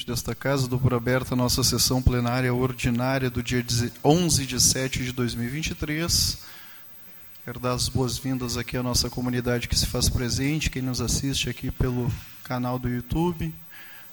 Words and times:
desta 0.00 0.34
casa, 0.34 0.66
dou 0.66 0.80
por 0.80 0.94
aberta 0.94 1.34
a 1.34 1.36
nossa 1.36 1.62
sessão 1.62 2.00
plenária 2.00 2.52
ordinária 2.52 3.28
do 3.28 3.42
dia 3.42 3.62
11 4.02 4.46
de 4.46 4.58
7 4.58 5.04
de 5.04 5.12
2023. 5.12 6.38
Quero 7.44 7.60
dar 7.60 7.74
as 7.74 7.90
boas-vindas 7.90 8.56
aqui 8.56 8.74
à 8.78 8.82
nossa 8.82 9.10
comunidade 9.10 9.68
que 9.68 9.78
se 9.78 9.84
faz 9.84 10.08
presente, 10.08 10.70
quem 10.70 10.80
nos 10.80 11.02
assiste 11.02 11.50
aqui 11.50 11.70
pelo 11.70 12.10
canal 12.42 12.78
do 12.78 12.88
YouTube. 12.88 13.52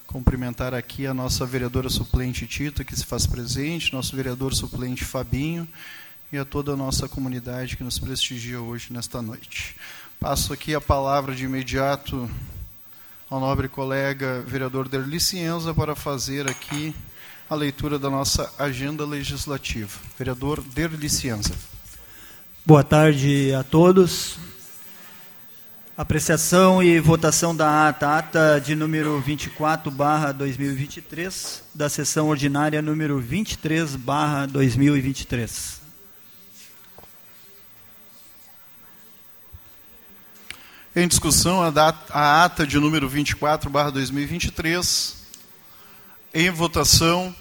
Cumprimentar 0.05 0.73
aqui 0.73 1.07
a 1.07 1.13
nossa 1.13 1.45
vereadora 1.45 1.89
suplente 1.89 2.45
Tita, 2.45 2.83
que 2.83 2.95
se 2.95 3.05
faz 3.05 3.25
presente, 3.25 3.93
nosso 3.93 4.13
vereador 4.13 4.53
suplente 4.53 5.05
Fabinho 5.05 5.65
e 6.29 6.37
a 6.37 6.43
toda 6.43 6.73
a 6.73 6.77
nossa 6.77 7.07
comunidade 7.07 7.77
que 7.77 7.85
nos 7.85 7.97
prestigia 7.97 8.59
hoje, 8.59 8.91
nesta 8.91 9.21
noite. 9.21 9.77
Passo 10.19 10.51
aqui 10.51 10.75
a 10.75 10.81
palavra 10.81 11.33
de 11.33 11.45
imediato 11.45 12.29
ao 13.29 13.39
nobre 13.39 13.69
colega 13.69 14.43
vereador 14.47 14.89
Derli 14.89 15.19
Cienza 15.19 15.73
para 15.73 15.95
fazer 15.95 16.49
aqui 16.49 16.95
a 17.47 17.53
leitura 17.53 17.99
da 17.99 18.09
nossa 18.09 18.51
agenda 18.57 19.05
legislativa. 19.05 19.99
Vereador 20.17 20.61
Derli 20.61 21.09
Cienza. 21.09 21.53
Boa 22.65 22.83
tarde 22.83 23.53
a 23.53 23.63
todos. 23.63 24.37
Apreciação 25.95 26.81
e 26.81 26.99
votação 26.99 27.55
da 27.55 27.89
ata, 27.89 28.17
ata 28.17 28.59
de 28.59 28.73
número 28.73 29.19
24, 29.19 29.91
barra 29.91 30.31
2023, 30.31 31.63
da 31.75 31.89
sessão 31.89 32.29
ordinária 32.29 32.81
número 32.81 33.19
23, 33.19 33.95
barra 33.97 34.45
2023. 34.45 35.78
Em 40.95 41.07
discussão, 41.07 41.61
a, 41.61 41.69
data, 41.69 42.11
a 42.11 42.43
ata 42.43 42.65
de 42.65 42.79
número 42.79 43.07
24, 43.07 43.69
barra 43.69 43.91
2023. 43.91 45.17
Em 46.33 46.49
votação. 46.49 47.35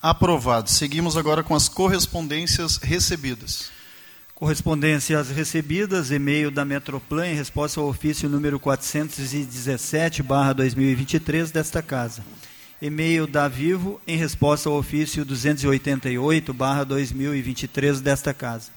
Aprovado. 0.00 0.70
Seguimos 0.70 1.18
agora 1.18 1.42
com 1.42 1.54
as 1.54 1.68
correspondências 1.68 2.78
recebidas. 2.78 3.75
Correspondências 4.36 5.28
recebidas, 5.30 6.10
e-mail 6.10 6.50
da 6.50 6.62
Metroplan 6.62 7.28
em 7.28 7.34
resposta 7.34 7.80
ao 7.80 7.88
ofício 7.88 8.28
número 8.28 8.60
417/2023 8.60 11.50
desta 11.50 11.82
casa. 11.82 12.22
E-mail 12.82 13.26
da 13.26 13.48
Vivo 13.48 13.98
em 14.06 14.18
resposta 14.18 14.68
ao 14.68 14.76
ofício 14.76 15.24
288/2023 15.24 18.02
desta 18.02 18.34
casa. 18.34 18.70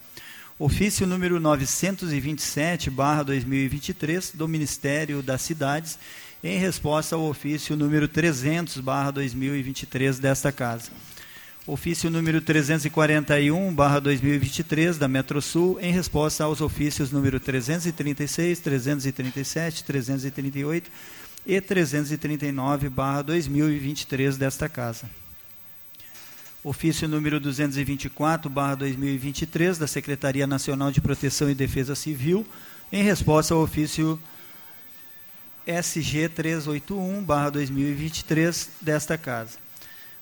Ofício 0.57 1.05
número 1.05 1.41
927/2023 1.41 4.31
do 4.33 4.47
Ministério 4.47 5.21
das 5.21 5.41
Cidades 5.41 5.99
em 6.41 6.57
resposta 6.57 7.17
ao 7.17 7.23
ofício 7.23 7.75
número 7.75 8.07
300/2023 8.07 10.19
desta 10.19 10.53
casa 10.53 10.89
ofício 11.71 12.09
número 12.09 12.41
341, 12.41 13.73
barra 13.73 13.99
2023, 13.99 14.97
da 14.97 15.07
Metrosul, 15.07 15.79
em 15.79 15.93
resposta 15.93 16.43
aos 16.43 16.61
ofícios 16.61 17.11
número 17.11 17.39
336, 17.39 18.59
337, 18.59 19.83
338 19.83 20.91
e 21.45 21.61
339, 21.61 22.89
barra 22.89 23.21
2023, 23.21 24.37
desta 24.37 24.67
Casa. 24.67 25.09
Ofício 26.63 27.07
número 27.07 27.39
224, 27.39 28.49
barra 28.49 28.75
2023, 28.75 29.77
da 29.77 29.87
Secretaria 29.87 30.47
Nacional 30.47 30.91
de 30.91 30.99
Proteção 30.99 31.49
e 31.49 31.55
Defesa 31.55 31.93
Civil, 31.93 32.45
em 32.91 33.03
resposta 33.03 33.53
ao 33.53 33.61
ofício 33.61 34.19
SG 35.67 36.29
381, 36.29 37.23
barra 37.23 37.51
2023, 37.51 38.69
desta 38.81 39.17
Casa 39.17 39.68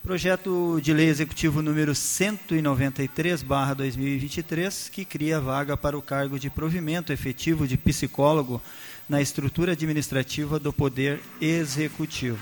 Projeto 0.08 0.80
de 0.82 0.94
Lei 0.94 1.10
Executivo 1.10 1.62
número 1.62 1.94
193/2023, 1.94 4.90
que 4.90 5.04
cria 5.04 5.42
vaga 5.42 5.76
para 5.76 5.98
o 5.98 6.02
cargo 6.02 6.40
de 6.40 6.50
provimento 6.50 7.12
efetivo 7.12 7.68
de 7.68 7.76
psicólogo 7.76 8.62
na 9.10 9.22
estrutura 9.22 9.74
administrativa 9.74 10.58
do 10.58 10.72
Poder 10.72 11.20
Executivo. 11.42 12.40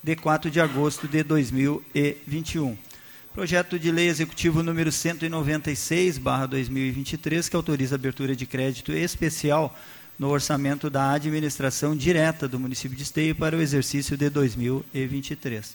de 0.00 0.14
4 0.14 0.48
de 0.48 0.60
agosto 0.60 1.08
de 1.08 1.24
2021. 1.24 2.78
Projeto 3.34 3.76
de 3.76 3.90
Lei 3.90 4.08
Executivo 4.08 4.62
número 4.62 4.92
196/2023, 4.92 7.48
que 7.48 7.56
autoriza 7.56 7.96
a 7.96 7.98
abertura 7.98 8.36
de 8.36 8.46
crédito 8.46 8.92
especial 8.92 9.76
no 10.16 10.28
orçamento 10.28 10.88
da 10.88 11.10
administração 11.10 11.96
direta 11.96 12.46
do 12.46 12.60
município 12.60 12.96
de 12.96 13.02
Esteio 13.02 13.34
para 13.34 13.56
o 13.56 13.60
exercício 13.60 14.16
de 14.16 14.30
2023. 14.30 15.74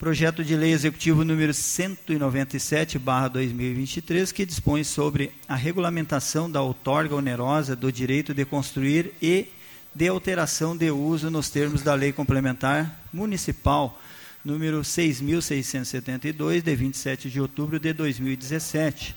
Projeto 0.00 0.42
de 0.42 0.56
Lei 0.56 0.72
Executivo 0.72 1.24
número 1.26 1.52
197/2023, 1.52 4.32
que 4.32 4.46
dispõe 4.46 4.82
sobre 4.82 5.30
a 5.46 5.54
regulamentação 5.54 6.50
da 6.50 6.62
outorga 6.62 7.14
onerosa 7.14 7.76
do 7.76 7.92
direito 7.92 8.32
de 8.32 8.46
construir 8.46 9.12
e 9.20 9.48
de 9.94 10.08
alteração 10.08 10.74
de 10.74 10.90
uso 10.90 11.30
nos 11.30 11.50
termos 11.50 11.82
da 11.82 11.92
Lei 11.92 12.14
Complementar 12.14 12.98
Municipal 13.12 14.00
número 14.42 14.82
6672 14.82 16.62
de 16.62 16.74
27 16.74 17.28
de 17.28 17.38
outubro 17.38 17.78
de 17.78 17.92
2017, 17.92 19.14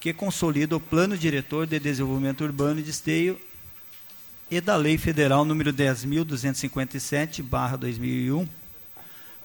que 0.00 0.12
consolida 0.12 0.74
o 0.74 0.80
Plano 0.80 1.16
Diretor 1.16 1.68
de 1.68 1.78
Desenvolvimento 1.78 2.42
Urbano 2.42 2.82
de 2.82 2.90
Esteio 2.90 3.40
e 4.50 4.60
da 4.60 4.74
Lei 4.74 4.98
Federal 4.98 5.44
número 5.44 5.72
10257/2001 5.72 8.48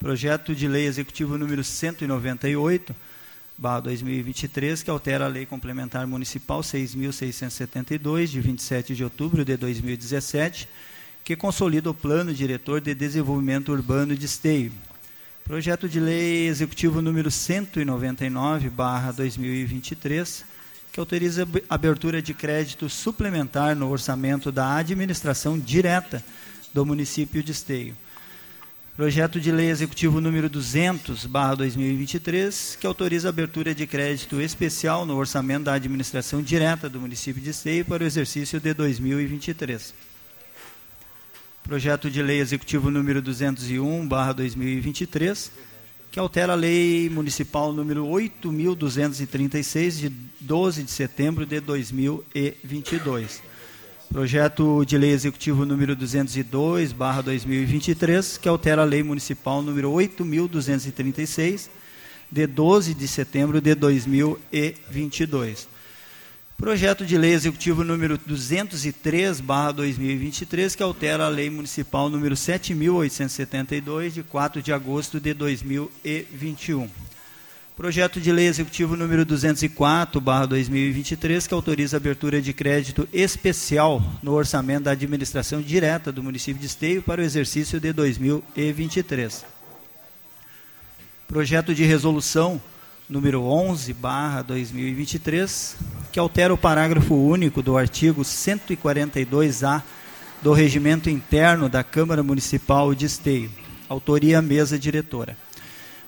Projeto 0.02 0.56
de 0.56 0.68
Lei 0.68 0.88
Executivo 0.88 1.38
número 1.38 1.64
198, 1.64 2.96
barra 3.56 3.82
2023, 3.82 4.82
que 4.82 4.90
altera 4.90 5.26
a 5.26 5.28
Lei 5.28 5.46
Complementar 5.46 6.08
Municipal 6.08 6.62
6.672, 6.62 8.26
de 8.26 8.42
27 8.42 8.96
de 8.96 9.04
outubro 9.04 9.46
de 9.46 9.56
2017, 9.56 10.68
que 11.24 11.36
consolida 11.36 11.88
o 11.88 11.94
Plano 11.94 12.34
Diretor 12.34 12.82
de 12.82 12.96
Desenvolvimento 12.96 13.72
Urbano 13.72 14.16
de 14.18 14.26
Esteio. 14.26 14.72
Projeto 15.44 15.88
de 15.88 16.00
Lei 16.00 16.48
Executivo 16.48 17.00
número 17.00 17.30
199, 17.30 18.72
barra 18.72 19.12
2023, 19.12 20.44
que 20.92 21.00
autoriza 21.00 21.48
abertura 21.70 22.24
de 22.24 22.34
crédito 22.34 22.90
suplementar 22.90 23.76
no 23.76 23.92
orçamento 23.92 24.52
da 24.52 24.78
administração 24.78 25.60
direta 25.60 26.26
do 26.74 26.84
município 26.88 27.44
de 27.44 27.52
Esteio. 27.52 27.96
Projeto 28.96 29.40
de 29.40 29.54
Lei 29.54 29.70
Executivo 29.70 30.20
número 30.20 30.50
200, 30.50 31.26
barra 31.26 31.56
2023, 31.56 32.78
que 32.80 32.86
autoriza 32.86 33.30
a 33.30 33.32
abertura 33.32 33.74
de 33.74 33.88
crédito 33.88 34.42
especial 34.42 35.06
no 35.06 35.16
orçamento 35.16 35.64
da 35.64 35.74
administração 35.74 36.42
direta 36.42 36.90
do 36.90 37.00
município 37.00 37.42
de 37.42 37.52
Esteio 37.52 37.86
para 37.86 38.04
o 38.04 38.06
exercício 38.06 38.60
de 38.60 38.74
2023. 38.74 39.94
Projeto 41.64 42.12
de 42.12 42.22
Lei 42.22 42.42
Executivo 42.42 42.92
número 42.92 43.22
201, 43.22 44.06
barra 44.10 44.34
2023, 44.34 45.54
que 46.12 46.20
altera 46.20 46.52
a 46.52 46.58
Lei 46.58 47.10
Municipal 47.10 47.72
número 47.72 48.06
8.236, 48.08 49.92
de 50.02 50.10
12 50.42 50.84
de 50.84 50.92
setembro 50.92 51.46
de 51.46 51.62
2022 51.62 53.51
Projeto 54.12 54.84
de 54.84 54.98
Lei 54.98 55.12
Executivo 55.12 55.66
número 55.66 55.96
202, 55.96 56.92
barra 56.92 57.22
2023, 57.22 58.38
que 58.38 58.50
altera 58.50 58.82
a 58.82 58.86
Lei 58.86 59.02
Municipal 59.02 59.62
número 59.62 59.90
8.236, 59.90 61.70
de 62.30 62.46
12 62.46 62.94
de 62.94 63.08
setembro 63.08 63.62
de 63.62 63.74
2022. 63.74 65.66
Projeto 66.58 67.06
de 67.06 67.18
Lei 67.18 67.32
Executivo 67.32 67.86
número 67.86 68.18
203, 68.18 69.40
barra 69.40 69.72
2023, 69.72 70.76
que 70.76 70.84
altera 70.84 71.28
a 71.28 71.30
Lei 71.30 71.50
Municipal 71.50 72.10
número 72.10 72.36
7.872, 72.36 74.10
de 74.12 74.24
4 74.24 74.62
de 74.62 74.74
agosto 74.74 75.22
de 75.22 75.34
2021. 75.34 76.90
Projeto 77.76 78.20
de 78.20 78.32
Lei 78.34 78.48
Executivo 78.48 78.98
número 78.98 79.26
204/2023, 79.26 81.48
que 81.48 81.54
autoriza 81.54 81.96
a 81.96 82.00
abertura 82.00 82.42
de 82.42 82.52
crédito 82.54 83.08
especial 83.14 84.04
no 84.22 84.34
orçamento 84.34 84.84
da 84.84 84.92
administração 84.92 85.62
direta 85.62 86.12
do 86.12 86.22
município 86.22 86.60
de 86.60 86.68
Esteio 86.68 87.02
para 87.02 87.22
o 87.22 87.24
exercício 87.24 87.80
de 87.80 87.94
2023. 87.94 89.46
Projeto 91.28 91.74
de 91.74 91.86
resolução 91.86 92.62
número 93.10 93.42
11/2023, 93.44 95.78
que 96.12 96.20
altera 96.20 96.54
o 96.54 96.58
parágrafo 96.58 97.16
único 97.16 97.64
do 97.64 97.78
artigo 97.78 98.24
142A 98.24 99.82
do 100.42 100.52
Regimento 100.52 101.10
Interno 101.10 101.70
da 101.70 101.86
Câmara 101.86 102.22
Municipal 102.22 102.94
de 102.94 103.06
Esteio. 103.06 103.50
Autoria 103.88 104.42
mesa 104.42 104.78
diretora 104.78 105.38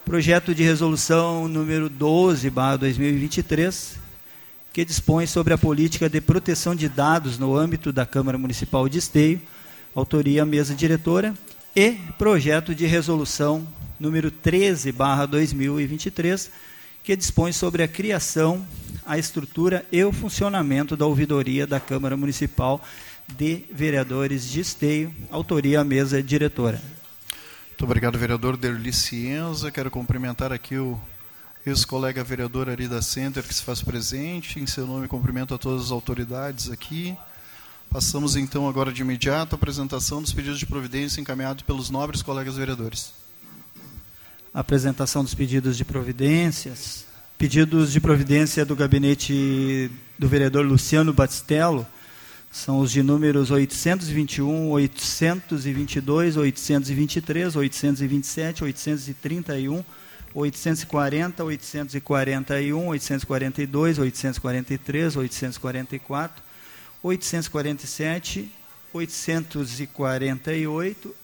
projeto 0.05 0.53
de 0.53 0.63
resolução 0.63 1.47
número 1.47 1.87
12, 1.89 2.49
2023, 2.49 3.97
que 4.73 4.83
dispõe 4.83 5.25
sobre 5.25 5.53
a 5.53 5.57
política 5.57 6.09
de 6.09 6.19
proteção 6.19 6.75
de 6.75 6.89
dados 6.89 7.39
no 7.39 7.55
âmbito 7.55 7.91
da 7.91 8.05
Câmara 8.05 8.37
Municipal 8.37 8.89
de 8.89 8.97
Esteio, 8.97 9.41
autoria 9.95 10.45
mesa 10.45 10.75
diretora, 10.75 11.33
e 11.75 11.91
projeto 12.17 12.75
de 12.75 12.85
resolução 12.85 13.65
número 13.97 14.29
13, 14.29 14.93
2023, 15.29 16.51
que 17.01 17.15
dispõe 17.15 17.53
sobre 17.53 17.81
a 17.81 17.87
criação, 17.87 18.65
a 19.05 19.17
estrutura 19.17 19.85
e 19.91 20.03
o 20.03 20.11
funcionamento 20.11 20.97
da 20.97 21.05
ouvidoria 21.05 21.65
da 21.65 21.79
Câmara 21.79 22.17
Municipal 22.17 22.83
de 23.37 23.63
Vereadores 23.71 24.49
de 24.49 24.59
Esteio, 24.59 25.13
autoria 25.31 25.83
mesa 25.83 26.21
diretora. 26.21 26.92
Muito 27.73 27.85
obrigado, 27.85 28.19
vereador 28.19 28.55
Derli 28.55 28.93
Cienza. 28.93 29.71
Quero 29.71 29.89
cumprimentar 29.89 30.53
aqui 30.53 30.77
o 30.77 30.97
ex-colega 31.65 32.23
vereador 32.23 32.69
Arida 32.69 33.01
Center, 33.01 33.41
que 33.41 33.53
se 33.53 33.63
faz 33.63 33.81
presente. 33.81 34.59
Em 34.59 34.67
seu 34.67 34.85
nome, 34.85 35.07
cumprimento 35.07 35.55
a 35.55 35.57
todas 35.57 35.85
as 35.85 35.91
autoridades 35.91 36.69
aqui. 36.69 37.17
Passamos, 37.89 38.35
então, 38.35 38.69
agora 38.69 38.91
de 38.91 39.01
imediato 39.01 39.55
à 39.55 39.57
apresentação 39.57 40.21
dos 40.21 40.31
pedidos 40.31 40.59
de 40.59 40.67
providência 40.67 41.19
encaminhados 41.19 41.63
pelos 41.63 41.89
nobres 41.89 42.21
colegas 42.21 42.57
vereadores. 42.57 43.11
Apresentação 44.53 45.23
dos 45.23 45.33
pedidos 45.33 45.75
de 45.75 45.83
providências. 45.83 47.05
Pedidos 47.39 47.91
de 47.91 47.99
providência 47.99 48.63
do 48.63 48.75
gabinete 48.75 49.89
do 50.17 50.29
vereador 50.29 50.63
Luciano 50.63 51.11
Batistello 51.11 51.87
são 52.53 52.79
os 52.79 52.91
de 52.91 53.01
números 53.01 53.49
821, 53.49 54.69
822, 54.69 56.37
823, 56.37 57.55
827, 57.55 58.63
831, 58.63 59.83
840, 60.35 61.43
841, 61.43 62.87
842, 62.87 63.97
843, 63.97 65.17
844, 65.17 66.43
847, 67.01 68.51
848, 68.93 71.15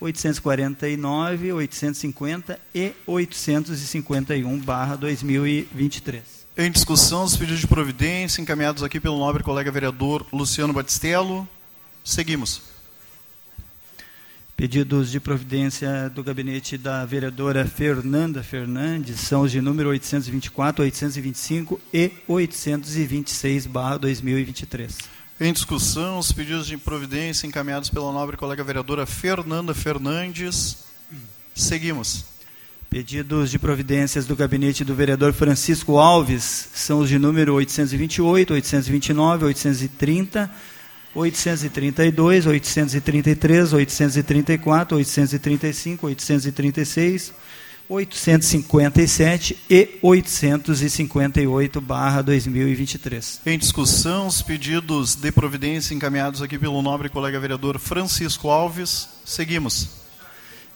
849, 0.00 1.52
850 1.52 2.60
e 2.72 2.92
851 3.08 4.60
barra 4.60 4.94
2023. 4.94 6.39
Em 6.62 6.70
discussão, 6.70 7.24
os 7.24 7.38
pedidos 7.38 7.58
de 7.58 7.66
providência 7.66 8.42
encaminhados 8.42 8.82
aqui 8.82 9.00
pelo 9.00 9.16
nobre 9.16 9.42
colega 9.42 9.72
vereador 9.72 10.26
Luciano 10.30 10.74
Batistello. 10.74 11.48
Seguimos. 12.04 12.60
Pedidos 14.58 15.10
de 15.10 15.18
providência 15.18 16.10
do 16.10 16.22
gabinete 16.22 16.76
da 16.76 17.02
vereadora 17.06 17.66
Fernanda 17.66 18.42
Fernandes 18.42 19.20
são 19.20 19.40
os 19.40 19.50
de 19.50 19.62
número 19.62 19.88
824, 19.88 20.84
825 20.84 21.80
e 21.94 22.12
826, 22.28 23.64
barra 23.64 23.96
2023. 23.96 24.98
Em 25.40 25.54
discussão, 25.54 26.18
os 26.18 26.30
pedidos 26.30 26.66
de 26.66 26.76
providência 26.76 27.46
encaminhados 27.46 27.88
pela 27.88 28.12
nobre 28.12 28.36
colega 28.36 28.62
vereadora 28.62 29.06
Fernanda 29.06 29.72
Fernandes. 29.72 30.76
Seguimos. 31.54 32.38
Pedidos 32.90 33.52
de 33.52 33.58
providências 33.58 34.26
do 34.26 34.34
gabinete 34.34 34.82
do 34.82 34.96
vereador 34.96 35.32
Francisco 35.32 35.96
Alves 35.96 36.70
são 36.74 36.98
os 36.98 37.08
de 37.08 37.20
número 37.20 37.54
828, 37.54 38.52
829, 38.52 39.44
830, 39.44 40.50
832, 41.14 42.46
833, 42.46 43.72
834, 43.74 44.96
835, 44.96 46.06
836, 46.08 47.32
857 47.88 49.56
e 49.70 49.98
858 50.02 51.80
barra 51.80 52.22
2023. 52.22 53.42
Em 53.46 53.56
discussão, 53.56 54.26
os 54.26 54.42
pedidos 54.42 55.14
de 55.14 55.30
providência 55.30 55.94
encaminhados 55.94 56.42
aqui 56.42 56.58
pelo 56.58 56.82
nobre 56.82 57.08
colega 57.08 57.38
vereador 57.38 57.78
Francisco 57.78 58.48
Alves. 58.48 59.08
Seguimos. 59.24 59.99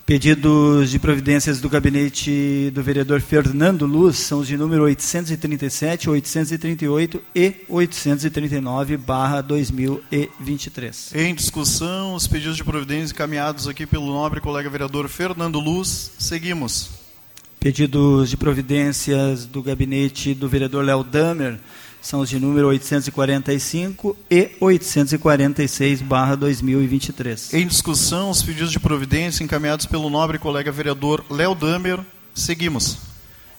Pedidos 0.06 0.90
de 0.90 0.98
providências 0.98 1.62
do 1.62 1.68
gabinete 1.70 2.70
do 2.74 2.82
vereador 2.82 3.22
Fernando 3.22 3.86
Luz 3.86 4.18
são 4.18 4.40
os 4.40 4.46
de 4.46 4.54
número 4.54 4.82
837, 4.82 6.10
838 6.10 7.22
e 7.34 7.54
839, 7.66 8.98
barra 8.98 9.40
2023. 9.40 11.14
Em 11.14 11.34
discussão, 11.34 12.12
os 12.12 12.26
pedidos 12.26 12.54
de 12.54 12.62
providência 12.62 13.14
encaminhados 13.14 13.66
aqui 13.66 13.86
pelo 13.86 14.08
nobre 14.08 14.42
colega 14.42 14.68
vereador 14.68 15.08
Fernando 15.08 15.58
Luz. 15.58 16.12
Seguimos. 16.18 16.90
Pedidos 17.58 18.28
de 18.28 18.36
providências 18.36 19.46
do 19.46 19.62
gabinete 19.62 20.34
do 20.34 20.46
vereador 20.46 20.84
Léo 20.84 21.02
Damer 21.02 21.58
são 22.04 22.20
os 22.20 22.28
de 22.28 22.38
número 22.38 22.68
845 22.68 24.14
e 24.30 24.50
846, 24.60 26.02
barra 26.02 26.34
2023. 26.34 27.54
Em 27.54 27.66
discussão, 27.66 28.28
os 28.28 28.42
pedidos 28.42 28.70
de 28.70 28.78
providência 28.78 29.42
encaminhados 29.42 29.86
pelo 29.86 30.10
nobre 30.10 30.38
colega 30.38 30.70
vereador 30.70 31.24
Léo 31.30 31.54
Damer. 31.54 31.98
Seguimos. 32.34 32.98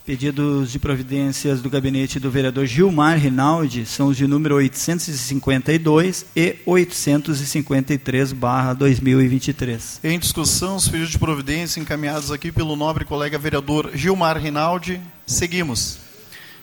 Pedidos 0.06 0.72
de 0.72 0.78
providências 0.78 1.60
do 1.60 1.72
gabinete 1.72 2.20
do 2.20 2.30
vereador 2.30 2.68
Gilmar 2.68 3.18
Rinaldi 3.18 3.84
são 3.88 4.10
os 4.10 4.18
de 4.18 4.28
número 4.28 4.54
852 4.58 6.28
e 6.36 6.58
853, 6.68 8.32
barra 8.32 8.74
2023. 8.74 10.02
Em 10.04 10.20
discussão, 10.20 10.76
os 10.76 10.88
pedidos 10.88 11.10
de 11.10 11.18
providência 11.18 11.80
encaminhados 11.80 12.32
aqui 12.32 12.52
pelo 12.52 12.76
nobre 12.76 13.06
colega 13.06 13.40
vereador 13.40 13.90
Gilmar 13.96 14.38
Rinaldi. 14.38 15.02
Seguimos. 15.26 16.05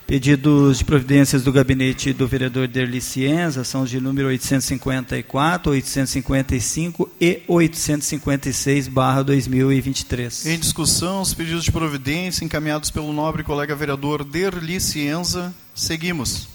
Pedidos 0.05 0.79
de 0.79 0.85
providências 0.85 1.43
do 1.43 1.51
gabinete 1.51 2.13
do 2.13 2.27
vereador 2.27 2.67
Derli 2.67 3.01
Cienza 3.01 3.63
são 3.63 3.83
os 3.83 3.89
de 3.89 3.99
número 3.99 4.27
854, 4.27 5.71
855 5.71 7.09
e 7.19 7.41
856, 7.47 8.87
barra 8.89 9.23
2023. 9.23 10.45
Em 10.45 10.59
discussão, 10.59 11.21
os 11.21 11.33
pedidos 11.33 11.63
de 11.63 11.71
providência 11.71 12.43
encaminhados 12.45 12.91
pelo 12.91 13.13
nobre 13.13 13.43
colega 13.43 13.75
vereador 13.75 14.23
Derli 14.23 14.79
Cienza. 14.79 15.53
Seguimos. 15.73 16.52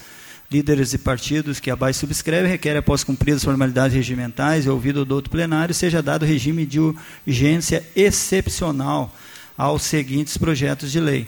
líderes 0.50 0.92
de 0.92 0.98
partidos 0.98 1.60
que 1.60 1.70
abaixo 1.70 2.00
subscreve 2.00 2.48
requer, 2.48 2.78
após 2.78 3.04
cumpridas 3.04 3.42
as 3.42 3.44
formalidades 3.44 3.94
regimentais 3.94 4.66
e 4.66 4.70
ouvido 4.70 5.04
do 5.04 5.14
outro 5.14 5.30
plenário, 5.30 5.76
seja 5.76 6.02
dado 6.02 6.26
regime 6.26 6.66
de 6.66 6.80
urgência 7.28 7.86
excepcional 7.94 9.14
aos 9.58 9.82
seguintes 9.82 10.38
projetos 10.38 10.90
de 10.90 11.02
lei. 11.02 11.28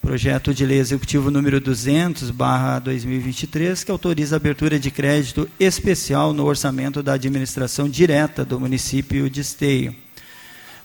Projeto 0.00 0.54
de 0.54 0.64
Lei 0.64 0.78
Executivo 0.78 1.30
número 1.30 1.60
200, 1.60 2.30
barra 2.30 2.78
2023, 2.78 3.84
que 3.84 3.90
autoriza 3.90 4.34
a 4.34 4.38
abertura 4.38 4.78
de 4.78 4.90
crédito 4.90 5.46
especial 5.60 6.32
no 6.32 6.46
orçamento 6.46 7.02
da 7.02 7.12
administração 7.12 7.86
direta 7.86 8.42
do 8.42 8.58
município 8.58 9.28
de 9.28 9.42
Esteio. 9.42 9.94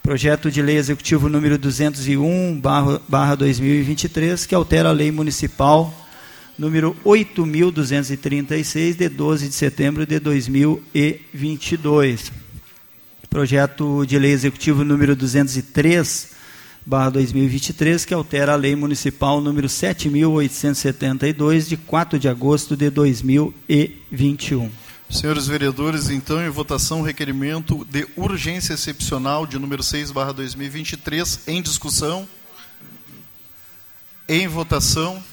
Projeto 0.04 0.52
de 0.52 0.62
Lei 0.62 0.76
Executivo 0.76 1.30
número 1.30 1.58
201, 1.58 2.60
barra, 2.60 3.02
barra 3.08 3.36
2023, 3.36 4.46
que 4.46 4.54
altera 4.54 4.90
a 4.90 4.92
Lei 4.92 5.12
Municipal 5.12 5.94
número 6.60 6.94
8.236, 7.06 8.96
de 8.96 9.08
12 9.08 9.48
de 9.48 9.56
setembro 9.56 10.06
de 10.06 10.20
2022. 10.20 12.34
Projeto 13.30 14.06
de 14.06 14.20
Lei 14.20 14.34
Executivo 14.34 14.84
número 14.84 15.16
203, 15.16 16.35
barra 16.86 17.10
2023, 17.10 18.06
que 18.06 18.14
altera 18.14 18.54
a 18.54 18.56
Lei 18.56 18.76
Municipal 18.76 19.42
número 19.42 19.68
7.872, 19.68 21.68
de 21.68 21.76
4 21.78 22.20
de 22.20 22.30
agosto 22.30 22.78
de 22.78 22.90
2021. 22.90 24.72
Senhores 25.10 25.48
vereadores, 25.48 26.10
então, 26.10 26.46
em 26.46 26.50
votação, 26.50 27.02
requerimento 27.02 27.86
de 27.86 28.06
urgência 28.16 28.74
excepcional 28.74 29.48
de 29.48 29.58
número 29.58 29.82
6, 29.84 30.12
barra 30.12 30.34
2023, 30.34 31.48
em 31.48 31.62
discussão. 31.62 32.28
Em 34.28 34.48
votação. 34.48 35.24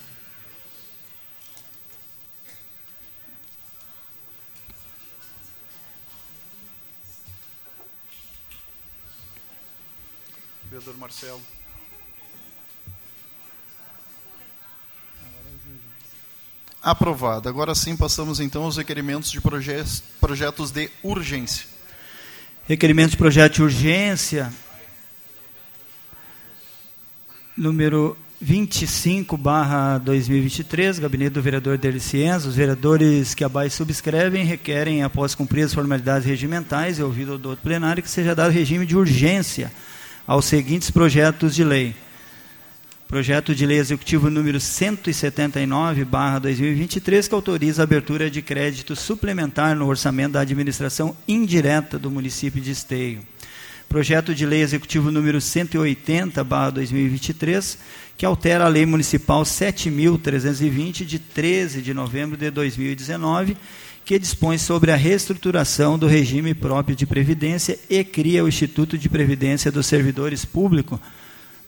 Vereador 10.82 10.98
Marcelo. 10.98 11.40
Aprovado. 16.82 17.48
Agora 17.48 17.72
sim 17.72 17.96
passamos 17.96 18.40
então 18.40 18.64
aos 18.64 18.76
requerimentos 18.76 19.30
de 19.30 19.40
projetos, 19.40 20.02
projetos 20.20 20.72
de 20.72 20.90
urgência. 21.04 21.66
Requerimento 22.66 23.12
de 23.12 23.16
projeto 23.16 23.54
de 23.54 23.62
urgência 23.62 24.52
número 27.56 28.16
25 28.40 29.36
barra 29.36 29.98
2023, 29.98 30.98
gabinete 30.98 31.30
do 31.30 31.42
vereador 31.42 31.78
Delicienzo. 31.78 32.48
Os 32.48 32.56
vereadores 32.56 33.34
que 33.34 33.44
abaixo 33.44 33.76
subscrevem 33.76 34.44
requerem, 34.44 35.04
após 35.04 35.36
cumprir 35.36 35.62
as 35.62 35.74
formalidades 35.74 36.26
regimentais 36.26 36.98
e 36.98 37.02
ouvido 37.04 37.38
do 37.38 37.50
outro 37.50 37.62
plenário, 37.62 38.02
que 38.02 38.10
seja 38.10 38.34
dado 38.34 38.50
regime 38.50 38.84
de 38.84 38.96
urgência 38.96 39.70
aos 40.26 40.44
seguintes 40.44 40.90
projetos 40.90 41.54
de 41.54 41.62
lei. 41.64 41.94
Projeto 43.08 43.54
de 43.54 43.64
Lei 43.66 43.78
Executivo 43.78 44.28
número 44.30 44.58
179/2023, 44.58 47.28
que 47.28 47.34
autoriza 47.34 47.82
a 47.82 47.84
abertura 47.84 48.30
de 48.30 48.40
crédito 48.40 48.96
suplementar 48.96 49.76
no 49.76 49.86
orçamento 49.86 50.32
da 50.32 50.40
administração 50.40 51.14
indireta 51.28 51.98
do 51.98 52.10
município 52.10 52.58
de 52.58 52.70
Esteio. 52.70 53.20
Projeto 53.86 54.34
de 54.34 54.46
Lei 54.46 54.62
Executivo 54.62 55.10
número 55.10 55.42
180/2023, 55.42 57.76
que 58.16 58.24
altera 58.24 58.64
a 58.64 58.68
Lei 58.68 58.86
Municipal 58.86 59.44
7320 59.44 61.04
de 61.04 61.18
13 61.18 61.82
de 61.82 61.92
novembro 61.92 62.38
de 62.38 62.50
2019 62.50 63.58
que 64.04 64.18
dispõe 64.18 64.58
sobre 64.58 64.90
a 64.90 64.96
reestruturação 64.96 65.98
do 65.98 66.06
regime 66.06 66.54
próprio 66.54 66.96
de 66.96 67.06
previdência 67.06 67.78
e 67.88 68.02
cria 68.02 68.44
o 68.44 68.48
Instituto 68.48 68.98
de 68.98 69.08
Previdência 69.08 69.70
dos 69.70 69.86
Servidores 69.86 70.44
Públicos 70.44 70.98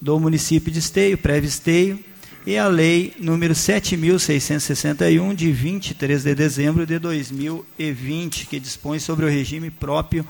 do 0.00 0.18
município 0.18 0.72
de 0.72 0.80
Esteio, 0.80 1.16
Esteio, 1.46 1.98
e 2.46 2.58
a 2.58 2.68
Lei 2.68 3.14
número 3.18 3.54
7.661, 3.54 5.34
de 5.34 5.50
23 5.50 6.22
de 6.24 6.34
dezembro 6.34 6.84
de 6.84 6.98
2020, 6.98 8.46
que 8.46 8.60
dispõe 8.60 8.98
sobre 8.98 9.24
o 9.24 9.28
regime 9.28 9.70
próprio 9.70 10.26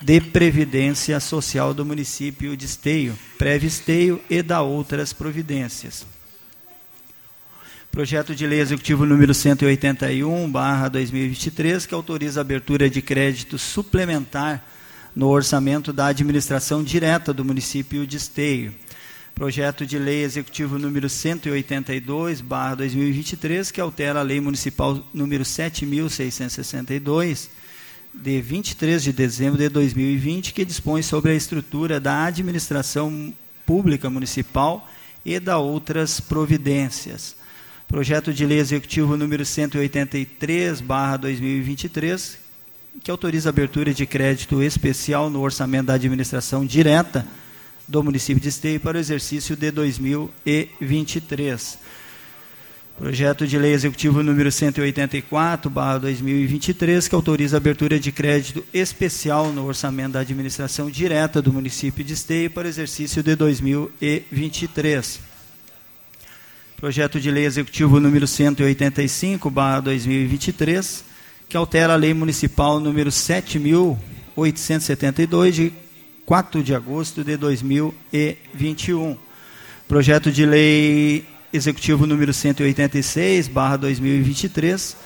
de 0.00 0.20
previdência 0.20 1.20
social 1.20 1.74
do 1.74 1.84
município 1.84 2.56
de 2.56 2.64
Esteio, 2.64 3.18
Esteio 3.66 4.20
e 4.30 4.40
da 4.40 4.62
outras 4.62 5.12
providências. 5.12 6.06
Projeto 7.90 8.36
de 8.36 8.46
Lei 8.46 8.60
Executivo 8.60 9.04
número 9.04 9.34
181, 9.34 10.48
barra 10.48 10.88
2023, 10.88 11.86
que 11.86 11.94
autoriza 11.94 12.38
a 12.38 12.42
abertura 12.42 12.88
de 12.88 13.02
crédito 13.02 13.58
suplementar 13.58 14.64
no 15.14 15.26
orçamento 15.26 15.92
da 15.92 16.06
administração 16.06 16.84
direta 16.84 17.32
do 17.32 17.44
município 17.44 18.06
de 18.06 18.16
Esteio. 18.16 18.72
Projeto 19.34 19.84
de 19.84 19.98
Lei 19.98 20.22
Executivo 20.22 20.78
número 20.78 21.08
182, 21.08 22.40
barra 22.40 22.76
2023, 22.76 23.72
que 23.72 23.80
altera 23.80 24.20
a 24.20 24.22
Lei 24.22 24.40
Municipal 24.40 25.04
número 25.12 25.42
7.662, 25.42 27.48
de 28.14 28.40
23 28.40 29.02
de 29.02 29.12
dezembro 29.12 29.58
de 29.58 29.68
2020, 29.68 30.54
que 30.54 30.64
dispõe 30.64 31.02
sobre 31.02 31.32
a 31.32 31.34
estrutura 31.34 31.98
da 31.98 32.22
administração 32.22 33.34
pública 33.66 34.08
municipal 34.08 34.88
e 35.24 35.40
da 35.40 35.58
outras 35.58 36.20
providências. 36.20 37.39
Projeto 37.90 38.32
de 38.32 38.46
Lei 38.46 38.60
Executivo 38.60 39.16
número 39.16 39.44
183, 39.44 40.80
barra 40.80 41.16
2023, 41.16 42.38
que 43.02 43.10
autoriza 43.10 43.48
a 43.48 43.50
abertura 43.50 43.92
de 43.92 44.06
crédito 44.06 44.62
especial 44.62 45.28
no 45.28 45.40
orçamento 45.40 45.86
da 45.86 45.94
administração 45.94 46.64
direta 46.64 47.26
do 47.88 48.00
município 48.00 48.40
de 48.40 48.48
Esteio 48.48 48.78
para 48.78 48.96
o 48.96 49.00
exercício 49.00 49.56
de 49.56 49.72
2023. 49.72 51.80
Projeto 52.96 53.44
de 53.44 53.58
Lei 53.58 53.72
Executivo 53.72 54.22
número 54.22 54.52
184, 54.52 55.68
barra 55.68 55.98
2023, 55.98 57.08
que 57.08 57.14
autoriza 57.16 57.56
a 57.56 57.58
abertura 57.58 57.98
de 57.98 58.12
crédito 58.12 58.64
especial 58.72 59.52
no 59.52 59.66
orçamento 59.66 60.12
da 60.12 60.20
administração 60.20 60.88
direta 60.88 61.42
do 61.42 61.52
município 61.52 62.04
de 62.04 62.12
Esteio 62.12 62.52
para 62.52 62.66
o 62.66 62.70
exercício 62.70 63.20
de 63.20 63.34
2023. 63.34 65.29
Projeto 66.80 67.20
de 67.20 67.30
Lei 67.30 67.44
Executivo 67.44 68.00
número 68.00 68.26
185, 68.26 69.50
barra 69.50 69.80
2023, 69.80 71.04
que 71.46 71.54
altera 71.54 71.92
a 71.92 71.96
Lei 71.96 72.14
Municipal 72.14 72.80
número 72.80 73.10
7.872, 73.10 75.50
de 75.50 75.70
4 76.24 76.62
de 76.62 76.74
agosto 76.74 77.22
de 77.22 77.36
2021. 77.36 79.18
Projeto 79.86 80.32
de 80.32 80.46
Lei 80.46 81.26
Executivo 81.52 82.06
número 82.06 82.32
186, 82.32 83.48
barra 83.48 83.76
2023, 83.76 84.96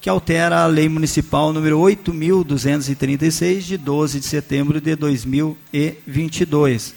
que 0.00 0.10
altera 0.10 0.64
a 0.64 0.66
Lei 0.66 0.88
Municipal 0.88 1.52
número 1.52 1.78
8.236, 1.78 3.68
de 3.68 3.78
12 3.78 4.18
de 4.18 4.26
setembro 4.26 4.80
de 4.80 4.96
2022 4.96 6.96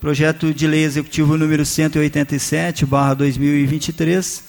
Projeto 0.00 0.52
de 0.54 0.66
Lei 0.66 0.82
Executivo 0.82 1.36
número 1.36 1.62
187, 1.62 2.86
barra 2.86 3.12
2023, 3.12 4.42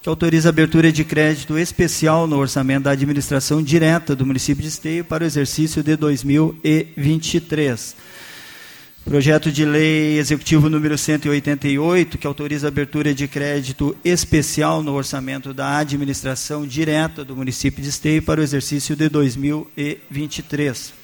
que 0.00 0.08
autoriza 0.08 0.48
a 0.48 0.50
abertura 0.50 0.92
de 0.92 1.02
crédito 1.02 1.58
especial 1.58 2.28
no 2.28 2.38
orçamento 2.38 2.84
da 2.84 2.92
administração 2.92 3.60
direta 3.60 4.14
do 4.14 4.24
município 4.24 4.62
de 4.62 4.68
Esteio 4.68 5.04
para 5.04 5.24
o 5.24 5.26
exercício 5.26 5.82
de 5.82 5.96
2023. 5.96 7.96
Projeto 9.04 9.50
de 9.50 9.64
Lei 9.64 10.20
Executivo 10.20 10.70
número 10.70 10.96
188, 10.96 12.16
que 12.16 12.26
autoriza 12.28 12.68
a 12.68 12.70
abertura 12.70 13.12
de 13.12 13.26
crédito 13.26 13.96
especial 14.04 14.84
no 14.84 14.92
orçamento 14.92 15.52
da 15.52 15.78
administração 15.78 16.64
direta 16.64 17.24
do 17.24 17.34
município 17.34 17.82
de 17.82 17.88
Esteio 17.88 18.22
para 18.22 18.40
o 18.40 18.44
exercício 18.44 18.94
de 18.94 19.08
2023. 19.08 21.01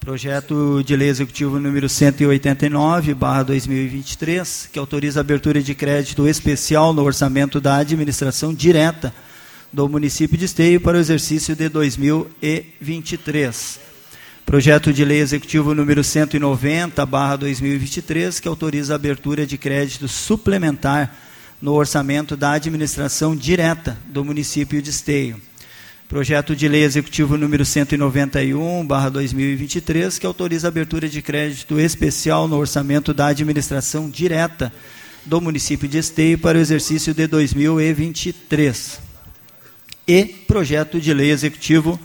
Projeto 0.00 0.82
de 0.82 0.96
Lei 0.96 1.10
Executivo 1.10 1.60
número 1.60 1.86
189, 1.86 3.12
barra 3.12 3.42
2023, 3.42 4.70
que 4.72 4.78
autoriza 4.78 5.20
a 5.20 5.22
abertura 5.22 5.62
de 5.62 5.74
crédito 5.74 6.26
especial 6.26 6.94
no 6.94 7.02
orçamento 7.02 7.60
da 7.60 7.76
administração 7.76 8.54
direta 8.54 9.12
do 9.70 9.86
município 9.90 10.38
de 10.38 10.46
Esteio 10.46 10.80
para 10.80 10.96
o 10.96 11.00
exercício 11.00 11.54
de 11.54 11.68
2023. 11.68 13.78
Projeto 14.46 14.90
de 14.90 15.04
Lei 15.04 15.20
Executivo 15.20 15.74
número 15.74 16.02
190, 16.02 17.04
barra 17.04 17.36
2023, 17.36 18.40
que 18.40 18.48
autoriza 18.48 18.94
a 18.94 18.96
abertura 18.96 19.46
de 19.46 19.58
crédito 19.58 20.08
suplementar 20.08 21.14
no 21.60 21.74
orçamento 21.74 22.38
da 22.38 22.52
administração 22.52 23.36
direta 23.36 23.98
do 24.06 24.24
município 24.24 24.80
de 24.80 24.88
Esteio. 24.88 25.49
Projeto 26.10 26.54
de 26.56 26.66
Lei 26.66 26.82
Executivo 26.82 27.36
número 27.36 27.64
191, 27.64 28.84
barra 28.84 29.08
2023, 29.10 30.18
que 30.18 30.26
autoriza 30.26 30.66
a 30.66 30.70
abertura 30.70 31.08
de 31.08 31.22
crédito 31.22 31.78
especial 31.78 32.48
no 32.48 32.56
orçamento 32.56 33.14
da 33.14 33.28
administração 33.28 34.10
direta 34.10 34.72
do 35.24 35.40
município 35.40 35.88
de 35.88 35.98
Esteio 35.98 36.36
para 36.36 36.58
o 36.58 36.60
exercício 36.60 37.14
de 37.14 37.28
2023. 37.28 38.98
E 40.08 40.24
projeto 40.24 41.00
de 41.00 41.14
Lei 41.14 41.30
Executivo 41.30 41.96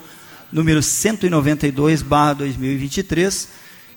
número 0.52 0.84
192, 0.84 2.04
barra 2.04 2.34
2023, 2.34 3.50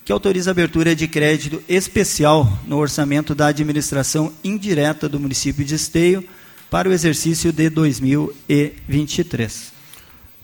que 0.07 0.12
autoriza 0.12 0.49
a 0.49 0.53
abertura 0.53 0.97
de 0.97 1.07
crédito 1.07 1.62
especial 1.69 2.50
no 2.67 2.79
orçamento 2.79 3.35
da 3.35 3.49
administração 3.49 4.33
indireta 4.43 5.07
do 5.07 5.21
município 5.21 5.67
de 5.67 5.75
Esteio 5.75 6.25
para 6.71 6.88
o 6.88 6.95
exercício 6.95 7.53
de 7.53 7.69
2023. 7.69 9.77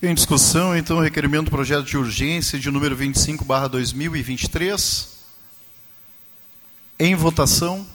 Em 0.06 0.14
discussão, 0.14 0.76
então, 0.76 0.98
o 0.98 1.00
requerimento 1.00 1.46
do 1.46 1.50
projeto 1.50 1.86
de 1.86 1.96
urgência 1.96 2.58
de 2.58 2.70
número 2.70 2.94
25, 2.94 3.42
barra 3.42 3.68
2023. 3.68 5.08
Em 6.98 7.14
votação. 7.14 7.86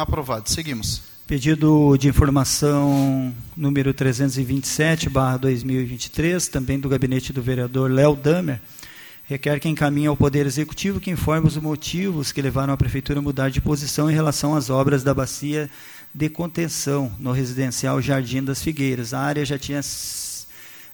Aprovado. 0.00 0.48
Seguimos. 0.48 1.02
Pedido 1.26 1.96
de 1.96 2.08
informação 2.08 3.32
número 3.56 3.94
327/2023, 3.94 6.48
também 6.48 6.78
do 6.78 6.88
gabinete 6.88 7.32
do 7.32 7.40
vereador 7.40 7.90
Léo 7.90 8.14
Damer, 8.16 8.60
requer 9.24 9.60
que 9.60 9.68
encaminhe 9.68 10.08
ao 10.08 10.16
Poder 10.16 10.44
Executivo 10.44 10.98
que 10.98 11.10
informe 11.10 11.46
os 11.46 11.56
motivos 11.56 12.32
que 12.32 12.42
levaram 12.42 12.72
a 12.72 12.76
prefeitura 12.76 13.20
a 13.20 13.22
mudar 13.22 13.48
de 13.48 13.60
posição 13.60 14.10
em 14.10 14.14
relação 14.14 14.56
às 14.56 14.70
obras 14.70 15.04
da 15.04 15.14
bacia 15.14 15.70
de 16.12 16.28
contenção 16.28 17.12
no 17.18 17.30
residencial 17.30 18.02
Jardim 18.02 18.42
das 18.42 18.60
Figueiras. 18.60 19.14
A 19.14 19.20
área 19.20 19.44
já 19.44 19.56
tinha 19.56 19.80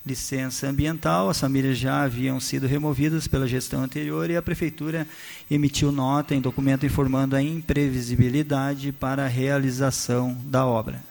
licença 0.06 0.68
ambiental, 0.68 1.28
as 1.28 1.40
famílias 1.40 1.76
já 1.76 2.02
haviam 2.02 2.38
sido 2.38 2.68
removidas 2.68 3.26
pela 3.26 3.48
gestão 3.48 3.82
anterior 3.82 4.30
e 4.30 4.36
a 4.36 4.42
prefeitura 4.42 5.04
emitiu 5.50 5.90
nota 5.90 6.32
em 6.32 6.40
documento 6.40 6.86
informando 6.86 7.34
a 7.34 7.42
imprevisibilidade 7.42 8.92
para 8.92 9.24
a 9.24 9.28
realização 9.28 10.40
da 10.44 10.64
obra. 10.64 11.02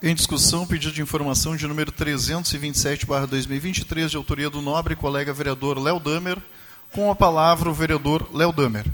Em 0.00 0.14
discussão, 0.14 0.64
pedido 0.66 0.94
de 0.94 1.02
informação 1.02 1.56
de 1.56 1.66
número 1.66 1.90
327/2023 1.90 4.10
de 4.10 4.16
autoria 4.16 4.48
do 4.48 4.62
nobre 4.62 4.94
colega 4.94 5.32
vereador 5.32 5.76
Léo 5.78 5.98
Damer, 5.98 6.38
com 6.92 7.10
a 7.10 7.16
palavra 7.16 7.68
o 7.68 7.74
vereador 7.74 8.28
Léo 8.32 8.52
Damer. 8.52 8.86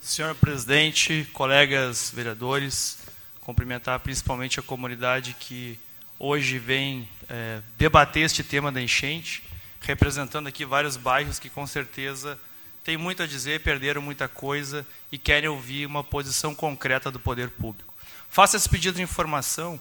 Senhor 0.00 0.36
presidente, 0.36 1.28
colegas 1.32 2.12
vereadores, 2.14 3.07
cumprimentar 3.48 3.98
principalmente 4.00 4.60
a 4.60 4.62
comunidade 4.62 5.34
que 5.40 5.80
hoje 6.18 6.58
vem 6.58 7.08
é, 7.30 7.62
debater 7.78 8.26
este 8.26 8.44
tema 8.44 8.70
da 8.70 8.78
enchente, 8.78 9.42
representando 9.80 10.48
aqui 10.48 10.66
vários 10.66 10.98
bairros 10.98 11.38
que 11.38 11.48
com 11.48 11.66
certeza 11.66 12.38
têm 12.84 12.98
muito 12.98 13.22
a 13.22 13.26
dizer, 13.26 13.62
perderam 13.62 14.02
muita 14.02 14.28
coisa 14.28 14.86
e 15.10 15.16
querem 15.16 15.48
ouvir 15.48 15.86
uma 15.86 16.04
posição 16.04 16.54
concreta 16.54 17.10
do 17.10 17.18
poder 17.18 17.48
público. 17.48 17.94
Faço 18.28 18.54
esse 18.54 18.68
pedido 18.68 18.96
de 18.96 19.02
informação 19.02 19.80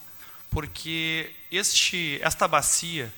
porque 0.50 1.30
este, 1.52 2.20
esta 2.22 2.48
bacia 2.48 3.14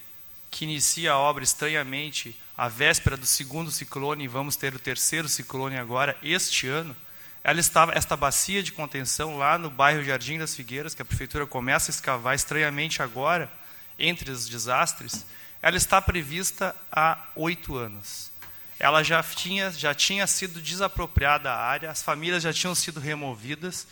que 0.50 0.66
inicia 0.66 1.12
a 1.12 1.20
obra 1.20 1.44
estranhamente 1.44 2.36
à 2.58 2.68
véspera 2.68 3.16
do 3.16 3.26
segundo 3.28 3.70
ciclone, 3.70 4.24
e 4.24 4.28
vamos 4.28 4.56
ter 4.56 4.74
o 4.74 4.80
terceiro 4.80 5.30
ciclone 5.30 5.78
agora, 5.78 6.18
este 6.24 6.66
ano, 6.66 6.96
ela 7.44 7.60
estava, 7.60 7.94
esta 7.94 8.18
bacia 8.18 8.62
de 8.62 8.72
contenção 8.72 9.38
lá 9.38 9.58
no 9.58 9.70
bairro 9.70 10.04
Jardim 10.04 10.38
das 10.38 10.56
Figueiras, 10.56 10.94
que 10.94 11.02
a 11.02 11.06
prefeitura 11.06 11.46
começa 11.46 11.90
a 11.90 11.94
escavar 11.94 12.36
estranhamente 12.36 13.02
agora, 13.02 13.50
entre 13.98 14.32
os 14.32 14.48
desastres, 14.48 15.26
ela 15.62 15.78
está 15.78 16.02
prevista 16.02 16.76
há 16.92 17.18
oito 17.36 17.76
anos. 17.76 18.32
Ela 18.80 19.04
já 19.04 19.22
tinha, 19.22 19.72
já 19.72 19.94
tinha 19.94 20.26
sido 20.26 20.62
desapropriada 20.62 21.52
a 21.52 21.58
área, 21.58 21.92
as 21.92 22.02
famílias 22.02 22.44
já 22.44 22.54
tinham 22.54 22.74
sido 22.74 23.00
removidas, 23.00 23.88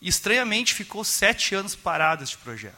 e 0.00 0.08
estranhamente 0.08 0.74
ficou 0.74 1.04
sete 1.04 1.54
anos 1.54 1.76
parado 1.76 2.24
este 2.24 2.36
projeto. 2.38 2.74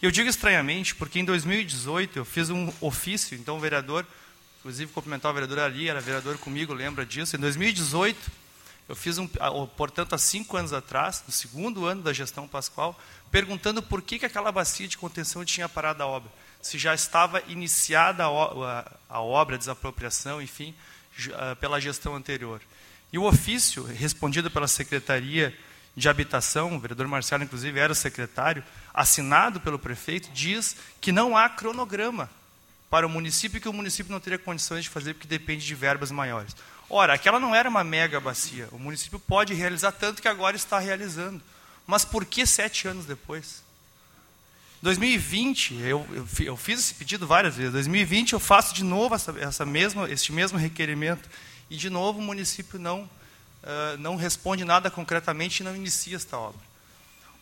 E 0.00 0.04
eu 0.04 0.10
digo 0.10 0.28
estranhamente 0.28 0.94
porque 0.94 1.18
em 1.18 1.24
2018 1.24 2.18
eu 2.18 2.24
fiz 2.24 2.50
um 2.50 2.72
ofício, 2.80 3.36
então 3.36 3.56
o 3.56 3.60
vereador, 3.60 4.06
inclusive 4.58 4.92
cumprimentar 4.92 5.30
o 5.30 5.34
vereador 5.34 5.58
ali, 5.58 5.88
era 5.88 6.00
vereador 6.00 6.36
comigo, 6.38 6.72
lembra 6.72 7.04
disso, 7.04 7.36
em 7.36 7.38
2018 7.38 8.40
eu 8.90 8.96
fiz, 8.96 9.18
um, 9.18 9.28
portanto, 9.76 10.16
há 10.16 10.18
cinco 10.18 10.56
anos 10.56 10.72
atrás, 10.72 11.22
no 11.24 11.32
segundo 11.32 11.86
ano 11.86 12.02
da 12.02 12.12
gestão 12.12 12.48
Pascoal, 12.48 12.98
perguntando 13.30 13.80
por 13.80 14.02
que, 14.02 14.18
que 14.18 14.26
aquela 14.26 14.50
bacia 14.50 14.88
de 14.88 14.98
contenção 14.98 15.44
tinha 15.44 15.68
parado 15.68 16.02
a 16.02 16.06
obra. 16.06 16.28
Se 16.60 16.76
já 16.76 16.92
estava 16.92 17.40
iniciada 17.46 18.24
a, 18.24 18.92
a, 19.08 19.20
obra, 19.20 19.54
a 19.54 19.58
desapropriação, 19.58 20.42
enfim, 20.42 20.74
pela 21.60 21.80
gestão 21.80 22.16
anterior. 22.16 22.60
E 23.12 23.18
o 23.18 23.22
ofício, 23.22 23.84
respondido 23.84 24.50
pela 24.50 24.66
Secretaria 24.66 25.56
de 25.96 26.08
Habitação, 26.08 26.74
o 26.74 26.80
vereador 26.80 27.06
Marcelo, 27.06 27.44
inclusive, 27.44 27.78
era 27.78 27.92
o 27.92 27.94
secretário, 27.96 28.64
assinado 28.92 29.60
pelo 29.60 29.78
prefeito, 29.78 30.32
diz 30.32 30.76
que 31.00 31.12
não 31.12 31.36
há 31.36 31.48
cronograma 31.48 32.28
para 32.90 33.06
o 33.06 33.08
município 33.08 33.60
que 33.60 33.68
o 33.68 33.72
município 33.72 34.12
não 34.12 34.18
teria 34.18 34.38
condições 34.38 34.84
de 34.84 34.90
fazer 34.90 35.14
porque 35.14 35.28
depende 35.28 35.64
de 35.64 35.74
verbas 35.76 36.10
maiores. 36.10 36.56
Ora, 36.88 37.14
aquela 37.14 37.38
não 37.38 37.54
era 37.54 37.68
uma 37.68 37.84
mega 37.84 38.18
bacia. 38.18 38.68
O 38.72 38.78
município 38.78 39.20
pode 39.20 39.54
realizar 39.54 39.92
tanto 39.92 40.20
que 40.20 40.26
agora 40.26 40.56
está 40.56 40.80
realizando. 40.80 41.40
Mas 41.86 42.04
por 42.04 42.24
que 42.24 42.44
sete 42.44 42.88
anos 42.88 43.06
depois? 43.06 43.62
2020, 44.82 45.74
eu, 45.74 46.06
eu, 46.12 46.26
eu 46.40 46.56
fiz 46.56 46.80
esse 46.80 46.94
pedido 46.94 47.28
várias 47.28 47.54
vezes. 47.54 47.72
2020 47.72 48.32
eu 48.32 48.40
faço 48.40 48.74
de 48.74 48.82
novo 48.82 49.14
essa, 49.14 49.32
essa 49.38 49.64
mesma, 49.64 50.10
este 50.10 50.32
mesmo 50.32 50.58
requerimento. 50.58 51.28
E 51.70 51.76
de 51.76 51.88
novo 51.88 52.18
o 52.18 52.22
município 52.22 52.76
não, 52.76 53.02
uh, 53.02 53.96
não 54.00 54.16
responde 54.16 54.64
nada 54.64 54.90
concretamente 54.90 55.60
e 55.60 55.64
não 55.64 55.76
inicia 55.76 56.16
esta 56.16 56.36
obra. 56.36 56.60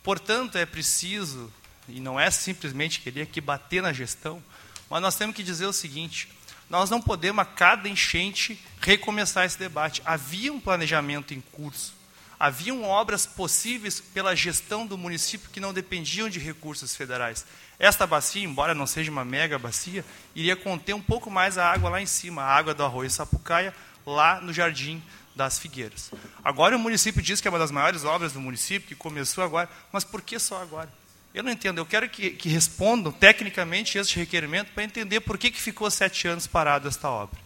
Portanto, 0.03 0.57
é 0.59 0.65
preciso, 0.65 1.51
e 1.87 1.99
não 1.99 2.19
é 2.19 2.29
simplesmente 2.29 2.99
querer 2.99 3.23
aqui 3.23 3.41
bater 3.41 3.81
na 3.81 3.91
gestão, 3.91 4.43
mas 4.89 5.01
nós 5.01 5.15
temos 5.15 5.35
que 5.35 5.43
dizer 5.43 5.65
o 5.65 5.73
seguinte: 5.73 6.29
nós 6.69 6.89
não 6.89 7.01
podemos, 7.01 7.41
a 7.41 7.45
cada 7.45 7.89
enchente, 7.89 8.59
recomeçar 8.79 9.45
esse 9.45 9.57
debate. 9.57 10.01
Havia 10.05 10.53
um 10.53 10.59
planejamento 10.59 11.33
em 11.33 11.41
curso. 11.41 11.93
Haviam 12.39 12.83
obras 12.83 13.25
possíveis 13.25 13.99
pela 13.99 14.35
gestão 14.35 14.87
do 14.87 14.97
município 14.97 15.49
que 15.49 15.59
não 15.59 15.73
dependiam 15.73 16.29
de 16.29 16.39
recursos 16.39 16.95
federais. 16.95 17.45
Esta 17.77 18.07
bacia, 18.07 18.43
embora 18.43 18.73
não 18.73 18.87
seja 18.87 19.11
uma 19.11 19.25
mega 19.25 19.59
bacia, 19.59 20.05
iria 20.33 20.55
conter 20.55 20.93
um 20.93 21.01
pouco 21.01 21.29
mais 21.29 21.57
a 21.57 21.69
água 21.69 21.89
lá 21.89 22.01
em 22.01 22.05
cima, 22.05 22.41
a 22.41 22.55
água 22.55 22.73
do 22.73 22.83
arroio 22.83 23.09
Sapucaia, 23.09 23.75
lá 24.05 24.39
no 24.39 24.53
Jardim 24.53 25.03
das 25.35 25.59
Figueiras. 25.59 26.11
Agora 26.43 26.75
o 26.75 26.79
município 26.79 27.21
diz 27.21 27.41
que 27.41 27.47
é 27.47 27.51
uma 27.51 27.59
das 27.59 27.71
maiores 27.71 28.05
obras 28.05 28.31
do 28.31 28.39
município, 28.39 28.87
que 28.87 28.95
começou 28.95 29.43
agora, 29.43 29.69
mas 29.91 30.03
por 30.03 30.21
que 30.21 30.39
só 30.39 30.61
agora? 30.61 30.89
Eu 31.33 31.43
não 31.43 31.51
entendo. 31.51 31.77
Eu 31.77 31.85
quero 31.85 32.09
que, 32.09 32.31
que 32.31 32.49
respondam 32.49 33.11
tecnicamente 33.11 33.97
este 33.97 34.17
requerimento 34.17 34.71
para 34.73 34.83
entender 34.83 35.19
por 35.21 35.37
que, 35.37 35.51
que 35.51 35.61
ficou 35.61 35.89
sete 35.91 36.27
anos 36.27 36.47
parado 36.47 36.87
esta 36.87 37.09
obra. 37.09 37.39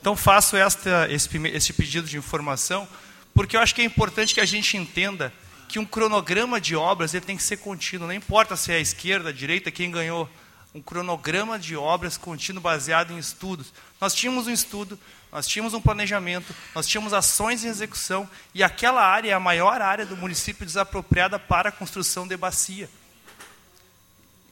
Então, 0.00 0.16
faço 0.16 0.56
esta, 0.56 1.08
esse, 1.10 1.28
este 1.48 1.72
pedido 1.72 2.06
de 2.06 2.16
informação, 2.16 2.88
porque 3.34 3.56
eu 3.56 3.60
acho 3.60 3.74
que 3.74 3.82
é 3.82 3.84
importante 3.84 4.32
que 4.32 4.40
a 4.40 4.46
gente 4.46 4.76
entenda 4.76 5.32
que 5.68 5.78
um 5.78 5.84
cronograma 5.84 6.60
de 6.60 6.74
obras 6.74 7.12
ele 7.12 7.26
tem 7.26 7.36
que 7.36 7.42
ser 7.42 7.58
contínuo. 7.58 8.06
Não 8.06 8.14
importa 8.14 8.56
se 8.56 8.72
é 8.72 8.76
a 8.76 8.80
esquerda, 8.80 9.28
a 9.28 9.32
direita, 9.32 9.70
quem 9.70 9.90
ganhou. 9.90 10.28
Um 10.74 10.80
cronograma 10.80 11.58
de 11.58 11.76
obras 11.76 12.16
contínuo 12.16 12.62
baseado 12.62 13.12
em 13.12 13.18
estudos. 13.18 13.72
Nós 14.00 14.14
tínhamos 14.14 14.46
um 14.46 14.50
estudo, 14.50 14.98
nós 15.32 15.46
tínhamos 15.46 15.74
um 15.74 15.80
planejamento, 15.80 16.54
nós 16.74 16.86
tínhamos 16.86 17.12
ações 17.12 17.64
em 17.64 17.68
execução, 17.68 18.28
e 18.54 18.62
aquela 18.62 19.02
área 19.02 19.30
é 19.30 19.34
a 19.34 19.40
maior 19.40 19.82
área 19.82 20.06
do 20.06 20.16
município 20.16 20.64
desapropriada 20.64 21.38
para 21.38 21.70
a 21.70 21.72
construção 21.72 22.26
de 22.26 22.36
bacia. 22.36 22.88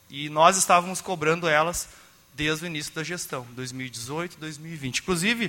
E 0.09 0.29
nós 0.29 0.57
estávamos 0.57 1.01
cobrando 1.01 1.47
elas 1.47 1.89
desde 2.33 2.65
o 2.65 2.67
início 2.67 2.93
da 2.93 3.03
gestão, 3.03 3.45
2018, 3.55 4.37
2020. 4.37 4.99
Inclusive, 4.99 5.47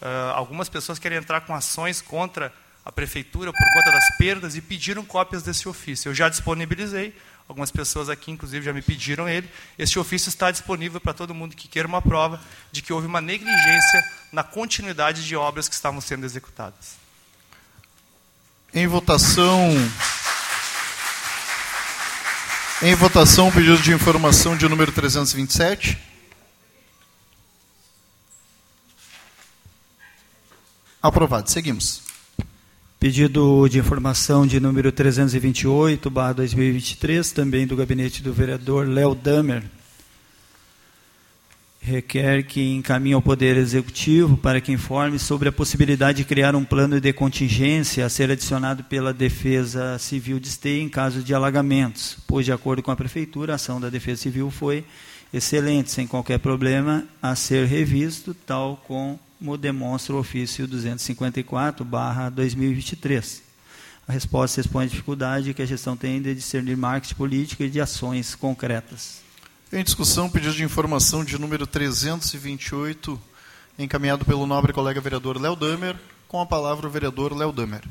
uh, 0.00 0.32
algumas 0.34 0.68
pessoas 0.68 0.98
querem 0.98 1.18
entrar 1.18 1.42
com 1.42 1.54
ações 1.54 2.00
contra 2.00 2.52
a 2.84 2.90
prefeitura 2.90 3.52
por 3.52 3.72
conta 3.72 3.92
das 3.92 4.16
perdas 4.16 4.56
e 4.56 4.60
pediram 4.60 5.04
cópias 5.04 5.42
desse 5.42 5.68
ofício. 5.68 6.08
Eu 6.08 6.14
já 6.14 6.28
disponibilizei, 6.28 7.14
algumas 7.46 7.70
pessoas 7.70 8.08
aqui, 8.08 8.30
inclusive, 8.30 8.64
já 8.64 8.72
me 8.72 8.82
pediram 8.82 9.28
ele. 9.28 9.48
Este 9.78 9.98
ofício 9.98 10.28
está 10.28 10.50
disponível 10.50 11.00
para 11.00 11.12
todo 11.12 11.34
mundo 11.34 11.54
que 11.54 11.68
queira 11.68 11.86
uma 11.86 12.02
prova 12.02 12.40
de 12.72 12.82
que 12.82 12.92
houve 12.92 13.06
uma 13.06 13.20
negligência 13.20 14.02
na 14.32 14.42
continuidade 14.42 15.24
de 15.24 15.36
obras 15.36 15.68
que 15.68 15.74
estavam 15.74 16.00
sendo 16.00 16.24
executadas. 16.24 16.96
Em 18.74 18.86
votação. 18.86 19.70
Em 22.84 22.96
votação, 22.96 23.46
o 23.46 23.52
pedido 23.52 23.80
de 23.80 23.92
informação 23.92 24.56
de 24.56 24.68
número 24.68 24.90
327. 24.90 25.96
Aprovado. 31.00 31.48
Seguimos. 31.48 32.02
Pedido 32.98 33.68
de 33.68 33.78
informação 33.78 34.44
de 34.44 34.58
número 34.58 34.90
328, 34.90 36.10
barra 36.10 36.32
2023, 36.32 37.30
também 37.30 37.68
do 37.68 37.76
gabinete 37.76 38.20
do 38.20 38.32
vereador 38.32 38.88
Léo 38.88 39.14
Damer. 39.14 39.62
Requer 41.84 42.44
que 42.44 42.74
encaminhe 42.74 43.12
ao 43.12 43.20
Poder 43.20 43.56
Executivo 43.56 44.36
para 44.36 44.60
que 44.60 44.70
informe 44.70 45.18
sobre 45.18 45.48
a 45.48 45.52
possibilidade 45.52 46.18
de 46.18 46.24
criar 46.24 46.54
um 46.54 46.64
plano 46.64 47.00
de 47.00 47.12
contingência 47.12 48.06
a 48.06 48.08
ser 48.08 48.30
adicionado 48.30 48.84
pela 48.84 49.12
Defesa 49.12 49.98
Civil 49.98 50.38
de 50.38 50.46
Esteio 50.46 50.80
em 50.80 50.88
caso 50.88 51.24
de 51.24 51.34
alagamentos, 51.34 52.18
pois, 52.24 52.46
de 52.46 52.52
acordo 52.52 52.84
com 52.84 52.92
a 52.92 52.96
Prefeitura, 52.96 53.54
a 53.54 53.56
ação 53.56 53.80
da 53.80 53.90
Defesa 53.90 54.22
Civil 54.22 54.48
foi 54.48 54.84
excelente, 55.34 55.90
sem 55.90 56.06
qualquer 56.06 56.38
problema 56.38 57.04
a 57.20 57.34
ser 57.34 57.66
revisto, 57.66 58.32
tal 58.32 58.80
como 58.86 59.18
demonstra 59.58 60.14
o 60.14 60.20
ofício 60.20 60.68
254/2023. 60.68 63.42
A 64.06 64.12
resposta 64.12 64.60
expõe 64.60 64.84
a 64.84 64.88
dificuldade 64.88 65.52
que 65.52 65.62
a 65.62 65.66
gestão 65.66 65.96
tem 65.96 66.22
de 66.22 66.32
discernir 66.32 66.76
marketing 66.76 67.16
político 67.16 67.64
e 67.64 67.68
de 67.68 67.80
ações 67.80 68.36
concretas. 68.36 69.21
Em 69.74 69.82
discussão, 69.82 70.28
pedido 70.28 70.52
de 70.52 70.62
informação 70.62 71.24
de 71.24 71.38
número 71.38 71.66
328, 71.66 73.18
encaminhado 73.78 74.22
pelo 74.22 74.44
nobre 74.44 74.70
colega 74.70 75.00
vereador 75.00 75.40
Léo 75.40 75.56
Damer. 75.56 75.96
Com 76.28 76.42
a 76.42 76.44
palavra 76.44 76.86
o 76.86 76.90
vereador 76.90 77.34
Léo 77.34 77.52
Damer. 77.52 77.82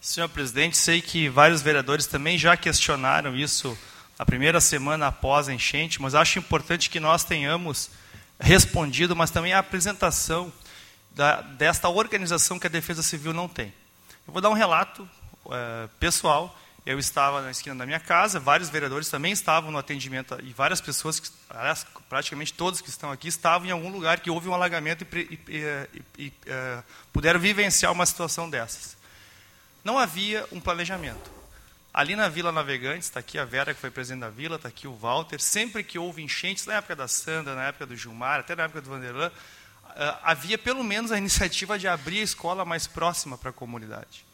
Senhor 0.00 0.28
presidente, 0.28 0.76
sei 0.76 1.00
que 1.00 1.28
vários 1.28 1.62
vereadores 1.62 2.06
também 2.06 2.36
já 2.36 2.56
questionaram 2.56 3.36
isso 3.36 3.78
a 4.18 4.26
primeira 4.26 4.60
semana 4.60 5.06
após 5.06 5.48
a 5.48 5.54
enchente, 5.54 6.02
mas 6.02 6.16
acho 6.16 6.40
importante 6.40 6.90
que 6.90 6.98
nós 6.98 7.22
tenhamos 7.22 7.90
respondido, 8.40 9.14
mas 9.14 9.30
também 9.30 9.52
a 9.52 9.60
apresentação 9.60 10.52
da, 11.12 11.42
desta 11.42 11.88
organização 11.88 12.58
que 12.58 12.66
a 12.66 12.70
Defesa 12.70 13.04
Civil 13.04 13.32
não 13.32 13.48
tem. 13.48 13.72
Eu 14.26 14.32
vou 14.32 14.42
dar 14.42 14.50
um 14.50 14.54
relato 14.54 15.08
é, 15.48 15.88
pessoal 16.00 16.52
eu 16.86 17.00
estava 17.00 17.42
na 17.42 17.50
esquina 17.50 17.74
da 17.74 17.84
minha 17.84 17.98
casa, 17.98 18.38
vários 18.38 18.68
vereadores 18.68 19.10
também 19.10 19.32
estavam 19.32 19.72
no 19.72 19.78
atendimento, 19.78 20.38
e 20.44 20.52
várias 20.52 20.80
pessoas, 20.80 21.18
que, 21.18 21.28
praticamente 22.08 22.52
todos 22.52 22.80
que 22.80 22.88
estão 22.88 23.10
aqui, 23.10 23.26
estavam 23.26 23.66
em 23.66 23.72
algum 23.72 23.90
lugar 23.90 24.20
que 24.20 24.30
houve 24.30 24.48
um 24.48 24.54
alagamento 24.54 25.04
e, 25.12 25.40
e, 25.48 25.58
e, 25.58 26.02
e 26.16 26.28
uh, 26.28 26.84
puderam 27.12 27.40
vivenciar 27.40 27.90
uma 27.90 28.06
situação 28.06 28.48
dessas. 28.48 28.96
Não 29.82 29.98
havia 29.98 30.46
um 30.52 30.60
planejamento. 30.60 31.28
Ali 31.92 32.14
na 32.14 32.28
Vila 32.28 32.52
Navegantes, 32.52 33.08
está 33.08 33.18
aqui 33.18 33.36
a 33.36 33.44
Vera, 33.44 33.74
que 33.74 33.80
foi 33.80 33.90
presidente 33.90 34.20
da 34.20 34.30
Vila, 34.30 34.54
está 34.54 34.68
aqui 34.68 34.86
o 34.86 34.94
Walter, 34.94 35.40
sempre 35.40 35.82
que 35.82 35.98
houve 35.98 36.22
enchentes, 36.22 36.66
na 36.66 36.74
época 36.74 36.94
da 36.94 37.08
Sandra, 37.08 37.56
na 37.56 37.64
época 37.64 37.86
do 37.86 37.96
Gilmar, 37.96 38.40
até 38.40 38.54
na 38.54 38.62
época 38.64 38.80
do 38.80 38.90
Vanderlan, 38.90 39.28
uh, 39.28 39.92
havia 40.22 40.56
pelo 40.56 40.84
menos 40.84 41.10
a 41.10 41.18
iniciativa 41.18 41.76
de 41.76 41.88
abrir 41.88 42.20
a 42.20 42.24
escola 42.24 42.64
mais 42.64 42.86
próxima 42.86 43.36
para 43.36 43.50
a 43.50 43.52
comunidade. 43.52 44.24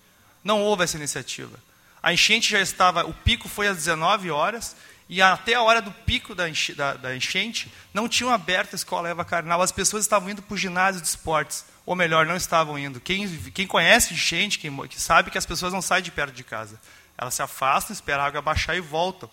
Não 0.45 0.61
houve 0.61 0.85
essa 0.85 0.99
iniciativa. 0.99 1.59
A 2.03 2.13
enchente 2.13 2.51
já 2.51 2.61
estava, 2.61 3.05
o 3.07 3.15
pico 3.15 3.49
foi 3.49 3.69
às 3.69 3.77
19 3.77 4.31
horas, 4.31 4.75
e 5.09 5.21
até 5.21 5.55
a 5.55 5.63
hora 5.63 5.83
do 5.83 5.93
pico 5.93 6.35
da, 6.35 6.49
enche, 6.49 6.75
da, 6.75 6.95
da 6.95 7.15
enchente, 7.15 7.73
não 7.93 8.09
tinham 8.09 8.33
aberto 8.33 8.73
a 8.73 8.77
escola 8.77 9.09
Eva 9.09 9.25
Carnal. 9.25 9.61
As 9.61 9.71
pessoas 9.71 10.05
estavam 10.05 10.31
indo 10.31 10.43
para 10.43 10.55
o 10.55 10.59
ginásio 10.59 11.01
de 11.01 11.07
esportes, 11.07 11.65
ou 11.85 11.95
melhor, 11.95 12.25
não 12.25 12.35
estavam 12.35 12.79
indo. 12.79 13.01
Quem, 13.01 13.29
quem 13.51 13.67
conhece 13.67 14.15
enchente, 14.15 14.59
quem, 14.59 14.75
que 14.89 15.01
sabe 15.01 15.31
que 15.31 15.39
as 15.39 15.47
pessoas 15.47 15.73
não 15.73 15.83
saem 15.83 16.03
de 16.03 16.11
perto 16.11 16.33
de 16.33 16.43
casa. 16.43 16.81
Elas 17.17 17.35
se 17.35 17.43
afastam, 17.43 17.93
esperam 17.93 18.25
a 18.25 18.27
água 18.27 18.41
baixar 18.41 18.75
e 18.75 18.81
voltam, 18.81 19.31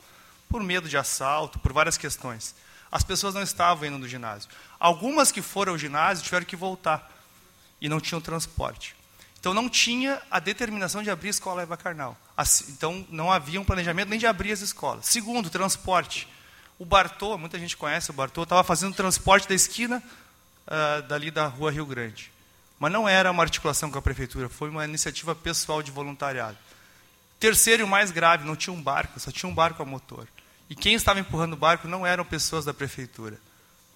por 0.50 0.62
medo 0.62 0.90
de 0.90 0.98
assalto, 0.98 1.60
por 1.60 1.72
várias 1.72 1.98
questões. 1.98 2.54
As 2.92 3.04
pessoas 3.04 3.34
não 3.34 3.42
estavam 3.42 3.88
indo 3.88 3.98
no 3.98 4.08
ginásio. 4.08 4.50
Algumas 4.80 5.32
que 5.32 5.42
foram 5.42 5.74
ao 5.74 5.78
ginásio 5.78 6.26
tiveram 6.26 6.46
que 6.46 6.56
voltar, 6.56 7.10
e 7.80 7.88
não 7.88 8.02
tinham 8.02 8.20
transporte. 8.20 8.99
Então 9.40 9.54
não 9.54 9.70
tinha 9.70 10.22
a 10.30 10.40
determinação 10.40 11.02
de 11.02 11.10
abrir 11.10 11.30
escola 11.30 11.62
Eva 11.62 11.78
Carnal. 11.78 12.18
Então 12.70 13.06
não 13.10 13.32
havia 13.32 13.60
um 13.60 13.64
planejamento 13.64 14.10
nem 14.10 14.20
de 14.20 14.28
abrir 14.28 14.52
as 14.52 14.62
escolas. 14.62 15.06
Segundo, 15.06 15.50
transporte. 15.50 16.28
O 16.78 16.86
Bartô, 16.86 17.38
muita 17.38 17.58
gente 17.58 17.76
conhece 17.76 18.10
o 18.10 18.14
Bartô, 18.14 18.44
estava 18.44 18.64
fazendo 18.64 18.96
transporte 18.96 19.48
da 19.48 19.56
esquina 19.56 20.04
uh, 20.68 21.02
dali 21.08 21.32
da 21.32 21.46
rua 21.48 21.72
Rio 21.72 21.86
Grande. 21.86 22.32
Mas 22.78 22.92
não 22.92 23.08
era 23.08 23.32
uma 23.32 23.44
articulação 23.44 23.92
com 23.92 23.98
a 23.98 24.02
prefeitura, 24.02 24.48
foi 24.48 24.70
uma 24.70 24.86
iniciativa 24.86 25.36
pessoal 25.36 25.84
de 25.84 25.92
voluntariado. 25.92 26.58
Terceiro 27.38 27.84
e 27.84 27.86
o 27.86 27.88
mais 27.88 28.12
grave, 28.12 28.46
não 28.46 28.56
tinha 28.56 28.74
um 28.74 28.82
barco, 28.82 29.20
só 29.20 29.32
tinha 29.32 29.50
um 29.50 29.54
barco 29.54 29.82
a 29.82 29.86
motor. 29.86 30.28
E 30.70 30.76
quem 30.76 30.94
estava 30.94 31.20
empurrando 31.20 31.54
o 31.54 31.58
barco 31.58 31.88
não 31.88 32.08
eram 32.08 32.24
pessoas 32.24 32.64
da 32.64 32.74
prefeitura 32.74 33.38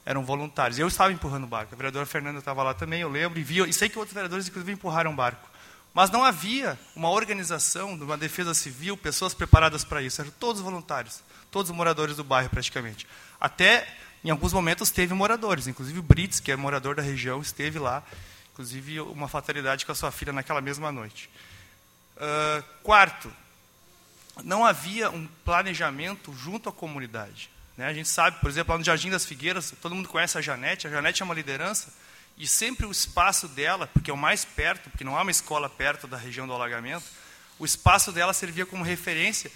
eram 0.06 0.24
voluntários. 0.24 0.80
Eu 0.80 0.88
estava 0.88 1.12
empurrando 1.12 1.46
o 1.46 1.48
barco, 1.48 1.74
a 1.74 1.78
vereadora 1.78 2.06
Fernanda 2.06 2.39
estava 2.39 2.63
lá 2.63 2.74
também, 2.74 3.02
eu 3.02 3.10
lembro, 3.10 3.39
e, 3.39 3.44
vi, 3.44 3.60
e 3.68 3.74
sei 3.74 3.89
que 3.89 3.98
outros 3.98 4.13
vereadores, 4.13 4.48
inclusive, 4.48 4.72
empurraram 4.72 5.12
o 5.12 5.16
barco. 5.16 5.50
Mas 5.94 6.10
não 6.10 6.24
havia 6.24 6.78
uma 6.96 7.10
organização, 7.10 7.94
uma 7.94 8.18
defesa 8.18 8.54
civil, 8.54 8.98
pessoas 8.98 9.34
preparadas 9.34 9.84
para 9.84 10.02
isso. 10.02 10.22
Eram 10.22 10.32
todos 10.39 10.60
voluntários, 10.62 11.22
todos 11.52 11.72
moradores 11.72 12.16
do 12.16 12.24
bairro, 12.24 12.50
praticamente. 12.50 13.08
Até, 13.39 13.88
em 14.24 14.32
alguns 14.32 14.52
momentos, 14.54 14.89
teve 14.89 15.13
moradores, 15.13 15.68
inclusive 15.68 16.00
o 16.00 16.04
Brits, 16.04 16.39
que 16.39 16.52
é 16.52 16.56
morador 16.56 16.96
da 16.96 17.04
região, 17.04 17.42
esteve 17.42 17.78
lá, 17.78 18.04
inclusive 18.52 19.02
uma 19.02 19.28
fatalidade 19.28 19.86
com 19.86 19.92
a 19.92 19.96
sua 19.96 20.12
filha 20.12 20.34
naquela 20.34 20.62
mesma 20.62 20.92
noite. 20.92 21.30
Uh, 22.18 22.63
quarto, 22.82 23.32
não 24.44 24.66
havia 24.66 25.12
um 25.12 25.28
planejamento 25.46 26.34
junto 26.34 26.70
à 26.70 26.72
comunidade. 26.72 27.52
Né? 27.77 27.88
A 27.88 27.93
gente 27.93 28.09
sabe, 28.09 28.39
por 28.39 28.49
exemplo, 28.49 28.73
lá 28.73 28.77
no 28.77 28.83
Jardim 28.83 29.09
das 29.09 29.25
Figueiras, 29.25 29.73
todo 29.81 29.95
mundo 29.95 30.09
conhece 30.09 30.38
a 30.38 30.41
Janete, 30.41 30.88
a 30.88 30.89
Janete 30.89 31.21
é 31.21 31.25
uma 31.25 31.33
liderança, 31.33 31.93
e 32.38 32.47
sempre 32.47 32.86
o 32.86 32.91
espaço 32.91 33.47
dela, 33.47 33.88
porque 33.88 34.09
é 34.09 34.13
o 34.13 34.17
mais 34.17 34.43
perto, 34.43 34.89
porque 34.89 35.03
não 35.03 35.17
há 35.17 35.21
uma 35.21 35.31
escola 35.31 35.69
perto 35.69 36.07
da 36.07 36.17
região 36.17 36.47
do 36.47 36.53
alagamento, 36.53 37.05
o 37.59 37.65
espaço 37.65 38.12
dela 38.12 38.33
servia 38.33 38.65
como 38.65 38.83
referência, 38.83 39.51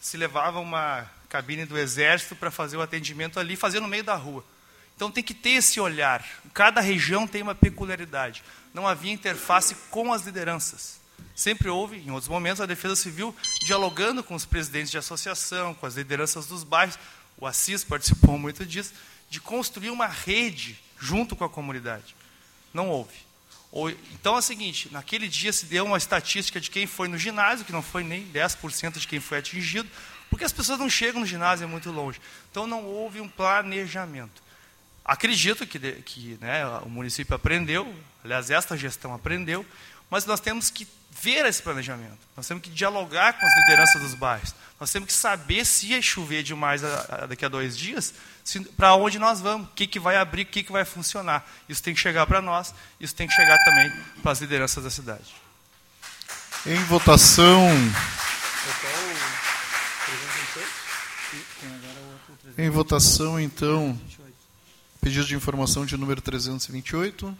se 0.00 0.16
levava 0.16 0.60
uma 0.60 1.08
cabine 1.28 1.64
do 1.64 1.78
exército 1.78 2.34
para 2.34 2.50
fazer 2.50 2.76
o 2.76 2.82
atendimento 2.82 3.38
ali, 3.38 3.56
fazer 3.56 3.80
no 3.80 3.88
meio 3.88 4.04
da 4.04 4.14
rua. 4.14 4.44
Então 4.96 5.10
tem 5.10 5.24
que 5.24 5.32
ter 5.32 5.50
esse 5.50 5.80
olhar. 5.80 6.22
Cada 6.52 6.80
região 6.80 7.26
tem 7.26 7.40
uma 7.40 7.54
peculiaridade. 7.54 8.42
Não 8.74 8.86
havia 8.86 9.12
interface 9.12 9.74
com 9.90 10.12
as 10.12 10.26
lideranças. 10.26 11.00
Sempre 11.34 11.70
houve, 11.70 11.96
em 11.96 12.10
outros 12.10 12.28
momentos, 12.28 12.60
a 12.60 12.66
Defesa 12.66 12.96
Civil 12.96 13.34
dialogando 13.64 14.22
com 14.22 14.34
os 14.34 14.44
presidentes 14.44 14.90
de 14.90 14.98
associação, 14.98 15.72
com 15.72 15.86
as 15.86 15.94
lideranças 15.94 16.46
dos 16.46 16.64
bairros, 16.64 16.98
o 17.40 17.46
Assis 17.46 17.82
participou 17.82 18.38
muito 18.38 18.66
disso, 18.66 18.92
de 19.28 19.40
construir 19.40 19.90
uma 19.90 20.06
rede 20.06 20.78
junto 20.98 21.34
com 21.34 21.44
a 21.44 21.48
comunidade. 21.48 22.14
Não 22.72 22.88
houve. 22.88 23.14
Então 24.12 24.34
é 24.34 24.38
o 24.38 24.42
seguinte, 24.42 24.88
naquele 24.90 25.28
dia 25.28 25.52
se 25.52 25.66
deu 25.66 25.84
uma 25.84 25.96
estatística 25.96 26.60
de 26.60 26.70
quem 26.70 26.86
foi 26.86 27.08
no 27.08 27.16
ginásio, 27.16 27.64
que 27.64 27.72
não 27.72 27.82
foi 27.82 28.02
nem 28.02 28.26
10% 28.26 28.98
de 28.98 29.06
quem 29.06 29.20
foi 29.20 29.38
atingido, 29.38 29.88
porque 30.28 30.44
as 30.44 30.52
pessoas 30.52 30.78
não 30.78 30.90
chegam 30.90 31.20
no 31.20 31.26
ginásio, 31.26 31.64
é 31.64 31.66
muito 31.66 31.90
longe. 31.90 32.20
Então 32.50 32.66
não 32.66 32.84
houve 32.84 33.20
um 33.20 33.28
planejamento. 33.28 34.42
Acredito 35.04 35.66
que, 35.66 35.78
que 36.02 36.36
né, 36.40 36.66
o 36.82 36.88
município 36.88 37.34
aprendeu, 37.34 37.94
aliás, 38.24 38.50
esta 38.50 38.76
gestão 38.76 39.14
aprendeu, 39.14 39.64
mas 40.10 40.26
nós 40.26 40.40
temos 40.40 40.68
que 40.68 40.86
ver 41.10 41.44
esse 41.46 41.62
planejamento. 41.62 42.18
Nós 42.36 42.46
temos 42.46 42.62
que 42.62 42.70
dialogar 42.70 43.34
com 43.34 43.44
as 43.44 43.56
lideranças 43.56 44.00
dos 44.02 44.14
bairros. 44.14 44.54
Nós 44.78 44.90
temos 44.90 45.08
que 45.08 45.12
saber 45.12 45.66
se 45.66 45.92
é 45.92 46.00
chover 46.00 46.42
demais 46.42 46.82
a, 46.82 47.06
a, 47.08 47.26
daqui 47.26 47.44
a 47.44 47.48
dois 47.48 47.76
dias, 47.76 48.14
para 48.76 48.94
onde 48.94 49.18
nós 49.18 49.40
vamos, 49.40 49.68
o 49.68 49.70
que, 49.72 49.86
que 49.86 50.00
vai 50.00 50.16
abrir, 50.16 50.42
o 50.42 50.46
que, 50.46 50.62
que 50.62 50.72
vai 50.72 50.84
funcionar. 50.84 51.46
Isso 51.68 51.82
tem 51.82 51.94
que 51.94 52.00
chegar 52.00 52.26
para 52.26 52.40
nós, 52.40 52.74
isso 52.98 53.14
tem 53.14 53.26
que 53.26 53.34
chegar 53.34 53.58
também 53.64 53.92
para 54.22 54.32
as 54.32 54.40
lideranças 54.40 54.82
da 54.82 54.90
cidade. 54.90 55.34
Em 56.64 56.82
votação. 56.84 57.68
Em 62.56 62.70
votação, 62.70 63.38
então, 63.38 63.98
pedido 65.00 65.26
de 65.26 65.34
informação 65.34 65.84
de 65.84 65.96
número 65.96 66.20
328. 66.20 67.36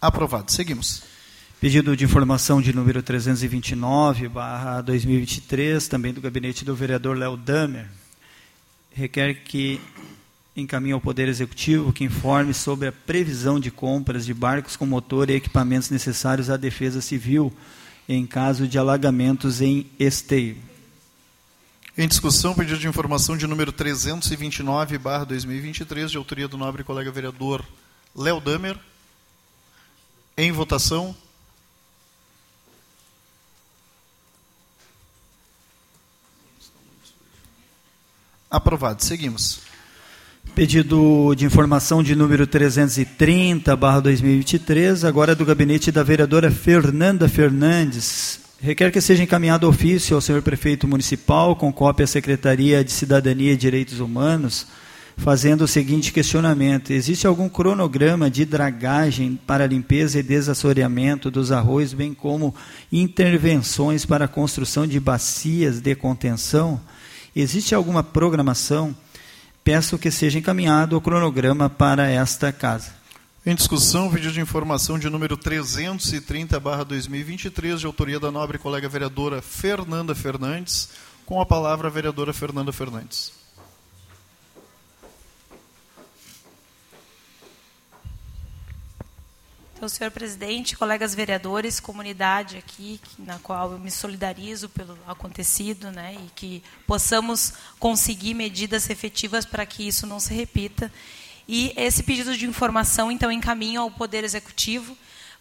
Aprovado. 0.00 0.50
Seguimos. 0.50 1.02
Pedido 1.60 1.94
de 1.94 2.06
informação 2.06 2.62
de 2.62 2.72
número 2.72 3.02
329, 3.02 4.28
barra 4.28 4.80
2023, 4.80 5.86
também 5.88 6.10
do 6.10 6.22
gabinete 6.22 6.64
do 6.64 6.74
vereador 6.74 7.18
Léo 7.18 7.36
Damer. 7.36 7.86
Requer 8.94 9.34
que 9.44 9.78
encaminhe 10.56 10.94
ao 10.94 11.02
Poder 11.02 11.28
Executivo 11.28 11.92
que 11.92 12.02
informe 12.02 12.54
sobre 12.54 12.88
a 12.88 12.92
previsão 12.92 13.60
de 13.60 13.70
compras 13.70 14.24
de 14.24 14.32
barcos 14.32 14.74
com 14.74 14.86
motor 14.86 15.28
e 15.28 15.34
equipamentos 15.34 15.90
necessários 15.90 16.48
à 16.48 16.56
defesa 16.56 17.02
civil 17.02 17.52
em 18.08 18.26
caso 18.26 18.66
de 18.66 18.78
alagamentos 18.78 19.60
em 19.60 19.86
esteio. 19.98 20.56
Em 21.96 22.08
discussão, 22.08 22.54
pedido 22.54 22.78
de 22.78 22.88
informação 22.88 23.36
de 23.36 23.46
número 23.46 23.70
329, 23.70 24.96
barra 24.96 25.24
2023, 25.24 26.10
de 26.10 26.16
autoria 26.16 26.48
do 26.48 26.56
nobre 26.56 26.82
colega 26.82 27.12
vereador 27.12 27.62
Léo 28.16 28.40
Damer. 28.40 28.78
Em 30.36 30.52
votação. 30.52 31.14
Aprovado. 38.50 39.04
Seguimos. 39.04 39.60
Pedido 40.54 41.34
de 41.36 41.46
informação 41.46 42.02
de 42.02 42.16
número 42.16 42.46
330, 42.46 43.76
barra 43.76 44.00
2023, 44.00 45.04
agora 45.04 45.32
é 45.32 45.34
do 45.34 45.44
gabinete 45.44 45.92
da 45.92 46.02
vereadora 46.02 46.50
Fernanda 46.50 47.28
Fernandes. 47.28 48.40
Requer 48.60 48.90
que 48.90 49.00
seja 49.00 49.22
encaminhado 49.22 49.68
ofício 49.68 50.16
ao 50.16 50.20
senhor 50.20 50.42
prefeito 50.42 50.88
municipal, 50.88 51.54
com 51.54 51.72
cópia 51.72 52.04
à 52.04 52.06
Secretaria 52.06 52.84
de 52.84 52.90
Cidadania 52.90 53.52
e 53.52 53.56
Direitos 53.56 54.00
Humanos, 54.00 54.66
fazendo 55.16 55.62
o 55.62 55.68
seguinte 55.68 56.12
questionamento: 56.12 56.92
existe 56.92 57.26
algum 57.26 57.48
cronograma 57.48 58.30
de 58.30 58.44
dragagem 58.44 59.38
para 59.46 59.66
limpeza 59.66 60.18
e 60.18 60.22
desassoreamento 60.22 61.30
dos 61.30 61.52
arroios, 61.52 61.92
bem 61.92 62.14
como 62.14 62.54
intervenções 62.90 64.06
para 64.06 64.24
a 64.24 64.28
construção 64.28 64.86
de 64.86 65.00
bacias 65.00 65.80
de 65.80 65.94
contenção? 65.94 66.80
Existe 67.34 67.74
alguma 67.74 68.02
programação? 68.02 68.94
Peço 69.62 69.98
que 69.98 70.10
seja 70.10 70.38
encaminhado 70.38 70.96
o 70.96 71.00
cronograma 71.00 71.68
para 71.68 72.08
esta 72.08 72.50
casa. 72.52 73.00
Em 73.44 73.54
discussão, 73.54 74.10
pedido 74.10 74.32
de 74.34 74.40
informação 74.40 74.98
de 74.98 75.08
número 75.08 75.38
330-2023, 75.38 77.78
de 77.78 77.86
autoria 77.86 78.20
da 78.20 78.30
nobre 78.30 78.58
colega 78.58 78.86
vereadora 78.86 79.40
Fernanda 79.40 80.14
Fernandes. 80.14 80.90
Com 81.24 81.40
a 81.40 81.46
palavra, 81.46 81.88
a 81.88 81.90
vereadora 81.90 82.34
Fernanda 82.34 82.70
Fernandes. 82.70 83.39
Então, 89.80 89.88
senhor 89.88 90.10
presidente, 90.10 90.76
colegas 90.76 91.14
vereadores, 91.14 91.80
comunidade 91.80 92.58
aqui, 92.58 93.00
na 93.18 93.38
qual 93.38 93.72
eu 93.72 93.78
me 93.78 93.90
solidarizo 93.90 94.68
pelo 94.68 94.98
acontecido, 95.06 95.90
né, 95.90 96.18
e 96.22 96.30
que 96.36 96.62
possamos 96.86 97.54
conseguir 97.78 98.34
medidas 98.34 98.90
efetivas 98.90 99.46
para 99.46 99.64
que 99.64 99.88
isso 99.88 100.06
não 100.06 100.20
se 100.20 100.34
repita. 100.34 100.92
E 101.48 101.72
esse 101.78 102.02
pedido 102.02 102.36
de 102.36 102.44
informação, 102.44 103.10
então, 103.10 103.32
encaminho 103.32 103.80
ao 103.80 103.90
Poder 103.90 104.22
Executivo 104.22 104.94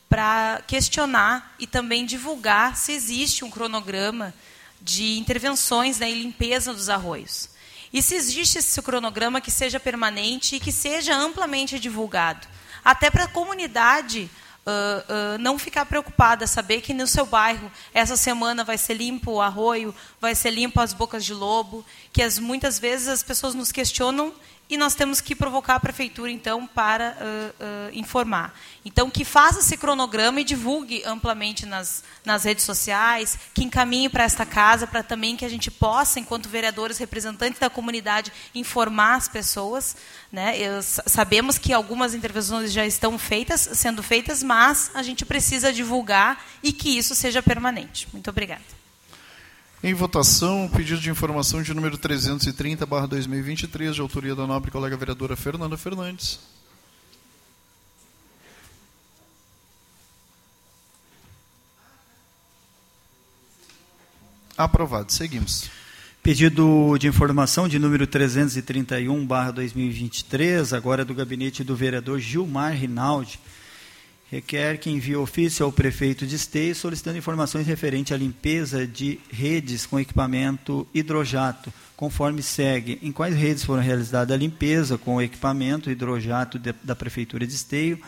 para 0.07 0.63
questionar 0.65 1.53
e 1.59 1.67
também 1.67 2.05
divulgar 2.05 2.77
se 2.77 2.93
existe 2.93 3.43
um 3.43 3.49
cronograma 3.49 4.33
de 4.81 5.19
intervenções 5.19 5.99
né, 5.99 6.09
e 6.09 6.15
limpeza 6.15 6.73
dos 6.73 6.87
arroios. 6.87 7.49
E 7.91 8.01
se 8.01 8.15
existe 8.15 8.59
esse 8.59 8.81
cronograma 8.81 9.41
que 9.41 9.51
seja 9.51 9.81
permanente 9.81 10.55
e 10.55 10.61
que 10.61 10.71
seja 10.71 11.13
amplamente 11.13 11.77
divulgado 11.77 12.47
até 12.89 13.11
para 13.11 13.25
a 13.25 13.27
comunidade 13.27 14.27
uh, 14.65 15.35
uh, 15.35 15.37
não 15.37 15.59
ficar 15.59 15.85
preocupada, 15.85 16.47
saber 16.47 16.81
que 16.81 16.91
no 16.91 17.05
seu 17.05 17.23
bairro 17.23 17.71
essa 17.93 18.17
semana 18.17 18.63
vai 18.63 18.79
ser 18.79 18.95
limpo 18.95 19.33
o 19.33 19.41
arroio, 19.41 19.93
vai 20.19 20.33
ser 20.33 20.49
limpo 20.49 20.81
as 20.81 20.91
bocas 20.91 21.23
de 21.23 21.31
lobo, 21.31 21.85
que 22.11 22.23
as, 22.23 22.39
muitas 22.39 22.79
vezes 22.79 23.07
as 23.07 23.21
pessoas 23.21 23.53
nos 23.53 23.71
questionam 23.71 24.33
e 24.69 24.77
nós 24.77 24.93
temos 24.93 25.19
que 25.19 25.35
provocar 25.35 25.75
a 25.75 25.79
prefeitura, 25.79 26.31
então, 26.31 26.67
para 26.67 27.17
uh, 27.19 27.63
uh, 27.63 27.89
informar. 27.91 28.53
Então, 28.85 29.09
que 29.09 29.25
faça 29.25 29.59
esse 29.59 29.75
cronograma 29.75 30.41
e 30.41 30.43
divulgue 30.43 31.03
amplamente 31.05 31.65
nas, 31.65 32.03
nas 32.23 32.43
redes 32.43 32.63
sociais, 32.65 33.37
que 33.53 33.63
encaminhe 33.63 34.07
para 34.09 34.23
esta 34.23 34.45
casa, 34.45 34.85
para 34.85 35.01
também 35.01 35.35
que 35.35 35.43
a 35.43 35.49
gente 35.49 35.71
possa, 35.71 36.19
enquanto 36.19 36.47
vereadores, 36.47 36.99
representantes 36.99 37.59
da 37.59 37.69
comunidade, 37.69 38.31
informar 38.53 39.15
as 39.15 39.27
pessoas. 39.27 39.97
Né? 40.31 40.55
Eu, 40.59 40.83
sabemos 40.83 41.57
que 41.57 41.73
algumas 41.73 42.13
intervenções 42.13 42.71
já 42.71 42.85
estão 42.85 43.17
feitas, 43.17 43.69
sendo 43.73 44.03
feitas, 44.03 44.43
mas 44.43 44.91
a 44.93 45.01
gente 45.01 45.25
precisa 45.25 45.73
divulgar 45.73 46.45
e 46.61 46.71
que 46.71 46.95
isso 46.95 47.15
seja 47.15 47.41
permanente. 47.41 48.07
Muito 48.13 48.29
obrigada. 48.29 48.78
Em 49.81 49.93
votação, 49.93 50.65
o 50.65 50.69
pedido 50.69 50.99
de 50.99 51.09
informação 51.09 51.63
de 51.63 51.73
número 51.73 51.97
330, 51.97 52.85
barra 52.85 53.07
2023, 53.07 53.95
de 53.95 54.01
autoria 54.01 54.35
da 54.35 54.45
nobre 54.45 54.69
colega 54.69 54.97
vereadora 54.97 55.37
Fernanda 55.37 55.77
Fernandes. 55.77 56.37
Aprovado. 64.57 65.13
Seguimos. 65.13 65.69
Pedido 66.21 66.97
de 66.99 67.07
informação 67.07 67.65
de 67.69 67.79
número 67.79 68.05
331, 68.05 69.25
barra 69.25 69.51
2023, 69.51 70.73
agora 70.73 71.03
é 71.03 71.05
do 71.05 71.15
gabinete 71.15 71.63
do 71.63 71.73
vereador 71.73 72.19
Gilmar 72.19 72.73
Rinaldi 72.73 73.39
requer 74.31 74.77
que 74.77 74.89
envie 74.89 75.15
ofício 75.15 75.65
ao 75.65 75.71
prefeito 75.71 76.25
de 76.25 76.35
Esteio 76.35 76.75
solicitando 76.75 77.17
informações 77.17 77.65
referentes 77.65 78.13
à 78.13 78.17
limpeza 78.17 78.85
de 78.85 79.19
redes 79.31 79.85
com 79.85 79.99
equipamento 79.99 80.87
hidrojato, 80.93 81.73
conforme 81.95 82.41
segue. 82.43 82.99
Em 83.01 83.11
quais 83.11 83.35
redes 83.35 83.63
foram 83.63 83.81
realizada 83.81 84.33
a 84.33 84.37
limpeza 84.37 84.97
com 84.97 85.15
o 85.15 85.21
equipamento 85.21 85.89
hidrojato 85.89 86.59
de, 86.59 86.73
da 86.83 86.95
Prefeitura 86.95 87.45
de 87.45 87.55
Esteio 87.55 87.99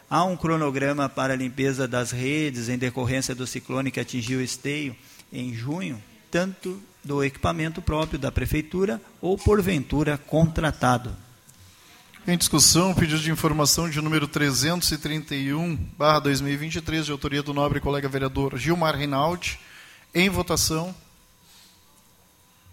Há 0.10 0.23
um 0.23 0.36
cronograma 0.36 1.08
para 1.08 1.34
a 1.34 1.36
limpeza 1.36 1.88
das 1.88 2.10
redes 2.10 2.67
em 2.67 2.79
decorrência 2.79 3.36
do 3.36 3.45
ciclone 3.45 3.91
que 3.91 3.99
atingiu 3.99 4.39
o 4.39 4.43
esteio 4.43 4.95
em 5.32 5.53
junho, 5.53 6.01
tanto 6.32 6.82
do 7.03 7.23
equipamento 7.23 7.79
próprio 7.79 8.17
da 8.17 8.32
prefeitura 8.32 8.99
ou 9.21 9.38
porventura 9.38 10.17
contratado. 10.17 11.15
Em 12.25 12.38
discussão, 12.38 12.93
pedido 12.93 13.19
de 13.19 13.29
informação 13.29 13.89
de 13.89 13.99
número 13.99 14.29
331, 14.29 15.75
barra 15.97 16.19
2023, 16.19 17.05
de 17.05 17.12
autoria 17.12 17.43
do 17.43 17.53
nobre 17.53 17.81
colega 17.81 18.07
vereador 18.07 18.57
Gilmar 18.57 18.95
Rinaldi. 18.95 19.59
Em 20.15 20.29
votação. 20.29 20.95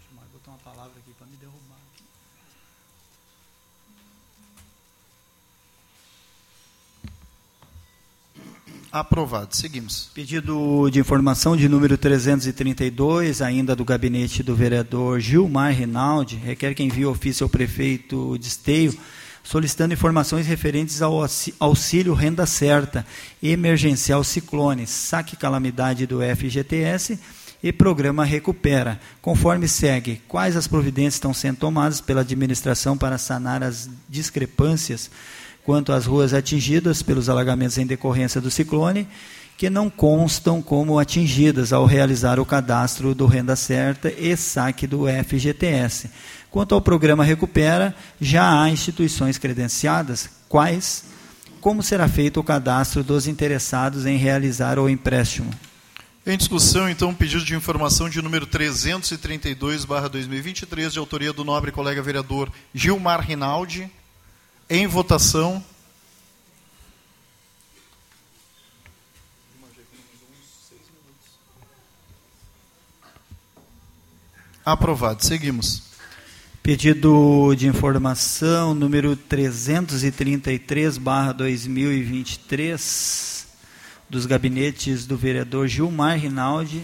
Gilmar, 0.07 0.25
botar 0.31 0.51
uma 0.51 0.57
palavra 0.59 0.93
aqui 0.97 1.11
para 1.19 1.27
me 1.27 1.35
derrubar. 1.35 1.77
Aprovado. 8.89 9.53
Seguimos. 9.53 10.11
Pedido 10.13 10.89
de 10.89 11.01
informação 11.01 11.57
de 11.57 11.67
número 11.67 11.97
332, 11.97 13.41
ainda 13.41 13.75
do 13.75 13.83
gabinete 13.83 14.41
do 14.41 14.55
vereador 14.55 15.19
Gilmar 15.19 15.73
Rinaldi, 15.73 16.37
requer 16.37 16.73
que 16.73 16.83
envie 16.83 17.05
ofício 17.05 17.43
ao 17.43 17.49
prefeito 17.49 18.37
de 18.37 18.47
Esteio 18.47 18.97
solicitando 19.43 19.93
informações 19.93 20.45
referentes 20.47 21.01
ao 21.01 21.25
auxílio 21.59 22.13
renda 22.13 22.45
certa, 22.45 23.05
emergencial 23.41 24.23
ciclone, 24.23 24.85
saque 24.87 25.35
calamidade 25.35 26.05
do 26.05 26.19
FGTS 26.21 27.19
e 27.63 27.71
programa 27.71 28.23
Recupera. 28.23 28.99
Conforme 29.21 29.67
segue, 29.67 30.21
quais 30.27 30.55
as 30.55 30.67
providências 30.67 31.15
estão 31.15 31.33
sendo 31.33 31.57
tomadas 31.57 32.01
pela 32.01 32.21
administração 32.21 32.97
para 32.97 33.17
sanar 33.17 33.63
as 33.63 33.89
discrepâncias 34.09 35.09
quanto 35.63 35.91
às 35.91 36.05
ruas 36.05 36.33
atingidas 36.33 37.03
pelos 37.03 37.29
alagamentos 37.29 37.77
em 37.77 37.85
decorrência 37.85 38.41
do 38.41 38.49
ciclone, 38.49 39.07
que 39.61 39.69
não 39.69 39.91
constam 39.91 40.59
como 40.59 40.97
atingidas 40.97 41.71
ao 41.71 41.85
realizar 41.85 42.39
o 42.39 42.45
cadastro 42.47 43.13
do 43.13 43.27
renda 43.27 43.55
certa 43.55 44.11
e 44.11 44.35
saque 44.35 44.87
do 44.87 45.03
FGTS 45.05 46.09
Quanto 46.49 46.73
ao 46.73 46.81
programa 46.81 47.23
Recupera, 47.23 47.95
já 48.19 48.59
há 48.59 48.71
instituições 48.71 49.37
credenciadas, 49.37 50.27
quais? 50.49 51.03
Como 51.61 51.83
será 51.83 52.07
feito 52.07 52.39
o 52.39 52.43
cadastro 52.43 53.03
dos 53.03 53.27
interessados 53.27 54.07
em 54.07 54.17
realizar 54.17 54.79
o 54.79 54.89
empréstimo? 54.89 55.51
Em 56.25 56.35
discussão, 56.35 56.89
então, 56.89 57.13
pedido 57.13 57.45
de 57.45 57.55
informação 57.55 58.09
de 58.09 58.19
número 58.19 58.47
332, 58.47 59.85
barra 59.85 60.07
2023, 60.07 60.91
de 60.91 60.97
autoria 60.97 61.31
do 61.31 61.45
nobre 61.45 61.71
colega 61.71 62.01
vereador 62.01 62.51
Gilmar 62.73 63.21
Rinaldi. 63.21 63.87
Em 64.67 64.87
votação. 64.87 65.63
Aprovado. 74.63 75.25
Seguimos. 75.25 75.81
Pedido 76.61 77.55
de 77.55 77.65
informação 77.65 78.75
número 78.75 79.15
333, 79.15 80.99
barra 80.99 81.31
2023, 81.31 83.47
dos 84.07 84.27
gabinetes 84.27 85.07
do 85.07 85.17
vereador 85.17 85.67
Gilmar 85.67 86.19
Rinaldi 86.19 86.83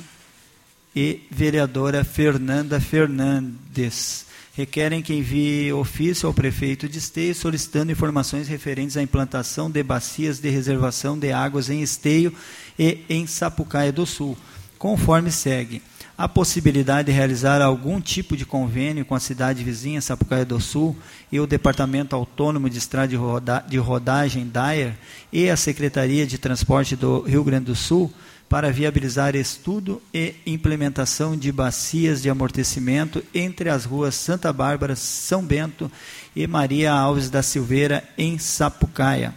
e 0.96 1.22
vereadora 1.30 2.04
Fernanda 2.04 2.82
Fernandes. 2.82 4.26
Requerem 4.56 5.04
que 5.04 5.14
envie 5.14 5.72
ofício 5.72 6.26
ao 6.26 6.34
prefeito 6.34 6.90
de 6.90 6.98
Esteio 6.98 7.36
solicitando 7.36 7.92
informações 7.92 8.48
referentes 8.48 8.98
à 8.98 9.04
implantação 9.04 9.70
de 9.70 9.84
bacias 9.84 10.40
de 10.40 10.50
reservação 10.50 11.16
de 11.16 11.32
águas 11.32 11.70
em 11.70 11.84
Esteio 11.84 12.34
e 12.80 13.06
em 13.08 13.28
Sapucaia 13.28 13.92
do 13.92 14.08
Sul, 14.08 14.36
conforme 14.80 15.32
segue 15.32 15.84
a 16.18 16.28
possibilidade 16.28 17.12
de 17.12 17.12
realizar 17.12 17.62
algum 17.62 18.02
tipo 18.02 18.36
de 18.36 18.46
convênio 18.46 19.06
com 19.06 19.14
a 19.14 19.20
cidade 19.20 19.64
vizinha, 19.64 20.02
Sapucaia 20.02 20.44
do 20.44 20.60
Sul, 20.60 20.96
e 21.32 21.40
o 21.40 21.46
Departamento 21.46 22.16
Autônomo 22.16 22.70
de 22.70 22.80
Estrada 22.80 23.10
de, 23.10 23.16
Roda 23.16 23.64
de 23.68 23.78
Rodagem, 23.78 24.48
DAER, 24.48 24.98
e 25.32 25.48
a 25.48 25.56
Secretaria 25.56 26.26
de 26.26 26.40
Transporte 26.40 26.96
do 26.96 27.22
Rio 27.22 27.44
Grande 27.44 27.66
do 27.66 27.76
Sul, 27.76 28.12
para 28.50 28.72
viabilizar 28.72 29.36
estudo 29.36 30.02
e 30.14 30.34
implementação 30.46 31.38
de 31.38 31.52
bacias 31.52 32.22
de 32.22 32.30
amortecimento 32.30 33.22
entre 33.34 33.70
as 33.70 33.84
ruas 33.84 34.16
Santa 34.16 34.52
Bárbara, 34.54 34.96
São 34.96 35.44
Bento 35.44 35.92
e 36.36 36.48
Maria 36.48 36.94
Alves 36.94 37.30
da 37.30 37.44
Silveira, 37.44 38.04
em 38.18 38.40
Sapucaia. 38.40 39.34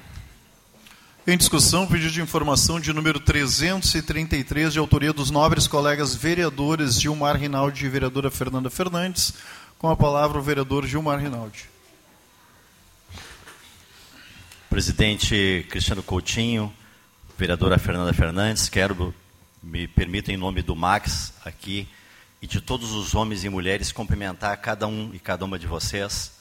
Em 1.27 1.37
discussão, 1.37 1.87
pedido 1.87 2.13
de 2.13 2.23
informação 2.23 2.81
de 2.81 2.95
número 2.95 3.21
333, 3.21 4.73
de 4.73 4.79
autoria 4.79 5.13
dos 5.13 5.31
nobres 5.31 5.69
colegas 5.69 6.15
vereadores 6.15 6.99
Gilmar 6.99 7.37
Rinaldi 7.37 7.85
e 7.85 7.89
vereadora 7.91 8.31
Fernanda 8.31 8.71
Fernandes. 8.71 9.35
Com 9.79 9.91
a 9.91 9.95
palavra 9.95 10.39
o 10.39 10.43
vereador 10.43 10.87
Gilmar 10.87 11.21
Rinaldi. 11.21 11.69
Presidente 14.71 15.67
Cristiano 15.69 16.03
Coutinho, 16.03 16.73
vereadora 17.37 17.79
Fernanda 17.79 18.15
Fernandes, 18.15 18.71
quero, 18.71 19.15
me 19.63 19.87
permita, 19.87 20.33
em 20.33 20.39
nome 20.39 20.63
do 20.63 20.75
Max 20.75 21.35
aqui 21.45 21.87
e 22.41 22.47
de 22.47 22.63
todos 22.63 22.93
os 22.93 23.15
homens 23.15 23.45
e 23.45 23.51
mulheres, 23.51 23.93
cumprimentar 23.93 24.57
cada 24.57 24.87
um 24.87 25.11
e 25.13 25.19
cada 25.19 25.45
uma 25.45 25.59
de 25.59 25.67
vocês, 25.67 26.33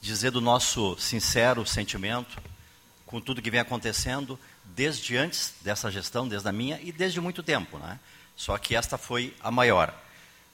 dizer 0.00 0.30
do 0.30 0.40
nosso 0.40 0.96
sincero 1.00 1.66
sentimento 1.66 2.38
com 3.10 3.20
tudo 3.20 3.42
que 3.42 3.50
vem 3.50 3.58
acontecendo 3.58 4.38
desde 4.64 5.16
antes 5.16 5.54
dessa 5.62 5.90
gestão, 5.90 6.28
desde 6.28 6.48
a 6.48 6.52
minha 6.52 6.80
e 6.80 6.92
desde 6.92 7.20
muito 7.20 7.42
tempo, 7.42 7.76
né? 7.76 7.98
Só 8.36 8.56
que 8.56 8.76
esta 8.76 8.96
foi 8.96 9.34
a 9.40 9.50
maior. 9.50 9.92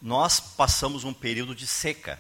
Nós 0.01 0.41
passamos 0.41 1.05
um 1.05 1.13
período 1.13 1.55
de 1.55 1.67
seca 1.67 2.19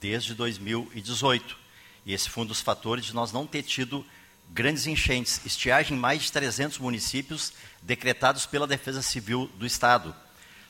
desde 0.00 0.34
2018. 0.34 1.56
E 2.04 2.12
esse 2.12 2.28
foi 2.28 2.42
um 2.42 2.46
dos 2.46 2.60
fatores 2.60 3.04
de 3.04 3.14
nós 3.14 3.30
não 3.30 3.46
ter 3.46 3.62
tido 3.62 4.04
grandes 4.50 4.88
enchentes, 4.88 5.40
estiagem 5.46 5.96
em 5.96 6.00
mais 6.00 6.24
de 6.24 6.32
300 6.32 6.78
municípios 6.78 7.52
decretados 7.80 8.44
pela 8.44 8.66
Defesa 8.66 9.02
Civil 9.02 9.48
do 9.54 9.64
Estado. 9.64 10.12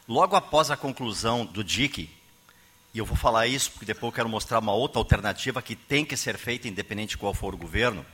Logo 0.07 0.37
após 0.37 0.71
a 0.71 0.77
conclusão 0.77 1.47
do 1.47 1.65
DIC, 1.65 2.11
e 2.93 2.99
eu 2.99 3.07
vou 3.07 3.17
falar 3.17 3.47
isso 3.47 3.71
porque 3.71 3.87
depois 3.87 4.11
eu 4.11 4.15
quero 4.15 4.29
mostrar 4.29 4.59
uma 4.59 4.75
outra 4.75 5.01
alternativa 5.01 5.63
que 5.63 5.75
tem 5.75 6.05
que 6.05 6.19
ser 6.19 6.37
feita, 6.37 6.69
independente 6.69 7.11
de 7.11 7.19
qual 7.19 7.33
for 7.33 7.55
o 7.55 7.59
governo, 7.59 8.05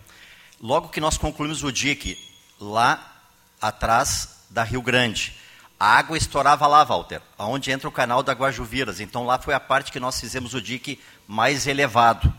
Logo 0.62 0.90
que 0.90 1.00
nós 1.00 1.18
concluímos 1.18 1.64
o 1.64 1.72
DIC, 1.72 2.16
lá 2.60 3.14
atrás 3.60 4.44
da 4.48 4.62
Rio 4.62 4.80
Grande, 4.80 5.36
a 5.78 5.98
água 5.98 6.16
estourava 6.16 6.68
lá, 6.68 6.84
Walter, 6.84 7.20
aonde 7.36 7.72
entra 7.72 7.88
o 7.88 7.92
canal 7.92 8.22
da 8.22 8.32
Guajuviras. 8.32 9.00
Então 9.00 9.26
lá 9.26 9.40
foi 9.40 9.54
a 9.54 9.58
parte 9.58 9.90
que 9.90 9.98
nós 9.98 10.20
fizemos 10.20 10.54
o 10.54 10.62
DIC 10.62 11.00
mais 11.26 11.66
elevado. 11.66 12.32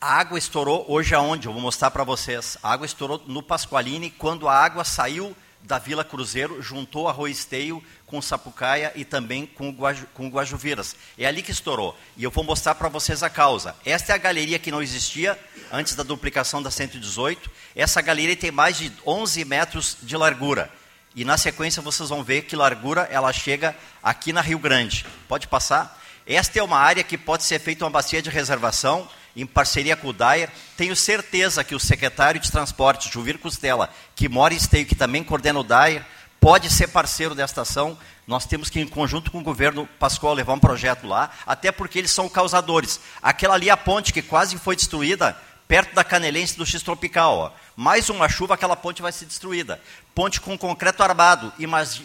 A 0.00 0.14
água 0.14 0.38
estourou 0.38 0.86
hoje 0.88 1.14
aonde? 1.14 1.46
Eu 1.46 1.52
vou 1.52 1.60
mostrar 1.60 1.90
para 1.90 2.04
vocês. 2.04 2.56
A 2.62 2.72
água 2.72 2.86
estourou 2.86 3.22
no 3.26 3.42
Pasqualini, 3.42 4.10
quando 4.10 4.48
a 4.48 4.56
água 4.56 4.82
saiu 4.82 5.36
da 5.62 5.78
Vila 5.78 6.04
Cruzeiro, 6.04 6.60
juntou 6.60 7.08
Arroz 7.08 7.38
Esteio 7.38 7.82
com 8.06 8.20
Sapucaia 8.20 8.92
e 8.94 9.04
também 9.04 9.46
com, 9.46 9.70
Guaju, 9.70 10.06
com 10.12 10.28
Guajuviras. 10.28 10.96
É 11.16 11.26
ali 11.26 11.42
que 11.42 11.50
estourou. 11.50 11.96
E 12.16 12.24
eu 12.24 12.30
vou 12.30 12.44
mostrar 12.44 12.74
para 12.74 12.88
vocês 12.88 13.22
a 13.22 13.30
causa. 13.30 13.74
Esta 13.84 14.12
é 14.12 14.14
a 14.14 14.18
galeria 14.18 14.58
que 14.58 14.70
não 14.70 14.82
existia 14.82 15.38
antes 15.72 15.94
da 15.94 16.02
duplicação 16.02 16.62
da 16.62 16.70
118. 16.70 17.50
Essa 17.74 18.02
galeria 18.02 18.36
tem 18.36 18.50
mais 18.50 18.76
de 18.76 18.92
11 19.06 19.44
metros 19.44 19.96
de 20.02 20.16
largura. 20.16 20.70
E 21.14 21.24
na 21.24 21.38
sequência 21.38 21.80
vocês 21.80 22.08
vão 22.08 22.24
ver 22.24 22.42
que 22.42 22.56
largura 22.56 23.08
ela 23.10 23.32
chega 23.32 23.76
aqui 24.02 24.32
na 24.32 24.40
Rio 24.40 24.58
Grande. 24.58 25.06
Pode 25.28 25.46
passar? 25.46 26.00
Esta 26.26 26.58
é 26.58 26.62
uma 26.62 26.78
área 26.78 27.02
que 27.02 27.18
pode 27.18 27.44
ser 27.44 27.58
feita 27.58 27.84
uma 27.84 27.90
bacia 27.90 28.22
de 28.22 28.30
reservação 28.30 29.08
em 29.36 29.46
parceria 29.46 29.96
com 29.96 30.08
o 30.08 30.12
Dair. 30.12 30.50
Tenho 30.76 30.94
certeza 30.94 31.64
que 31.64 31.74
o 31.74 31.80
secretário 31.80 32.40
de 32.40 32.50
Transportes, 32.50 33.10
Juvir 33.10 33.38
Costela, 33.38 33.88
que 34.14 34.28
mora 34.28 34.54
em 34.54 34.56
Esteio, 34.56 34.86
que 34.86 34.94
também 34.94 35.24
coordena 35.24 35.60
o 35.60 35.64
Dair, 35.64 36.04
pode 36.40 36.70
ser 36.70 36.88
parceiro 36.88 37.34
desta 37.34 37.62
ação. 37.62 37.96
Nós 38.26 38.46
temos 38.46 38.70
que, 38.70 38.80
em 38.80 38.86
conjunto 38.86 39.30
com 39.30 39.38
o 39.38 39.44
governo 39.44 39.88
Pascoal, 39.98 40.34
levar 40.34 40.52
um 40.52 40.58
projeto 40.58 41.06
lá, 41.06 41.30
até 41.46 41.72
porque 41.72 41.98
eles 41.98 42.10
são 42.10 42.28
causadores. 42.28 43.00
Aquela 43.20 43.54
ali, 43.54 43.68
a 43.68 43.76
ponte 43.76 44.12
que 44.12 44.22
quase 44.22 44.56
foi 44.58 44.76
destruída, 44.76 45.36
perto 45.66 45.94
da 45.94 46.04
Canelense 46.04 46.56
do 46.56 46.66
X 46.66 46.82
Tropical. 46.82 47.36
Ó. 47.38 47.50
Mais 47.74 48.10
uma 48.10 48.28
chuva, 48.28 48.54
aquela 48.54 48.76
ponte 48.76 49.02
vai 49.02 49.10
ser 49.10 49.24
destruída. 49.24 49.80
Ponte 50.14 50.40
com 50.40 50.56
concreto 50.58 51.02
armado. 51.02 51.52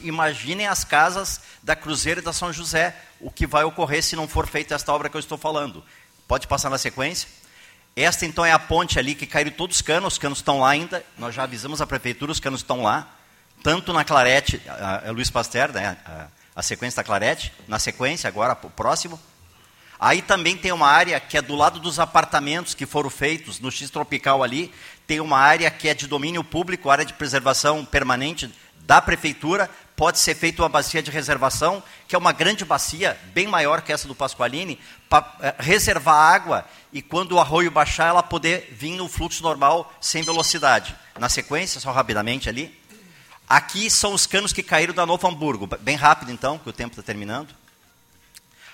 Imaginem 0.01 0.67
as 0.67 0.83
casas 0.83 1.41
da 1.61 1.75
Cruzeiro 1.75 2.21
e 2.21 2.23
da 2.23 2.31
São 2.31 2.53
José, 2.53 2.95
o 3.19 3.29
que 3.29 3.45
vai 3.45 3.63
ocorrer 3.63 4.01
se 4.01 4.15
não 4.15 4.27
for 4.27 4.47
feita 4.47 4.73
esta 4.73 4.93
obra 4.93 5.09
que 5.09 5.17
eu 5.17 5.19
estou 5.19 5.37
falando. 5.37 5.83
Pode 6.27 6.47
passar 6.47 6.69
na 6.69 6.77
sequência. 6.77 7.29
Esta, 7.95 8.25
então, 8.25 8.45
é 8.45 8.51
a 8.51 8.59
ponte 8.59 8.99
ali 8.99 9.15
que 9.15 9.25
caíram 9.25 9.49
todos 9.51 9.77
os 9.77 9.81
canos, 9.81 10.13
os 10.13 10.19
canos 10.19 10.39
estão 10.39 10.59
lá 10.59 10.69
ainda. 10.69 11.03
Nós 11.17 11.33
já 11.33 11.43
avisamos 11.43 11.81
a 11.81 11.87
prefeitura, 11.87 12.31
os 12.31 12.39
canos 12.39 12.59
estão 12.59 12.83
lá. 12.83 13.07
Tanto 13.63 13.91
na 13.91 14.03
Clarete, 14.03 14.61
a, 14.67 15.07
a 15.07 15.11
Luiz 15.11 15.31
Pasteur, 15.31 15.71
né, 15.71 15.97
a, 16.05 16.27
a, 16.55 16.61
sequência 16.61 16.97
da 16.97 17.03
Clarete, 17.03 17.51
na 17.67 17.79
sequência, 17.79 18.27
agora, 18.27 18.55
o 18.61 18.69
próximo. 18.69 19.19
Aí 19.99 20.21
também 20.21 20.55
tem 20.55 20.71
uma 20.71 20.87
área 20.87 21.19
que 21.19 21.37
é 21.37 21.41
do 21.41 21.55
lado 21.55 21.79
dos 21.79 21.99
apartamentos 21.99 22.75
que 22.75 22.85
foram 22.85 23.09
feitos 23.09 23.59
no 23.59 23.71
X 23.71 23.89
Tropical 23.89 24.43
ali. 24.43 24.71
Tem 25.07 25.19
uma 25.19 25.39
área 25.39 25.71
que 25.71 25.89
é 25.89 25.95
de 25.95 26.05
domínio 26.05 26.43
público, 26.43 26.91
área 26.91 27.05
de 27.05 27.13
preservação 27.13 27.83
permanente 27.83 28.53
da 28.87 29.01
prefeitura, 29.01 29.69
pode 29.97 30.17
ser 30.17 30.33
feita 30.33 30.61
uma 30.61 30.69
bacia 30.69 31.03
de 31.03 31.11
reservação, 31.11 31.83
que 32.07 32.15
é 32.15 32.17
uma 32.17 32.31
grande 32.31 32.63
bacia, 32.63 33.19
bem 33.33 33.45
maior 33.45 33.81
que 33.81 33.91
essa 33.91 34.07
do 34.07 34.15
Pasqualini, 34.15 34.79
para 35.09 35.35
eh, 35.41 35.55
reservar 35.59 36.15
água 36.15 36.65
e 36.93 37.01
quando 37.01 37.33
o 37.33 37.39
arroio 37.39 37.69
baixar, 37.69 38.07
ela 38.07 38.23
poder 38.23 38.69
vir 38.71 38.95
no 38.95 39.09
fluxo 39.09 39.43
normal, 39.43 39.93
sem 39.99 40.23
velocidade. 40.23 40.95
Na 41.19 41.27
sequência, 41.27 41.81
só 41.81 41.91
rapidamente 41.91 42.47
ali. 42.47 42.75
Aqui 43.49 43.89
são 43.89 44.13
os 44.13 44.25
canos 44.25 44.53
que 44.53 44.63
caíram 44.63 44.93
da 44.93 45.05
Novo 45.05 45.27
Hamburgo. 45.27 45.67
Bem 45.81 45.97
rápido, 45.97 46.31
então, 46.31 46.57
que 46.57 46.69
o 46.69 46.73
tempo 46.73 46.93
está 46.93 47.03
terminando. 47.03 47.53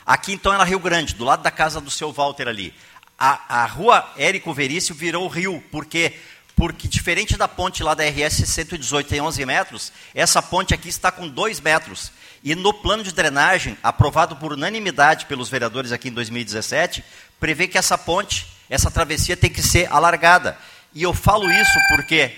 Aqui, 0.05 0.31
então, 0.33 0.53
é 0.53 0.57
na 0.57 0.63
Rio 0.63 0.79
Grande, 0.79 1.15
do 1.15 1.23
lado 1.23 1.41
da 1.41 1.49
casa 1.49 1.81
do 1.81 1.89
seu 1.89 2.11
Walter 2.11 2.47
ali. 2.47 2.71
A, 3.17 3.63
a 3.63 3.65
rua 3.65 4.07
Érico 4.15 4.53
Verício 4.53 4.93
virou 4.93 5.27
rio, 5.27 5.63
porque 5.71 6.19
porque 6.55 6.87
diferente 6.87 7.35
da 7.35 7.47
ponte 7.47 7.83
lá 7.83 7.93
da 7.93 8.03
RS 8.03 8.47
118 8.47 9.07
tem 9.07 9.21
11 9.21 9.45
metros, 9.45 9.91
essa 10.13 10.41
ponte 10.41 10.73
aqui 10.73 10.89
está 10.89 11.11
com 11.11 11.27
2 11.27 11.59
metros. 11.59 12.11
E 12.43 12.55
no 12.55 12.73
plano 12.73 13.03
de 13.03 13.13
drenagem, 13.13 13.77
aprovado 13.81 14.35
por 14.35 14.53
unanimidade 14.53 15.25
pelos 15.25 15.49
vereadores 15.49 15.91
aqui 15.91 16.09
em 16.09 16.13
2017, 16.13 17.03
prevê 17.39 17.67
que 17.67 17.77
essa 17.77 17.97
ponte, 17.97 18.47
essa 18.69 18.91
travessia 18.91 19.37
tem 19.37 19.49
que 19.49 19.63
ser 19.63 19.91
alargada. 19.91 20.57
E 20.93 21.01
eu 21.01 21.13
falo 21.13 21.49
isso 21.49 21.79
porque, 21.89 22.35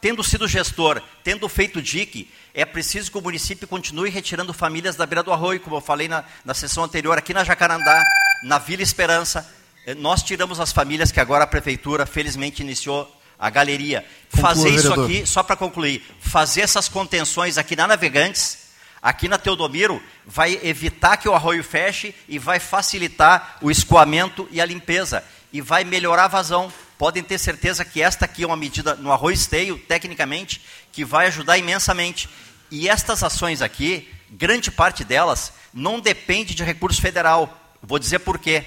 tendo 0.00 0.22
sido 0.24 0.48
gestor, 0.48 1.00
tendo 1.22 1.48
feito 1.48 1.80
DIC, 1.80 2.28
é 2.52 2.64
preciso 2.64 3.10
que 3.10 3.18
o 3.18 3.22
município 3.22 3.68
continue 3.68 4.10
retirando 4.10 4.52
famílias 4.52 4.96
da 4.96 5.06
beira 5.06 5.22
do 5.22 5.32
arroio, 5.32 5.60
como 5.60 5.76
eu 5.76 5.80
falei 5.80 6.08
na, 6.08 6.24
na 6.44 6.52
sessão 6.52 6.82
anterior, 6.82 7.16
aqui 7.16 7.32
na 7.32 7.44
Jacarandá, 7.44 8.02
na 8.42 8.58
Vila 8.58 8.82
Esperança, 8.82 9.48
nós 9.96 10.22
tiramos 10.22 10.60
as 10.60 10.72
famílias 10.72 11.10
que 11.10 11.20
agora 11.20 11.44
a 11.44 11.46
prefeitura, 11.46 12.06
felizmente, 12.06 12.62
iniciou 12.62 13.10
a 13.38 13.48
galeria. 13.48 14.04
Conclua, 14.30 14.48
fazer 14.48 14.68
isso 14.68 14.88
vereador. 14.90 15.04
aqui, 15.06 15.26
só 15.26 15.42
para 15.42 15.56
concluir, 15.56 16.04
fazer 16.20 16.60
essas 16.60 16.88
contenções 16.88 17.56
aqui 17.56 17.74
na 17.74 17.86
Navegantes, 17.86 18.70
aqui 19.02 19.28
na 19.28 19.38
Teodomiro, 19.38 20.02
vai 20.26 20.60
evitar 20.62 21.16
que 21.16 21.28
o 21.28 21.34
arroio 21.34 21.64
feche 21.64 22.14
e 22.28 22.38
vai 22.38 22.60
facilitar 22.60 23.56
o 23.62 23.70
escoamento 23.70 24.46
e 24.50 24.60
a 24.60 24.64
limpeza. 24.64 25.24
E 25.52 25.60
vai 25.60 25.82
melhorar 25.82 26.26
a 26.26 26.28
vazão. 26.28 26.72
Podem 26.98 27.22
ter 27.22 27.38
certeza 27.38 27.84
que 27.84 28.02
esta 28.02 28.26
aqui 28.26 28.44
é 28.44 28.46
uma 28.46 28.56
medida 28.56 28.94
no 28.94 29.10
arroio 29.10 29.34
esteio, 29.34 29.78
tecnicamente, 29.78 30.60
que 30.92 31.04
vai 31.04 31.26
ajudar 31.26 31.56
imensamente. 31.56 32.28
E 32.70 32.88
estas 32.88 33.24
ações 33.24 33.62
aqui, 33.62 34.06
grande 34.30 34.70
parte 34.70 35.02
delas, 35.02 35.52
não 35.72 35.98
depende 35.98 36.54
de 36.54 36.62
recurso 36.62 37.00
federal. 37.00 37.58
Vou 37.82 37.98
dizer 37.98 38.20
por 38.20 38.38
quê. 38.38 38.64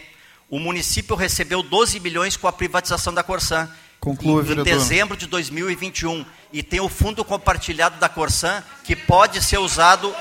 O 0.53 0.59
município 0.59 1.15
recebeu 1.15 1.63
12 1.63 1.99
milhões 1.99 2.37
com 2.37 2.47
a 2.47 2.53
privatização 2.53 3.11
da 3.11 3.23
Corsan. 3.23 3.67
Conclua, 3.99 4.43
em. 4.43 4.51
Em 4.51 4.63
dezembro 4.63 5.17
de 5.17 5.25
2021. 5.25 6.23
E 6.51 6.61
tem 6.61 6.79
o 6.79 6.87
fundo 6.87 7.25
compartilhado 7.25 7.99
da 7.99 8.07
Corsan, 8.07 8.63
que 8.83 8.95
pode 8.95 9.41
ser 9.41 9.57
usado 9.57 10.15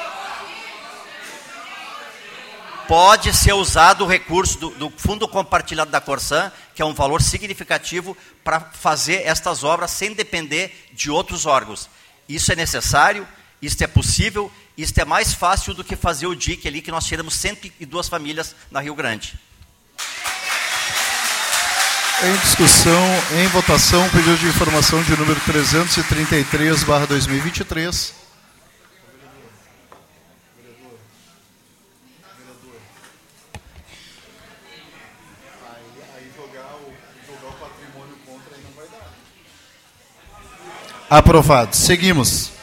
pode 2.88 3.34
ser 3.34 3.52
usado 3.52 4.04
o 4.04 4.06
recurso 4.06 4.58
do, 4.58 4.70
do, 4.70 4.90
fundo 4.96 5.28
compartilhado 5.28 5.90
da 5.90 6.00
Corsan, 6.00 6.50
que 6.74 6.80
é 6.80 6.84
um 6.84 6.94
valor 6.94 7.20
significativo, 7.20 8.16
para 8.42 8.58
fazer 8.58 9.26
estas 9.26 9.62
obras 9.62 9.90
sem 9.90 10.14
depender 10.14 10.88
de 10.94 11.10
outros 11.10 11.44
órgãos. 11.44 11.90
Isso 12.26 12.50
é 12.50 12.56
necessário, 12.56 13.28
isso 13.60 13.84
é 13.84 13.86
possível, 13.86 14.50
isso 14.78 14.98
é 14.98 15.04
mais 15.04 15.34
fácil 15.34 15.74
do 15.74 15.84
que 15.84 15.94
fazer 15.94 16.26
o 16.26 16.34
DIC 16.34 16.66
ali, 16.66 16.80
que 16.80 16.90
nós 16.90 17.04
tiramos 17.04 17.34
102 17.34 18.08
famílias 18.08 18.56
na 18.70 18.80
Rio 18.80 18.94
Grande. 18.94 19.38
Em 22.24 22.36
discussão, 22.36 23.04
em 23.32 23.48
votação, 23.48 24.08
pedido 24.10 24.36
de 24.36 24.46
informação 24.46 25.02
de 25.02 25.16
número 25.16 25.40
333, 25.40 26.84
barra 26.84 27.04
2023. 27.04 28.14
Aprovado. 41.10 41.74
Seguimos. 41.74 42.61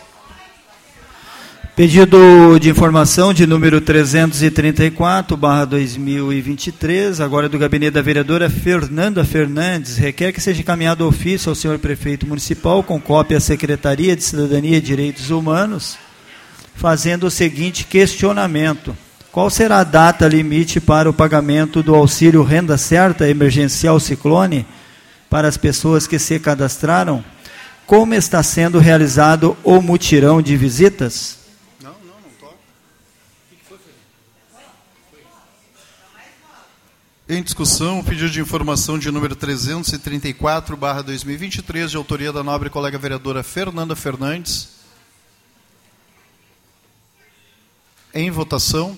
Pedido 1.79 2.59
de 2.59 2.69
informação 2.69 3.33
de 3.33 3.47
número 3.47 3.79
334, 3.79 5.37
barra 5.37 5.63
2023, 5.63 7.21
agora 7.21 7.47
do 7.47 7.57
gabinete 7.57 7.93
da 7.93 8.01
vereadora 8.01 8.49
Fernanda 8.49 9.23
Fernandes, 9.23 9.95
requer 9.95 10.33
que 10.33 10.41
seja 10.41 10.59
encaminhado 10.59 11.07
ofício 11.07 11.47
ao 11.47 11.55
senhor 11.55 11.79
prefeito 11.79 12.27
municipal 12.27 12.83
com 12.83 12.99
cópia 12.99 13.37
à 13.37 13.39
Secretaria 13.39 14.13
de 14.13 14.25
Cidadania 14.25 14.75
e 14.75 14.81
Direitos 14.81 15.29
Humanos, 15.29 15.97
fazendo 16.75 17.27
o 17.27 17.31
seguinte 17.31 17.85
questionamento. 17.85 18.93
Qual 19.31 19.49
será 19.49 19.77
a 19.77 19.85
data 19.85 20.27
limite 20.27 20.81
para 20.81 21.09
o 21.09 21.13
pagamento 21.13 21.81
do 21.81 21.95
auxílio 21.95 22.43
renda 22.43 22.77
certa 22.77 23.29
emergencial 23.29 24.01
ciclone 24.01 24.65
para 25.29 25.47
as 25.47 25.55
pessoas 25.55 26.05
que 26.05 26.19
se 26.19 26.39
cadastraram? 26.39 27.23
como 27.87 28.13
está 28.13 28.43
sendo 28.43 28.79
realizado 28.79 29.55
o 29.63 29.81
mutirão 29.81 30.41
de 30.41 30.57
visitas? 30.57 31.39
Não, 31.81 31.91
não, 31.91 32.19
não 32.21 32.29
toca. 32.39 32.53
O 32.53 33.55
que 33.55 33.63
foi, 33.63 33.77
Em 37.31 37.43
discussão, 37.43 37.99
o 37.99 38.03
pedido 38.03 38.31
de 38.31 38.41
informação 38.41 38.97
de 38.97 39.11
número 39.11 39.35
334, 39.35 40.75
barra 40.75 41.03
2023, 41.03 41.91
de 41.91 41.95
autoria 41.95 42.33
da 42.33 42.41
nobre 42.41 42.71
colega 42.71 42.97
vereadora 42.97 43.43
Fernanda 43.43 43.95
Fernandes. 43.95 44.69
Em 48.15 48.31
votação. 48.31 48.97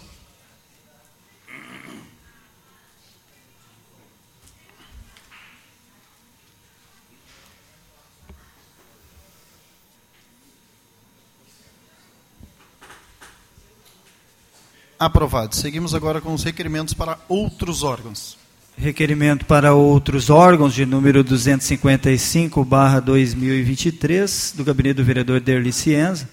Aprovado. 15.02 15.56
Seguimos 15.56 15.96
agora 15.96 16.22
com 16.22 16.32
os 16.32 16.44
requerimentos 16.44 16.94
para 16.94 17.18
outros 17.28 17.82
órgãos. 17.82 18.38
Requerimento 18.78 19.46
para 19.46 19.74
outros 19.74 20.30
órgãos 20.30 20.76
de 20.76 20.86
número 20.86 21.24
255, 21.24 22.64
barra 22.64 23.00
2023, 23.00 24.54
do 24.56 24.64
gabinete 24.64 24.98
do 24.98 25.04
vereador 25.04 25.40
Derli 25.40 25.74
Cienza. 25.74 26.30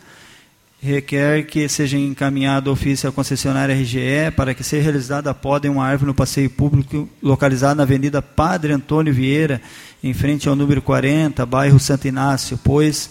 Requer 0.82 1.46
que 1.46 1.66
seja 1.66 1.96
encaminhado 1.96 2.70
ofício 2.70 3.08
à 3.08 3.12
concessionária 3.12 3.74
RGE 3.74 4.30
para 4.36 4.52
que 4.52 4.62
seja 4.62 4.82
realizada 4.82 5.30
a 5.30 5.34
poda 5.34 5.66
em 5.66 5.70
uma 5.70 5.86
árvore 5.86 6.08
no 6.08 6.14
passeio 6.14 6.50
público 6.50 7.08
localizado 7.22 7.78
na 7.78 7.84
Avenida 7.84 8.20
Padre 8.20 8.74
Antônio 8.74 9.14
Vieira, 9.14 9.62
em 10.04 10.12
frente 10.12 10.46
ao 10.46 10.54
número 10.54 10.82
40, 10.82 11.46
bairro 11.46 11.80
Santo 11.80 12.06
Inácio, 12.06 12.60
pois 12.62 13.08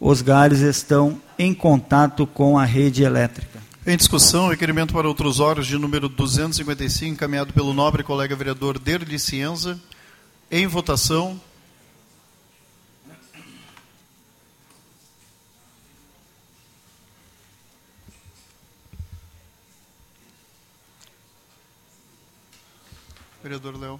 os 0.00 0.22
galhos 0.22 0.60
estão 0.60 1.20
em 1.36 1.52
contato 1.52 2.28
com 2.28 2.56
a 2.56 2.64
rede 2.64 3.02
elétrica. 3.02 3.66
Em 3.88 3.96
discussão, 3.96 4.48
requerimento 4.48 4.92
para 4.92 5.08
outros 5.08 5.40
órgãos 5.40 5.66
de 5.66 5.78
número 5.78 6.10
255, 6.10 7.14
encaminhado 7.14 7.54
pelo 7.54 7.72
nobre 7.72 8.02
colega 8.04 8.36
vereador 8.36 8.78
Derli 8.78 9.18
Cienza. 9.18 9.80
Em 10.50 10.66
votação. 10.66 11.40
Vereador 23.42 23.80
Léo. 23.80 23.98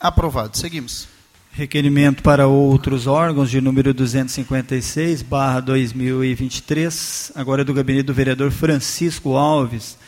Aprovado. 0.00 0.58
Seguimos. 0.58 1.19
Requerimento 1.52 2.22
para 2.22 2.46
outros 2.46 3.08
órgãos 3.08 3.50
de 3.50 3.60
número 3.60 3.92
256, 3.92 5.20
barra 5.22 5.60
2023, 5.60 7.32
agora 7.34 7.62
é 7.62 7.64
do 7.64 7.74
gabinete 7.74 8.06
do 8.06 8.14
vereador 8.14 8.52
Francisco 8.52 9.36
Alves. 9.36 9.98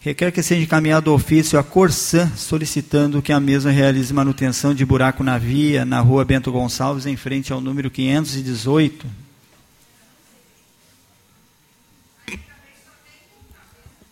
Requer 0.00 0.32
que 0.32 0.42
seja 0.42 0.62
encaminhado 0.62 1.12
ofício 1.12 1.58
à 1.58 1.62
Corsan, 1.62 2.32
solicitando 2.34 3.20
que 3.20 3.32
a 3.32 3.38
mesma 3.38 3.70
realize 3.70 4.14
manutenção 4.14 4.72
de 4.72 4.84
buraco 4.84 5.22
na 5.22 5.36
via, 5.36 5.84
na 5.84 6.00
rua 6.00 6.24
Bento 6.24 6.50
Gonçalves, 6.50 7.04
em 7.04 7.16
frente 7.16 7.52
ao 7.52 7.60
número 7.60 7.90
518, 7.90 9.06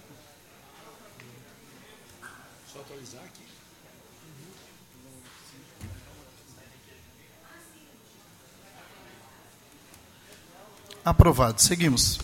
Só 2.73 2.81
atualizar 2.81 3.23
aqui. 3.23 3.45
Aprovado. 11.07 11.61
Seguimos. 11.61 12.19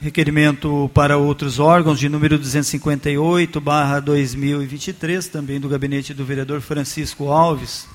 Requerimento 0.00 0.90
para 0.92 1.16
outros 1.16 1.60
órgãos 1.60 2.00
de 2.00 2.08
número 2.08 2.36
258, 2.36 3.60
barra 3.60 4.00
2023, 4.00 5.28
também 5.28 5.60
do 5.60 5.68
gabinete 5.68 6.12
do 6.12 6.24
vereador 6.24 6.60
Francisco 6.60 7.30
Alves. 7.30 7.86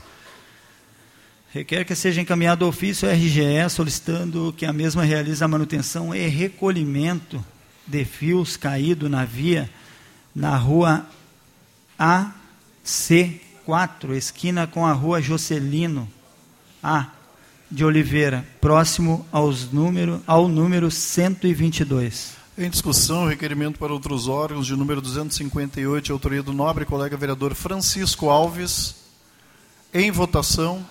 Requer 1.54 1.84
que 1.84 1.94
seja 1.94 2.22
encaminhado 2.22 2.66
ofício 2.66 3.10
à 3.10 3.12
RGE 3.12 3.70
solicitando 3.70 4.54
que 4.56 4.66
a 4.66 4.72
mesma 4.72 5.04
realize 5.04 5.44
a 5.44 5.48
manutenção 5.48 6.16
e 6.16 6.26
recolhimento 6.28 7.44
de 7.86 8.06
fios 8.06 8.56
caídos 8.56 9.12
na 9.12 9.26
via 9.26 9.70
na 10.34 10.56
rua 10.56 11.06
AC4, 12.00 14.16
esquina 14.16 14.66
com 14.66 14.86
a 14.86 14.94
rua 14.94 15.22
Jocelino 15.22 16.08
A 16.82 17.17
de 17.70 17.84
Oliveira, 17.84 18.46
próximo 18.62 19.26
aos 19.32 19.72
número, 19.72 20.22
ao 20.26 20.48
número 20.48 20.90
122. 20.90 22.36
Em 22.58 22.70
discussão, 22.70 23.28
requerimento 23.28 23.78
para 23.78 23.94
outros 23.94 24.28
órgãos 24.28 24.66
de 24.66 24.76
número 24.76 25.00
258, 25.02 26.06
de 26.06 26.12
autoria 26.12 26.42
do 26.42 26.54
nobre 26.54 26.86
colega 26.86 27.16
vereador 27.16 27.54
Francisco 27.54 28.30
Alves. 28.30 28.96
Em 29.94 30.10
votação. 30.10 30.86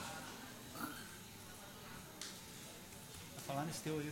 Falar 3.46 3.64
nesse 3.64 3.80
teu 3.80 3.98
aí, 3.98 4.10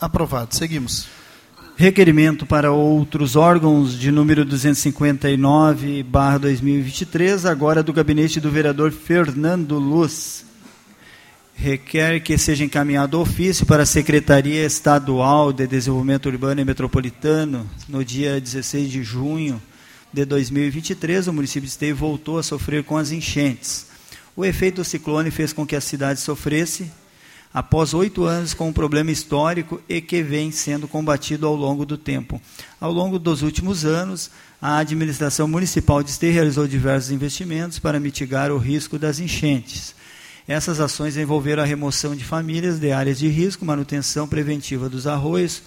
Aprovado. 0.00 0.54
Seguimos. 0.54 1.08
Requerimento 1.76 2.44
para 2.44 2.72
outros 2.72 3.36
órgãos 3.36 3.96
de 3.96 4.10
número 4.10 4.44
259, 4.44 6.02
barra 6.02 6.38
2023, 6.38 7.46
agora 7.46 7.84
do 7.84 7.92
gabinete 7.92 8.40
do 8.40 8.50
vereador 8.50 8.90
Fernando 8.90 9.78
Luz. 9.78 10.44
Requer 11.54 12.20
que 12.20 12.36
seja 12.36 12.64
encaminhado 12.64 13.20
ofício 13.20 13.66
para 13.66 13.82
a 13.82 13.86
Secretaria 13.86 14.64
Estadual 14.64 15.52
de 15.52 15.66
Desenvolvimento 15.66 16.26
Urbano 16.26 16.60
e 16.60 16.64
Metropolitano 16.64 17.68
no 17.88 18.04
dia 18.04 18.40
16 18.40 18.90
de 18.90 19.02
junho 19.02 19.62
de 20.12 20.24
2023. 20.24 21.26
O 21.28 21.32
município 21.32 21.66
de 21.66 21.70
Esteio 21.70 21.96
voltou 21.96 22.38
a 22.38 22.42
sofrer 22.42 22.84
com 22.84 22.96
as 22.96 23.10
enchentes. 23.10 23.86
O 24.36 24.44
efeito 24.44 24.76
do 24.76 24.84
ciclone 24.84 25.32
fez 25.32 25.52
com 25.52 25.66
que 25.66 25.74
a 25.74 25.80
cidade 25.80 26.20
sofresse 26.20 26.90
após 27.52 27.94
oito 27.94 28.24
anos 28.24 28.54
com 28.54 28.68
um 28.68 28.72
problema 28.72 29.10
histórico 29.10 29.80
e 29.88 30.00
que 30.00 30.22
vem 30.22 30.50
sendo 30.50 30.86
combatido 30.86 31.46
ao 31.46 31.54
longo 31.54 31.86
do 31.86 31.96
tempo. 31.96 32.40
Ao 32.80 32.92
longo 32.92 33.18
dos 33.18 33.42
últimos 33.42 33.84
anos, 33.84 34.30
a 34.60 34.78
administração 34.78 35.48
municipal 35.48 36.02
de 36.02 36.10
Esteio 36.10 36.34
realizou 36.34 36.66
diversos 36.66 37.10
investimentos 37.10 37.78
para 37.78 38.00
mitigar 38.00 38.50
o 38.50 38.58
risco 38.58 38.98
das 38.98 39.18
enchentes. 39.18 39.94
Essas 40.46 40.80
ações 40.80 41.16
envolveram 41.16 41.62
a 41.62 41.66
remoção 41.66 42.16
de 42.16 42.24
famílias 42.24 42.78
de 42.78 42.90
áreas 42.90 43.18
de 43.18 43.28
risco, 43.28 43.64
manutenção 43.64 44.26
preventiva 44.26 44.88
dos 44.88 45.06
arroios, 45.06 45.62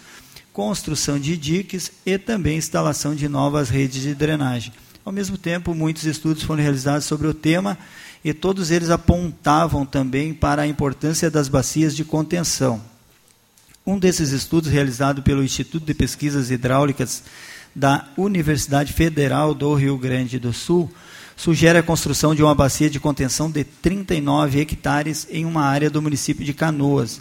construção 0.51 1.19
de 1.19 1.37
diques 1.37 1.91
e 2.05 2.17
também 2.17 2.57
instalação 2.57 3.15
de 3.15 3.29
novas 3.29 3.69
redes 3.69 4.01
de 4.01 4.15
drenagem. 4.15 4.73
Ao 5.05 5.11
mesmo 5.11 5.37
tempo, 5.37 5.73
muitos 5.73 6.05
estudos 6.05 6.43
foram 6.43 6.61
realizados 6.61 7.05
sobre 7.05 7.27
o 7.27 7.33
tema 7.33 7.77
e 8.23 8.33
todos 8.33 8.71
eles 8.71 8.89
apontavam 8.89 9.85
também 9.85 10.33
para 10.33 10.61
a 10.61 10.67
importância 10.67 11.29
das 11.29 11.47
bacias 11.47 11.95
de 11.95 12.05
contenção. 12.05 12.81
Um 13.85 13.97
desses 13.97 14.31
estudos, 14.31 14.69
realizado 14.69 15.23
pelo 15.23 15.43
Instituto 15.43 15.85
de 15.85 15.93
Pesquisas 15.93 16.51
Hidráulicas 16.51 17.23
da 17.75 18.07
Universidade 18.15 18.93
Federal 18.93 19.55
do 19.55 19.73
Rio 19.73 19.97
Grande 19.97 20.37
do 20.37 20.53
Sul, 20.53 20.91
sugere 21.35 21.79
a 21.79 21.83
construção 21.83 22.35
de 22.35 22.43
uma 22.43 22.53
bacia 22.53 22.89
de 22.89 22.99
contenção 22.99 23.49
de 23.49 23.63
39 23.63 24.59
hectares 24.59 25.27
em 25.31 25.45
uma 25.45 25.63
área 25.63 25.89
do 25.89 26.01
município 26.01 26.45
de 26.45 26.53
Canoas, 26.53 27.19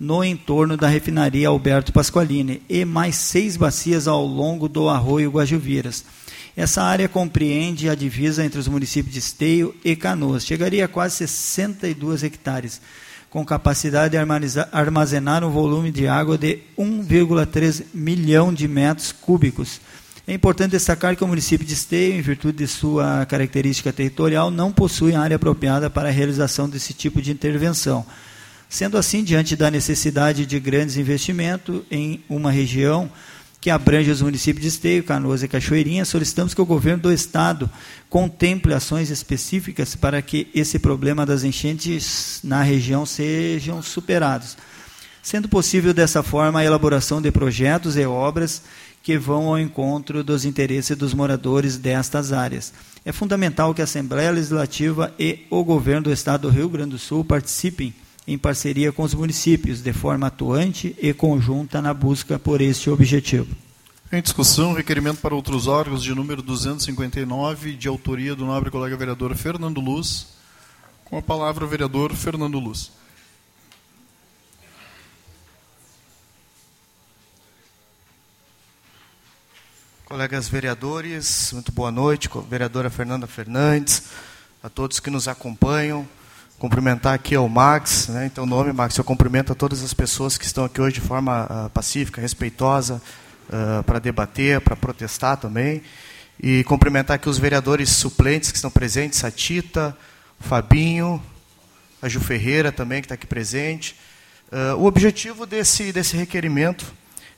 no 0.00 0.24
entorno 0.24 0.76
da 0.76 0.88
refinaria 0.88 1.48
Alberto 1.48 1.92
Pasqualini, 1.92 2.62
e 2.68 2.84
mais 2.86 3.16
seis 3.16 3.56
bacias 3.56 4.08
ao 4.08 4.24
longo 4.24 4.68
do 4.68 4.88
arroio 4.88 5.30
Guajuviras. 5.30 6.04
Essa 6.58 6.82
área 6.82 7.08
compreende 7.08 7.88
a 7.88 7.94
divisa 7.94 8.44
entre 8.44 8.58
os 8.58 8.66
municípios 8.66 9.12
de 9.12 9.20
Esteio 9.20 9.72
e 9.84 9.94
Canoas. 9.94 10.44
Chegaria 10.44 10.86
a 10.86 10.88
quase 10.88 11.14
62 11.18 12.24
hectares, 12.24 12.80
com 13.30 13.44
capacidade 13.44 14.16
de 14.16 14.58
armazenar 14.72 15.44
um 15.44 15.50
volume 15.50 15.92
de 15.92 16.08
água 16.08 16.36
de 16.36 16.58
1,3 16.76 17.84
milhão 17.94 18.52
de 18.52 18.66
metros 18.66 19.12
cúbicos. 19.12 19.80
É 20.26 20.34
importante 20.34 20.72
destacar 20.72 21.14
que 21.14 21.22
o 21.22 21.28
município 21.28 21.64
de 21.64 21.74
Esteio, 21.74 22.14
em 22.14 22.22
virtude 22.22 22.58
de 22.58 22.66
sua 22.66 23.24
característica 23.26 23.92
territorial, 23.92 24.50
não 24.50 24.72
possui 24.72 25.14
área 25.14 25.36
apropriada 25.36 25.88
para 25.88 26.08
a 26.08 26.12
realização 26.12 26.68
desse 26.68 26.92
tipo 26.92 27.22
de 27.22 27.30
intervenção. 27.30 28.04
Sendo 28.68 28.98
assim, 28.98 29.22
diante 29.22 29.54
da 29.54 29.70
necessidade 29.70 30.44
de 30.44 30.58
grandes 30.58 30.96
investimentos 30.96 31.82
em 31.88 32.20
uma 32.28 32.50
região 32.50 33.08
que 33.60 33.70
abrange 33.70 34.10
os 34.10 34.22
municípios 34.22 34.62
de 34.62 34.68
Esteio, 34.68 35.02
Canoas 35.02 35.42
e 35.42 35.48
Cachoeirinha, 35.48 36.04
solicitamos 36.04 36.54
que 36.54 36.60
o 36.60 36.66
governo 36.66 37.04
do 37.04 37.12
estado 37.12 37.68
contemple 38.08 38.72
ações 38.72 39.10
específicas 39.10 39.96
para 39.96 40.22
que 40.22 40.48
esse 40.54 40.78
problema 40.78 41.26
das 41.26 41.42
enchentes 41.42 42.40
na 42.44 42.62
região 42.62 43.04
sejam 43.04 43.82
superados. 43.82 44.56
Sendo 45.22 45.48
possível 45.48 45.92
dessa 45.92 46.22
forma 46.22 46.60
a 46.60 46.64
elaboração 46.64 47.20
de 47.20 47.32
projetos 47.32 47.96
e 47.96 48.06
obras 48.06 48.62
que 49.02 49.18
vão 49.18 49.48
ao 49.48 49.58
encontro 49.58 50.22
dos 50.22 50.44
interesses 50.44 50.96
dos 50.96 51.12
moradores 51.12 51.76
destas 51.76 52.32
áreas. 52.32 52.72
É 53.04 53.12
fundamental 53.12 53.74
que 53.74 53.80
a 53.80 53.84
Assembleia 53.84 54.30
Legislativa 54.30 55.12
e 55.18 55.46
o 55.50 55.64
governo 55.64 56.02
do 56.02 56.12
estado 56.12 56.42
do 56.42 56.54
Rio 56.54 56.68
Grande 56.68 56.90
do 56.90 56.98
Sul 56.98 57.24
participem 57.24 57.94
em 58.28 58.36
parceria 58.36 58.92
com 58.92 59.02
os 59.04 59.14
municípios, 59.14 59.80
de 59.80 59.90
forma 59.90 60.26
atuante 60.26 60.94
e 61.00 61.14
conjunta 61.14 61.80
na 61.80 61.94
busca 61.94 62.38
por 62.38 62.60
este 62.60 62.90
objetivo. 62.90 63.56
Em 64.12 64.20
discussão, 64.20 64.74
requerimento 64.74 65.22
para 65.22 65.34
outros 65.34 65.66
órgãos 65.66 66.02
de 66.02 66.14
número 66.14 66.42
259, 66.42 67.72
de 67.72 67.88
autoria 67.88 68.36
do 68.36 68.44
nobre 68.44 68.70
colega 68.70 68.94
vereador 68.98 69.34
Fernando 69.34 69.80
Luz. 69.80 70.26
Com 71.06 71.16
a 71.16 71.22
palavra 71.22 71.64
o 71.64 71.68
vereador 71.68 72.14
Fernando 72.14 72.58
Luz. 72.58 72.92
Colegas 80.04 80.50
vereadores, 80.50 81.50
muito 81.54 81.72
boa 81.72 81.90
noite, 81.90 82.28
vereadora 82.46 82.90
Fernanda 82.90 83.26
Fernandes, 83.26 84.10
a 84.62 84.68
todos 84.68 85.00
que 85.00 85.08
nos 85.08 85.26
acompanham, 85.28 86.06
cumprimentar 86.58 87.14
aqui 87.14 87.36
ao 87.36 87.48
Max, 87.48 88.08
né, 88.08 88.30
teu 88.34 88.44
nome, 88.44 88.72
Max, 88.72 88.96
eu 88.96 89.04
cumprimento 89.04 89.52
a 89.52 89.54
todas 89.54 89.84
as 89.84 89.94
pessoas 89.94 90.36
que 90.36 90.44
estão 90.44 90.64
aqui 90.64 90.80
hoje 90.80 90.94
de 90.94 91.00
forma 91.00 91.46
uh, 91.46 91.70
pacífica, 91.70 92.20
respeitosa, 92.20 93.00
uh, 93.48 93.82
para 93.84 94.00
debater, 94.00 94.60
para 94.60 94.74
protestar 94.74 95.36
também, 95.36 95.82
e 96.40 96.64
cumprimentar 96.64 97.14
aqui 97.14 97.28
os 97.28 97.38
vereadores 97.38 97.90
suplentes 97.90 98.50
que 98.50 98.56
estão 98.56 98.70
presentes, 98.70 99.22
a 99.22 99.30
Tita, 99.30 99.96
o 100.40 100.44
Fabinho, 100.44 101.22
a 102.02 102.08
Ju 102.08 102.20
Ferreira 102.20 102.72
também, 102.72 103.00
que 103.00 103.06
está 103.06 103.14
aqui 103.14 103.26
presente. 103.26 103.94
Uh, 104.50 104.76
o 104.78 104.86
objetivo 104.86 105.46
desse, 105.46 105.92
desse 105.92 106.16
requerimento 106.16 106.92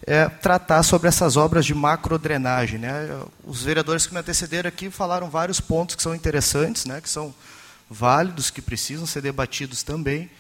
é 0.06 0.26
tratar 0.30 0.82
sobre 0.82 1.08
essas 1.08 1.36
obras 1.36 1.66
de 1.66 1.74
macrodrenagem. 1.74 2.78
Né? 2.78 2.90
Os 3.44 3.62
vereadores 3.62 4.06
que 4.06 4.14
me 4.14 4.20
antecederam 4.20 4.68
aqui 4.68 4.88
falaram 4.88 5.28
vários 5.28 5.60
pontos 5.60 5.94
que 5.94 6.02
são 6.02 6.14
interessantes, 6.14 6.86
né? 6.86 7.02
que 7.02 7.08
são 7.08 7.34
válidos 7.90 8.50
que 8.50 8.62
precisam 8.62 9.04
ser 9.04 9.20
debatidos 9.20 9.82
também, 9.82 10.30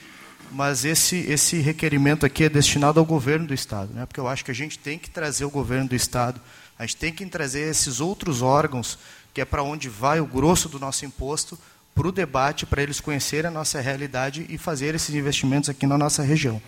mas 0.52 0.84
esse, 0.84 1.16
esse 1.16 1.58
requerimento 1.58 2.24
aqui 2.24 2.44
é 2.44 2.48
destinado 2.48 3.00
ao 3.00 3.04
governo 3.04 3.48
do 3.48 3.54
Estado, 3.54 3.92
né? 3.92 4.06
porque 4.06 4.20
eu 4.20 4.28
acho 4.28 4.44
que 4.44 4.50
a 4.52 4.54
gente 4.54 4.78
tem 4.78 4.98
que 4.98 5.10
trazer 5.10 5.44
o 5.44 5.50
governo 5.50 5.88
do 5.88 5.96
Estado, 5.96 6.40
a 6.78 6.86
gente 6.86 6.96
tem 6.96 7.12
que 7.12 7.26
trazer 7.26 7.68
esses 7.68 8.00
outros 8.00 8.40
órgãos, 8.40 8.98
que 9.34 9.40
é 9.40 9.44
para 9.44 9.62
onde 9.62 9.88
vai 9.88 10.20
o 10.20 10.26
grosso 10.26 10.68
do 10.68 10.78
nosso 10.78 11.04
imposto, 11.04 11.58
para 11.94 12.06
o 12.06 12.12
debate, 12.12 12.66
para 12.66 12.82
eles 12.82 13.00
conhecerem 13.00 13.48
a 13.48 13.52
nossa 13.52 13.80
realidade 13.80 14.46
e 14.48 14.56
fazer 14.56 14.94
esses 14.94 15.14
investimentos 15.14 15.68
aqui 15.68 15.86
na 15.86 15.98
nossa 15.98 16.22
região. 16.22 16.62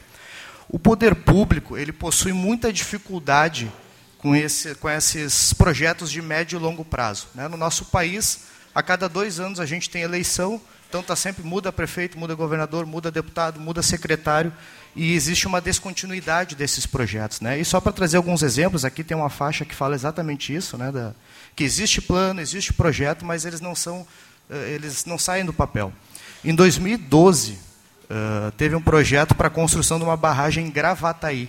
O 0.68 0.78
poder 0.78 1.14
público 1.14 1.76
ele 1.76 1.92
possui 1.92 2.32
muita 2.32 2.72
dificuldade 2.72 3.70
com, 4.18 4.34
esse, 4.34 4.74
com 4.76 4.88
esses 4.88 5.52
projetos 5.52 6.10
de 6.10 6.20
médio 6.20 6.58
e 6.58 6.62
longo 6.62 6.84
prazo. 6.84 7.28
Né? 7.34 7.48
No 7.48 7.56
nosso 7.56 7.86
país, 7.86 8.51
a 8.74 8.82
cada 8.82 9.08
dois 9.08 9.38
anos 9.38 9.60
a 9.60 9.66
gente 9.66 9.90
tem 9.90 10.02
eleição, 10.02 10.60
então 10.88 11.02
tá 11.02 11.16
sempre 11.16 11.42
muda 11.42 11.72
prefeito, 11.72 12.18
muda 12.18 12.34
governador, 12.34 12.84
muda 12.86 13.10
deputado, 13.10 13.58
muda 13.58 13.82
secretário 13.82 14.52
e 14.94 15.14
existe 15.14 15.46
uma 15.46 15.60
descontinuidade 15.60 16.54
desses 16.54 16.84
projetos, 16.84 17.40
né? 17.40 17.58
E 17.58 17.64
só 17.64 17.80
para 17.80 17.92
trazer 17.92 18.18
alguns 18.18 18.42
exemplos, 18.42 18.84
aqui 18.84 19.02
tem 19.02 19.16
uma 19.16 19.30
faixa 19.30 19.64
que 19.64 19.74
fala 19.74 19.94
exatamente 19.94 20.54
isso, 20.54 20.76
né? 20.76 20.92
Da, 20.92 21.14
que 21.56 21.64
existe 21.64 22.00
plano, 22.02 22.40
existe 22.40 22.72
projeto, 22.72 23.24
mas 23.24 23.44
eles 23.44 23.60
não 23.60 23.74
são, 23.74 24.06
eh, 24.50 24.72
eles 24.74 25.06
não 25.06 25.18
saem 25.18 25.44
do 25.44 25.52
papel. 25.52 25.92
Em 26.44 26.54
2012 26.54 27.52
uh, 27.52 27.58
eh, 28.10 28.52
teve 28.56 28.74
um 28.74 28.82
projeto 28.82 29.34
para 29.34 29.48
a 29.48 29.50
construção 29.50 29.98
de 29.98 30.04
uma 30.04 30.16
barragem 30.16 30.66
em 30.66 30.70
Gravataí, 30.70 31.48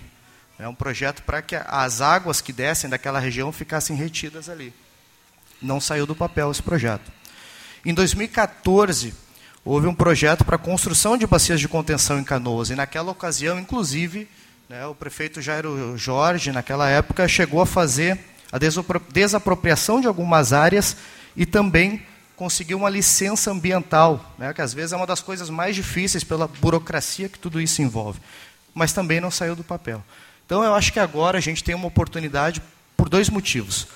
É 0.58 0.68
um 0.68 0.76
projeto 0.76 1.24
para 1.24 1.42
que 1.42 1.56
as 1.56 2.00
águas 2.00 2.40
que 2.40 2.54
descem 2.54 2.90
daquela 2.90 3.20
região 3.20 3.52
ficassem 3.52 3.96
retidas 3.96 4.48
ali. 4.48 4.74
Não 5.64 5.80
saiu 5.80 6.06
do 6.06 6.16
papel 6.16 6.52
esse 6.52 6.62
projeto. 6.62 7.12
Em 7.86 7.94
2014, 7.94 9.14
houve 9.66 9.88
um 9.88 9.96
projeto 9.96 10.44
para 10.44 10.58
a 10.58 10.60
construção 10.60 11.18
de 11.18 11.26
bacias 11.26 11.60
de 11.60 11.68
contenção 11.68 12.20
em 12.20 12.24
Canoas. 12.24 12.70
E 12.70 12.76
naquela 12.76 13.12
ocasião, 13.12 13.60
inclusive, 13.60 14.28
né, 14.70 14.86
o 14.86 14.94
prefeito 14.94 15.42
Jairo 15.42 15.98
Jorge, 15.98 16.52
naquela 16.52 16.90
época, 16.90 17.28
chegou 17.28 17.62
a 17.62 17.66
fazer 17.66 18.20
a 18.52 18.58
desapropriação 19.12 20.00
de 20.00 20.08
algumas 20.08 20.54
áreas 20.54 20.96
e 21.36 21.46
também 21.46 22.06
conseguiu 22.36 22.78
uma 22.78 22.90
licença 22.90 23.52
ambiental, 23.52 24.34
né, 24.38 24.54
que 24.54 24.62
às 24.62 24.74
vezes 24.74 24.92
é 24.92 24.96
uma 24.96 25.08
das 25.08 25.22
coisas 25.22 25.50
mais 25.50 25.76
difíceis 25.76 26.24
pela 26.24 26.48
burocracia 26.48 27.30
que 27.30 27.40
tudo 27.40 27.62
isso 27.62 27.82
envolve. 27.82 28.20
Mas 28.74 28.92
também 28.92 29.22
não 29.22 29.32
saiu 29.32 29.56
do 29.56 29.64
papel. 29.64 30.04
Então 30.46 30.64
eu 30.64 30.74
acho 30.74 30.92
que 30.92 31.00
agora 31.00 31.38
a 31.38 31.42
gente 31.42 31.64
tem 31.64 31.74
uma 31.74 31.88
oportunidade 31.88 32.62
por 32.98 33.08
dois 33.08 33.30
motivos. 33.30 33.88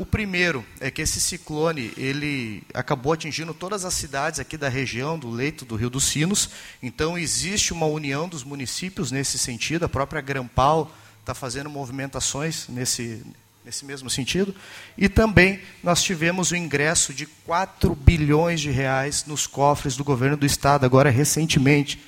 O 0.00 0.06
primeiro 0.06 0.64
é 0.80 0.90
que 0.90 1.02
esse 1.02 1.20
ciclone 1.20 1.92
ele 1.94 2.62
acabou 2.72 3.12
atingindo 3.12 3.52
todas 3.52 3.84
as 3.84 3.92
cidades 3.92 4.40
aqui 4.40 4.56
da 4.56 4.66
região 4.66 5.18
do 5.18 5.28
leito 5.28 5.66
do 5.66 5.76
Rio 5.76 5.90
dos 5.90 6.04
Sinos. 6.04 6.48
Então 6.82 7.18
existe 7.18 7.70
uma 7.70 7.84
união 7.84 8.26
dos 8.26 8.42
municípios 8.42 9.10
nesse 9.10 9.38
sentido. 9.38 9.84
A 9.84 9.90
própria 9.90 10.22
Grampal 10.22 10.90
está 11.20 11.34
fazendo 11.34 11.68
movimentações 11.68 12.66
nesse 12.66 13.22
nesse 13.62 13.84
mesmo 13.84 14.08
sentido. 14.08 14.54
E 14.96 15.06
também 15.06 15.60
nós 15.82 16.02
tivemos 16.02 16.50
o 16.50 16.56
ingresso 16.56 17.12
de 17.12 17.26
4 17.26 17.94
bilhões 17.94 18.58
de 18.58 18.70
reais 18.70 19.26
nos 19.26 19.46
cofres 19.46 19.98
do 19.98 20.02
governo 20.02 20.38
do 20.38 20.46
estado 20.46 20.86
agora 20.86 21.10
recentemente. 21.10 22.02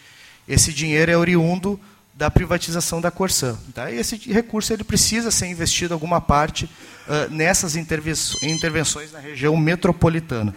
Esse 0.49 0.73
dinheiro 0.73 1.13
é 1.13 1.17
oriundo 1.19 1.79
da 2.15 2.31
privatização 2.31 3.03
da 3.03 3.11
Corsã. 3.11 3.59
Tá? 3.75 3.91
E 3.91 3.99
esse 3.99 4.17
recurso 4.33 4.73
ele 4.73 4.83
precisa 4.83 5.31
ser 5.31 5.47
investido 5.49 5.93
alguma 5.93 6.23
parte 6.23 6.71
uh, 7.07 7.31
nessas 7.31 7.77
intervenções 7.77 9.13
na 9.13 9.19
região 9.19 9.57
metropolitana. 9.57 10.55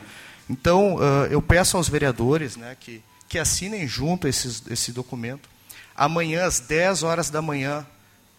Então, 0.49 0.95
uh, 0.95 1.25
eu 1.29 1.41
peço 1.41 1.77
aos 1.77 1.89
vereadores 1.89 2.55
né, 2.55 2.75
que, 2.79 3.01
que 3.27 3.39
assinem 3.39 3.87
junto 3.87 4.27
esses, 4.27 4.63
esse 4.69 4.91
documento. 4.91 5.49
Amanhã, 5.95 6.45
às 6.45 6.59
10 6.59 7.03
horas 7.03 7.29
da 7.29 7.41
manhã, 7.41 7.85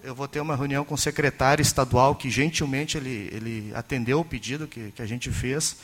eu 0.04 0.14
vou 0.14 0.28
ter 0.28 0.40
uma 0.40 0.54
reunião 0.54 0.84
com 0.84 0.94
o 0.94 0.98
secretário 0.98 1.62
estadual, 1.62 2.14
que 2.14 2.30
gentilmente 2.30 2.96
ele, 2.96 3.28
ele 3.32 3.72
atendeu 3.74 4.20
o 4.20 4.24
pedido 4.24 4.66
que, 4.66 4.92
que 4.92 5.02
a 5.02 5.06
gente 5.06 5.30
fez. 5.30 5.76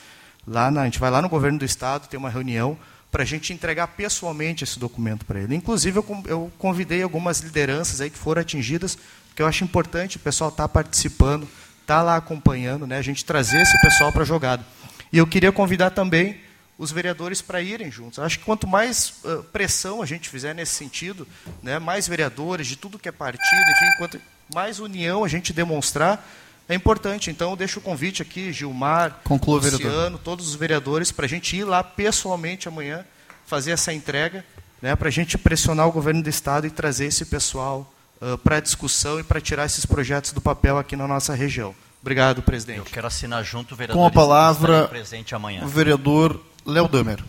Lá 0.47 0.71
na, 0.71 0.81
a 0.81 0.85
gente 0.85 0.99
vai 0.99 1.11
lá 1.11 1.21
no 1.21 1.29
governo 1.29 1.59
do 1.59 1.65
estado, 1.65 2.07
tem 2.07 2.17
uma 2.17 2.29
reunião 2.29 2.77
para 3.11 3.23
a 3.23 3.25
gente 3.25 3.53
entregar 3.53 3.87
pessoalmente 3.89 4.63
esse 4.63 4.79
documento 4.79 5.25
para 5.25 5.39
ele. 5.39 5.55
Inclusive, 5.55 5.97
eu, 5.97 6.23
eu, 6.25 6.51
convidei 6.57 7.03
algumas 7.03 7.41
lideranças 7.41 8.01
aí 8.01 8.09
que 8.09 8.17
foram 8.17 8.41
atingidas, 8.41 8.97
porque 9.27 9.41
eu 9.41 9.45
acho 9.45 9.63
importante 9.63 10.17
o 10.17 10.19
pessoal 10.19 10.49
estar 10.49 10.63
tá 10.63 10.69
participando, 10.69 11.47
estar 11.83 11.97
tá 11.97 12.01
lá 12.01 12.15
acompanhando, 12.15 12.87
né, 12.87 12.97
a 12.97 13.01
gente 13.01 13.23
trazer 13.23 13.61
esse 13.61 13.79
pessoal 13.81 14.11
para 14.11 14.23
a 14.23 14.25
jogada. 14.25 14.65
E 15.11 15.17
eu 15.17 15.27
queria 15.27 15.51
convidar 15.51 15.91
também 15.91 16.39
os 16.77 16.91
vereadores 16.91 17.41
para 17.41 17.61
irem 17.61 17.91
juntos. 17.91 18.17
Acho 18.17 18.39
que 18.39 18.45
quanto 18.45 18.65
mais 18.65 19.13
uh, 19.23 19.43
pressão 19.43 20.01
a 20.01 20.05
gente 20.05 20.27
fizer 20.27 20.55
nesse 20.55 20.73
sentido, 20.73 21.27
né, 21.61 21.77
mais 21.77 22.07
vereadores 22.07 22.65
de 22.65 22.75
tudo 22.75 22.97
que 22.97 23.07
é 23.07 23.11
partido, 23.11 23.61
enfim, 23.75 23.97
quanto 23.97 24.19
mais 24.53 24.79
união 24.79 25.23
a 25.23 25.27
gente 25.27 25.53
demonstrar, 25.53 26.27
é 26.67 26.73
importante. 26.73 27.29
Então, 27.29 27.51
eu 27.51 27.55
deixo 27.55 27.79
o 27.79 27.81
convite 27.81 28.21
aqui, 28.21 28.51
Gilmar, 28.51 29.19
Conclua, 29.23 29.57
Luciano, 29.57 29.77
vereador. 29.77 30.19
todos 30.19 30.47
os 30.47 30.55
vereadores, 30.55 31.11
para 31.11 31.25
a 31.25 31.29
gente 31.29 31.55
ir 31.55 31.63
lá 31.63 31.83
pessoalmente 31.83 32.67
amanhã 32.67 33.05
fazer 33.45 33.71
essa 33.71 33.93
entrega, 33.93 34.43
né, 34.81 34.95
para 34.95 35.09
a 35.09 35.11
gente 35.11 35.37
pressionar 35.37 35.87
o 35.87 35.91
governo 35.91 36.23
do 36.23 36.29
Estado 36.29 36.65
e 36.65 36.71
trazer 36.71 37.05
esse 37.05 37.25
pessoal 37.25 37.92
uh, 38.23 38.37
para 38.37 38.57
a 38.57 38.59
discussão 38.59 39.19
e 39.19 39.23
para 39.23 39.41
tirar 39.41 39.65
esses 39.65 39.85
projetos 39.85 40.31
do 40.31 40.39
papel 40.39 40.77
aqui 40.77 40.95
na 40.95 41.07
nossa 41.07 41.35
região. 41.35 41.75
Obrigado, 42.01 42.41
presidente. 42.41 42.79
Eu 42.79 42.85
quero 42.85 43.07
assinar 43.07 43.43
junto 43.43 43.73
o 43.73 43.77
vereador. 43.77 44.01
Com 44.01 44.05
a 44.05 44.11
palavra, 44.11 44.87
presente 44.87 45.35
amanhã. 45.35 45.63
o 45.63 45.67
vereador 45.67 46.39
Léo 46.65 46.87
Damer. 46.87 47.23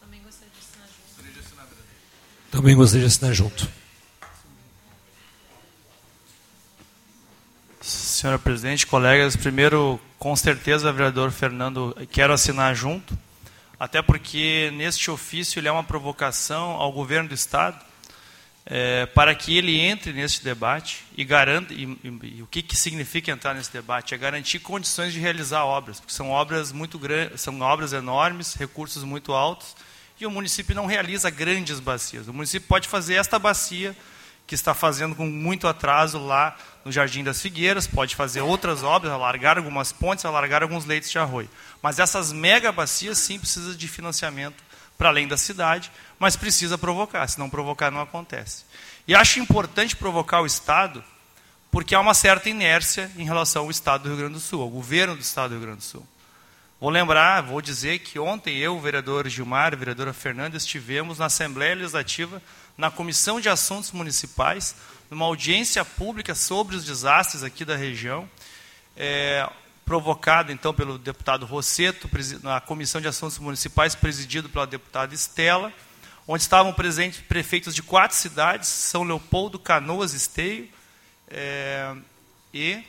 Também 0.00 0.20
gostaria 0.22 0.50
de 0.52 0.58
assinar 0.58 0.86
junto. 0.88 2.50
Também 2.50 2.76
gostaria 2.76 3.00
de 3.00 3.06
assinar 3.06 3.34
junto. 3.34 3.68
Senhora 7.80 8.38
presidente, 8.38 8.86
colegas, 8.86 9.36
primeiro, 9.36 10.00
com 10.18 10.34
certeza, 10.34 10.90
vereador 10.90 11.30
Fernando, 11.30 11.94
quero 12.10 12.32
assinar 12.32 12.74
junto, 12.74 13.16
até 13.78 14.00
porque 14.00 14.70
neste 14.74 15.10
ofício 15.10 15.60
ele 15.60 15.68
é 15.68 15.72
uma 15.72 15.84
provocação 15.84 16.70
ao 16.70 16.90
governo 16.90 17.28
do 17.28 17.34
Estado 17.34 17.78
é, 18.66 19.04
para 19.06 19.34
que 19.34 19.56
ele 19.56 19.78
entre 19.78 20.12
neste 20.12 20.42
debate 20.42 21.04
e 21.16 21.24
garanta. 21.24 21.72
E, 21.74 21.84
e, 21.84 22.36
e, 22.38 22.42
o 22.42 22.46
que, 22.46 22.62
que 22.62 22.76
significa 22.76 23.30
entrar 23.30 23.54
nesse 23.54 23.72
debate? 23.72 24.14
É 24.14 24.18
garantir 24.18 24.58
condições 24.60 25.12
de 25.12 25.20
realizar 25.20 25.64
obras, 25.64 26.00
porque 26.00 26.12
são 26.12 26.30
obras 26.30 26.72
muito 26.72 26.98
grandes, 26.98 27.40
são 27.40 27.60
obras 27.60 27.92
enormes, 27.92 28.54
recursos 28.54 29.04
muito 29.04 29.32
altos, 29.32 29.76
e 30.18 30.26
o 30.26 30.30
município 30.30 30.74
não 30.74 30.86
realiza 30.86 31.28
grandes 31.28 31.80
bacias. 31.80 32.28
O 32.28 32.32
município 32.32 32.68
pode 32.68 32.88
fazer 32.88 33.14
esta 33.14 33.38
bacia 33.38 33.94
que 34.46 34.54
está 34.54 34.74
fazendo 34.74 35.14
com 35.14 35.26
muito 35.26 35.66
atraso 35.66 36.18
lá 36.18 36.56
no 36.84 36.92
Jardim 36.92 37.24
das 37.24 37.40
Figueiras, 37.40 37.86
pode 37.86 38.14
fazer 38.14 38.42
outras 38.42 38.82
obras, 38.82 39.10
alargar 39.10 39.56
algumas 39.56 39.90
pontes, 39.90 40.24
alargar 40.24 40.62
alguns 40.62 40.84
leitos 40.84 41.10
de 41.10 41.18
arroio. 41.18 41.48
Mas 41.82 41.98
essas 41.98 42.30
mega 42.30 42.70
bacias 42.70 43.18
sim 43.18 43.38
precisam 43.38 43.74
de 43.74 43.88
financiamento 43.88 44.62
para 44.96 45.08
além 45.08 45.26
da 45.26 45.36
cidade, 45.36 45.90
mas 46.18 46.36
precisa 46.36 46.78
provocar, 46.78 47.26
se 47.28 47.38
não 47.38 47.50
provocar 47.50 47.90
não 47.90 48.00
acontece. 48.00 48.64
E 49.06 49.14
acho 49.14 49.40
importante 49.40 49.96
provocar 49.96 50.40
o 50.40 50.46
Estado, 50.46 51.04
porque 51.70 51.94
há 51.94 52.00
uma 52.00 52.14
certa 52.14 52.48
inércia 52.48 53.10
em 53.16 53.24
relação 53.24 53.64
ao 53.64 53.70
Estado 53.70 54.02
do 54.02 54.08
Rio 54.10 54.18
Grande 54.18 54.34
do 54.34 54.40
Sul, 54.40 54.62
ao 54.62 54.68
governo 54.68 55.14
do 55.14 55.20
Estado 55.20 55.50
do 55.50 55.56
Rio 55.56 55.66
Grande 55.66 55.78
do 55.78 55.84
Sul. 55.84 56.06
Vou 56.80 56.90
lembrar, 56.90 57.42
vou 57.42 57.62
dizer 57.62 58.00
que 58.00 58.18
ontem 58.18 58.58
eu, 58.58 58.76
o 58.76 58.80
vereador 58.80 59.28
Gilmar, 59.28 59.72
a 59.72 59.76
vereadora 59.76 60.12
Fernanda, 60.12 60.56
estivemos 60.56 61.18
na 61.18 61.26
Assembleia 61.26 61.74
Legislativa 61.74 62.42
na 62.76 62.90
Comissão 62.90 63.40
de 63.40 63.48
Assuntos 63.48 63.92
Municipais, 63.92 64.74
numa 65.10 65.24
audiência 65.24 65.84
pública 65.84 66.34
sobre 66.34 66.76
os 66.76 66.84
desastres 66.84 67.42
aqui 67.42 67.64
da 67.64 67.76
região, 67.76 68.28
é, 68.96 69.48
provocada 69.84 70.52
então 70.52 70.72
pelo 70.72 70.98
deputado 70.98 71.44
Rosseto, 71.46 72.08
na 72.42 72.60
Comissão 72.60 73.00
de 73.00 73.08
Assuntos 73.08 73.38
Municipais, 73.38 73.94
presidido 73.94 74.48
pela 74.48 74.66
deputada 74.66 75.14
Estela, 75.14 75.72
onde 76.26 76.42
estavam 76.42 76.72
presentes 76.72 77.20
prefeitos 77.20 77.74
de 77.74 77.82
quatro 77.82 78.16
cidades, 78.16 78.68
São 78.68 79.02
Leopoldo, 79.02 79.58
Canoas, 79.58 80.14
Esteio, 80.14 80.68
é, 81.28 81.94
e 82.52 82.82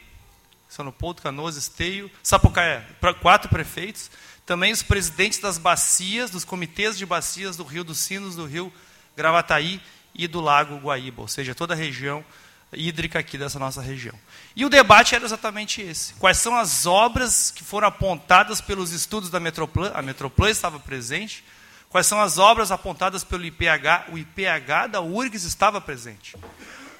São 0.70 0.86
Leopoldo, 0.86 1.22
Canoas, 1.22 1.58
Esteio, 1.58 2.10
Sapucaé, 2.24 2.86
quatro 3.22 3.50
prefeitos, 3.50 4.10
também 4.46 4.72
os 4.72 4.84
presidentes 4.84 5.40
das 5.40 5.58
bacias, 5.58 6.30
dos 6.30 6.46
comitês 6.46 6.98
de 6.98 7.06
bacias 7.06 7.58
do 7.58 7.64
Rio 7.64 7.84
dos 7.84 7.98
Sinos, 7.98 8.36
do 8.36 8.46
Rio 8.46 8.72
Gravataí 9.18 9.82
e 10.14 10.28
do 10.28 10.40
Lago 10.40 10.78
Guaíba, 10.78 11.22
ou 11.22 11.28
seja, 11.28 11.54
toda 11.54 11.74
a 11.74 11.78
região 11.78 12.24
hídrica 12.72 13.20
aqui 13.20 13.38
dessa 13.38 13.60
nossa 13.60 13.82
região. 13.82 14.16
E 14.56 14.64
o 14.64 14.70
debate 14.70 15.14
era 15.14 15.26
exatamente 15.26 15.82
esse. 15.82 16.14
Quais 16.14 16.38
são 16.38 16.56
as 16.56 16.86
obras 16.86 17.52
que 17.52 17.64
foram 17.64 17.90
apontadas 17.90 18.62
pelos 18.62 18.94
estudos 18.94 19.30
da 19.30 19.40
Metroplan, 19.40 19.92
a 19.94 20.02
Metroplan 20.02 20.50
estava 20.50 20.80
presente, 20.80 21.44
quais 21.90 22.08
são 22.08 22.22
as 22.22 22.38
obras 22.38 22.72
apontadas 22.72 23.24
pelo 23.24 23.44
IPH, 23.44 24.12
o 24.14 24.18
IPH 24.18 24.88
da 24.92 25.02
URGS 25.02 25.44
estava 25.44 25.82
presente. 25.82 26.38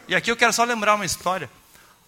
E 0.08 0.14
aqui 0.14 0.30
eu 0.30 0.36
quero 0.36 0.52
só 0.52 0.66
lembrar 0.66 0.96
uma 0.96 1.06
história. 1.06 1.50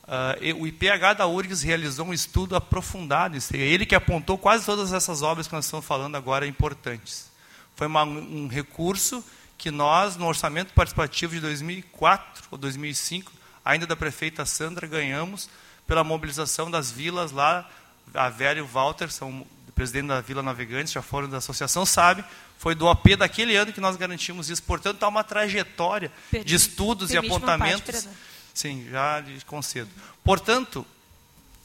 Uh, 0.03 0.61
o 0.61 0.67
IPH 0.67 1.15
da 1.17 1.27
URGS 1.27 1.63
realizou 1.63 2.07
um 2.07 2.13
estudo 2.13 2.55
aprofundado, 2.55 3.37
é 3.37 3.57
ele 3.57 3.85
que 3.85 3.95
apontou 3.95 4.37
quase 4.37 4.65
todas 4.65 4.93
essas 4.93 5.21
obras 5.21 5.47
que 5.47 5.53
nós 5.53 5.65
estamos 5.65 5.85
falando 5.85 6.15
agora 6.15 6.45
importantes. 6.45 7.29
Foi 7.75 7.87
uma, 7.87 8.03
um 8.03 8.47
recurso 8.47 9.23
que 9.57 9.71
nós, 9.71 10.15
no 10.15 10.25
orçamento 10.25 10.73
participativo 10.73 11.33
de 11.33 11.41
2004 11.41 12.45
ou 12.51 12.57
2005, 12.57 13.31
ainda 13.67 13.85
da 13.85 13.95
prefeita 13.95 14.45
Sandra, 14.45 14.87
ganhamos 14.87 15.49
pela 15.85 16.03
mobilização 16.03 16.71
das 16.71 16.89
vilas 16.89 17.31
lá, 17.31 17.69
a 18.13 18.29
Vera 18.29 18.59
e 18.59 18.61
o 18.61 18.67
Walter, 18.67 19.11
são 19.11 19.45
presidente 19.75 20.07
da 20.07 20.21
Vila 20.21 20.41
Navegantes, 20.41 20.91
já 20.91 21.01
foram 21.01 21.29
da 21.29 21.37
associação, 21.37 21.85
sabe, 21.85 22.23
foi 22.57 22.73
do 22.73 22.89
AP 22.89 23.15
daquele 23.17 23.55
ano 23.55 23.71
que 23.71 23.79
nós 23.79 23.95
garantimos 23.95 24.49
isso. 24.49 24.63
Portanto, 24.63 25.03
há 25.03 25.07
uma 25.07 25.23
trajetória 25.23 26.11
de 26.43 26.55
estudos 26.55 27.11
e 27.11 27.17
apontamentos. 27.17 28.05
Parte, 28.05 28.17
sim, 28.53 28.87
já 28.89 29.19
lhe 29.19 29.39
concedo. 29.41 29.89
Portanto, 30.23 30.85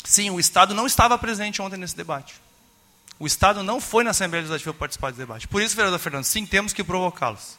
sim, 0.05 0.29
o 0.29 0.39
Estado 0.39 0.75
não 0.75 0.87
estava 0.87 1.17
presente 1.17 1.63
ontem 1.63 1.79
nesse 1.79 1.97
debate. 1.97 2.35
O 3.19 3.27
Estado 3.27 3.63
não 3.63 3.81
foi 3.81 4.05
na 4.05 4.11
Assembleia 4.11 4.43
Legislativa 4.43 4.75
participar 4.75 5.11
desse 5.11 5.21
debate. 5.21 5.49
Por 5.49 5.63
isso, 5.63 5.75
vereador 5.75 5.99
Fernando, 5.99 6.25
sim, 6.25 6.45
temos 6.45 6.73
que 6.73 6.85
provocá-los. 6.85 7.57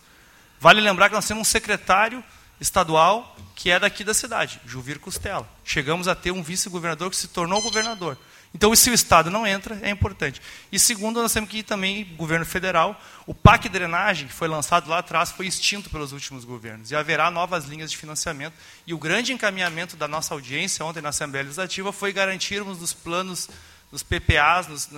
Vale 0.59 0.81
lembrar 0.81 1.09
que 1.09 1.15
nós 1.15 1.25
temos 1.25 1.41
um 1.41 1.49
secretário 1.49 2.23
estadual 2.63 3.35
que 3.55 3.69
é 3.69 3.79
daqui 3.79 4.03
da 4.03 4.13
cidade, 4.13 4.59
Juvir 4.65 4.97
Costela. 4.97 5.47
Chegamos 5.63 6.07
a 6.07 6.15
ter 6.15 6.31
um 6.31 6.41
vice-governador 6.41 7.09
que 7.09 7.15
se 7.15 7.27
tornou 7.27 7.61
governador. 7.61 8.17
Então, 8.55 8.75
se 8.75 8.89
o 8.89 8.93
Estado 8.93 9.31
não 9.31 9.47
entra, 9.47 9.79
é 9.81 9.89
importante. 9.89 10.41
E 10.71 10.77
segundo, 10.77 11.21
nós 11.21 11.33
temos 11.33 11.49
que 11.49 11.59
ir 11.59 11.63
também, 11.63 12.05
governo 12.15 12.45
federal, 12.45 12.99
o 13.25 13.33
PAC 13.33 13.67
Drenagem, 13.67 14.27
que 14.27 14.33
foi 14.33 14.47
lançado 14.47 14.89
lá 14.89 14.99
atrás, 14.99 15.31
foi 15.31 15.47
extinto 15.47 15.89
pelos 15.89 16.11
últimos 16.11 16.45
governos. 16.45 16.91
E 16.91 16.95
haverá 16.95 17.31
novas 17.31 17.65
linhas 17.65 17.89
de 17.89 17.97
financiamento. 17.97 18.53
E 18.85 18.93
o 18.93 18.97
grande 18.97 19.33
encaminhamento 19.33 19.97
da 19.97 20.07
nossa 20.07 20.33
audiência 20.33 20.85
ontem 20.85 21.01
na 21.01 21.09
Assembleia 21.09 21.43
Legislativa 21.43 21.91
foi 21.91 22.13
garantirmos 22.13 22.79
nos 22.79 22.93
planos, 22.93 23.49
nos 23.93 24.01
PPAs, 24.01 24.67
nos, 24.67 24.89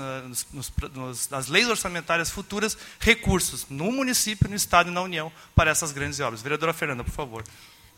nos, 0.54 0.74
nos, 0.94 1.30
nas 1.30 1.48
leis 1.50 1.68
orçamentárias 1.68 2.30
futuras, 2.30 2.78
recursos 2.98 3.66
no 3.70 3.92
município, 3.92 4.50
no 4.50 4.56
Estado 4.56 4.90
e 4.90 4.94
na 4.94 5.02
União 5.02 5.30
para 5.54 5.70
essas 5.70 5.92
grandes 5.92 6.22
obras. 6.22 6.42
Vereadora 6.42 6.72
Fernanda, 6.72 7.04
por 7.04 7.12
favor. 7.12 7.44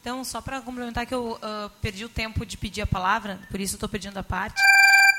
Então, 0.02 0.24
só 0.24 0.42
para 0.42 0.60
complementar 0.60 1.06
que 1.06 1.14
eu 1.14 1.34
uh, 1.34 1.70
perdi 1.82 2.04
o 2.04 2.10
tempo 2.10 2.44
de 2.44 2.58
pedir 2.58 2.82
a 2.82 2.88
palavra, 2.88 3.40
por 3.52 3.62
isso 3.62 3.76
estou 3.76 3.88
pedindo 3.88 4.18
a 4.18 4.24
parte 4.24 4.60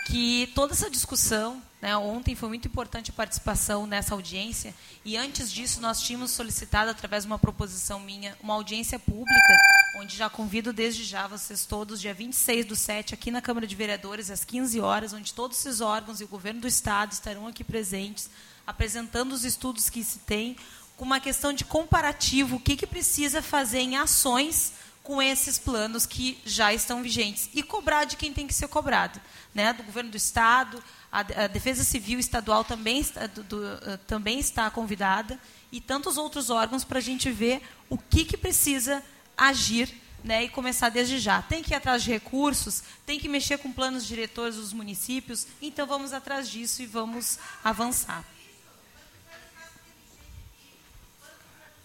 que 0.08 0.50
toda 0.52 0.72
essa 0.72 0.90
discussão, 0.90 1.62
né, 1.80 1.96
ontem 1.96 2.34
foi 2.34 2.48
muito 2.48 2.66
importante 2.66 3.10
a 3.10 3.14
participação 3.14 3.86
nessa 3.86 4.14
audiência, 4.14 4.74
e 5.04 5.16
antes 5.16 5.50
disso 5.50 5.80
nós 5.80 6.00
tínhamos 6.00 6.32
solicitado, 6.32 6.90
através 6.90 7.22
de 7.22 7.28
uma 7.28 7.38
proposição 7.38 8.00
minha, 8.00 8.36
uma 8.42 8.54
audiência 8.54 8.98
pública, 8.98 9.58
onde 9.96 10.16
já 10.16 10.28
convido 10.28 10.72
desde 10.72 11.04
já 11.04 11.26
vocês 11.26 11.64
todos, 11.64 12.00
dia 12.00 12.12
26 12.12 12.66
do 12.66 12.76
7, 12.76 13.14
aqui 13.14 13.30
na 13.30 13.40
Câmara 13.40 13.66
de 13.66 13.76
Vereadores, 13.76 14.30
às 14.30 14.44
15 14.44 14.80
horas, 14.80 15.12
onde 15.12 15.32
todos 15.32 15.58
esses 15.58 15.80
órgãos 15.80 16.20
e 16.20 16.24
o 16.24 16.28
governo 16.28 16.60
do 16.60 16.68
Estado 16.68 17.12
estarão 17.12 17.46
aqui 17.46 17.62
presentes, 17.62 18.28
apresentando 18.66 19.32
os 19.32 19.44
estudos 19.44 19.88
que 19.88 20.02
se 20.02 20.18
tem, 20.20 20.56
com 20.96 21.04
uma 21.04 21.20
questão 21.20 21.52
de 21.52 21.64
comparativo, 21.64 22.56
o 22.56 22.60
que, 22.60 22.76
que 22.76 22.86
precisa 22.86 23.40
fazer 23.40 23.78
em 23.78 23.96
ações 23.96 24.72
com 25.08 25.22
esses 25.22 25.58
planos 25.58 26.04
que 26.04 26.38
já 26.44 26.74
estão 26.74 27.02
vigentes 27.02 27.48
e 27.54 27.62
cobrar 27.62 28.04
de 28.04 28.14
quem 28.14 28.30
tem 28.30 28.46
que 28.46 28.52
ser 28.52 28.68
cobrado, 28.68 29.18
né? 29.54 29.72
Do 29.72 29.82
governo 29.82 30.10
do 30.10 30.18
estado, 30.18 30.84
a, 31.10 31.20
a 31.20 31.46
Defesa 31.46 31.84
Civil 31.84 32.18
Estadual 32.18 32.64
também 32.64 33.00
está, 33.00 33.26
do, 33.26 33.42
do, 33.42 33.56
uh, 33.56 33.98
também 34.06 34.38
está 34.38 34.70
convidada 34.70 35.38
e 35.72 35.80
tantos 35.80 36.16
outros 36.16 36.50
órgãos 36.50 36.84
para 36.84 36.98
a 36.98 37.02
gente 37.02 37.30
ver 37.30 37.62
o 37.88 37.96
que, 37.96 38.24
que 38.24 38.36
precisa 38.36 39.02
agir 39.36 39.94
né, 40.22 40.44
e 40.44 40.48
começar 40.48 40.88
desde 40.88 41.18
já. 41.18 41.40
Tem 41.42 41.62
que 41.62 41.72
ir 41.72 41.76
atrás 41.76 42.02
de 42.02 42.10
recursos, 42.10 42.82
tem 43.06 43.18
que 43.18 43.28
mexer 43.28 43.58
com 43.58 43.72
planos 43.72 44.06
diretores 44.06 44.56
dos 44.56 44.72
municípios, 44.72 45.46
então 45.62 45.86
vamos 45.86 46.12
atrás 46.12 46.48
disso 46.48 46.82
e 46.82 46.86
vamos 46.86 47.38
avançar. 47.64 48.24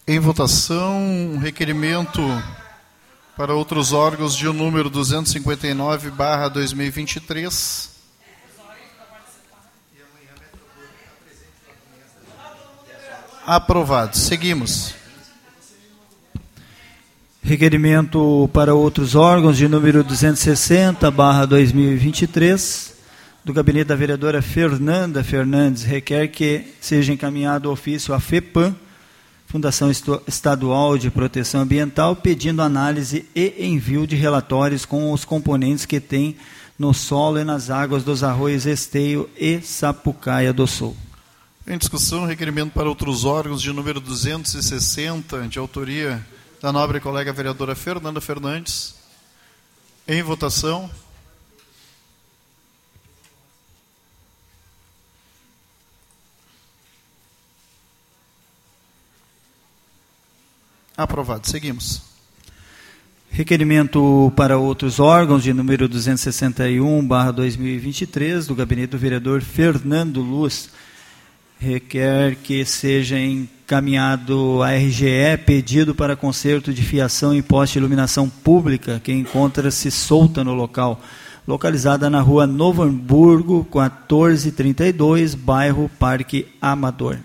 Em 0.06 0.20
votação, 0.20 1.38
requerimento 1.40 2.22
para 3.38 3.56
outros 3.56 3.94
órgãos 3.94 4.36
de 4.36 4.46
número 4.48 4.90
259 4.90 6.12
barra 6.12 6.50
2023. 6.50 7.94
Aprovado. 13.46 14.18
Seguimos. 14.18 14.96
Requerimento 17.42 18.50
para 18.54 18.74
outros 18.74 19.16
órgãos 19.16 19.58
de 19.58 19.68
número 19.68 20.02
260 20.02 21.12
barra 21.12 21.46
2023 21.46 22.94
do 23.44 23.52
gabinete 23.52 23.88
da 23.88 23.96
vereadora 23.96 24.42
Fernanda 24.42 25.24
Fernandes 25.26 25.84
requer 25.84 26.30
que 26.30 26.74
seja 26.80 27.12
encaminhado 27.12 27.70
ofício 27.70 28.14
à 28.14 28.20
FEPAM 28.20 28.74
Fundação 29.46 29.92
Estadual 29.92 30.98
de 30.98 31.12
Proteção 31.12 31.62
Ambiental, 31.62 32.16
pedindo 32.16 32.64
análise 32.64 33.28
e 33.36 33.54
envio 33.60 34.08
de 34.08 34.16
relatórios 34.16 34.84
com 34.84 35.12
os 35.12 35.26
componentes 35.26 35.86
que 35.86 36.00
tem 36.00 36.38
no 36.80 36.92
solo 36.92 37.38
e 37.38 37.44
nas 37.44 37.70
águas 37.70 38.04
dos 38.04 38.24
arroios 38.24 38.66
Esteio 38.66 39.30
e 39.38 39.62
Sapucaia 39.62 40.52
do 40.52 40.66
Sul. 40.66 40.98
Em 41.66 41.78
discussão, 41.78 42.26
requerimento 42.26 42.74
para 42.74 42.90
outros 42.90 43.24
órgãos 43.24 43.62
de 43.62 43.72
número 43.72 44.02
260, 44.02 45.48
de 45.48 45.58
autoria 45.58 46.22
da 46.62 46.74
nobre 46.74 47.00
colega 47.00 47.32
vereadora 47.32 47.74
Fernanda 47.74 48.20
Fernandes. 48.20 48.96
Em 50.06 50.22
votação. 50.22 50.92
Aprovado. 60.98 61.48
Seguimos. 61.48 62.02
Requerimento 63.32 64.34
para 64.36 64.58
outros 64.58 65.00
órgãos 65.00 65.42
de 65.42 65.54
número 65.54 65.88
261, 65.88 67.08
barra 67.08 67.32
2023, 67.32 68.48
do 68.48 68.54
gabinete 68.54 68.92
do 68.92 68.98
vereador 68.98 69.42
Fernando 69.42 70.20
Luz. 70.22 70.70
Requer 71.64 72.36
que 72.44 72.66
seja 72.66 73.18
encaminhado 73.18 74.62
a 74.62 74.72
RGE 74.76 75.38
pedido 75.46 75.96
para 75.96 76.14
conserto 76.14 76.74
de 76.74 76.84
fiação 76.84 77.34
em 77.34 77.42
poste 77.42 77.74
de 77.74 77.80
iluminação 77.80 78.30
pública 78.30 79.00
que 79.02 79.14
encontra-se 79.14 79.90
solta 79.90 80.44
no 80.44 80.54
local, 80.54 81.02
localizada 81.48 82.10
na 82.10 82.20
rua 82.20 82.46
Novo 82.46 82.84
Hamburgo, 82.84 83.66
1432, 83.74 85.36
bairro 85.36 85.90
Parque 85.98 86.48
Amador. 86.62 87.20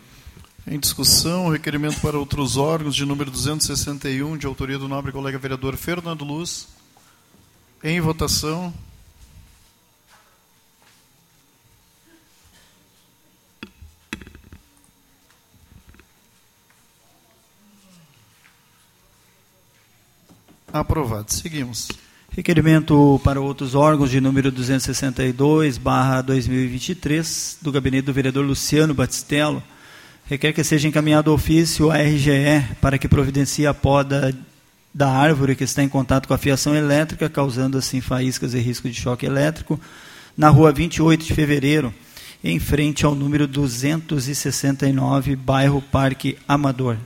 Em 0.64 0.78
discussão, 0.78 1.48
requerimento 1.48 2.00
para 2.00 2.16
outros 2.16 2.56
órgãos 2.56 2.94
de 2.94 3.04
número 3.04 3.32
261, 3.32 4.36
de 4.36 4.46
autoria 4.46 4.78
do 4.78 4.86
nobre 4.86 5.10
colega 5.10 5.36
vereador 5.36 5.76
Fernando 5.76 6.24
Luz. 6.24 6.68
Em 7.82 8.00
votação. 8.00 8.72
Aprovado. 20.72 21.32
Seguimos. 21.32 21.88
Requerimento 22.30 23.20
para 23.24 23.40
outros 23.40 23.74
órgãos 23.74 24.10
de 24.10 24.20
número 24.20 24.52
262, 24.52 25.78
barra 25.78 26.20
2023, 26.22 27.58
do 27.62 27.72
gabinete 27.72 28.04
do 28.04 28.12
vereador 28.12 28.44
Luciano 28.44 28.94
Batistello 28.94 29.62
requer 30.28 30.52
que 30.52 30.62
seja 30.62 30.86
encaminhado 30.86 31.32
ofício 31.32 31.90
à 31.90 31.96
RGE 31.96 32.62
para 32.82 32.98
que 32.98 33.08
providencie 33.08 33.66
a 33.66 33.72
poda 33.72 34.36
da 34.92 35.10
árvore 35.10 35.56
que 35.56 35.64
está 35.64 35.82
em 35.82 35.88
contato 35.88 36.28
com 36.28 36.34
a 36.34 36.38
fiação 36.38 36.74
elétrica, 36.74 37.30
causando 37.30 37.78
assim 37.78 38.02
faíscas 38.02 38.52
e 38.52 38.58
risco 38.58 38.90
de 38.90 39.00
choque 39.00 39.24
elétrico, 39.24 39.80
na 40.36 40.50
rua 40.50 40.70
28 40.70 41.24
de 41.24 41.32
fevereiro, 41.32 41.94
em 42.44 42.60
frente 42.60 43.06
ao 43.06 43.14
número 43.14 43.46
269, 43.46 45.34
bairro 45.34 45.80
Parque 45.80 46.36
Amador. 46.46 46.98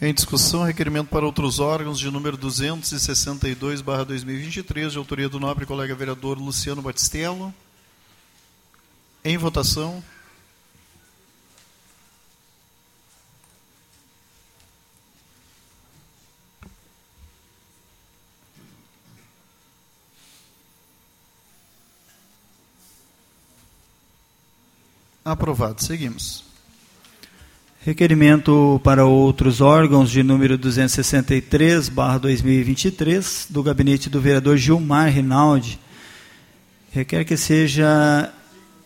Em 0.00 0.12
discussão, 0.12 0.64
requerimento 0.64 1.08
para 1.08 1.24
outros 1.24 1.60
órgãos 1.60 1.98
de 1.98 2.10
número 2.10 2.36
262, 2.36 3.80
barra 3.80 4.04
2023, 4.04 4.92
de 4.92 4.98
autoria 4.98 5.28
do 5.28 5.38
nobre 5.38 5.64
colega 5.64 5.94
vereador 5.94 6.36
Luciano 6.36 6.82
Batistello. 6.82 7.54
Em 9.24 9.38
votação. 9.38 10.02
Aprovado. 25.24 25.82
Seguimos. 25.82 26.53
Requerimento 27.84 28.80
para 28.82 29.04
outros 29.04 29.60
órgãos 29.60 30.10
de 30.10 30.22
número 30.22 30.56
263, 30.56 31.90
barra 31.90 32.16
2023, 32.16 33.48
do 33.50 33.62
gabinete 33.62 34.08
do 34.08 34.22
vereador 34.22 34.56
Gilmar 34.56 35.10
Rinaldi. 35.10 35.78
Requer 36.90 37.26
que 37.26 37.36
seja 37.36 38.32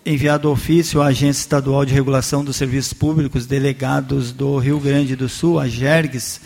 enviado 0.04 0.50
ofício 0.50 1.00
à 1.00 1.06
Agência 1.06 1.42
Estadual 1.42 1.84
de 1.84 1.94
Regulação 1.94 2.42
dos 2.42 2.56
Serviços 2.56 2.92
Públicos, 2.92 3.46
delegados 3.46 4.32
do 4.32 4.58
Rio 4.58 4.80
Grande 4.80 5.14
do 5.14 5.28
Sul, 5.28 5.60
a 5.60 5.68
GERGS, 5.68 6.40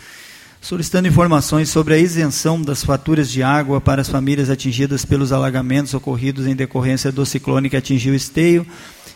solicitando 0.61 1.07
informações 1.07 1.69
sobre 1.69 1.95
a 1.95 1.97
isenção 1.97 2.61
das 2.61 2.83
faturas 2.83 3.31
de 3.31 3.41
água 3.41 3.81
para 3.81 4.01
as 4.01 4.09
famílias 4.09 4.51
atingidas 4.51 5.03
pelos 5.03 5.31
alagamentos 5.31 5.95
ocorridos 5.95 6.45
em 6.45 6.53
decorrência 6.53 7.11
do 7.11 7.25
ciclone 7.25 7.67
que 7.67 7.77
atingiu 7.77 8.13
o 8.13 8.15
Esteio 8.15 8.63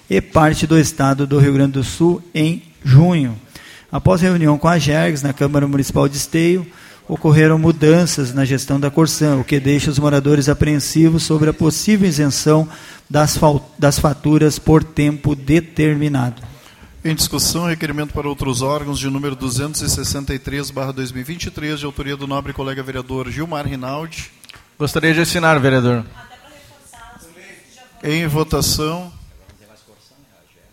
e 0.09 0.19
parte 0.19 0.65
do 0.65 0.79
estado 0.79 1.27
do 1.27 1.37
Rio 1.37 1.53
Grande 1.53 1.73
do 1.73 1.83
Sul 1.83 2.19
em 2.33 2.63
junho. 2.87 3.37
Após 3.91 4.21
reunião 4.21 4.57
com 4.57 4.67
a 4.67 4.79
GERGS 4.79 5.21
na 5.21 5.33
Câmara 5.33 5.67
Municipal 5.67 6.07
de 6.07 6.15
Esteio, 6.15 6.65
ocorreram 7.07 7.59
mudanças 7.59 8.33
na 8.33 8.45
gestão 8.45 8.79
da 8.79 8.89
Corsã, 8.89 9.35
o 9.37 9.43
que 9.43 9.59
deixa 9.59 9.91
os 9.91 9.99
moradores 9.99 10.47
apreensivos 10.49 11.21
sobre 11.23 11.49
a 11.49 11.53
possível 11.53 12.07
isenção 12.07 12.67
das, 13.09 13.37
das 13.77 13.99
faturas 13.99 14.57
por 14.57 14.81
tempo 14.83 15.35
determinado. 15.35 16.41
Em 17.03 17.13
discussão, 17.15 17.67
requerimento 17.67 18.13
para 18.13 18.27
outros 18.27 18.61
órgãos 18.61 18.99
de 18.99 19.09
número 19.09 19.35
263/2023, 19.35 21.77
de 21.77 21.85
autoria 21.85 22.17
do 22.17 22.27
nobre 22.27 22.53
colega 22.53 22.83
vereador 22.83 23.29
Gilmar 23.29 23.67
Rinaldi. 23.67 24.31
Gostaria 24.77 25.13
de 25.13 25.21
assinar, 25.21 25.57
vereador. 25.59 26.05
Em 28.03 28.27
votação. 28.27 29.11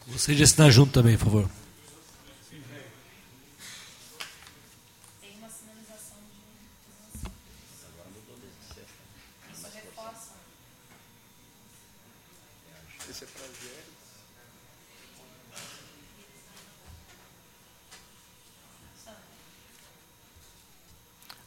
Você 0.09 0.35
de 0.35 0.43
assinar 0.43 0.71
junto 0.71 0.93
também, 0.93 1.17
por 1.17 1.25
favor. 1.25 1.49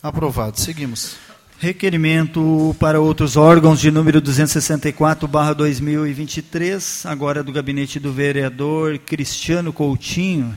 Aprovado. 0.02 0.60
Seguimos. 0.60 1.16
Requerimento 1.60 2.76
para 2.80 3.02
outros 3.02 3.36
órgãos 3.36 3.80
de 3.80 3.90
número 3.90 4.22
264/2023, 4.22 7.04
agora 7.06 7.44
do 7.44 7.52
gabinete 7.52 8.00
do 8.00 8.14
vereador 8.14 9.00
Cristiano 9.00 9.74
Coutinho. 9.74 10.56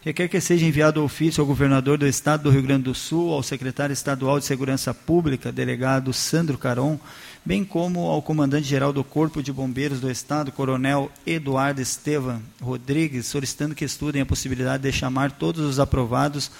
Requer 0.00 0.28
que 0.28 0.40
seja 0.40 0.64
enviado 0.64 1.04
ofício 1.04 1.42
ao 1.42 1.46
governador 1.46 1.98
do 1.98 2.06
estado 2.06 2.44
do 2.44 2.50
Rio 2.50 2.62
Grande 2.62 2.84
do 2.84 2.94
Sul, 2.94 3.34
ao 3.34 3.42
secretário 3.42 3.92
estadual 3.92 4.38
de 4.38 4.46
Segurança 4.46 4.94
Pública, 4.94 5.52
delegado 5.52 6.14
Sandro 6.14 6.56
Caron, 6.56 6.98
bem 7.44 7.62
como 7.62 8.06
ao 8.06 8.22
comandante-geral 8.22 8.90
do 8.90 9.04
Corpo 9.04 9.42
de 9.42 9.52
Bombeiros 9.52 10.00
do 10.00 10.10
Estado, 10.10 10.50
Coronel 10.50 11.12
Eduardo 11.26 11.82
Estevam 11.82 12.40
Rodrigues, 12.58 13.26
solicitando 13.26 13.74
que 13.74 13.84
estudem 13.84 14.22
a 14.22 14.26
possibilidade 14.26 14.84
de 14.84 14.92
chamar 14.92 15.32
todos 15.32 15.62
os 15.62 15.78
aprovados 15.78 16.50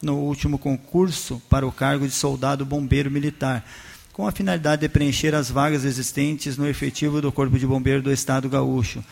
no 0.00 0.16
último 0.16 0.58
concurso 0.58 1.42
para 1.48 1.66
o 1.66 1.72
cargo 1.72 2.06
de 2.06 2.12
soldado 2.12 2.64
bombeiro 2.64 3.10
militar, 3.10 3.64
com 4.12 4.26
a 4.26 4.32
finalidade 4.32 4.82
de 4.82 4.88
preencher 4.88 5.34
as 5.34 5.50
vagas 5.50 5.84
existentes 5.84 6.56
no 6.56 6.68
efetivo 6.68 7.20
do 7.20 7.30
Corpo 7.30 7.58
de 7.58 7.66
Bombeiro 7.66 8.02
do 8.02 8.12
Estado 8.12 8.48
Gaúcho. 8.48 9.04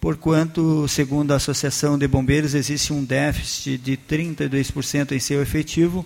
Porquanto, 0.00 0.86
segundo 0.88 1.32
a 1.32 1.36
Associação 1.36 1.96
de 1.96 2.08
Bombeiros, 2.08 2.54
existe 2.54 2.92
um 2.92 3.04
déficit 3.04 3.78
de 3.78 3.96
32% 3.96 5.12
em 5.12 5.18
seu 5.20 5.40
efetivo, 5.40 6.04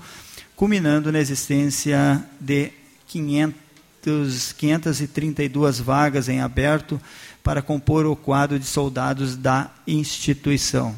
culminando 0.54 1.10
na 1.10 1.18
existência 1.18 2.22
de 2.38 2.70
500, 3.08 4.52
532 4.52 5.80
vagas 5.80 6.28
em 6.28 6.40
aberto 6.40 7.00
para 7.42 7.62
compor 7.62 8.04
o 8.06 8.14
quadro 8.14 8.58
de 8.58 8.66
soldados 8.66 9.34
da 9.34 9.70
instituição. 9.86 10.94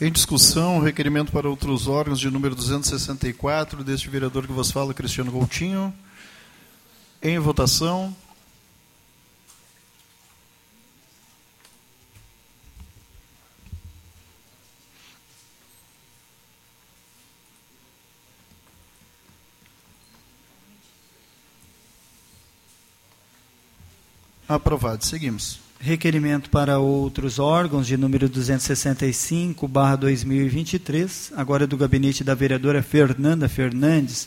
Em 0.00 0.12
discussão, 0.12 0.78
requerimento 0.78 1.32
para 1.32 1.48
outros 1.48 1.88
órgãos 1.88 2.20
de 2.20 2.30
número 2.30 2.54
264, 2.54 3.82
deste 3.82 4.08
vereador 4.08 4.46
que 4.46 4.52
vos 4.52 4.70
fala, 4.70 4.94
Cristiano 4.94 5.32
Coutinho. 5.32 5.92
Em 7.20 7.36
votação. 7.40 8.16
Aprovado. 24.48 25.04
Seguimos. 25.04 25.67
Requerimento 25.80 26.50
para 26.50 26.80
outros 26.80 27.38
órgãos 27.38 27.86
de 27.86 27.96
número 27.96 28.28
265, 28.28 29.68
barra 29.68 29.94
2023, 29.94 31.32
agora 31.36 31.68
do 31.68 31.76
gabinete 31.76 32.24
da 32.24 32.34
vereadora 32.34 32.82
Fernanda 32.82 33.48
Fernandes, 33.48 34.26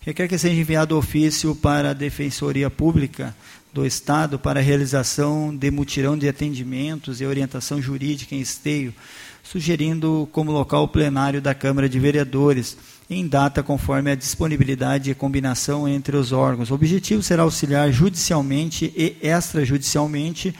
requer 0.00 0.26
que 0.28 0.38
seja 0.38 0.58
enviado 0.58 0.96
ofício 0.96 1.54
para 1.54 1.90
a 1.90 1.92
Defensoria 1.92 2.70
Pública 2.70 3.36
do 3.70 3.84
Estado 3.84 4.38
para 4.38 4.60
a 4.60 4.62
realização 4.62 5.54
de 5.54 5.70
mutirão 5.70 6.16
de 6.16 6.26
atendimentos 6.26 7.20
e 7.20 7.26
orientação 7.26 7.82
jurídica 7.82 8.34
em 8.34 8.40
esteio, 8.40 8.94
sugerindo 9.42 10.26
como 10.32 10.50
local 10.50 10.84
o 10.84 10.88
plenário 10.88 11.42
da 11.42 11.54
Câmara 11.54 11.86
de 11.86 12.00
Vereadores, 12.00 12.78
em 13.10 13.28
data 13.28 13.62
conforme 13.62 14.10
a 14.10 14.14
disponibilidade 14.14 15.10
e 15.10 15.14
combinação 15.14 15.86
entre 15.86 16.16
os 16.16 16.32
órgãos. 16.32 16.70
O 16.70 16.74
objetivo 16.74 17.22
será 17.22 17.42
auxiliar 17.42 17.92
judicialmente 17.92 18.92
e 18.96 19.16
extrajudicialmente 19.22 20.54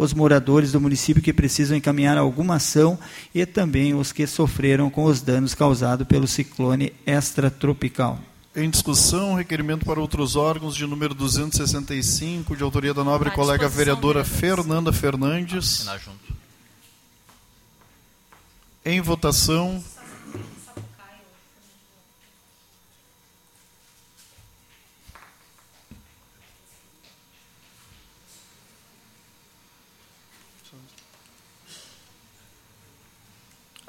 os 0.00 0.14
moradores 0.14 0.72
do 0.72 0.80
município 0.80 1.22
que 1.22 1.30
precisam 1.30 1.76
encaminhar 1.76 2.16
alguma 2.16 2.54
ação 2.54 2.98
e 3.34 3.44
também 3.44 3.92
os 3.94 4.12
que 4.12 4.26
sofreram 4.26 4.88
com 4.88 5.04
os 5.04 5.20
danos 5.20 5.54
causados 5.54 6.06
pelo 6.06 6.26
ciclone 6.26 6.94
extratropical. 7.04 8.18
Em 8.56 8.70
discussão, 8.70 9.34
requerimento 9.34 9.84
para 9.84 10.00
outros 10.00 10.36
órgãos 10.36 10.74
de 10.74 10.86
número 10.86 11.12
265, 11.12 12.56
de 12.56 12.62
autoria 12.62 12.94
da 12.94 13.04
nobre 13.04 13.30
colega 13.30 13.68
vereadora 13.68 14.24
Fernanda 14.24 14.90
Fernandes. 14.90 15.86
Em 18.82 19.02
votação. 19.02 19.84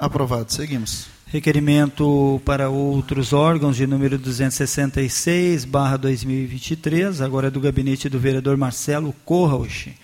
Aprovado. 0.02 0.52
Seguimos. 0.52 1.06
Requerimento 1.26 2.42
para 2.44 2.68
outros 2.68 3.32
órgãos 3.32 3.76
de 3.76 3.86
número 3.86 4.18
266, 4.18 5.64
barra 5.64 5.96
2023, 5.96 7.20
agora 7.20 7.48
do 7.48 7.60
gabinete 7.60 8.08
do 8.08 8.18
vereador 8.18 8.56
Marcelo 8.56 9.14
Corrauch. 9.24 9.94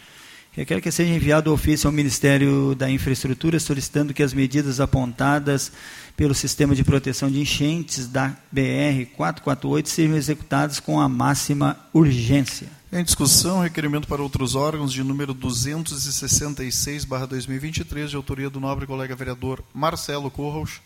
Requer 0.52 0.80
que 0.80 0.92
seja 0.92 1.12
enviado 1.12 1.52
ofício 1.52 1.88
ao 1.88 1.92
Ministério 1.92 2.76
da 2.76 2.88
Infraestrutura 2.88 3.58
solicitando 3.58 4.14
que 4.14 4.22
as 4.22 4.32
medidas 4.32 4.78
apontadas 4.78 5.72
pelo 6.16 6.32
Sistema 6.32 6.76
de 6.76 6.84
Proteção 6.84 7.28
de 7.28 7.40
Enchentes 7.40 8.06
da 8.06 8.36
BR 8.52 9.04
448 9.16 9.88
sejam 9.88 10.16
executadas 10.16 10.78
com 10.78 11.00
a 11.00 11.08
máxima 11.08 11.76
urgência. 11.92 12.77
Em 12.90 13.04
discussão, 13.04 13.60
requerimento 13.60 14.08
para 14.08 14.22
outros 14.22 14.54
órgãos 14.54 14.90
de 14.90 15.04
número 15.04 15.34
266/2023, 15.34 18.08
de 18.08 18.16
autoria 18.16 18.48
do 18.48 18.58
nobre 18.58 18.86
colega 18.86 19.14
vereador 19.14 19.62
Marcelo 19.74 20.30
Corros. 20.30 20.80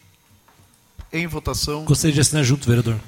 Em 1.12 1.28
votação. 1.28 1.84
Gostaria 1.84 2.14
de 2.14 2.20
assinar 2.20 2.42
junto, 2.42 2.66
vereador. 2.66 2.98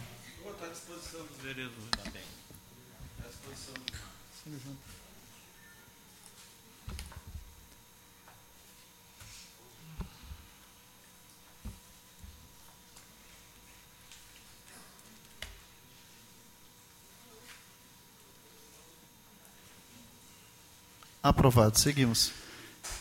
Aprovado. 21.25 21.77
Seguimos. 21.79 22.33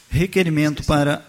Requerimento 0.10 0.84
para 0.86 1.22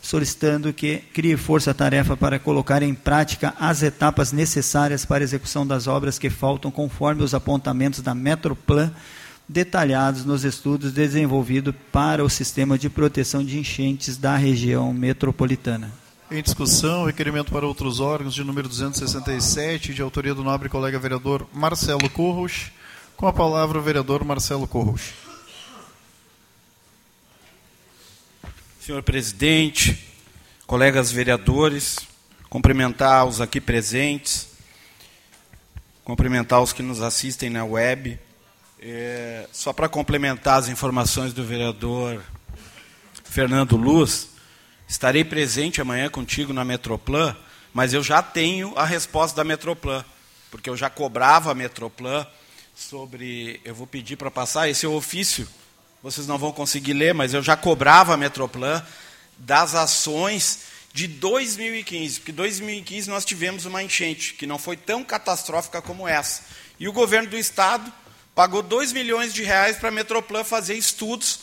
solicitando 0.00 0.72
que 0.72 0.98
crie 1.12 1.36
força-tarefa 1.36 2.16
para 2.16 2.38
colocar 2.38 2.80
em 2.80 2.94
prática 2.94 3.52
as 3.58 3.82
etapas 3.82 4.30
necessárias 4.30 5.04
para 5.04 5.24
a 5.24 5.26
execução 5.26 5.66
das 5.66 5.88
obras 5.88 6.20
que 6.20 6.30
faltam 6.30 6.70
conforme 6.70 7.24
os 7.24 7.34
apontamentos 7.34 8.00
da 8.00 8.14
Metroplan 8.14 8.94
detalhados 9.48 10.24
nos 10.24 10.44
estudos 10.44 10.92
desenvolvidos 10.92 11.74
para 11.92 12.24
o 12.24 12.30
sistema 12.30 12.76
de 12.76 12.90
proteção 12.90 13.44
de 13.44 13.58
enchentes 13.58 14.16
da 14.16 14.36
região 14.36 14.92
metropolitana. 14.92 15.92
Em 16.30 16.42
discussão, 16.42 17.04
requerimento 17.04 17.52
para 17.52 17.66
outros 17.66 18.00
órgãos 18.00 18.34
de 18.34 18.42
número 18.42 18.68
267, 18.68 19.94
de 19.94 20.02
autoria 20.02 20.34
do 20.34 20.42
nobre 20.42 20.68
colega 20.68 20.98
vereador 20.98 21.46
Marcelo 21.52 22.10
Corros. 22.10 22.72
Com 23.16 23.28
a 23.28 23.32
palavra 23.32 23.78
o 23.78 23.82
vereador 23.82 24.24
Marcelo 24.24 24.66
Corros. 24.66 25.12
Senhor 28.80 29.02
presidente, 29.02 30.04
colegas 30.66 31.12
vereadores, 31.12 31.96
cumprimentar 32.50 33.24
os 33.24 33.40
aqui 33.40 33.60
presentes, 33.60 34.48
cumprimentar 36.04 36.60
os 36.60 36.72
que 36.72 36.82
nos 36.82 37.00
assistem 37.00 37.48
na 37.48 37.64
web 37.64 38.18
é, 38.78 39.48
só 39.52 39.72
para 39.72 39.88
complementar 39.88 40.58
as 40.58 40.68
informações 40.68 41.32
do 41.32 41.42
vereador 41.44 42.22
Fernando 43.24 43.76
Luz, 43.76 44.28
estarei 44.88 45.24
presente 45.24 45.80
amanhã 45.80 46.08
contigo 46.08 46.52
na 46.52 46.64
Metroplan, 46.64 47.36
mas 47.72 47.92
eu 47.92 48.02
já 48.02 48.22
tenho 48.22 48.76
a 48.76 48.84
resposta 48.84 49.36
da 49.36 49.44
Metroplan, 49.44 50.04
porque 50.50 50.68
eu 50.68 50.76
já 50.76 50.90
cobrava 50.90 51.50
a 51.50 51.54
Metroplan 51.54 52.26
sobre. 52.74 53.60
Eu 53.64 53.74
vou 53.74 53.86
pedir 53.86 54.16
para 54.16 54.30
passar 54.30 54.68
esse 54.68 54.86
é 54.86 54.88
o 54.88 54.94
ofício, 54.94 55.48
vocês 56.02 56.26
não 56.26 56.38
vão 56.38 56.52
conseguir 56.52 56.92
ler, 56.92 57.14
mas 57.14 57.34
eu 57.34 57.42
já 57.42 57.56
cobrava 57.56 58.14
a 58.14 58.16
Metroplan 58.16 58.84
das 59.38 59.74
ações 59.74 60.60
de 60.92 61.06
2015, 61.06 62.20
porque 62.20 62.32
2015 62.32 63.10
nós 63.10 63.24
tivemos 63.24 63.66
uma 63.66 63.82
enchente 63.82 64.34
que 64.34 64.46
não 64.46 64.58
foi 64.58 64.76
tão 64.76 65.04
catastrófica 65.04 65.82
como 65.82 66.08
essa. 66.08 66.42
E 66.78 66.88
o 66.88 66.92
governo 66.92 67.28
do 67.28 67.36
estado 67.36 67.92
pagou 68.36 68.62
2 68.62 68.92
milhões 68.92 69.32
de 69.32 69.42
reais 69.42 69.78
para 69.78 69.88
a 69.88 69.92
Metroplan 69.92 70.44
fazer 70.44 70.74
estudos 70.74 71.40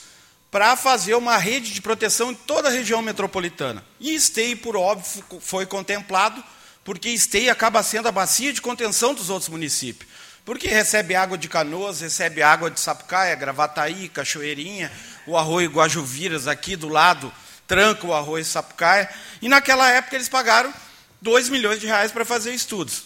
para 0.51 0.75
fazer 0.75 1.15
uma 1.15 1.35
rede 1.35 1.73
de 1.73 1.81
proteção 1.81 2.31
em 2.31 2.35
toda 2.35 2.69
a 2.69 2.71
região 2.71 3.01
metropolitana. 3.01 3.83
E 3.99 4.13
Esteio, 4.13 4.55
por 4.57 4.77
óbvio, 4.77 5.23
foi 5.39 5.65
contemplado, 5.65 6.43
porque 6.83 7.09
Esteio 7.09 7.51
acaba 7.51 7.81
sendo 7.81 8.07
a 8.07 8.11
bacia 8.11 8.53
de 8.53 8.61
contenção 8.61 9.15
dos 9.15 9.31
outros 9.31 9.49
municípios. 9.49 10.07
Porque 10.45 10.67
recebe 10.67 11.15
água 11.15 11.35
de 11.35 11.47
Canoas, 11.47 12.01
recebe 12.01 12.43
água 12.43 12.69
de 12.69 12.79
Sapucaia, 12.79 13.33
Gravataí, 13.33 14.07
Cachoeirinha, 14.09 14.91
o 15.25 15.35
arroio 15.35 15.71
Guajuviras 15.71 16.47
aqui 16.47 16.75
do 16.75 16.89
lado, 16.89 17.33
tranca 17.65 18.05
o 18.05 18.13
arroio 18.13 18.45
Sapucaia. 18.45 19.09
E 19.41 19.49
naquela 19.49 19.89
época 19.89 20.15
eles 20.15 20.29
pagaram 20.29 20.71
2 21.19 21.49
milhões 21.49 21.79
de 21.79 21.87
reais 21.87 22.11
para 22.11 22.23
fazer 22.23 22.53
estudos. 22.53 23.05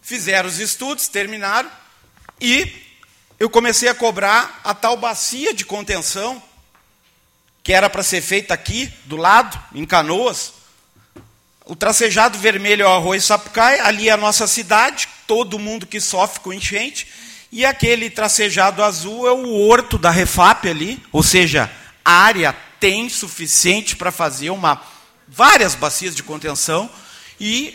Fizeram 0.00 0.48
os 0.48 0.60
estudos, 0.60 1.08
terminaram, 1.08 1.68
e 2.40 2.83
eu 3.38 3.50
comecei 3.50 3.88
a 3.88 3.94
cobrar 3.94 4.60
a 4.64 4.74
tal 4.74 4.96
bacia 4.96 5.52
de 5.52 5.64
contenção 5.64 6.42
que 7.64 7.72
era 7.72 7.88
para 7.88 8.02
ser 8.02 8.20
feita 8.20 8.52
aqui, 8.52 8.92
do 9.06 9.16
lado, 9.16 9.58
em 9.74 9.86
Canoas. 9.86 10.52
O 11.64 11.74
tracejado 11.74 12.38
vermelho 12.38 12.82
é 12.82 12.86
o 12.86 12.92
arroz 12.92 13.24
Sapucaia, 13.24 13.86
ali 13.86 14.10
é 14.10 14.12
a 14.12 14.18
nossa 14.18 14.46
cidade, 14.46 15.08
todo 15.26 15.58
mundo 15.58 15.86
que 15.86 15.98
sofre 15.98 16.40
com 16.40 16.52
enchente. 16.52 17.08
E 17.50 17.64
aquele 17.64 18.10
tracejado 18.10 18.84
azul 18.84 19.26
é 19.26 19.32
o 19.32 19.66
horto 19.66 19.96
da 19.96 20.10
Refap 20.10 20.68
ali, 20.68 21.02
ou 21.10 21.22
seja, 21.22 21.70
a 22.04 22.12
área 22.12 22.54
tem 22.78 23.08
suficiente 23.08 23.96
para 23.96 24.12
fazer 24.12 24.50
uma, 24.50 24.82
várias 25.26 25.74
bacias 25.74 26.14
de 26.14 26.22
contenção 26.22 26.90
e, 27.40 27.74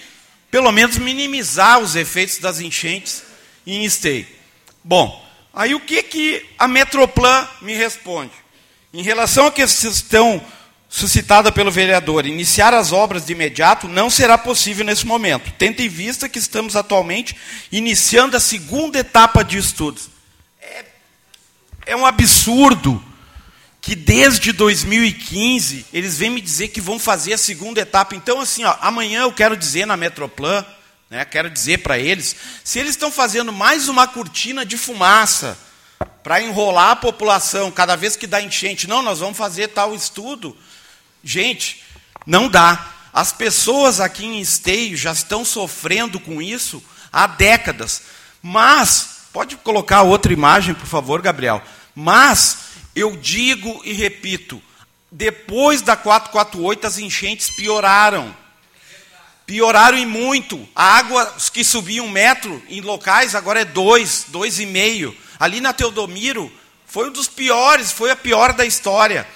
pelo 0.51 0.71
menos, 0.71 0.99
minimizar 0.99 1.79
os 1.79 1.95
efeitos 1.95 2.37
das 2.37 2.59
enchentes 2.59 3.23
em 3.65 3.83
esteio. 3.83 4.27
Bom, 4.83 5.27
aí 5.59 5.75
o 5.75 5.79
que, 5.81 6.01
que 6.01 6.45
a 6.57 6.69
Metroplan 6.69 7.45
me 7.61 7.73
responde? 7.75 8.31
Em 8.93 9.03
relação 9.03 9.47
à 9.47 9.51
questão 9.51 10.41
suscitada 10.87 11.51
pelo 11.51 11.69
vereador, 11.69 12.25
iniciar 12.25 12.73
as 12.73 12.93
obras 12.93 13.25
de 13.25 13.33
imediato 13.33 13.85
não 13.85 14.09
será 14.09 14.37
possível 14.37 14.85
nesse 14.85 15.05
momento, 15.05 15.51
tendo 15.57 15.81
em 15.81 15.89
vista 15.89 16.29
que 16.29 16.39
estamos 16.39 16.77
atualmente 16.77 17.35
iniciando 17.73 18.37
a 18.37 18.39
segunda 18.39 18.99
etapa 18.99 19.43
de 19.43 19.57
estudos. 19.57 20.09
É, 20.61 20.85
é 21.87 21.95
um 21.95 22.05
absurdo 22.05 23.03
que 23.81 23.97
desde 23.97 24.53
2015 24.53 25.87
eles 25.91 26.17
vêm 26.17 26.29
me 26.29 26.39
dizer 26.39 26.69
que 26.69 26.79
vão 26.79 26.97
fazer 26.97 27.33
a 27.33 27.37
segunda 27.37 27.81
etapa. 27.81 28.15
Então, 28.15 28.39
assim, 28.39 28.63
ó, 28.63 28.77
amanhã 28.79 29.23
eu 29.23 29.33
quero 29.33 29.57
dizer 29.57 29.85
na 29.85 29.97
Metroplan, 29.97 30.65
né, 31.09 31.25
quero 31.25 31.49
dizer 31.49 31.79
para 31.79 31.97
eles, 31.97 32.35
se 32.63 32.79
eles 32.79 32.91
estão 32.91 33.11
fazendo 33.11 33.51
mais 33.51 33.87
uma 33.87 34.07
cortina 34.07 34.65
de 34.65 34.77
fumaça 34.77 35.57
para 36.21 36.41
enrolar 36.41 36.91
a 36.91 36.95
população 36.95 37.71
cada 37.71 37.95
vez 37.95 38.15
que 38.15 38.27
dá 38.27 38.41
enchente. 38.41 38.87
Não, 38.87 39.01
nós 39.01 39.19
vamos 39.19 39.37
fazer 39.37 39.69
tal 39.69 39.95
estudo. 39.95 40.55
Gente, 41.23 41.83
não 42.25 42.47
dá. 42.47 42.93
As 43.11 43.33
pessoas 43.33 43.99
aqui 43.99 44.25
em 44.25 44.39
Esteio 44.39 44.95
já 44.95 45.11
estão 45.11 45.43
sofrendo 45.43 46.19
com 46.19 46.41
isso 46.41 46.83
há 47.11 47.25
décadas. 47.25 48.03
Mas, 48.41 49.21
pode 49.33 49.57
colocar 49.57 50.03
outra 50.03 50.31
imagem, 50.31 50.75
por 50.75 50.85
favor, 50.85 51.21
Gabriel. 51.21 51.61
Mas, 51.95 52.59
eu 52.95 53.17
digo 53.17 53.81
e 53.83 53.93
repito, 53.93 54.61
depois 55.11 55.81
da 55.81 55.95
448 55.95 56.85
as 56.85 56.97
enchentes 56.99 57.49
pioraram. 57.49 58.35
Pioraram 59.49 59.97
e 59.97 60.05
muito. 60.05 60.69
A 60.75 60.99
água 60.99 61.25
que 61.51 61.63
subia 61.63 62.03
um 62.03 62.07
metro 62.07 62.61
em 62.69 62.81
locais 62.81 63.33
agora 63.33 63.61
é 63.61 63.65
dois, 63.65 64.27
dois 64.27 64.59
e 64.59 64.65
meio. 64.67 65.17
Ali 65.39 65.59
na 65.59 65.73
Teodomiro, 65.73 66.51
foi 66.85 67.09
um 67.09 67.11
dos 67.11 67.27
piores, 67.27 67.91
foi 67.91 68.11
a 68.11 68.15
pior 68.15 68.53
da 68.53 68.63
história. 68.63 69.27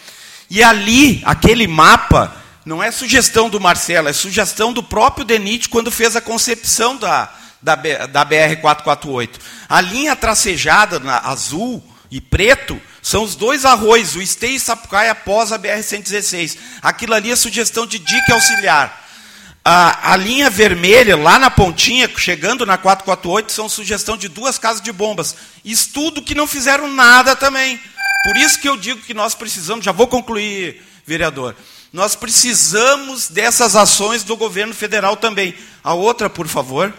E 0.52 0.62
ali, 0.62 1.20
aquele 1.26 1.66
mapa, 1.66 2.32
não 2.64 2.84
é 2.84 2.92
sugestão 2.92 3.50
do 3.50 3.60
Marcelo, 3.60 4.08
é 4.08 4.14
sugestão 4.14 4.72
do 4.72 4.84
próprio 4.84 5.26
DENIT 5.26 5.68
quando 5.68 5.90
fez 5.90 6.16
a 6.16 6.22
concepção 6.22 6.96
da, 6.96 7.34
da, 7.60 7.74
da 8.06 8.24
BR-448. 8.24 9.30
A 9.68 9.82
linha 9.82 10.16
tracejada 10.16 11.00
na, 11.00 11.18
azul 11.22 11.84
e 12.12 12.22
preto 12.22 12.80
são 13.02 13.24
os 13.24 13.36
dois 13.36 13.66
arroios, 13.66 14.16
o 14.16 14.22
Esteio 14.22 14.58
e 14.58 14.60
Sapucaia 14.60 15.14
após 15.14 15.52
a 15.52 15.58
BR-116. 15.58 16.56
Aquilo 16.84 17.16
ali 17.16 17.32
é 17.32 17.36
sugestão 17.36 17.88
de 17.88 17.98
dique 17.98 18.32
auxiliar. 18.32 19.03
A, 19.66 20.12
a, 20.12 20.18
linha 20.18 20.50
vermelha, 20.50 21.16
lá 21.16 21.40
na 21.40 21.50
pontinha, 21.50 22.12
chegando 22.18 22.66
na 22.66 22.78
448, 22.78 23.52
são 23.52 23.70
sugestão 23.70 24.18
de 24.18 24.28
duas 24.28 24.58
casas 24.58 24.82
de 24.82 24.92
bombas. 24.92 25.36
Estudo 25.64 26.22
que 26.22 26.36
não 26.36 26.46
fizeram 26.46 26.92
nada 26.92 27.34
também. 27.34 27.80
Por 28.26 28.36
isso 28.36 28.60
que 28.60 28.68
eu 28.68 28.76
digo 28.76 29.02
que 29.02 29.14
nós 29.14 29.34
precisamos, 29.34 29.86
já 29.86 29.94
vou 29.94 30.08
concluir, 30.08 30.84
vereador, 31.06 31.56
nós 31.94 32.14
precisamos 32.14 33.30
dessas 33.30 33.76
ações 33.76 34.24
do 34.24 34.36
governo 34.36 34.74
federal 34.74 35.16
também. 35.16 35.56
A 35.82 35.94
outra, 35.94 36.30
por 36.30 36.48
favor. 36.48 36.94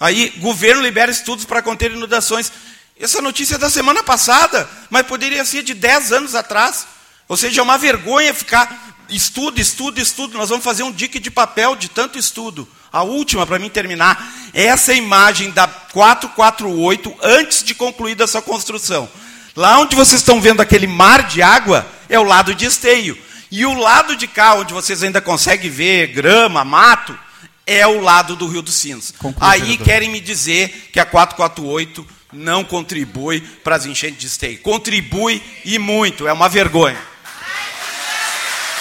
Aí, 0.00 0.30
governo 0.38 0.82
libera 0.82 1.12
estudos 1.12 1.44
para 1.44 1.62
conter 1.62 1.92
inundações. 1.92 2.50
Essa 2.98 3.20
notícia 3.20 3.54
é 3.54 3.58
da 3.58 3.70
semana 3.70 4.02
passada, 4.02 4.68
mas 4.90 5.06
poderia 5.06 5.44
ser 5.44 5.62
de 5.62 5.74
10 5.74 6.12
anos 6.12 6.34
atrás. 6.34 6.86
Ou 7.28 7.36
seja, 7.36 7.60
é 7.60 7.62
uma 7.62 7.76
vergonha 7.76 8.32
ficar 8.32 8.96
estudo, 9.08 9.60
estudo, 9.60 10.00
estudo. 10.00 10.38
Nós 10.38 10.48
vamos 10.48 10.64
fazer 10.64 10.82
um 10.82 10.92
dique 10.92 11.18
de 11.18 11.30
papel 11.30 11.76
de 11.76 11.88
tanto 11.88 12.18
estudo. 12.18 12.66
A 12.90 13.02
última, 13.02 13.46
para 13.46 13.58
mim 13.58 13.68
terminar, 13.68 14.32
essa 14.54 14.94
imagem 14.94 15.50
da 15.50 15.68
448 15.68 17.14
antes 17.22 17.62
de 17.62 17.74
concluída 17.74 18.24
essa 18.24 18.40
construção. 18.40 19.08
Lá 19.54 19.78
onde 19.78 19.94
vocês 19.94 20.20
estão 20.20 20.40
vendo 20.40 20.62
aquele 20.62 20.86
mar 20.86 21.26
de 21.26 21.42
água, 21.42 21.86
é 22.08 22.18
o 22.18 22.22
lado 22.22 22.54
de 22.54 22.64
esteio. 22.64 23.18
E 23.50 23.66
o 23.66 23.74
lado 23.74 24.16
de 24.16 24.26
cá, 24.26 24.54
onde 24.54 24.72
vocês 24.72 25.02
ainda 25.02 25.20
conseguem 25.20 25.70
ver 25.70 26.08
grama, 26.08 26.64
mato, 26.64 27.18
é 27.66 27.86
o 27.86 28.00
lado 28.00 28.36
do 28.36 28.46
Rio 28.46 28.62
dos 28.62 28.74
Sinos. 28.74 29.12
Conclui, 29.18 29.46
Aí 29.46 29.60
vereador. 29.60 29.84
querem 29.84 30.10
me 30.10 30.20
dizer 30.20 30.90
que 30.92 31.00
a 31.00 31.04
448 31.04 32.06
não 32.32 32.64
contribui 32.64 33.40
para 33.40 33.76
as 33.76 33.84
enchentes 33.84 34.18
de 34.18 34.26
esteio. 34.26 34.58
Contribui 34.60 35.42
e 35.64 35.78
muito, 35.78 36.26
é 36.26 36.32
uma 36.32 36.48
vergonha. 36.48 36.98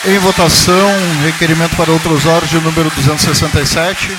Em 0.06 0.20
votação, 0.20 0.90
requerimento 1.24 1.76
para 1.76 1.92
outros 1.92 2.26
órgãos 2.26 2.50
de 2.50 2.60
número 2.60 2.90
267. 2.92 4.16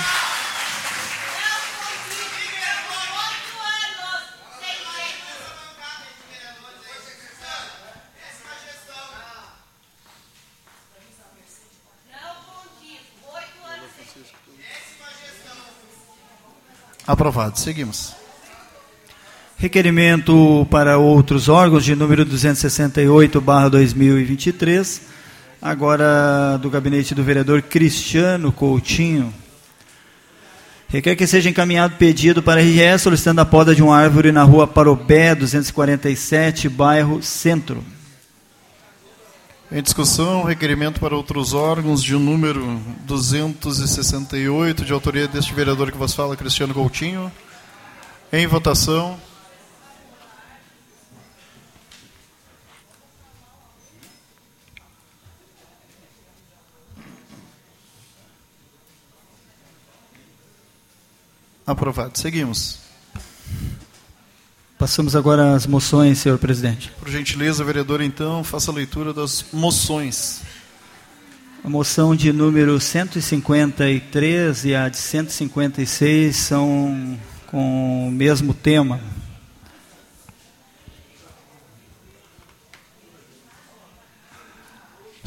Aprovado. 17.07 17.59
Seguimos. 17.59 18.15
Requerimento 19.57 20.67
para 20.71 20.99
outros 20.99 21.49
órgãos 21.49 21.85
de 21.85 21.95
número 21.95 22.25
268, 22.25 23.41
barra 23.41 23.69
2023 23.71 25.18
Agora, 25.61 26.57
do 26.63 26.71
gabinete 26.71 27.17
do 27.17 27.25
vereador 27.25 27.63
Cristiano 27.63 28.53
Coutinho. 28.53 29.35
Requer 30.89 31.17
que 31.17 31.27
seja 31.27 31.51
encaminhado 31.51 31.97
pedido 31.97 32.41
para 32.41 32.61
a 32.61 32.65
RGE 32.65 32.97
solicitando 33.01 33.41
a 33.41 33.45
poda 33.45 33.75
de 33.75 33.83
uma 33.83 33.97
árvore 33.97 34.31
na 34.31 34.45
rua 34.45 34.69
Parobé, 34.69 35.35
247, 35.35 36.69
bairro 36.69 37.21
Centro. 37.23 37.85
Em 39.71 39.83
discussão, 39.83 40.45
requerimento 40.45 41.01
para 41.01 41.17
outros 41.17 41.53
órgãos 41.53 42.05
de 42.05 42.15
número 42.15 42.81
268, 43.05 44.85
de 44.85 44.93
autoria 44.93 45.27
deste 45.27 45.53
vereador 45.53 45.91
que 45.91 45.99
vos 45.99 46.15
fala, 46.15 46.37
Cristiano 46.37 46.73
Coutinho. 46.73 47.33
Em 48.33 48.47
votação. 48.47 49.19
Aprovado. 61.69 62.19
Seguimos. 62.19 62.79
Passamos 64.79 65.15
agora 65.15 65.55
às 65.55 65.67
moções, 65.67 66.17
senhor 66.17 66.39
presidente. 66.39 66.91
Por 66.99 67.11
gentileza, 67.11 67.63
vereador, 67.63 68.01
então, 68.01 68.43
faça 68.43 68.71
a 68.71 68.75
leitura 68.75 69.13
das 69.13 69.45
moções. 69.53 70.41
A 71.63 71.69
moção 71.69 72.17
de 72.17 72.33
número 72.33 72.81
153 72.81 74.65
e 74.65 74.75
a 74.75 74.89
de 74.89 74.97
156 74.97 76.35
são 76.35 77.19
com 77.49 78.09
o 78.09 78.11
mesmo 78.11 78.55
tema. 78.55 78.99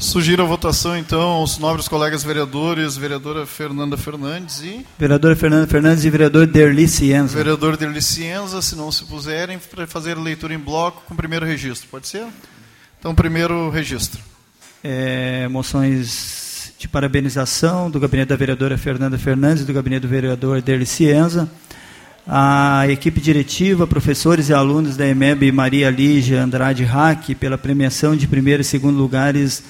Sugiro 0.02 0.42
a 0.42 0.46
votação, 0.46 0.96
então, 0.96 1.20
aos 1.20 1.58
nobres 1.58 1.86
colegas 1.86 2.24
vereadores, 2.24 2.96
vereadora 2.96 3.46
Fernanda 3.46 3.96
Fernandes 3.96 4.60
e... 4.60 4.84
Vereadora 4.98 5.36
Fernanda 5.36 5.64
Fernandes 5.68 6.04
e 6.04 6.10
vereador 6.10 6.44
Derli 6.44 6.88
Cienza. 6.88 7.36
Vereador 7.36 7.76
Derli 7.76 8.02
Cienza, 8.02 8.60
se 8.60 8.74
não 8.74 8.90
se 8.90 9.04
puserem, 9.04 9.60
para 9.70 9.86
fazer 9.86 10.18
leitura 10.18 10.52
em 10.52 10.58
bloco 10.58 11.04
com 11.06 11.14
o 11.14 11.16
primeiro 11.16 11.46
registro. 11.46 11.88
Pode 11.88 12.08
ser? 12.08 12.26
Então, 12.98 13.14
primeiro 13.14 13.70
registro. 13.70 14.20
É, 14.82 15.46
moções 15.46 16.72
de 16.76 16.88
parabenização 16.88 17.88
do 17.88 18.00
gabinete 18.00 18.30
da 18.30 18.36
vereadora 18.36 18.76
Fernanda 18.76 19.16
Fernandes 19.16 19.62
e 19.62 19.66
do 19.66 19.72
gabinete 19.72 20.02
do 20.02 20.08
vereador 20.08 20.60
Derli 20.60 20.84
Cienza. 20.84 21.48
A 22.26 22.88
equipe 22.88 23.20
diretiva, 23.20 23.86
professores 23.86 24.48
e 24.48 24.52
alunos 24.52 24.96
da 24.96 25.06
EMEB 25.06 25.52
Maria 25.52 25.88
Lígia 25.90 26.42
Andrade 26.42 26.82
Hack, 26.82 27.36
pela 27.36 27.56
premiação 27.56 28.16
de 28.16 28.26
primeiro 28.26 28.62
e 28.62 28.64
segundo 28.64 28.98
lugares 28.98 29.62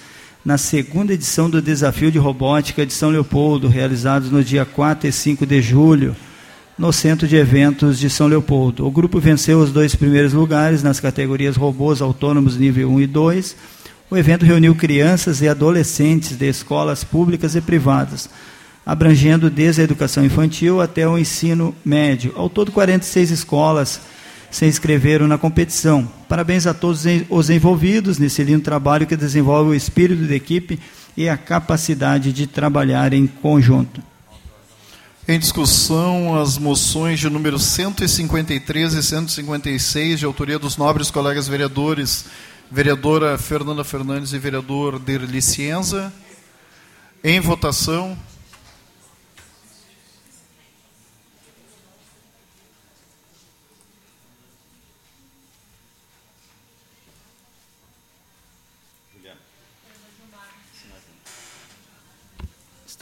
na 0.44 0.58
segunda 0.58 1.14
edição 1.14 1.48
do 1.48 1.62
Desafio 1.62 2.10
de 2.10 2.18
Robótica 2.18 2.84
de 2.84 2.92
São 2.92 3.10
Leopoldo, 3.10 3.68
realizados 3.68 4.30
no 4.30 4.42
dia 4.42 4.64
4 4.64 5.08
e 5.08 5.12
5 5.12 5.46
de 5.46 5.62
julho, 5.62 6.16
no 6.76 6.92
Centro 6.92 7.28
de 7.28 7.36
Eventos 7.36 7.96
de 7.96 8.10
São 8.10 8.26
Leopoldo. 8.26 8.84
O 8.84 8.90
grupo 8.90 9.20
venceu 9.20 9.60
os 9.60 9.70
dois 9.70 9.94
primeiros 9.94 10.32
lugares 10.32 10.82
nas 10.82 10.98
categorias 10.98 11.56
robôs 11.56 12.02
autônomos 12.02 12.56
nível 12.56 12.90
1 12.90 13.00
e 13.02 13.06
2. 13.06 13.56
O 14.10 14.16
evento 14.16 14.44
reuniu 14.44 14.74
crianças 14.74 15.40
e 15.40 15.48
adolescentes 15.48 16.36
de 16.36 16.48
escolas 16.48 17.04
públicas 17.04 17.54
e 17.54 17.60
privadas, 17.60 18.28
abrangendo 18.84 19.48
desde 19.48 19.82
a 19.82 19.84
educação 19.84 20.24
infantil 20.24 20.80
até 20.80 21.06
o 21.06 21.16
ensino 21.16 21.72
médio. 21.84 22.32
Ao 22.34 22.50
todo, 22.50 22.72
46 22.72 23.30
escolas 23.30 24.00
se 24.52 24.66
inscreveram 24.66 25.26
na 25.26 25.38
competição. 25.38 26.06
Parabéns 26.28 26.66
a 26.66 26.74
todos 26.74 27.04
os 27.30 27.48
envolvidos 27.48 28.18
nesse 28.18 28.44
lindo 28.44 28.62
trabalho 28.62 29.06
que 29.06 29.16
desenvolve 29.16 29.70
o 29.70 29.74
espírito 29.74 30.26
de 30.26 30.34
equipe 30.34 30.78
e 31.16 31.26
a 31.26 31.38
capacidade 31.38 32.32
de 32.34 32.46
trabalhar 32.46 33.14
em 33.14 33.26
conjunto. 33.26 34.02
Em 35.26 35.38
discussão, 35.38 36.38
as 36.38 36.58
moções 36.58 37.18
de 37.18 37.30
número 37.30 37.58
153 37.58 38.92
e 38.92 39.02
156, 39.02 40.18
de 40.18 40.26
autoria 40.26 40.58
dos 40.58 40.76
nobres 40.76 41.10
colegas 41.10 41.48
vereadores, 41.48 42.26
vereadora 42.70 43.38
Fernanda 43.38 43.82
Fernandes 43.84 44.34
e 44.34 44.38
vereador 44.38 44.98
Derli 44.98 45.40
Cienza. 45.40 46.12
Em 47.24 47.40
votação. 47.40 48.18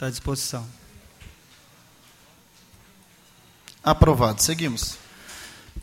Está 0.01 0.07
à 0.07 0.09
disposição. 0.09 0.65
Aprovado. 3.83 4.41
Seguimos. 4.41 4.97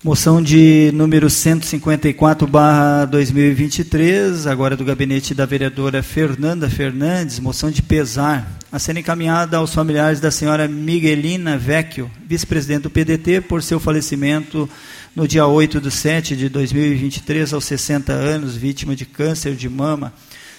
Moção 0.02 0.42
de 0.42 0.90
número 0.92 1.30
154, 1.30 2.44
barra 2.48 3.04
2023, 3.04 4.48
agora 4.48 4.76
do 4.76 4.84
gabinete 4.84 5.34
da 5.34 5.46
vereadora 5.46 6.02
Fernanda 6.02 6.68
Fernandes, 6.68 7.38
moção 7.38 7.70
de 7.70 7.80
pesar, 7.80 8.58
a 8.72 8.78
ser 8.80 8.96
encaminhada 8.96 9.56
aos 9.56 9.72
familiares 9.72 10.18
da 10.18 10.32
senhora 10.32 10.66
Miguelina 10.66 11.56
Vecchio, 11.56 12.10
vice-presidente 12.26 12.82
do 12.82 12.90
PDT, 12.90 13.42
por 13.42 13.62
seu 13.62 13.78
falecimento 13.78 14.68
no 15.14 15.28
dia 15.28 15.46
8 15.46 15.80
de 15.80 15.92
7 15.92 16.34
de 16.34 16.48
2023, 16.48 17.52
aos 17.52 17.64
60 17.66 18.12
anos, 18.12 18.56
vítima 18.56 18.96
de 18.96 19.06
câncer 19.06 19.54
de 19.54 19.68
mama. 19.68 20.12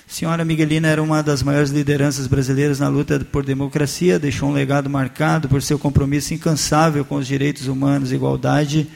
Senhora 0.10 0.44
Miguelina 0.44 0.88
era 0.88 1.04
uma 1.04 1.22
das 1.22 1.44
maiores 1.44 1.70
lideranças 1.70 2.26
brasileiras 2.26 2.80
na 2.80 2.88
luta 2.88 3.20
por 3.32 3.46
democracia, 3.46 4.18
deixou 4.18 4.50
um 4.50 4.52
legado 4.52 4.90
marcado 4.90 5.48
por 5.48 5.62
seu 5.62 5.78
compromisso 5.78 6.34
incansável 6.34 7.06
com 7.06 7.18
os 7.18 7.28
direitos 7.28 7.68
humanos, 7.68 8.12
igualdade 8.12 8.88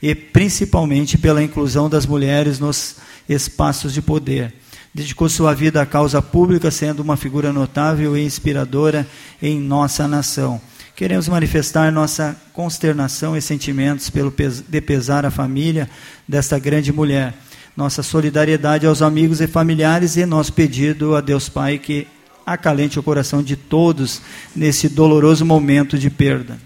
e 0.00 0.14
principalmente 0.14 1.18
pela 1.18 1.42
inclusão 1.42 1.90
das 1.90 2.06
mulheres 2.06 2.60
nos 2.60 2.94
espaços 3.28 3.92
de 3.92 4.00
poder. 4.00 4.54
Dedicou 4.94 5.28
sua 5.28 5.52
vida 5.52 5.82
à 5.82 5.86
causa 5.86 6.22
pública, 6.22 6.70
sendo 6.70 7.00
uma 7.00 7.16
figura 7.16 7.52
notável 7.52 8.16
e 8.16 8.24
inspiradora 8.24 9.04
em 9.42 9.58
nossa 9.58 10.06
nação. 10.06 10.60
Queremos 10.94 11.26
manifestar 11.26 11.90
nossa 11.90 12.36
consternação 12.52 13.36
e 13.36 13.42
sentimentos 13.42 14.08
pelo 14.10 14.32
de 14.68 14.80
pesar 14.80 15.26
a 15.26 15.30
família 15.30 15.90
desta 16.28 16.56
grande 16.56 16.92
mulher 16.92 17.34
nossa 17.76 18.02
solidariedade 18.02 18.86
aos 18.86 19.02
amigos 19.02 19.40
e 19.40 19.46
familiares 19.46 20.16
e 20.16 20.26
nosso 20.26 20.52
pedido 20.52 21.14
a 21.16 21.20
Deus 21.20 21.48
Pai 21.48 21.78
que 21.78 22.06
acalente 22.44 22.98
o 22.98 23.02
coração 23.02 23.42
de 23.42 23.56
todos 23.56 24.20
nesse 24.54 24.88
doloroso 24.88 25.44
momento 25.44 25.98
de 25.98 26.10
perda. 26.10 26.58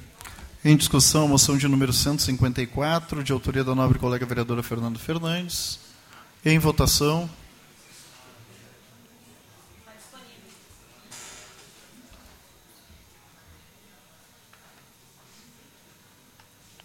Em 0.64 0.76
discussão, 0.76 1.28
moção 1.28 1.56
de 1.56 1.68
número 1.68 1.92
154, 1.92 3.22
de 3.22 3.32
autoria 3.32 3.62
da 3.62 3.74
nobre 3.74 3.98
colega 3.98 4.26
vereadora 4.26 4.62
Fernando 4.62 4.98
Fernandes. 4.98 5.78
Em 6.44 6.58
votação. 6.58 7.30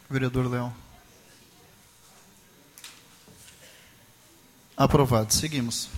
Vereador 0.10 0.48
Leão. 0.48 0.81
Aprovado. 4.84 5.32
Seguimos. 5.32 5.90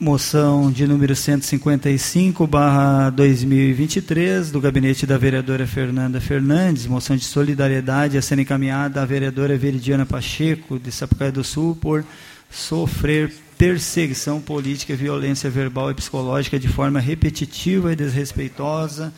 Moção 0.00 0.72
de 0.72 0.84
número 0.84 1.14
155, 1.14 2.44
barra 2.44 3.08
2023, 3.10 4.50
do 4.50 4.60
gabinete 4.60 5.06
da 5.06 5.16
vereadora 5.16 5.64
Fernanda 5.64 6.20
Fernandes, 6.20 6.88
moção 6.88 7.16
de 7.16 7.24
solidariedade 7.24 8.18
a 8.18 8.22
ser 8.22 8.40
encaminhada 8.40 9.00
à 9.00 9.04
vereadora 9.04 9.56
Veridiana 9.56 10.04
Pacheco, 10.04 10.76
de 10.76 10.90
Sapucaí 10.90 11.30
do 11.30 11.44
Sul, 11.44 11.76
por 11.76 12.04
sofrer 12.50 13.32
perseguição 13.56 14.40
política, 14.40 14.96
violência 14.96 15.48
verbal 15.48 15.92
e 15.92 15.94
psicológica 15.94 16.58
de 16.58 16.66
forma 16.66 16.98
repetitiva 16.98 17.92
e 17.92 17.96
desrespeitosa 17.96 19.12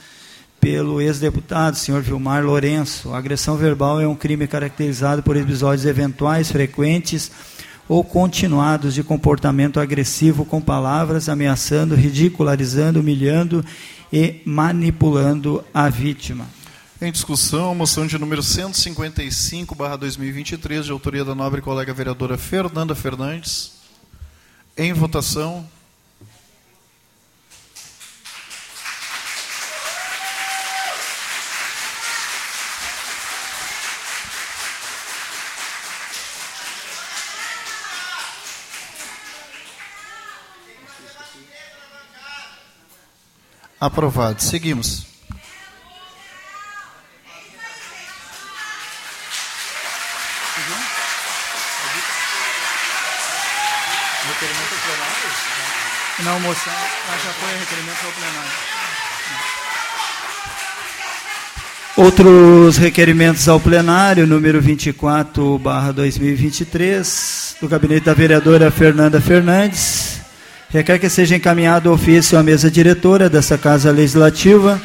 pelo 0.61 1.01
ex-deputado, 1.01 1.77
senhor 1.77 2.03
Vilmar 2.03 2.45
Lourenço. 2.45 3.15
A 3.15 3.19
agressão 3.19 3.57
verbal 3.57 4.01
é 4.01 4.07
um 4.07 4.15
crime 4.15 4.47
caracterizado 4.47 5.23
por 5.23 5.37
episódios 5.37 5.87
eventuais, 5.87 6.51
frequentes, 6.51 7.31
ou 7.89 8.03
continuados 8.03 8.95
de 8.95 9.03
comportamento 9.03 9.81
agressivo 9.81 10.45
com 10.45 10.61
palavras 10.61 11.29
ameaçando, 11.29 11.95
ridicularizando, 11.95 13.01
humilhando 13.01 13.65
e 14.13 14.41
manipulando 14.45 15.65
a 15.73 15.89
vítima. 15.89 16.47
Em 17.01 17.13
discussão, 17.13 17.75
moção 17.75 18.07
de 18.07 18.19
número 18.19 18.43
155/2023, 18.43 20.85
de 20.85 20.91
autoria 20.91 21.25
da 21.25 21.35
nobre 21.35 21.61
colega 21.61 21.93
vereadora 21.93 22.39
Fernanda 22.39 22.95
Fernandes. 22.95 23.73
Em 24.77 24.93
votação. 24.93 25.67
Aprovado. 43.81 44.43
Seguimos. 44.43 45.07
Requerimento 54.29 54.75
plenário? 54.85 55.27
Não, 56.25 56.41
moção. 56.41 56.73
já 56.73 57.33
foi 57.33 57.59
requerimento 57.59 58.05
ao 58.05 58.13
plenário. 58.13 58.77
Outros 61.97 62.77
requerimentos 62.77 63.49
ao 63.49 63.59
plenário, 63.59 64.27
número 64.27 64.61
24, 64.61 65.59
barra 65.59 65.93
2023, 65.93 67.57
do 67.59 67.69
gabinete 67.69 68.05
da 68.05 68.13
vereadora 68.13 68.71
Fernanda 68.71 69.19
Fernandes, 69.19 70.21
requer 70.77 70.99
que 70.99 71.09
seja 71.09 71.35
encaminhado 71.35 71.91
ofício 71.91 72.39
à 72.39 72.43
mesa 72.43 72.71
diretora 72.71 73.31
dessa 73.31 73.57
Casa 73.57 73.91
Legislativa, 73.91 74.81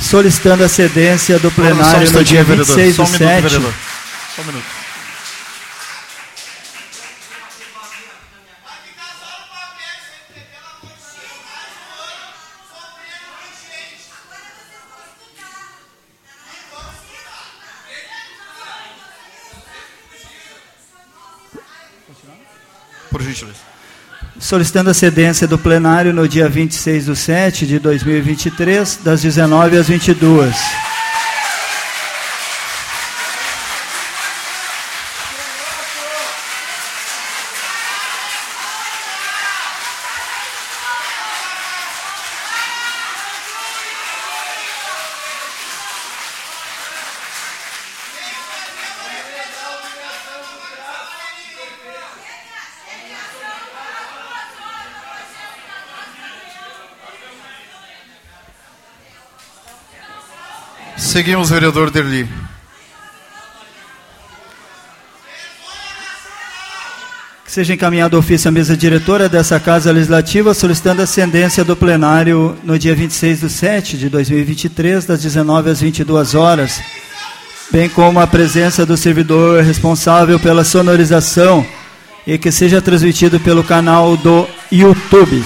solicitando 0.00 0.64
a 0.64 0.68
cedência 0.68 1.38
do 1.38 1.50
plenário 1.50 2.08
um 2.08 2.12
no 2.12 2.24
dia 2.24 2.42
26 2.42 2.96
do 2.96 3.06
7. 3.06 3.50
Só 3.50 4.42
um 4.42 4.44
minuto. 4.46 4.64
Solicitando 24.50 24.90
a 24.90 24.94
cedência 24.94 25.46
do 25.46 25.56
plenário 25.56 26.12
no 26.12 26.26
dia 26.26 26.48
26 26.48 27.04
de 27.06 27.14
7 27.14 27.66
de 27.68 27.78
2023, 27.78 28.98
das 29.04 29.22
19 29.22 29.76
às 29.76 29.86
22. 29.86 30.89
Seguimos, 61.10 61.50
vereador 61.50 61.90
Derli. 61.90 62.24
Que 67.44 67.50
seja 67.50 67.74
encaminhado 67.74 68.16
ofício 68.16 68.48
à 68.48 68.52
mesa 68.52 68.76
diretora 68.76 69.28
dessa 69.28 69.58
Casa 69.58 69.90
Legislativa, 69.90 70.54
solicitando 70.54 71.00
a 71.00 71.04
ascendência 71.04 71.64
do 71.64 71.74
plenário 71.74 72.56
no 72.62 72.78
dia 72.78 72.94
26 72.94 73.40
de 73.40 73.50
7 73.50 73.98
de 73.98 74.08
2023, 74.08 75.04
das 75.04 75.20
19 75.20 75.70
às 75.70 75.80
22 75.80 76.36
horas, 76.36 76.80
bem 77.72 77.88
como 77.88 78.20
a 78.20 78.26
presença 78.28 78.86
do 78.86 78.96
servidor 78.96 79.64
responsável 79.64 80.38
pela 80.38 80.62
sonorização 80.62 81.66
e 82.24 82.38
que 82.38 82.52
seja 82.52 82.80
transmitido 82.80 83.40
pelo 83.40 83.64
canal 83.64 84.16
do 84.16 84.46
YouTube. 84.70 85.44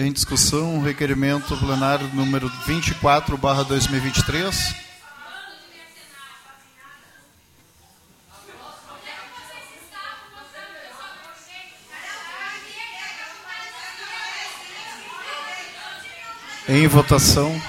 Em 0.00 0.10
discussão, 0.10 0.80
requerimento 0.80 1.54
plenário 1.58 2.08
número 2.14 2.48
24, 2.66 3.36
barra 3.36 3.62
2023. 3.64 4.74
Em 16.66 16.86
votação. 16.86 17.60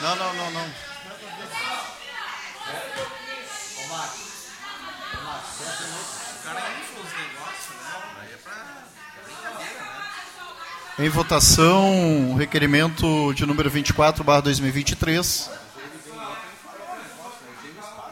Não, 0.00 0.14
não, 0.14 0.34
não, 0.34 0.50
não. 0.52 0.81
Em 11.02 11.08
votação, 11.08 12.36
requerimento 12.38 13.34
de 13.34 13.44
número 13.44 13.68
24, 13.68 14.22
barra 14.22 14.42
2023. 14.42 15.50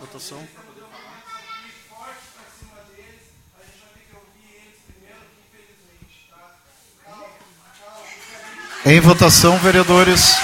Votação. 0.01 0.49
Em 8.85 8.99
votação, 8.99 9.57
vereadores. 9.59 10.35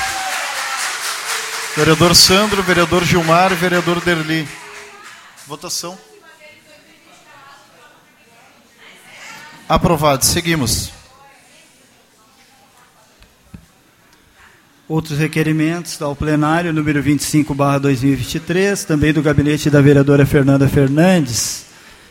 Vereador 1.75 2.15
Sandro, 2.15 2.63
vereador 2.63 3.05
Gilmar 3.05 3.51
e 3.51 3.57
vereador 3.57 4.01
Derli. 4.01 4.49
Votação. 5.49 5.99
Aprovado. 9.69 10.25
Seguimos. 10.25 10.93
Outros 14.89 15.19
requerimentos 15.19 16.01
ao 16.01 16.15
plenário, 16.15 16.73
número 16.73 17.03
25, 17.03 17.53
barra 17.53 17.79
2023, 17.79 18.85
também 18.85 19.13
do 19.13 19.21
gabinete 19.21 19.69
da 19.69 19.81
vereadora 19.81 20.25
Fernanda 20.25 20.69
Fernandes, 20.69 21.67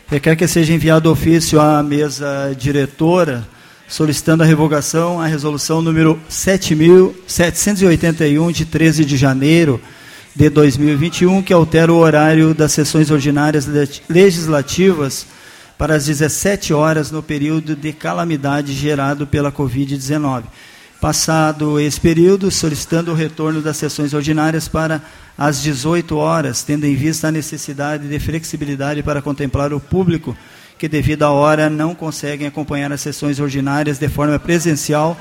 requer 0.06 0.36
que 0.36 0.46
seja 0.46 0.74
enviado 0.74 1.10
ofício 1.10 1.58
à 1.58 1.82
mesa 1.82 2.54
diretora, 2.54 3.48
solicitando 3.88 4.42
a 4.42 4.46
revogação 4.46 5.18
à 5.18 5.26
resolução 5.26 5.80
número 5.80 6.20
7.781, 6.28 8.52
de 8.52 8.66
13 8.66 9.06
de 9.06 9.16
janeiro 9.16 9.80
de 10.34 10.50
2021, 10.50 11.42
que 11.42 11.54
altera 11.54 11.90
o 11.90 11.96
horário 11.96 12.52
das 12.52 12.72
sessões 12.72 13.10
ordinárias 13.10 13.66
legislativas 14.06 15.26
para 15.78 15.94
as 15.94 16.04
17 16.04 16.74
horas 16.74 17.10
no 17.10 17.22
período 17.22 17.74
de 17.74 17.94
calamidade 17.94 18.74
gerado 18.74 19.26
pela 19.26 19.50
Covid-19 19.50 20.42
passado 21.00 21.78
esse 21.78 22.00
período, 22.00 22.50
solicitando 22.50 23.12
o 23.12 23.14
retorno 23.14 23.60
das 23.60 23.76
sessões 23.76 24.14
ordinárias 24.14 24.68
para 24.68 25.02
as 25.36 25.62
18 25.62 26.16
horas, 26.16 26.62
tendo 26.62 26.84
em 26.84 26.94
vista 26.94 27.28
a 27.28 27.32
necessidade 27.32 28.08
de 28.08 28.18
flexibilidade 28.18 29.02
para 29.02 29.20
contemplar 29.20 29.72
o 29.72 29.80
público 29.80 30.36
que, 30.78 30.88
devido 30.88 31.22
à 31.22 31.30
hora, 31.30 31.70
não 31.70 31.94
conseguem 31.94 32.46
acompanhar 32.46 32.92
as 32.92 33.00
sessões 33.00 33.40
ordinárias 33.40 33.98
de 33.98 34.08
forma 34.08 34.38
presencial 34.38 35.16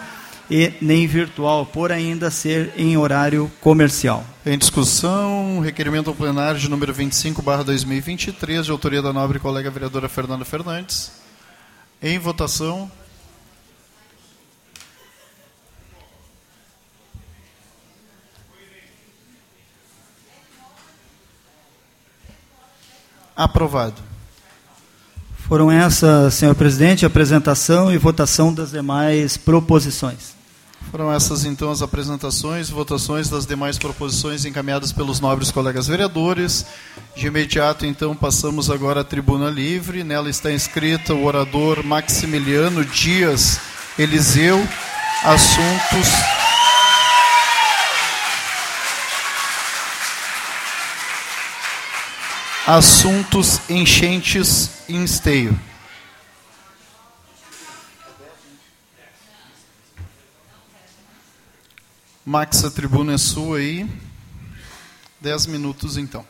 e 0.49 0.73
nem 0.81 1.07
virtual, 1.07 1.65
por 1.65 1.91
ainda 1.91 2.29
ser 2.29 2.71
em 2.77 2.95
horário 2.97 3.51
comercial. 3.59 4.23
Em 4.45 4.57
discussão, 4.57 5.59
requerimento 5.59 6.09
ao 6.09 6.15
plenário 6.15 6.59
de 6.59 6.69
número 6.69 6.93
25, 6.93 7.41
barra 7.41 7.63
2023, 7.63 8.65
de 8.65 8.71
autoria 8.71 9.01
da 9.01 9.11
nobre 9.11 9.39
colega 9.39 9.71
vereadora 9.71 10.07
Fernanda 10.07 10.45
Fernandes. 10.45 11.11
Em 12.01 12.19
votação. 12.19 12.91
Aprovado. 23.35 24.01
Foram 25.47 25.71
essas, 25.71 26.33
senhor 26.33 26.55
presidente, 26.55 27.05
apresentação 27.05 27.93
e 27.93 27.97
votação 27.97 28.53
das 28.53 28.71
demais 28.71 29.37
proposições. 29.37 30.33
Foram 30.89 31.11
essas, 31.11 31.45
então, 31.45 31.71
as 31.71 31.81
apresentações 31.81 32.69
e 32.69 32.71
votações 32.71 33.29
das 33.29 33.45
demais 33.45 33.77
proposições 33.77 34.45
encaminhadas 34.45 34.91
pelos 34.91 35.19
nobres 35.19 35.51
colegas 35.51 35.87
vereadores. 35.87 36.65
De 37.15 37.27
imediato, 37.27 37.85
então, 37.85 38.15
passamos 38.15 38.69
agora 38.69 39.01
à 39.01 39.03
tribuna 39.03 39.49
livre. 39.49 40.03
Nela 40.03 40.29
está 40.29 40.51
inscrita 40.51 41.13
o 41.13 41.25
orador 41.25 41.83
Maximiliano 41.83 42.85
Dias 42.85 43.59
Eliseu. 43.99 44.65
Assuntos 45.23 46.34
Assuntos 52.67 53.61
enchentes 53.69 54.89
em 54.89 55.03
esteio. 55.03 55.59
Max, 62.25 62.65
a 62.65 62.71
tribuna 62.71 63.13
é 63.13 63.17
sua 63.19 63.59
aí. 63.59 63.87
Dez 65.21 65.45
minutos, 65.45 65.95
então. 65.95 66.25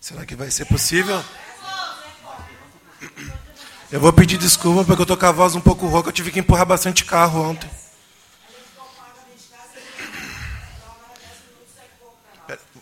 Será 0.00 0.26
que 0.26 0.34
vai 0.34 0.50
ser 0.50 0.64
possível? 0.64 1.24
Eu 3.92 4.00
vou 4.00 4.12
pedir 4.12 4.38
desculpa 4.38 4.84
porque 4.84 5.02
eu 5.02 5.04
estou 5.04 5.16
com 5.16 5.26
a 5.26 5.30
voz 5.30 5.54
um 5.54 5.60
pouco 5.60 5.86
rouca. 5.86 6.08
Eu 6.08 6.12
tive 6.12 6.32
que 6.32 6.40
empurrar 6.40 6.66
bastante 6.66 7.04
carro 7.04 7.40
ontem. 7.48 7.70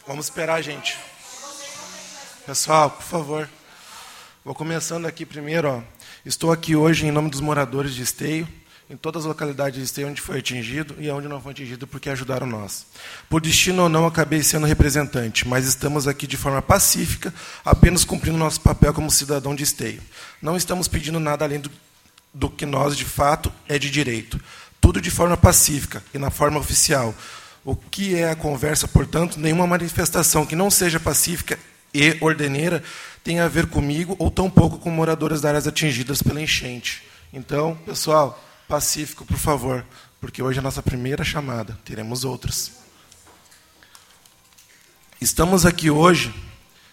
Vamos 0.07 0.24
esperar, 0.24 0.62
gente. 0.62 1.11
Pessoal, 2.44 2.90
por 2.90 3.05
favor. 3.05 3.48
Vou 4.44 4.52
começando 4.52 5.06
aqui 5.06 5.24
primeiro. 5.24 5.69
Ó. 5.69 5.81
Estou 6.27 6.51
aqui 6.51 6.74
hoje 6.74 7.06
em 7.06 7.12
nome 7.12 7.31
dos 7.31 7.40
moradores 7.40 7.94
de 7.94 8.02
Esteio, 8.02 8.48
em 8.90 8.97
todas 8.97 9.23
as 9.23 9.28
localidades 9.28 9.78
de 9.78 9.85
Esteio 9.85 10.09
onde 10.09 10.20
foi 10.20 10.40
atingido 10.40 10.97
e 10.98 11.09
onde 11.09 11.28
não 11.28 11.40
foi 11.40 11.52
atingido 11.52 11.86
porque 11.86 12.10
ajudaram 12.10 12.44
nós. 12.44 12.85
Por 13.31 13.40
destino 13.40 13.85
ou 13.85 13.89
não, 13.89 14.06
acabei 14.06 14.43
sendo 14.43 14.66
representante, 14.66 15.47
mas 15.47 15.66
estamos 15.66 16.09
aqui 16.09 16.27
de 16.27 16.36
forma 16.36 16.60
pacífica, 16.60 17.32
apenas 17.64 18.05
cumprindo 18.05 18.36
nosso 18.36 18.60
papel 18.60 18.93
como 18.93 19.09
cidadão 19.09 19.55
de 19.55 19.62
Esteio. 19.62 20.02
Não 20.43 20.56
estamos 20.56 20.89
pedindo 20.89 21.20
nada 21.20 21.44
além 21.44 21.60
do, 21.60 21.70
do 22.35 22.51
que 22.51 22.66
nós, 22.66 22.97
de 22.97 23.05
fato, 23.05 23.52
é 23.69 23.78
de 23.78 23.89
direito. 23.89 24.40
Tudo 24.81 25.01
de 25.01 25.12
forma 25.12 25.36
pacífica 25.36 26.02
e 26.12 26.19
na 26.19 26.28
forma 26.28 26.59
oficial. 26.59 27.14
O 27.64 27.77
que 27.77 28.16
é 28.16 28.28
a 28.28 28.35
conversa, 28.35 28.89
portanto, 28.89 29.39
nenhuma 29.39 29.64
manifestação 29.64 30.44
que 30.44 30.56
não 30.56 30.73
seja 30.73 30.98
pacífica 30.98 31.56
e 31.94 32.16
ordeneira 32.20 32.82
tem 33.23 33.40
a 33.40 33.48
ver 33.48 33.66
comigo 33.66 34.16
ou 34.19 34.31
tampouco 34.31 34.78
com 34.78 34.90
moradoras 34.90 35.43
das 35.43 35.48
áreas 35.48 35.66
atingidas 35.66 36.23
pela 36.23 36.40
enchente. 36.40 37.02
Então, 37.32 37.77
pessoal, 37.86 38.43
pacífico, 38.69 39.24
por 39.24 39.36
favor, 39.36 39.85
porque 40.20 40.43
hoje 40.43 40.59
é 40.59 40.60
a 40.60 40.62
nossa 40.62 40.82
primeira 40.82 41.24
chamada, 41.24 41.78
teremos 41.85 42.24
outras. 42.24 42.73
Estamos 45.20 45.64
aqui 45.64 45.90
hoje 45.90 46.35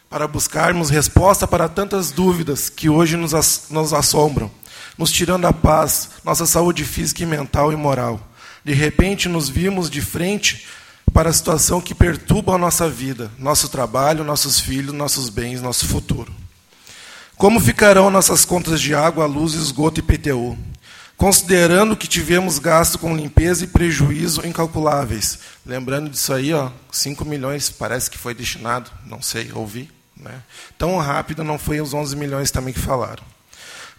para 0.09 0.27
buscarmos 0.27 0.89
resposta 0.89 1.47
para 1.47 1.69
tantas 1.69 2.11
dúvidas 2.11 2.69
que 2.69 2.89
hoje 2.89 3.15
nos, 3.15 3.69
nos 3.69 3.93
assombram, 3.93 4.51
nos 4.97 5.11
tirando 5.11 5.45
a 5.45 5.53
paz, 5.53 6.09
nossa 6.23 6.45
saúde 6.45 6.83
física 6.83 7.23
e 7.23 7.25
mental 7.25 7.71
e 7.71 7.75
moral. 7.75 8.19
De 8.63 8.73
repente, 8.73 9.29
nos 9.29 9.49
vimos 9.49 9.89
de 9.89 10.01
frente 10.01 10.67
para 11.11 11.29
a 11.29 11.33
situação 11.33 11.81
que 11.81 11.95
perturba 11.95 12.55
a 12.55 12.57
nossa 12.57 12.89
vida, 12.89 13.31
nosso 13.37 13.69
trabalho, 13.69 14.23
nossos 14.23 14.59
filhos, 14.59 14.93
nossos 14.93 15.29
bens, 15.29 15.61
nosso 15.61 15.87
futuro. 15.87 16.33
Como 17.37 17.59
ficarão 17.59 18.09
nossas 18.09 18.43
contas 18.43 18.81
de 18.81 18.93
água, 18.93 19.25
luz, 19.25 19.53
esgoto 19.53 19.99
e 19.99 20.03
PTU? 20.03 20.57
Considerando 21.15 21.97
que 21.97 22.07
tivemos 22.07 22.59
gasto 22.59 22.97
com 22.97 23.15
limpeza 23.15 23.63
e 23.63 23.67
prejuízo 23.67 24.45
incalculáveis. 24.45 25.39
Lembrando 25.65 26.09
disso 26.09 26.33
aí, 26.33 26.53
ó, 26.53 26.69
5 26.91 27.25
milhões 27.25 27.69
parece 27.69 28.09
que 28.09 28.17
foi 28.17 28.33
destinado, 28.33 28.89
não 29.05 29.21
sei, 29.21 29.51
ouvi. 29.53 29.89
Né? 30.15 30.41
Tão 30.77 30.97
rápido 30.97 31.43
não 31.43 31.57
foi 31.57 31.81
os 31.81 31.93
11 31.93 32.15
milhões 32.15 32.51
também 32.51 32.73
que 32.73 32.79
falaram. 32.79 33.23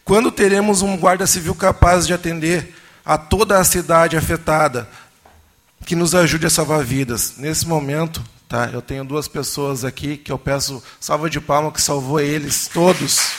Quando 0.04 0.30
teremos 0.30 0.82
um 0.82 0.96
guarda 0.96 1.26
civil 1.26 1.54
capaz 1.54 2.06
de 2.06 2.12
atender 2.12 2.74
a 3.04 3.16
toda 3.16 3.58
a 3.58 3.64
cidade 3.64 4.16
afetada, 4.16 4.88
que 5.85 5.97
nos 5.97 6.15
ajude 6.15 6.47
a 6.47 6.51
salvar 6.51 6.85
vidas? 6.85 7.35
Nesse 7.36 7.66
momento, 7.66 8.23
tá, 8.48 8.70
eu 8.73 8.81
tenho 8.81 9.05
duas 9.05 9.27
pessoas 9.27 9.85
aqui 9.85 10.16
que 10.16 10.31
eu 10.31 10.39
peço 10.39 10.82
salva 11.01 11.28
de 11.28 11.40
palma 11.40 11.73
que 11.73 11.81
salvou 11.81 12.20
eles 12.20 12.69
todos. 12.69 13.32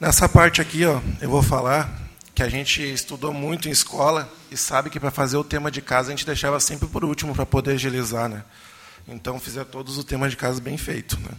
Nessa 0.00 0.28
parte 0.28 0.60
aqui, 0.60 0.84
ó, 0.84 1.00
eu 1.20 1.30
vou 1.30 1.42
falar 1.42 2.01
que 2.34 2.42
a 2.42 2.48
gente 2.48 2.82
estudou 2.82 3.32
muito 3.32 3.68
em 3.68 3.72
escola 3.72 4.32
e 4.50 4.56
sabe 4.56 4.90
que 4.90 4.98
para 4.98 5.10
fazer 5.10 5.36
o 5.36 5.44
tema 5.44 5.70
de 5.70 5.82
casa 5.82 6.08
a 6.08 6.10
gente 6.12 6.26
deixava 6.26 6.58
sempre 6.60 6.88
por 6.88 7.04
último 7.04 7.34
para 7.34 7.44
poder 7.44 7.72
agilizar, 7.72 8.28
né? 8.28 8.42
Então 9.06 9.38
fizer 9.38 9.64
todos 9.64 9.98
o 9.98 10.04
tema 10.04 10.28
de 10.28 10.36
casa 10.36 10.60
bem 10.60 10.78
feito, 10.78 11.18
né? 11.20 11.30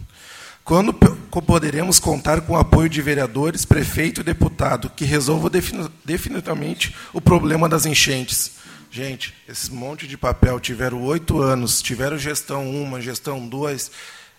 Quando 0.64 0.94
poderemos 0.94 1.98
contar 1.98 2.40
com 2.40 2.54
o 2.54 2.58
apoio 2.58 2.88
de 2.88 3.02
vereadores, 3.02 3.66
prefeito 3.66 4.22
e 4.22 4.24
deputado 4.24 4.88
que 4.88 5.04
resolvam 5.04 5.50
definitivamente 6.02 6.94
o 7.12 7.20
problema 7.20 7.68
das 7.68 7.84
enchentes? 7.84 8.52
Gente, 8.90 9.34
esse 9.46 9.70
monte 9.70 10.06
de 10.06 10.16
papel 10.16 10.58
tiveram 10.58 11.02
oito 11.02 11.42
anos, 11.42 11.82
tiveram 11.82 12.16
gestão 12.16 12.70
uma, 12.70 13.00
gestão 13.00 13.46
dois, 13.46 13.90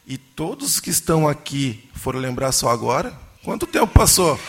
e 0.07 0.17
todos 0.17 0.79
que 0.79 0.89
estão 0.89 1.27
aqui 1.27 1.87
foram 1.93 2.19
lembrar 2.19 2.51
só 2.53 2.69
agora? 2.69 3.13
Quanto 3.43 3.67
tempo 3.67 3.87
passou? 3.87 4.39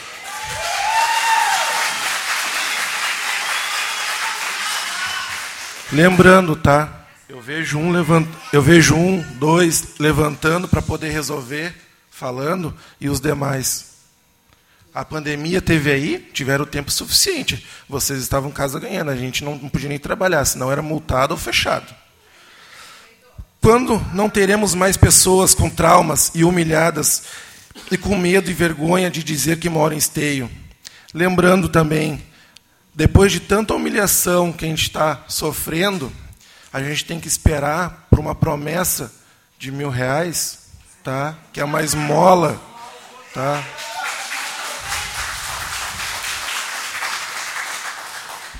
Lembrando, 5.92 6.56
tá? 6.56 7.06
Eu 7.28 7.40
vejo 7.40 7.78
um 7.78 7.90
levant... 7.90 8.26
eu 8.52 8.60
vejo 8.60 8.94
um, 8.94 9.22
dois 9.34 9.94
levantando 9.98 10.66
para 10.66 10.82
poder 10.82 11.10
resolver, 11.10 11.74
falando, 12.10 12.74
e 13.00 13.08
os 13.08 13.20
demais. 13.20 13.96
A 14.94 15.04
pandemia 15.04 15.60
teve 15.60 15.90
aí, 15.92 16.30
tiveram 16.32 16.64
tempo 16.64 16.90
suficiente. 16.90 17.66
Vocês 17.88 18.20
estavam 18.20 18.50
em 18.50 18.52
casa 18.52 18.80
ganhando, 18.80 19.10
a 19.10 19.16
gente 19.16 19.44
não 19.44 19.58
podia 19.58 19.88
nem 19.88 19.98
trabalhar, 19.98 20.44
senão 20.44 20.72
era 20.72 20.82
multado 20.82 21.34
ou 21.34 21.38
fechado. 21.38 21.94
Quando 23.60 24.00
não 24.14 24.30
teremos 24.30 24.74
mais 24.74 24.96
pessoas 24.96 25.54
com 25.54 25.68
traumas 25.68 26.32
e 26.34 26.44
humilhadas 26.44 27.24
e 27.90 27.98
com 27.98 28.16
medo 28.16 28.50
e 28.50 28.54
vergonha 28.54 29.10
de 29.10 29.22
dizer 29.22 29.58
que 29.58 29.68
mora 29.68 29.94
em 29.94 29.98
esteio. 29.98 30.50
Lembrando 31.12 31.68
também, 31.68 32.22
depois 32.96 33.30
de 33.30 33.40
tanta 33.40 33.74
humilhação 33.74 34.50
que 34.50 34.64
a 34.64 34.68
gente 34.68 34.84
está 34.84 35.22
sofrendo, 35.28 36.10
a 36.72 36.82
gente 36.82 37.04
tem 37.04 37.20
que 37.20 37.28
esperar 37.28 38.06
por 38.08 38.18
uma 38.18 38.34
promessa 38.34 39.12
de 39.58 39.70
mil 39.70 39.90
reais, 39.90 40.70
tá? 41.04 41.36
que 41.52 41.60
é 41.60 41.64
uma 41.64 41.82
esmola. 41.82 42.58
Tá? 43.34 43.62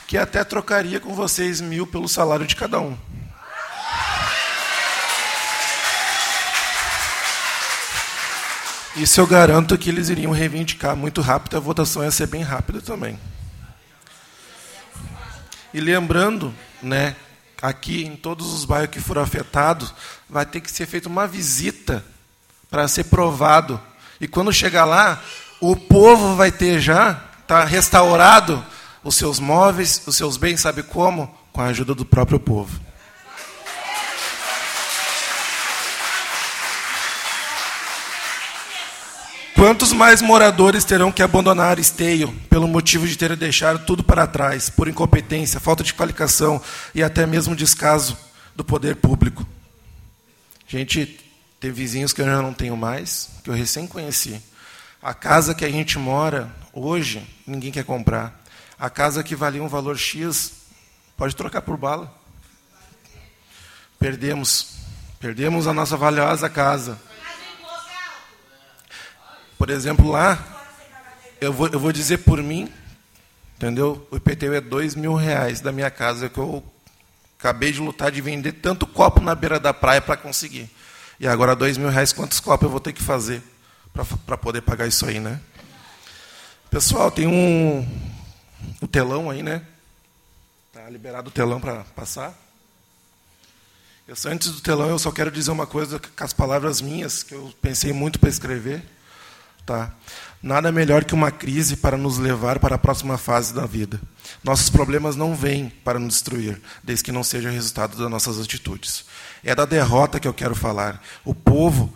Que 0.06 0.18
até 0.18 0.44
trocaria 0.44 1.00
com 1.00 1.14
vocês 1.14 1.62
mil 1.62 1.86
pelo 1.86 2.06
salário 2.06 2.46
de 2.46 2.54
cada 2.54 2.78
um. 2.78 2.94
Isso 8.96 9.18
eu 9.18 9.26
garanto 9.26 9.78
que 9.78 9.88
eles 9.88 10.10
iriam 10.10 10.32
reivindicar 10.32 10.94
muito 10.94 11.22
rápido, 11.22 11.56
a 11.56 11.60
votação 11.60 12.04
ia 12.04 12.10
ser 12.10 12.26
bem 12.26 12.42
rápida 12.42 12.82
também. 12.82 13.18
E 15.76 15.80
lembrando, 15.80 16.54
né, 16.82 17.14
aqui 17.60 18.02
em 18.02 18.16
todos 18.16 18.50
os 18.54 18.64
bairros 18.64 18.88
que 18.88 18.98
foram 18.98 19.20
afetados, 19.20 19.92
vai 20.26 20.46
ter 20.46 20.62
que 20.62 20.70
ser 20.70 20.86
feita 20.86 21.06
uma 21.06 21.26
visita 21.26 22.02
para 22.70 22.88
ser 22.88 23.04
provado. 23.04 23.78
E 24.18 24.26
quando 24.26 24.50
chegar 24.54 24.86
lá, 24.86 25.22
o 25.60 25.76
povo 25.76 26.34
vai 26.34 26.50
ter 26.50 26.80
já 26.80 27.22
tá 27.46 27.62
restaurado 27.66 28.64
os 29.04 29.16
seus 29.16 29.38
móveis, 29.38 30.02
os 30.06 30.16
seus 30.16 30.38
bens, 30.38 30.62
sabe 30.62 30.82
como? 30.82 31.28
Com 31.52 31.60
a 31.60 31.66
ajuda 31.66 31.94
do 31.94 32.06
próprio 32.06 32.40
povo. 32.40 32.80
Quantos 39.56 39.90
mais 39.90 40.20
moradores 40.20 40.84
terão 40.84 41.10
que 41.10 41.22
abandonar 41.22 41.78
Esteio 41.78 42.30
pelo 42.50 42.68
motivo 42.68 43.08
de 43.08 43.16
terem 43.16 43.38
deixado 43.38 43.86
tudo 43.86 44.04
para 44.04 44.26
trás, 44.26 44.68
por 44.68 44.86
incompetência, 44.86 45.58
falta 45.58 45.82
de 45.82 45.94
qualificação 45.94 46.60
e 46.94 47.02
até 47.02 47.24
mesmo 47.24 47.56
descaso 47.56 48.18
do 48.54 48.62
poder 48.62 48.96
público? 48.96 49.46
Gente, 50.68 51.18
tem 51.58 51.72
vizinhos 51.72 52.12
que 52.12 52.20
eu 52.20 52.26
já 52.26 52.42
não 52.42 52.52
tenho 52.52 52.76
mais, 52.76 53.30
que 53.42 53.48
eu 53.48 53.54
recém 53.54 53.86
conheci. 53.86 54.42
A 55.02 55.14
casa 55.14 55.54
que 55.54 55.64
a 55.64 55.70
gente 55.70 55.98
mora 55.98 56.54
hoje, 56.70 57.26
ninguém 57.46 57.72
quer 57.72 57.84
comprar. 57.84 58.38
A 58.78 58.90
casa 58.90 59.24
que 59.24 59.34
valia 59.34 59.62
um 59.62 59.68
valor 59.68 59.96
X, 59.96 60.52
pode 61.16 61.34
trocar 61.34 61.62
por 61.62 61.78
bala. 61.78 62.14
Perdemos. 63.98 64.76
Perdemos 65.18 65.66
a 65.66 65.72
nossa 65.72 65.96
valiosa 65.96 66.46
casa. 66.50 67.00
Por 69.58 69.70
exemplo, 69.70 70.10
lá, 70.10 70.66
eu 71.40 71.52
vou, 71.52 71.68
eu 71.68 71.80
vou 71.80 71.92
dizer 71.92 72.18
por 72.18 72.42
mim, 72.42 72.72
entendeu? 73.56 74.06
O 74.10 74.16
IPTU 74.16 74.52
é 74.52 74.60
dois 74.60 74.94
mil 74.94 75.14
reais 75.14 75.60
da 75.60 75.72
minha 75.72 75.90
casa 75.90 76.28
que 76.28 76.38
eu 76.38 76.62
acabei 77.38 77.72
de 77.72 77.80
lutar 77.80 78.10
de 78.10 78.20
vender 78.20 78.52
tanto 78.52 78.86
copo 78.86 79.20
na 79.20 79.34
beira 79.34 79.58
da 79.58 79.72
praia 79.72 80.00
para 80.00 80.16
conseguir. 80.16 80.70
E 81.18 81.26
agora 81.26 81.56
dois 81.56 81.78
mil 81.78 81.88
reais, 81.88 82.12
quantos 82.12 82.40
copos 82.40 82.64
eu 82.64 82.70
vou 82.70 82.80
ter 82.80 82.92
que 82.92 83.02
fazer 83.02 83.42
para 84.26 84.36
poder 84.36 84.60
pagar 84.60 84.86
isso 84.86 85.06
aí, 85.06 85.18
né? 85.18 85.40
Pessoal, 86.70 87.10
tem 87.10 87.26
um, 87.26 87.88
um 88.82 88.86
telão 88.86 89.30
aí, 89.30 89.42
né? 89.42 89.62
Tá 90.72 90.90
liberado 90.90 91.28
o 91.28 91.32
telão 91.32 91.58
para 91.58 91.84
passar. 91.94 92.34
Eu, 94.06 94.14
antes 94.26 94.50
do 94.50 94.60
telão, 94.60 94.90
eu 94.90 94.98
só 94.98 95.10
quero 95.10 95.30
dizer 95.30 95.50
uma 95.50 95.66
coisa 95.66 95.98
com 95.98 96.24
as 96.24 96.32
palavras 96.32 96.82
minhas, 96.82 97.22
que 97.22 97.34
eu 97.34 97.52
pensei 97.62 97.92
muito 97.92 98.20
para 98.20 98.28
escrever. 98.28 98.95
Tá? 99.66 99.93
Nada 100.40 100.70
melhor 100.70 101.05
que 101.05 101.12
uma 101.12 101.32
crise 101.32 101.76
para 101.76 101.97
nos 101.97 102.18
levar 102.18 102.60
para 102.60 102.76
a 102.76 102.78
próxima 102.78 103.18
fase 103.18 103.52
da 103.52 103.66
vida. 103.66 104.01
Nossos 104.44 104.70
problemas 104.70 105.16
não 105.16 105.34
vêm 105.34 105.72
para 105.84 105.98
nos 105.98 106.14
destruir, 106.14 106.62
desde 106.84 107.05
que 107.05 107.10
não 107.10 107.24
seja 107.24 107.51
resultado 107.51 107.97
das 107.97 108.09
nossas 108.09 108.40
atitudes. 108.40 109.05
É 109.43 109.56
da 109.56 109.64
derrota 109.64 110.20
que 110.20 110.28
eu 110.28 110.32
quero 110.32 110.55
falar. 110.55 111.02
O 111.24 111.34
povo 111.34 111.93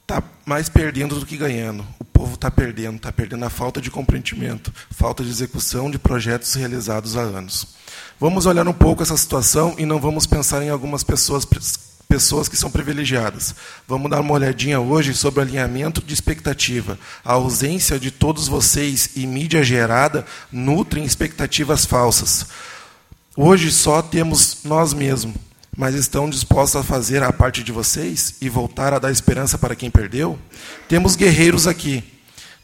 está 0.00 0.22
mais 0.46 0.70
perdendo 0.70 1.20
do 1.20 1.26
que 1.26 1.36
ganhando. 1.36 1.86
O 1.98 2.04
povo 2.04 2.36
está 2.36 2.50
perdendo, 2.50 2.96
está 2.96 3.12
perdendo 3.12 3.44
a 3.44 3.50
falta 3.50 3.82
de 3.82 3.90
compreendimento, 3.90 4.72
falta 4.90 5.22
de 5.22 5.28
execução 5.28 5.90
de 5.90 5.98
projetos 5.98 6.54
realizados 6.54 7.18
há 7.18 7.20
anos. 7.20 7.66
Vamos 8.18 8.46
olhar 8.46 8.66
um 8.66 8.72
pouco 8.72 9.02
essa 9.02 9.16
situação 9.16 9.74
e 9.76 9.84
não 9.84 10.00
vamos 10.00 10.26
pensar 10.26 10.62
em 10.62 10.70
algumas 10.70 11.04
pessoas 11.04 11.44
pessoas 12.10 12.48
que 12.48 12.56
são 12.56 12.72
privilegiadas. 12.72 13.54
Vamos 13.86 14.10
dar 14.10 14.20
uma 14.20 14.32
olhadinha 14.32 14.80
hoje 14.80 15.14
sobre 15.14 15.42
alinhamento 15.42 16.02
de 16.02 16.12
expectativa. 16.12 16.98
A 17.24 17.34
ausência 17.34 18.00
de 18.00 18.10
todos 18.10 18.48
vocês 18.48 19.10
e 19.14 19.24
mídia 19.28 19.62
gerada 19.62 20.26
nutrem 20.50 21.04
expectativas 21.04 21.86
falsas. 21.86 22.48
Hoje 23.36 23.70
só 23.70 24.02
temos 24.02 24.58
nós 24.64 24.92
mesmos, 24.92 25.36
mas 25.76 25.94
estão 25.94 26.28
dispostos 26.28 26.80
a 26.80 26.84
fazer 26.84 27.22
a 27.22 27.32
parte 27.32 27.62
de 27.62 27.70
vocês 27.70 28.34
e 28.40 28.48
voltar 28.48 28.92
a 28.92 28.98
dar 28.98 29.12
esperança 29.12 29.56
para 29.56 29.76
quem 29.76 29.88
perdeu? 29.88 30.36
Temos 30.88 31.14
guerreiros 31.14 31.68
aqui. 31.68 32.02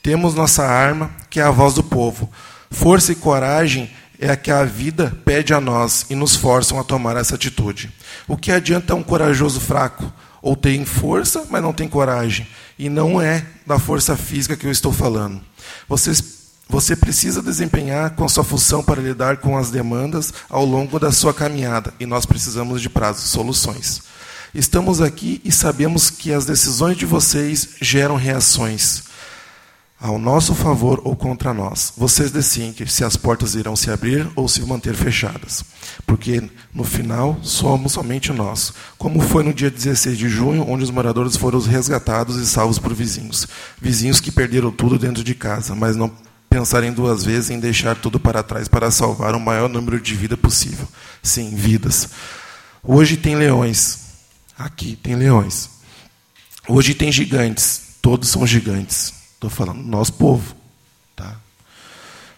Temos 0.03 0.35
nossa 0.35 0.65
arma, 0.65 1.13
que 1.31 1.39
é 1.39 1.45
a 1.45 1.53
voz 1.53 1.73
do 1.73 1.85
povo. 1.85 2.29
Força 2.69 3.13
e 3.13 3.15
coragem 3.15 3.89
é 4.19 4.31
a 4.31 4.37
que 4.37 4.51
a 4.51 4.65
vida 4.65 5.17
pede 5.25 5.53
a 5.53 5.61
nós 5.61 6.07
e 6.09 6.15
nos 6.15 6.37
forçam 6.37 6.79
a 6.79 6.85
tomar 6.85 7.17
essa 7.17 7.35
atitude. 7.35 7.91
O 8.27 8.37
que 8.37 8.51
adianta 8.51 8.95
um 8.95 9.03
corajoso 9.03 9.61
fraco? 9.61 10.13
Ou 10.43 10.55
tem 10.55 10.85
força, 10.85 11.47
mas 11.51 11.63
não 11.63 11.73
tem 11.73 11.89
coragem. 11.89 12.47
E 12.79 12.89
não 12.89 13.21
é 13.21 13.45
da 13.67 13.79
força 13.79 14.17
física 14.17 14.57
que 14.57 14.67
eu 14.67 14.71
estou 14.71 14.93
falando. 14.93 15.41
Vocês 15.89 16.37
você 16.69 16.97
precisa 16.97 17.41
desempenhar 17.41 18.11
com 18.17 18.29
sua 18.29 18.43
função 18.43 18.83
para 18.83 19.01
lidar 19.01 19.37
com 19.37 19.57
as 19.57 19.71
demandas 19.71 20.35
ao 20.51 20.65
longo 20.65 20.99
da 20.99 21.13
sua 21.13 21.33
caminhada, 21.33 21.95
e 22.01 22.07
nós 22.07 22.27
precisamos 22.27 22.83
de 22.83 22.91
prazos, 22.91 23.31
soluções. 23.31 24.03
Estamos 24.53 25.01
aqui 25.01 25.41
e 25.45 25.53
sabemos 25.53 26.11
que 26.11 26.33
as 26.33 26.45
decisões 26.45 26.97
de 26.97 27.07
vocês 27.07 27.77
geram 27.81 28.17
reações 28.17 29.05
ao 29.99 30.19
nosso 30.19 30.55
favor 30.55 31.01
ou 31.05 31.17
contra 31.17 31.55
nós. 31.55 31.93
Vocês 31.97 32.31
decidem 32.31 32.87
se 32.87 33.03
as 33.03 33.17
portas 33.17 33.55
irão 33.55 33.75
se 33.75 33.91
abrir 33.91 34.29
ou 34.37 34.47
se 34.47 34.61
manter 34.63 34.95
fechadas. 34.95 35.65
Porque, 36.07 36.43
no 36.73 36.85
final, 36.85 37.39
somos 37.43 37.93
somente 37.93 38.33
nós. 38.33 38.73
Como 38.99 39.21
foi 39.21 39.43
no 39.43 39.55
dia 39.55 39.71
16 39.71 40.19
de 40.19 40.29
junho, 40.29 40.69
onde 40.69 40.85
os 40.85 40.91
moradores 40.91 41.37
foram 41.37 41.59
resgatados 41.61 42.37
e 42.37 42.47
salvos 42.47 42.79
por 42.79 42.93
vizinhos. 42.93 43.49
Vizinhos 43.81 44.21
que 44.21 44.31
perderam 44.31 44.71
tudo 44.71 44.99
dentro 44.99 45.25
de 45.25 45.35
casa, 45.35 45.75
mas 45.75 45.97
não 45.97 46.13
pensarem 46.49 46.93
duas 46.93 47.25
vezes 47.25 47.51
em 47.51 47.59
deixar 47.59 47.97
tudo 47.97 48.21
para 48.21 48.43
trás 48.43 48.69
para 48.69 48.91
salvar 48.91 49.35
o 49.35 49.41
maior 49.41 49.69
número 49.69 50.01
de 50.01 50.15
vidas 50.15 50.39
possível. 50.39 50.87
Sim, 51.23 51.55
vidas. 51.55 52.11
Hoje 52.83 53.17
tem 53.17 53.35
leões. 53.35 54.01
Aqui 54.59 54.97
tem 54.97 55.17
leões. 55.17 55.71
Hoje 56.69 56.95
tem 56.95 57.11
gigantes. 57.11 57.83
Todos 58.01 58.29
são 58.29 58.47
gigantes. 58.47 59.26
Estou 59.37 59.51
falando, 59.51 59.83
nosso 59.83 60.15
povo. 60.15 60.57
Tá? 61.15 61.37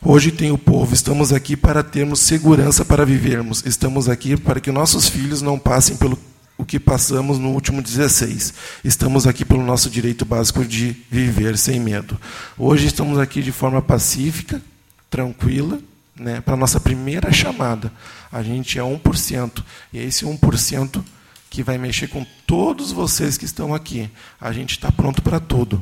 Hoje 0.02 0.32
tem 0.32 0.50
o 0.50 0.58
povo. 0.58 0.92
Estamos 0.92 1.32
aqui 1.32 1.56
para 1.56 1.84
termos 1.84 2.18
segurança 2.18 2.84
para 2.84 3.06
vivermos. 3.06 3.64
Estamos 3.64 4.08
aqui 4.08 4.36
para 4.36 4.60
que 4.60 4.72
nossos 4.72 5.08
filhos 5.08 5.40
não 5.40 5.58
passem 5.58 5.96
pelo 5.96 6.18
o 6.56 6.64
que 6.64 6.80
passamos 6.80 7.38
no 7.38 7.50
último 7.50 7.80
16. 7.80 8.52
Estamos 8.82 9.28
aqui 9.28 9.44
pelo 9.44 9.62
nosso 9.62 9.88
direito 9.88 10.24
básico 10.24 10.64
de 10.64 10.96
viver 11.08 11.56
sem 11.56 11.78
medo. 11.78 12.18
Hoje 12.58 12.88
estamos 12.88 13.16
aqui 13.16 13.40
de 13.42 13.52
forma 13.52 13.80
pacífica, 13.80 14.60
tranquila, 15.08 15.78
né, 16.16 16.40
para 16.40 16.54
a 16.54 16.56
nossa 16.56 16.80
primeira 16.80 17.30
chamada. 17.32 17.92
A 18.32 18.42
gente 18.42 18.76
é 18.76 18.82
1%. 18.82 19.62
E 19.92 20.00
é 20.00 20.02
esse 20.02 20.24
1% 20.24 21.00
que 21.48 21.62
vai 21.62 21.78
mexer 21.78 22.08
com 22.08 22.26
todos 22.44 22.90
vocês 22.90 23.38
que 23.38 23.44
estão 23.44 23.72
aqui. 23.72 24.10
A 24.40 24.52
gente 24.52 24.72
está 24.72 24.90
pronto 24.90 25.22
para 25.22 25.38
tudo. 25.38 25.80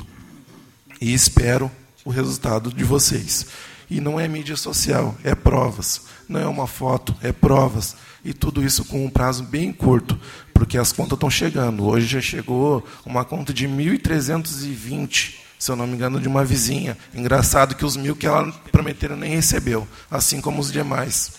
E 0.99 1.13
espero 1.13 1.71
o 2.03 2.09
resultado 2.09 2.71
de 2.71 2.83
vocês. 2.83 3.47
E 3.89 4.01
não 4.01 4.19
é 4.19 4.27
mídia 4.27 4.57
social, 4.57 5.15
é 5.23 5.33
provas. 5.33 6.01
Não 6.27 6.39
é 6.39 6.47
uma 6.47 6.67
foto, 6.67 7.15
é 7.21 7.31
provas. 7.31 7.95
E 8.23 8.33
tudo 8.33 8.63
isso 8.63 8.83
com 8.83 9.05
um 9.05 9.09
prazo 9.09 9.43
bem 9.43 9.71
curto, 9.71 10.19
porque 10.53 10.77
as 10.77 10.91
contas 10.91 11.13
estão 11.13 11.29
chegando. 11.29 11.85
Hoje 11.85 12.07
já 12.07 12.21
chegou 12.21 12.85
uma 13.05 13.23
conta 13.23 13.53
de 13.53 13.67
1.320, 13.67 15.35
se 15.57 15.71
eu 15.71 15.75
não 15.75 15.87
me 15.87 15.93
engano, 15.93 16.19
de 16.19 16.27
uma 16.27 16.43
vizinha. 16.43 16.97
Engraçado 17.13 17.75
que 17.75 17.85
os 17.85 17.95
mil 17.95 18.15
que 18.15 18.27
ela 18.27 18.51
prometeram 18.71 19.15
nem 19.15 19.35
recebeu, 19.35 19.87
assim 20.11 20.41
como 20.41 20.59
os 20.59 20.71
demais. 20.71 21.31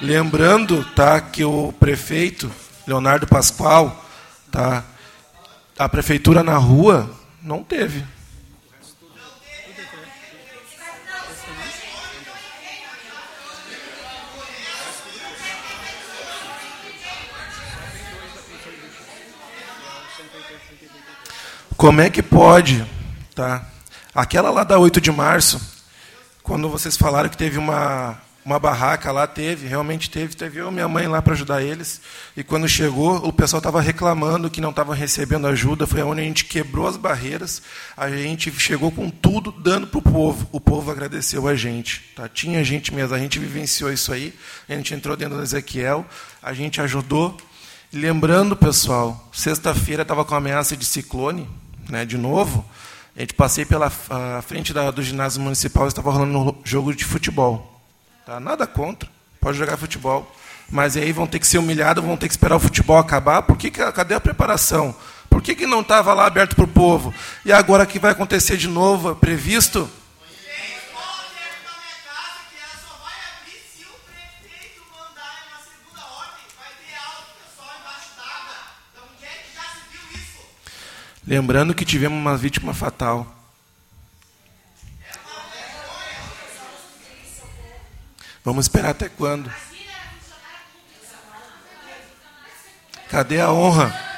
Lembrando 0.00 0.84
tá, 0.94 1.20
que 1.20 1.44
o 1.44 1.72
prefeito, 1.72 2.50
Leonardo 2.86 3.26
Pascoal, 3.26 4.04
tá, 4.50 4.84
a 5.78 5.88
prefeitura 5.88 6.42
na 6.42 6.56
rua 6.56 7.10
não 7.42 7.62
teve. 7.64 8.04
Como 21.76 22.00
é 22.00 22.08
que 22.08 22.22
pode, 22.22 22.86
tá? 23.34 23.66
Aquela 24.14 24.50
lá 24.50 24.64
da 24.64 24.78
8 24.78 25.00
de 25.00 25.10
março, 25.10 25.60
quando 26.42 26.68
vocês 26.68 26.96
falaram 26.96 27.28
que 27.28 27.36
teve 27.36 27.58
uma, 27.58 28.18
uma 28.44 28.58
barraca 28.58 29.10
lá, 29.10 29.26
teve, 29.26 29.66
realmente 29.66 30.10
teve, 30.10 30.36
teve 30.36 30.60
eu 30.60 30.68
e 30.68 30.72
minha 30.72 30.86
mãe 30.86 31.06
lá 31.06 31.22
para 31.22 31.32
ajudar 31.32 31.62
eles. 31.62 32.00
E 32.36 32.44
quando 32.44 32.68
chegou, 32.68 33.16
o 33.26 33.32
pessoal 33.32 33.58
estava 33.58 33.80
reclamando 33.80 34.50
que 34.50 34.60
não 34.60 34.70
estava 34.70 34.94
recebendo 34.94 35.46
ajuda. 35.46 35.86
Foi 35.86 36.02
onde 36.02 36.20
a 36.20 36.24
gente 36.24 36.44
quebrou 36.44 36.86
as 36.86 36.96
barreiras, 36.96 37.62
a 37.96 38.10
gente 38.10 38.52
chegou 38.60 38.90
com 38.90 39.08
tudo 39.08 39.50
dando 39.50 39.86
para 39.86 39.98
o 39.98 40.02
povo. 40.02 40.46
O 40.52 40.60
povo 40.60 40.90
agradeceu 40.90 41.48
a 41.48 41.54
gente. 41.54 42.02
Tá? 42.14 42.28
Tinha 42.28 42.62
gente 42.62 42.92
mesmo, 42.92 43.14
a 43.14 43.18
gente 43.18 43.38
vivenciou 43.38 43.90
isso 43.90 44.12
aí. 44.12 44.34
A 44.68 44.74
gente 44.74 44.92
entrou 44.92 45.16
dentro 45.16 45.36
do 45.36 45.42
Ezequiel, 45.42 46.04
a 46.42 46.52
gente 46.52 46.80
ajudou. 46.82 47.36
Lembrando, 47.90 48.54
pessoal, 48.56 49.30
sexta-feira 49.32 50.02
estava 50.02 50.24
com 50.24 50.34
ameaça 50.34 50.76
de 50.76 50.84
ciclone, 50.84 51.48
né, 51.88 52.04
de 52.04 52.18
novo, 52.18 52.64
a 53.16 53.20
gente 53.20 53.34
passei 53.34 53.64
pela 53.64 53.88
frente 54.42 54.72
da, 54.72 54.90
do 54.90 55.00
ginásio 55.00 55.40
municipal, 55.40 55.86
estava 55.86 56.10
rolando 56.10 56.36
um 56.36 56.54
jogo 56.64 56.92
de 56.92 57.04
futebol. 57.04 57.73
Tá? 58.24 58.40
Nada 58.40 58.66
contra, 58.66 59.08
pode 59.40 59.58
jogar 59.58 59.76
futebol. 59.76 60.30
Mas 60.70 60.96
aí 60.96 61.12
vão 61.12 61.26
ter 61.26 61.38
que 61.38 61.46
ser 61.46 61.58
humilhados, 61.58 62.02
vão 62.02 62.16
ter 62.16 62.26
que 62.26 62.32
esperar 62.32 62.56
o 62.56 62.60
futebol 62.60 62.96
acabar. 62.96 63.42
Por 63.42 63.56
que, 63.56 63.70
que 63.70 63.92
cadê 63.92 64.14
a 64.14 64.20
preparação? 64.20 64.94
Por 65.28 65.42
que, 65.42 65.54
que 65.54 65.66
não 65.66 65.80
estava 65.80 66.14
lá 66.14 66.26
aberto 66.26 66.56
para 66.56 66.64
o 66.64 66.68
povo? 66.68 67.12
E 67.44 67.52
agora 67.52 67.84
que 67.84 67.98
vai 67.98 68.12
acontecer 68.12 68.56
de 68.56 68.68
novo, 68.68 69.10
é 69.10 69.14
previsto? 69.14 69.90
Lembrando 81.26 81.74
que 81.74 81.86
tivemos 81.86 82.18
uma 82.18 82.36
vítima 82.36 82.74
fatal. 82.74 83.43
Vamos 88.44 88.66
esperar 88.66 88.90
até 88.90 89.08
quando? 89.08 89.50
Cadê 93.08 93.40
a 93.40 93.50
honra? 93.50 94.13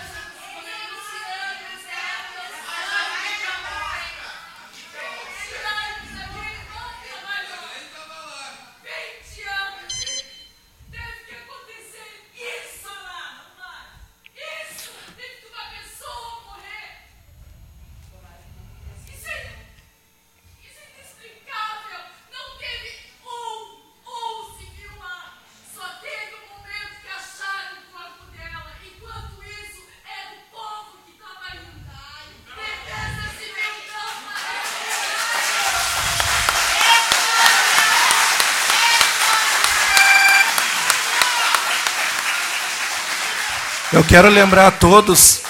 Eu 43.96 44.04
quero 44.04 44.28
lembrar 44.28 44.66
a 44.66 44.70
todos. 44.70 45.40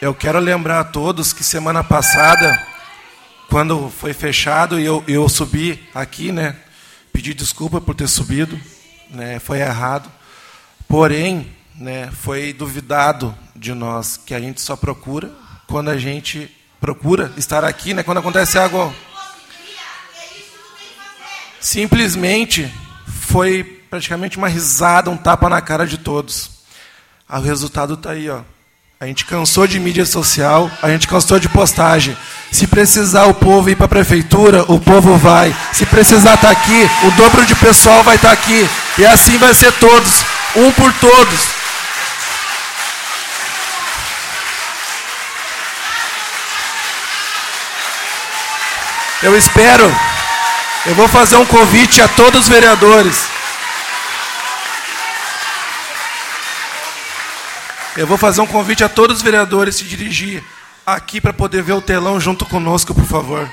Eu 0.00 0.14
quero 0.14 0.38
lembrar 0.38 0.78
a 0.78 0.84
todos 0.84 1.32
que 1.32 1.42
semana 1.42 1.82
passada, 1.82 2.64
quando 3.50 3.90
foi 3.90 4.12
fechado 4.12 4.78
e 4.78 4.84
eu, 4.84 5.02
eu 5.08 5.28
subi 5.28 5.82
aqui, 5.92 6.30
né? 6.30 6.54
Pedi 7.12 7.34
desculpa 7.34 7.80
por 7.80 7.96
ter 7.96 8.06
subido, 8.06 8.56
né? 9.10 9.40
Foi 9.40 9.58
errado. 9.58 10.08
Porém, 10.86 11.50
né? 11.74 12.08
Foi 12.12 12.52
duvidado 12.52 13.36
de 13.56 13.74
nós 13.74 14.16
que 14.16 14.32
a 14.32 14.38
gente 14.38 14.60
só 14.60 14.76
procura 14.76 15.28
quando 15.66 15.90
a 15.90 15.98
gente 15.98 16.48
procura 16.80 17.32
estar 17.36 17.64
aqui, 17.64 17.94
né? 17.94 18.04
Quando 18.04 18.18
acontece 18.18 18.56
algo. 18.56 18.94
Simplesmente 21.58 22.72
foi 23.08 23.81
praticamente 23.92 24.38
uma 24.38 24.48
risada, 24.48 25.10
um 25.10 25.18
tapa 25.18 25.50
na 25.50 25.60
cara 25.60 25.86
de 25.86 25.98
todos. 25.98 26.48
Ah, 27.28 27.38
o 27.38 27.42
resultado 27.42 27.92
está 27.92 28.12
aí, 28.12 28.30
ó. 28.30 28.40
A 28.98 29.04
gente 29.04 29.26
cansou 29.26 29.66
de 29.66 29.78
mídia 29.78 30.06
social, 30.06 30.70
a 30.80 30.88
gente 30.88 31.06
cansou 31.06 31.38
de 31.38 31.46
postagem. 31.46 32.16
Se 32.50 32.66
precisar 32.66 33.26
o 33.26 33.34
povo 33.34 33.68
ir 33.68 33.76
para 33.76 33.84
a 33.84 33.90
prefeitura, 33.90 34.64
o 34.72 34.80
povo 34.80 35.18
vai. 35.18 35.54
Se 35.74 35.84
precisar 35.84 36.36
estar 36.36 36.46
tá 36.46 36.50
aqui, 36.50 36.88
o 37.06 37.10
dobro 37.18 37.44
de 37.44 37.54
pessoal 37.54 38.02
vai 38.02 38.16
estar 38.16 38.28
tá 38.28 38.32
aqui. 38.32 38.66
E 38.96 39.04
assim 39.04 39.36
vai 39.36 39.52
ser 39.52 39.70
todos, 39.72 40.24
um 40.56 40.72
por 40.72 40.90
todos. 40.94 41.40
Eu 49.22 49.36
espero. 49.36 49.84
Eu 50.86 50.94
vou 50.94 51.08
fazer 51.08 51.36
um 51.36 51.44
convite 51.44 52.00
a 52.00 52.08
todos 52.08 52.44
os 52.44 52.48
vereadores. 52.48 53.41
Eu 57.94 58.06
vou 58.06 58.16
fazer 58.16 58.40
um 58.40 58.46
convite 58.46 58.82
a 58.82 58.88
todos 58.88 59.18
os 59.18 59.22
vereadores 59.22 59.76
se 59.76 59.84
dirigir 59.84 60.42
aqui 60.86 61.20
para 61.20 61.32
poder 61.32 61.62
ver 61.62 61.74
o 61.74 61.82
telão 61.82 62.18
junto 62.18 62.46
conosco, 62.46 62.94
por 62.94 63.04
favor. 63.04 63.50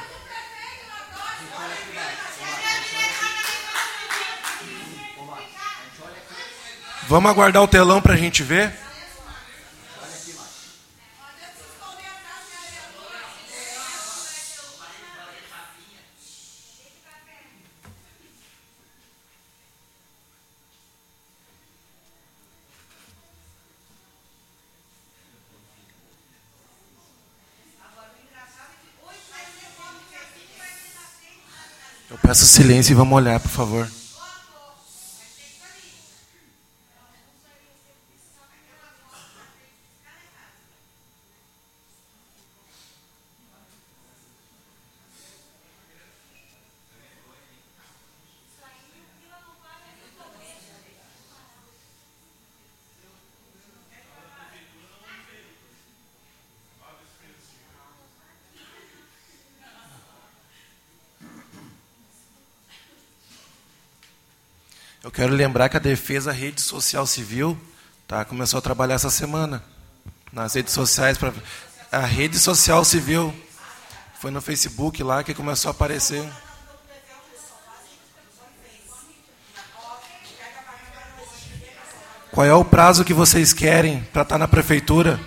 Vamos 7.07 7.29
aguardar 7.29 7.61
o 7.61 7.67
telão 7.67 8.01
para 8.01 8.13
a 8.13 8.17
gente 8.17 8.41
ver? 8.41 8.73
Peço 32.29 32.45
silêncio 32.45 32.93
e 32.93 32.95
vamos 32.95 33.15
olhar, 33.15 33.39
por 33.39 33.49
favor. 33.49 33.87
Quero 65.19 65.35
lembrar 65.35 65.67
que 65.67 65.75
a 65.75 65.81
Defesa 65.81 66.31
Rede 66.31 66.61
Social 66.61 67.05
Civil 67.05 67.59
tá, 68.07 68.23
começou 68.23 68.57
a 68.57 68.61
trabalhar 68.61 68.95
essa 68.95 69.09
semana 69.09 69.61
nas 70.31 70.53
redes 70.53 70.73
sociais. 70.73 71.17
Pra, 71.17 71.33
a 71.91 72.05
Rede 72.05 72.39
Social 72.39 72.85
Civil 72.85 73.33
foi 74.17 74.31
no 74.31 74.39
Facebook 74.39 75.03
lá 75.03 75.21
que 75.21 75.33
começou 75.33 75.67
a 75.67 75.71
aparecer. 75.73 76.23
Qual 82.31 82.47
é 82.47 82.53
o 82.53 82.63
prazo 82.63 83.03
que 83.03 83.13
vocês 83.13 83.51
querem 83.51 83.99
para 84.13 84.21
estar 84.21 84.35
tá 84.35 84.37
na 84.37 84.47
prefeitura? 84.47 85.19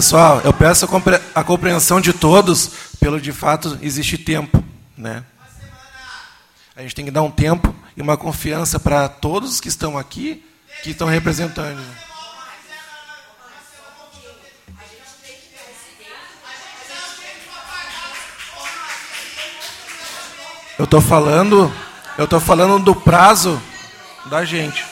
Pessoal, 0.00 0.40
eu 0.44 0.52
peço 0.54 0.88
a 1.34 1.44
compreensão 1.44 2.00
de 2.00 2.14
todos, 2.14 2.70
pelo 2.98 3.20
de 3.20 3.32
fato 3.32 3.78
existe 3.82 4.16
tempo, 4.16 4.64
né? 4.96 5.22
A 6.74 6.80
gente 6.80 6.94
tem 6.94 7.04
que 7.04 7.10
dar 7.10 7.20
um 7.20 7.30
tempo 7.30 7.74
e 7.94 8.00
uma 8.00 8.16
confiança 8.16 8.80
para 8.80 9.10
todos 9.10 9.60
que 9.60 9.68
estão 9.68 9.98
aqui, 9.98 10.42
que 10.82 10.92
estão 10.92 11.06
representando. 11.06 11.82
Eu 20.78 20.86
estou 20.86 21.02
falando, 21.02 21.70
eu 22.16 22.24
estou 22.24 22.40
falando 22.40 22.82
do 22.82 22.94
prazo 22.94 23.60
da 24.30 24.46
gente. 24.46 24.82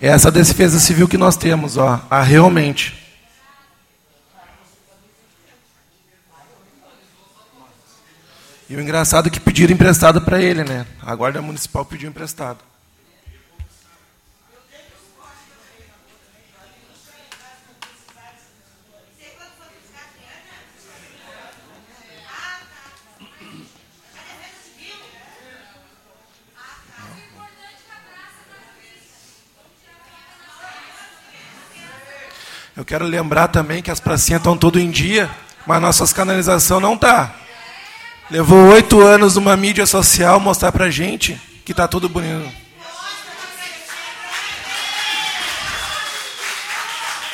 É 0.00 0.08
essa 0.08 0.30
defesa 0.30 0.78
civil 0.78 1.08
que 1.08 1.18
nós 1.18 1.36
temos, 1.36 1.76
ó, 1.76 2.00
a 2.08 2.22
realmente. 2.22 2.94
E 8.70 8.76
o 8.76 8.80
engraçado 8.80 9.28
é 9.28 9.30
que 9.30 9.40
pediram 9.40 9.72
emprestado 9.72 10.20
para 10.20 10.40
ele, 10.40 10.62
né? 10.62 10.86
A 11.02 11.14
Guarda 11.14 11.40
Municipal 11.40 11.84
pediu 11.84 12.08
emprestado. 12.08 12.58
Eu 32.78 32.84
quero 32.84 33.04
lembrar 33.04 33.48
também 33.48 33.82
que 33.82 33.90
as 33.90 33.98
pracinhas 33.98 34.38
estão 34.38 34.56
tudo 34.56 34.78
em 34.78 34.88
dia, 34.88 35.28
mas 35.66 35.82
nossas 35.82 36.12
canalização 36.12 36.78
não 36.78 36.96
tá. 36.96 37.34
Levou 38.30 38.68
oito 38.68 39.00
anos 39.00 39.34
uma 39.34 39.56
mídia 39.56 39.84
social 39.84 40.38
mostrar 40.38 40.70
pra 40.70 40.88
gente 40.88 41.34
que 41.64 41.74
tá 41.74 41.88
tudo 41.88 42.08
bonito. 42.08 42.48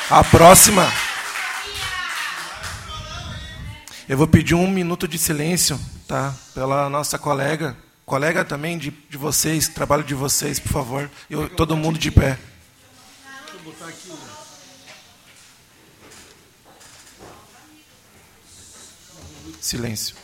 A 0.09 0.23
próxima. 0.23 0.91
Eu 4.09 4.17
vou 4.17 4.27
pedir 4.27 4.55
um 4.55 4.67
minuto 4.67 5.07
de 5.07 5.19
silêncio, 5.19 5.79
tá? 6.07 6.33
Pela 6.55 6.89
nossa 6.89 7.19
colega, 7.19 7.77
colega 8.03 8.43
também 8.43 8.79
de, 8.79 8.89
de 8.89 9.15
vocês, 9.15 9.67
trabalho 9.67 10.03
de 10.03 10.15
vocês, 10.15 10.59
por 10.59 10.71
favor. 10.71 11.07
Eu, 11.29 11.47
todo 11.47 11.77
mundo 11.77 11.99
de 11.99 12.09
pé. 12.09 12.39
Deixa 13.45 13.57
eu 13.57 13.59
botar 13.59 13.85
aqui. 13.85 14.44
Silêncio. 19.65 20.15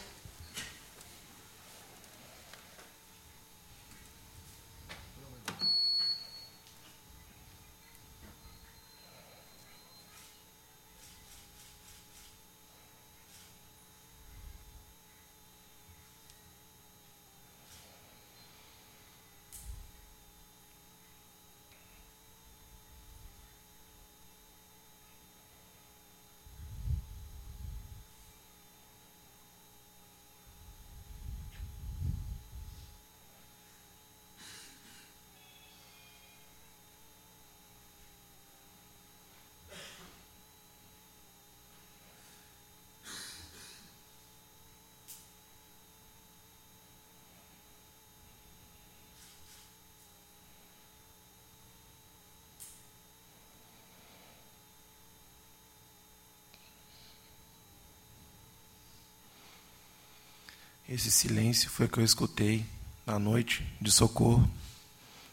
Esse 60.94 61.10
silêncio 61.10 61.70
foi 61.70 61.88
que 61.88 62.00
eu 62.00 62.04
escutei 62.04 62.66
na 63.08 63.18
noite 63.18 63.66
de 63.80 63.90
socorro. 63.90 64.46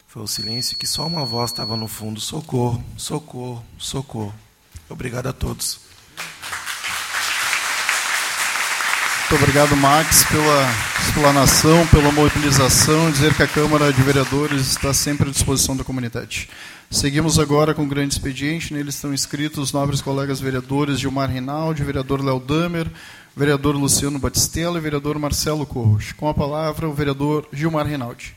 Foi 0.07 0.21
o 0.21 0.27
silêncio 0.27 0.77
que 0.77 0.87
só 0.87 1.05
uma 1.05 1.25
voz 1.25 1.51
estava 1.51 1.75
no 1.75 1.85
fundo: 1.85 2.21
socorro, 2.21 2.81
socorro, 2.95 3.61
socorro. 3.77 4.33
Obrigado 4.87 5.27
a 5.27 5.33
todos. 5.33 5.81
Muito 9.29 9.43
obrigado, 9.43 9.75
Max, 9.75 10.23
pela 10.23 10.71
explanação, 11.05 11.85
pela 11.87 12.09
mobilização, 12.09 13.11
dizer 13.11 13.35
que 13.35 13.43
a 13.43 13.47
Câmara 13.47 13.91
de 13.91 14.01
Vereadores 14.01 14.61
está 14.61 14.93
sempre 14.93 15.27
à 15.27 15.31
disposição 15.31 15.75
da 15.75 15.83
comunidade. 15.83 16.49
Seguimos 16.89 17.37
agora 17.37 17.73
com 17.73 17.83
o 17.83 17.87
grande 17.87 18.13
expediente. 18.13 18.73
Nele 18.73 18.89
estão 18.89 19.13
inscritos 19.13 19.59
os 19.59 19.71
nobres 19.73 20.01
colegas 20.01 20.39
vereadores 20.39 20.99
Gilmar 20.99 21.29
Rinaldi, 21.29 21.83
vereador 21.83 22.23
Léo 22.23 22.39
Damer, 22.39 22.89
vereador 23.39 23.73
Luciano 23.73 24.19
Batistella 24.19 24.77
e 24.77 24.81
vereador 24.81 25.17
Marcelo 25.17 25.65
Corros. 25.65 26.11
Com 26.11 26.27
a 26.27 26.33
palavra, 26.33 26.89
o 26.89 26.93
vereador 26.93 27.47
Gilmar 27.53 27.87
Rinaldi. 27.87 28.35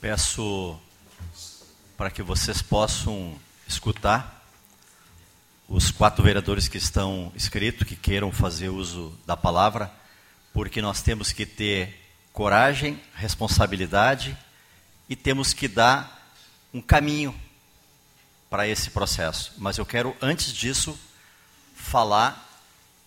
Peço 0.00 0.78
para 1.96 2.08
que 2.08 2.22
vocês 2.22 2.62
possam 2.62 3.34
escutar 3.66 4.46
os 5.68 5.90
quatro 5.90 6.22
vereadores 6.22 6.68
que 6.68 6.78
estão 6.78 7.32
inscritos, 7.34 7.88
que 7.88 7.96
queiram 7.96 8.30
fazer 8.30 8.68
uso 8.68 9.12
da 9.26 9.36
palavra, 9.36 9.90
porque 10.52 10.80
nós 10.80 11.02
temos 11.02 11.32
que 11.32 11.44
ter 11.44 12.00
coragem, 12.32 13.00
responsabilidade 13.16 14.38
e 15.08 15.16
temos 15.16 15.52
que 15.52 15.66
dar 15.66 16.32
um 16.72 16.80
caminho 16.80 17.34
para 18.50 18.66
esse 18.66 18.90
processo. 18.90 19.54
Mas 19.56 19.78
eu 19.78 19.86
quero, 19.86 20.14
antes 20.20 20.52
disso, 20.52 20.98
falar 21.74 22.48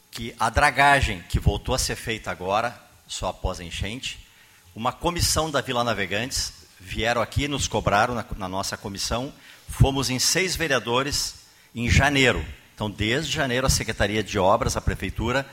que 0.09 0.33
a 0.39 0.49
dragagem 0.49 1.21
que 1.27 1.39
voltou 1.39 1.75
a 1.75 1.79
ser 1.79 1.97
feita 1.97 2.31
agora, 2.31 2.81
só 3.05 3.27
após 3.27 3.59
a 3.59 3.63
enchente, 3.63 4.25
uma 4.73 4.93
comissão 4.93 5.51
da 5.51 5.59
Vila 5.59 5.83
Navegantes 5.83 6.53
vieram 6.79 7.21
aqui, 7.21 7.47
nos 7.47 7.67
cobraram 7.67 8.15
na, 8.15 8.25
na 8.37 8.47
nossa 8.47 8.77
comissão, 8.77 9.33
fomos 9.67 10.09
em 10.09 10.17
seis 10.17 10.55
vereadores 10.55 11.45
em 11.75 11.89
janeiro. 11.89 12.45
Então, 12.73 12.89
desde 12.89 13.31
janeiro, 13.31 13.67
a 13.67 13.69
Secretaria 13.69 14.23
de 14.23 14.39
Obras, 14.39 14.77
a 14.77 14.81
Prefeitura, 14.81 15.45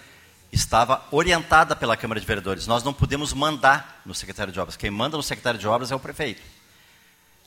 estava 0.52 1.04
orientada 1.10 1.74
pela 1.74 1.96
Câmara 1.96 2.20
de 2.20 2.26
Vereadores. 2.26 2.66
Nós 2.66 2.82
não 2.82 2.92
podemos 2.92 3.32
mandar 3.32 4.02
no 4.06 4.14
secretário 4.14 4.52
de 4.52 4.60
Obras. 4.60 4.76
Quem 4.76 4.90
manda 4.90 5.16
no 5.16 5.22
secretário 5.22 5.60
de 5.60 5.66
Obras 5.66 5.90
é 5.90 5.96
o 5.96 6.00
prefeito. 6.00 6.42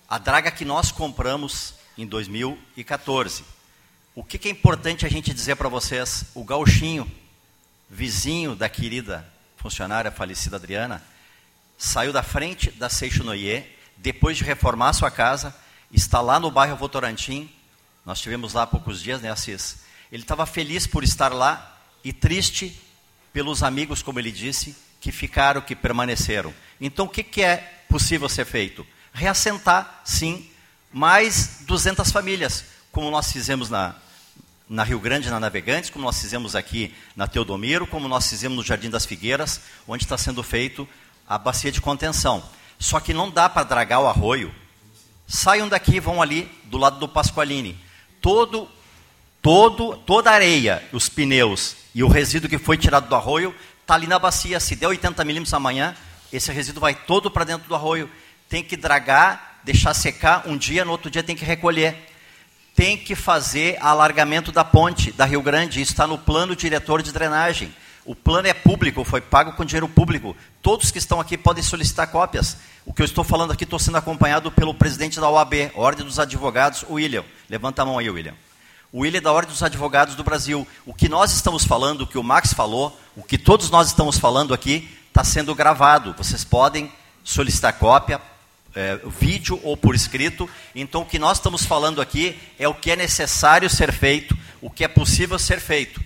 A 0.07 0.17
draga 0.17 0.51
que 0.51 0.65
nós 0.65 0.91
compramos 0.91 1.73
em 1.97 2.05
2014. 2.05 3.43
O 4.15 4.23
que, 4.23 4.37
que 4.37 4.47
é 4.47 4.51
importante 4.51 5.05
a 5.05 5.09
gente 5.09 5.33
dizer 5.33 5.55
para 5.55 5.69
vocês? 5.69 6.25
O 6.35 6.43
gauchinho, 6.43 7.09
vizinho 7.89 8.55
da 8.55 8.69
querida 8.69 9.27
funcionária 9.57 10.11
falecida 10.11 10.57
Adriana, 10.57 11.03
saiu 11.77 12.13
da 12.13 12.21
frente 12.21 12.71
da 12.71 12.89
Seixo 12.89 13.23
Noyer, 13.23 13.67
depois 13.97 14.37
de 14.37 14.43
reformar 14.43 14.93
sua 14.93 15.09
casa, 15.09 15.55
está 15.91 16.21
lá 16.21 16.39
no 16.39 16.51
bairro 16.51 16.77
Votorantim, 16.77 17.49
nós 18.05 18.19
tivemos 18.19 18.53
lá 18.53 18.63
há 18.63 18.67
poucos 18.67 19.01
dias, 19.01 19.21
né, 19.21 19.31
Assis? 19.31 19.83
Ele 20.11 20.23
estava 20.23 20.45
feliz 20.45 20.85
por 20.85 21.03
estar 21.03 21.33
lá 21.33 21.79
e 22.03 22.11
triste 22.11 22.79
pelos 23.31 23.63
amigos, 23.63 24.03
como 24.03 24.19
ele 24.19 24.31
disse, 24.31 24.75
que 24.99 25.11
ficaram, 25.11 25.61
que 25.61 25.75
permaneceram. 25.75 26.53
Então, 26.79 27.05
o 27.05 27.09
que, 27.09 27.23
que 27.23 27.41
é 27.41 27.57
possível 27.89 28.29
ser 28.29 28.45
feito? 28.45 28.85
Reassentar, 29.13 30.01
sim, 30.03 30.49
mais 30.93 31.59
200 31.61 32.11
famílias, 32.11 32.63
como 32.91 33.09
nós 33.11 33.31
fizemos 33.31 33.69
na, 33.69 33.95
na 34.69 34.83
Rio 34.83 34.99
Grande, 34.99 35.29
na 35.29 35.39
Navegantes, 35.39 35.89
como 35.89 36.05
nós 36.05 36.21
fizemos 36.21 36.55
aqui 36.55 36.95
na 37.15 37.27
Teodomiro, 37.27 37.85
como 37.85 38.07
nós 38.07 38.29
fizemos 38.29 38.55
no 38.55 38.63
Jardim 38.63 38.89
das 38.89 39.05
Figueiras, 39.05 39.59
onde 39.87 40.03
está 40.03 40.17
sendo 40.17 40.43
feito 40.43 40.87
a 41.27 41.37
bacia 41.37 41.71
de 41.71 41.81
contenção. 41.81 42.43
Só 42.79 42.99
que 42.99 43.13
não 43.13 43.29
dá 43.29 43.49
para 43.49 43.63
dragar 43.63 44.01
o 44.01 44.07
arroio. 44.07 44.53
Saiam 45.27 45.67
daqui, 45.67 45.99
vão 45.99 46.21
ali 46.21 46.49
do 46.65 46.77
lado 46.77 46.99
do 46.99 47.07
Pasqualini 47.09 47.77
todo, 48.23 48.69
todo, 49.41 49.97
toda 49.97 50.31
a 50.31 50.35
areia, 50.35 50.81
os 50.93 51.09
pneus 51.09 51.75
e 51.93 52.01
o 52.01 52.07
resíduo 52.07 52.49
que 52.49 52.57
foi 52.57 52.77
tirado 52.77 53.09
do 53.09 53.15
arroio 53.15 53.53
está 53.81 53.95
ali 53.95 54.07
na 54.07 54.17
bacia. 54.17 54.61
Se 54.61 54.77
der 54.77 54.87
80 54.87 55.25
milímetros 55.25 55.53
amanhã, 55.53 55.93
esse 56.31 56.49
resíduo 56.51 56.79
vai 56.79 56.95
todo 56.95 57.29
para 57.29 57.43
dentro 57.43 57.67
do 57.67 57.75
arroio. 57.75 58.09
Tem 58.47 58.63
que 58.63 58.77
dragar, 58.77 59.52
deixar 59.64 59.94
secar 59.94 60.44
um 60.48 60.57
dia, 60.57 60.85
no 60.85 60.91
outro 60.91 61.10
dia 61.10 61.23
tem 61.23 61.35
que 61.35 61.45
recolher. 61.45 61.95
Tem 62.76 62.98
que 62.98 63.15
fazer 63.15 63.77
alargamento 63.80 64.52
da 64.52 64.64
ponte 64.64 65.11
da 65.11 65.26
Rio 65.26 65.41
Grande. 65.41 65.81
Isso 65.81 65.91
está 65.91 66.07
no 66.07 66.18
plano 66.18 66.56
diretor 66.56 67.03
de 67.03 67.11
drenagem. 67.11 67.73
O 68.06 68.15
plano 68.15 68.48
é 68.48 68.53
público, 68.53 69.03
foi 69.03 69.22
pago 69.22 69.53
com 69.53 69.64
dinheiro 69.64 69.88
público. 69.88 70.35
Todos 70.61 70.91
que 70.91 70.98
estão 70.98 71.19
aqui 71.19 71.38
podem 71.38 71.64
solicitar 71.64 72.07
cópias. 72.07 72.57
O 72.85 72.94
que 72.94 73.02
eu 73.02 73.06
estou 73.06 73.23
falando 73.23 73.52
aqui, 73.52 73.64
estou 73.64 73.80
sendo 73.80 73.98
acompanhado 73.98 74.52
pelo 74.52 74.73
presidente 74.73 75.19
da 75.19 75.30
OAB, 75.30 75.72
Ordem 75.76 76.06
dos 76.06 76.19
Advogados, 76.19 76.84
William. 76.90 77.23
Levanta 77.49 77.81
a 77.81 77.85
mão 77.85 77.98
aí, 77.98 78.10
William. 78.10 78.34
O 78.91 78.99
William 79.02 79.19
é 79.19 79.22
da 79.22 79.31
Ordem 79.31 79.52
dos 79.52 79.64
Advogados 79.64 80.15
do 80.15 80.23
Brasil. 80.23 80.68
O 80.85 80.94
que 80.94 81.07
nós 81.07 81.31
estamos 81.31 81.64
falando, 81.64 82.02
o 82.02 82.07
que 82.07 82.18
o 82.18 82.23
Max 82.23 82.53
falou, 82.53 82.99
o 83.15 83.23
que 83.23 83.38
todos 83.38 83.69
nós 83.69 83.88
estamos 83.88 84.19
falando 84.19 84.53
aqui, 84.53 84.90
está 85.07 85.23
sendo 85.23 85.56
gravado. 85.56 86.14
Vocês 86.18 86.44
podem 86.44 86.91
solicitar 87.23 87.73
cópia, 87.73 88.19
é, 88.75 88.99
vídeo 89.19 89.59
ou 89.63 89.77
por 89.77 89.95
escrito. 89.95 90.49
Então, 90.73 91.01
o 91.01 91.05
que 91.05 91.19
nós 91.19 91.37
estamos 91.37 91.65
falando 91.65 92.01
aqui 92.01 92.39
é 92.57 92.67
o 92.67 92.73
que 92.73 92.91
é 92.91 92.95
necessário 92.95 93.69
ser 93.69 93.91
feito, 93.91 94.37
o 94.61 94.69
que 94.69 94.83
é 94.83 94.87
possível 94.87 95.37
ser 95.37 95.59
feito. 95.59 96.01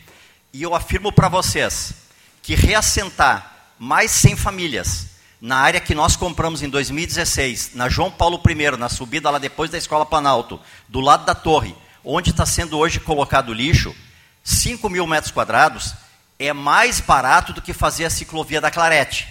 E 0.53 0.63
eu 0.63 0.73
afirmo 0.73 1.11
para 1.11 1.29
vocês 1.29 1.93
que 2.41 2.55
reassentar 2.55 3.53
mais 3.77 4.11
100 4.11 4.35
famílias 4.37 5.07
na 5.39 5.57
área 5.57 5.79
que 5.79 5.93
nós 5.93 6.15
compramos 6.15 6.63
em 6.63 6.69
2016, 6.69 7.71
na 7.75 7.89
João 7.89 8.09
Paulo 8.09 8.41
I, 8.49 8.77
na 8.77 8.89
subida 8.89 9.29
lá 9.29 9.37
depois 9.37 9.69
da 9.69 9.77
Escola 9.77 10.05
Planalto, 10.05 10.59
do 10.87 10.99
lado 10.99 11.25
da 11.25 11.35
torre, 11.35 11.75
onde 12.03 12.31
está 12.31 12.45
sendo 12.45 12.77
hoje 12.77 12.99
colocado 12.99 13.53
lixo, 13.53 13.95
5 14.43 14.89
mil 14.89 15.05
metros 15.05 15.31
quadrados, 15.31 15.93
é 16.39 16.53
mais 16.53 16.99
barato 16.99 17.53
do 17.53 17.61
que 17.61 17.73
fazer 17.73 18.05
a 18.05 18.09
ciclovia 18.09 18.61
da 18.61 18.71
Clarete. 18.71 19.27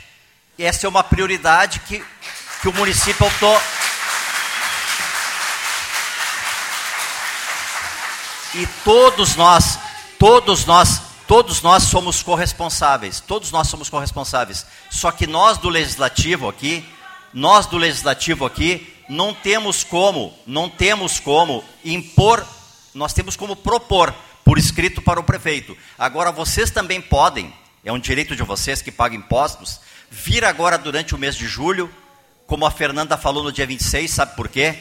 Essa 0.58 0.86
é 0.86 0.88
uma 0.88 1.02
prioridade 1.02 1.80
que, 1.80 2.02
que 2.60 2.68
o 2.68 2.72
município 2.72 3.26
optou. 3.26 3.60
E 8.54 8.66
todos 8.84 9.36
nós, 9.36 9.78
todos 10.18 10.64
nós 10.64 11.06
Todos 11.26 11.60
nós 11.60 11.82
somos 11.82 12.22
corresponsáveis, 12.22 13.18
todos 13.18 13.50
nós 13.50 13.66
somos 13.66 13.90
corresponsáveis. 13.90 14.64
Só 14.88 15.10
que 15.10 15.26
nós 15.26 15.58
do 15.58 15.68
legislativo 15.68 16.48
aqui, 16.48 16.84
nós 17.34 17.66
do 17.66 17.76
legislativo 17.76 18.46
aqui, 18.46 18.94
não 19.08 19.34
temos 19.34 19.82
como, 19.82 20.32
não 20.46 20.68
temos 20.68 21.18
como 21.18 21.64
impor, 21.84 22.46
nós 22.94 23.12
temos 23.12 23.36
como 23.36 23.56
propor 23.56 24.14
por 24.44 24.56
escrito 24.56 25.02
para 25.02 25.18
o 25.18 25.24
prefeito. 25.24 25.76
Agora 25.98 26.30
vocês 26.30 26.70
também 26.70 27.00
podem, 27.00 27.52
é 27.84 27.92
um 27.92 27.98
direito 27.98 28.36
de 28.36 28.44
vocês 28.44 28.80
que 28.80 28.92
pagam 28.92 29.18
impostos, 29.18 29.80
vir 30.08 30.44
agora 30.44 30.78
durante 30.78 31.12
o 31.12 31.18
mês 31.18 31.34
de 31.34 31.48
julho, 31.48 31.92
como 32.46 32.64
a 32.64 32.70
Fernanda 32.70 33.16
falou 33.16 33.42
no 33.42 33.52
dia 33.52 33.66
26, 33.66 34.10
sabe 34.10 34.36
por 34.36 34.48
quê? 34.48 34.78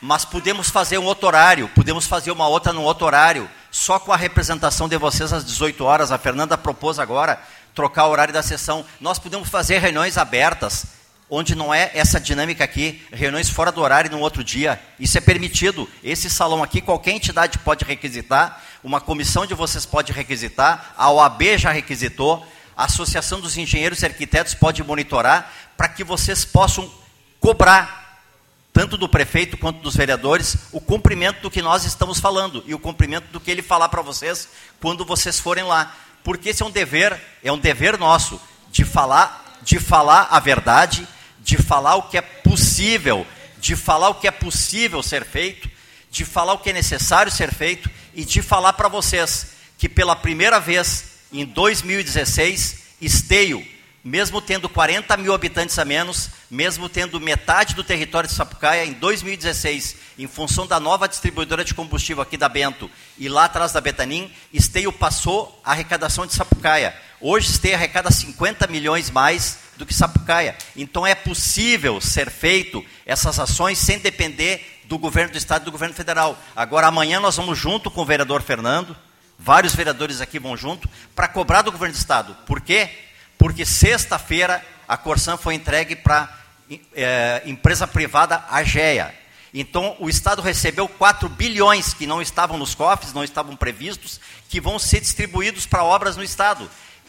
Mas 0.00 0.24
podemos 0.24 0.70
fazer 0.70 0.98
um 0.98 1.04
outro 1.04 1.26
horário, 1.26 1.68
podemos 1.74 2.06
fazer 2.06 2.30
uma 2.30 2.46
outra 2.46 2.72
num 2.72 2.84
outro 2.84 3.04
horário 3.04 3.50
só 3.70 3.98
com 3.98 4.12
a 4.12 4.16
representação 4.16 4.88
de 4.88 4.96
vocês 4.96 5.32
às 5.32 5.44
18 5.44 5.84
horas. 5.84 6.12
A 6.12 6.18
Fernanda 6.18 6.56
propôs 6.56 7.00
agora 7.00 7.40
trocar 7.74 8.06
o 8.06 8.10
horário 8.10 8.32
da 8.32 8.42
sessão. 8.42 8.84
Nós 9.00 9.18
podemos 9.18 9.48
fazer 9.48 9.78
reuniões 9.78 10.16
abertas, 10.16 10.86
onde 11.28 11.56
não 11.56 11.74
é 11.74 11.90
essa 11.94 12.20
dinâmica 12.20 12.62
aqui, 12.62 13.04
reuniões 13.12 13.50
fora 13.50 13.72
do 13.72 13.80
horário 13.80 14.10
no 14.10 14.20
outro 14.20 14.44
dia. 14.44 14.80
Isso 15.00 15.18
é 15.18 15.20
permitido. 15.20 15.88
Esse 16.02 16.30
salão 16.30 16.62
aqui, 16.62 16.80
qualquer 16.80 17.10
entidade 17.10 17.58
pode 17.58 17.84
requisitar, 17.84 18.62
uma 18.84 19.00
comissão 19.00 19.44
de 19.44 19.54
vocês 19.54 19.84
pode 19.84 20.12
requisitar, 20.12 20.94
a 20.96 21.10
OAB 21.10 21.58
já 21.58 21.72
requisitou, 21.72 22.46
a 22.76 22.84
Associação 22.84 23.40
dos 23.40 23.56
Engenheiros 23.56 24.02
e 24.02 24.06
Arquitetos 24.06 24.54
pode 24.54 24.84
monitorar, 24.84 25.52
para 25.78 25.88
que 25.88 26.02
vocês 26.02 26.44
possam 26.44 26.92
cobrar 27.38 28.20
tanto 28.72 28.96
do 28.96 29.08
prefeito 29.08 29.56
quanto 29.56 29.80
dos 29.80 29.94
vereadores, 29.94 30.56
o 30.72 30.80
cumprimento 30.80 31.40
do 31.40 31.50
que 31.50 31.62
nós 31.62 31.84
estamos 31.84 32.18
falando 32.18 32.64
e 32.66 32.74
o 32.74 32.80
cumprimento 32.80 33.28
do 33.28 33.38
que 33.38 33.48
ele 33.48 33.62
falar 33.62 33.88
para 33.88 34.02
vocês 34.02 34.48
quando 34.80 35.04
vocês 35.04 35.38
forem 35.38 35.62
lá. 35.62 35.94
Porque 36.24 36.48
esse 36.48 36.64
é 36.64 36.66
um 36.66 36.70
dever, 36.70 37.16
é 37.44 37.52
um 37.52 37.58
dever 37.58 37.96
nosso 37.96 38.40
de 38.72 38.84
falar, 38.84 39.60
de 39.62 39.78
falar 39.78 40.26
a 40.32 40.40
verdade, 40.40 41.06
de 41.38 41.56
falar 41.56 41.94
o 41.94 42.02
que 42.02 42.18
é 42.18 42.22
possível, 42.22 43.24
de 43.60 43.76
falar 43.76 44.08
o 44.08 44.16
que 44.16 44.26
é 44.26 44.32
possível 44.32 45.00
ser 45.00 45.24
feito, 45.24 45.70
de 46.10 46.24
falar 46.24 46.54
o 46.54 46.58
que 46.58 46.70
é 46.70 46.72
necessário 46.72 47.30
ser 47.30 47.54
feito 47.54 47.88
e 48.12 48.24
de 48.24 48.42
falar 48.42 48.72
para 48.72 48.88
vocês 48.88 49.52
que 49.78 49.88
pela 49.88 50.16
primeira 50.16 50.58
vez 50.58 51.04
em 51.32 51.44
2016, 51.44 52.78
Esteio 53.00 53.77
mesmo 54.02 54.40
tendo 54.40 54.68
40 54.68 55.16
mil 55.16 55.34
habitantes 55.34 55.78
a 55.78 55.84
menos, 55.84 56.30
mesmo 56.50 56.88
tendo 56.88 57.20
metade 57.20 57.74
do 57.74 57.84
território 57.84 58.28
de 58.28 58.34
Sapucaia, 58.34 58.84
em 58.84 58.92
2016, 58.92 59.96
em 60.18 60.26
função 60.26 60.66
da 60.66 60.78
nova 60.78 61.08
distribuidora 61.08 61.64
de 61.64 61.74
combustível 61.74 62.22
aqui 62.22 62.36
da 62.36 62.48
Bento 62.48 62.90
e 63.18 63.28
lá 63.28 63.44
atrás 63.44 63.72
da 63.72 63.80
Betanim, 63.80 64.32
Esteio 64.52 64.92
passou 64.92 65.60
a 65.64 65.72
arrecadação 65.72 66.26
de 66.26 66.34
Sapucaia. 66.34 66.94
Hoje 67.20 67.50
Esteio 67.50 67.74
arrecada 67.74 68.10
50 68.10 68.66
milhões 68.68 69.10
mais 69.10 69.58
do 69.76 69.84
que 69.84 69.94
Sapucaia. 69.94 70.56
Então 70.76 71.06
é 71.06 71.14
possível 71.14 72.00
ser 72.00 72.30
feito 72.30 72.84
essas 73.04 73.38
ações 73.38 73.78
sem 73.78 73.98
depender 73.98 74.80
do 74.84 74.98
governo 74.98 75.32
do 75.32 75.38
Estado 75.38 75.62
e 75.62 75.64
do 75.66 75.72
governo 75.72 75.94
federal. 75.94 76.38
Agora, 76.56 76.86
amanhã 76.86 77.20
nós 77.20 77.36
vamos 77.36 77.58
junto 77.58 77.90
com 77.90 78.00
o 78.00 78.06
vereador 78.06 78.42
Fernando, 78.42 78.96
vários 79.38 79.74
vereadores 79.74 80.20
aqui 80.20 80.38
vão 80.38 80.56
junto, 80.56 80.88
para 81.14 81.28
cobrar 81.28 81.62
do 81.62 81.70
governo 81.70 81.94
do 81.94 81.98
Estado. 81.98 82.36
Por 82.46 82.60
quê? 82.60 82.90
Porque 83.38 83.64
sexta-feira 83.64 84.64
a 84.86 84.96
Corsan 84.96 85.36
foi 85.36 85.54
entregue 85.54 85.94
para 85.96 86.28
é, 86.92 87.42
empresa 87.46 87.86
privada 87.86 88.44
AGEA. 88.50 89.14
Então, 89.54 89.96
o 89.98 90.08
Estado 90.08 90.42
recebeu 90.42 90.86
4 90.86 91.28
bilhões 91.28 91.94
que 91.94 92.06
não 92.06 92.20
estavam 92.20 92.58
nos 92.58 92.74
cofres, 92.74 93.14
não 93.14 93.24
estavam 93.24 93.56
previstos, 93.56 94.20
que 94.48 94.60
vão 94.60 94.78
ser 94.78 95.00
distribuídos 95.00 95.64
para 95.64 95.84
obras 95.84 96.16
no 96.16 96.22
Estado. 96.22 96.68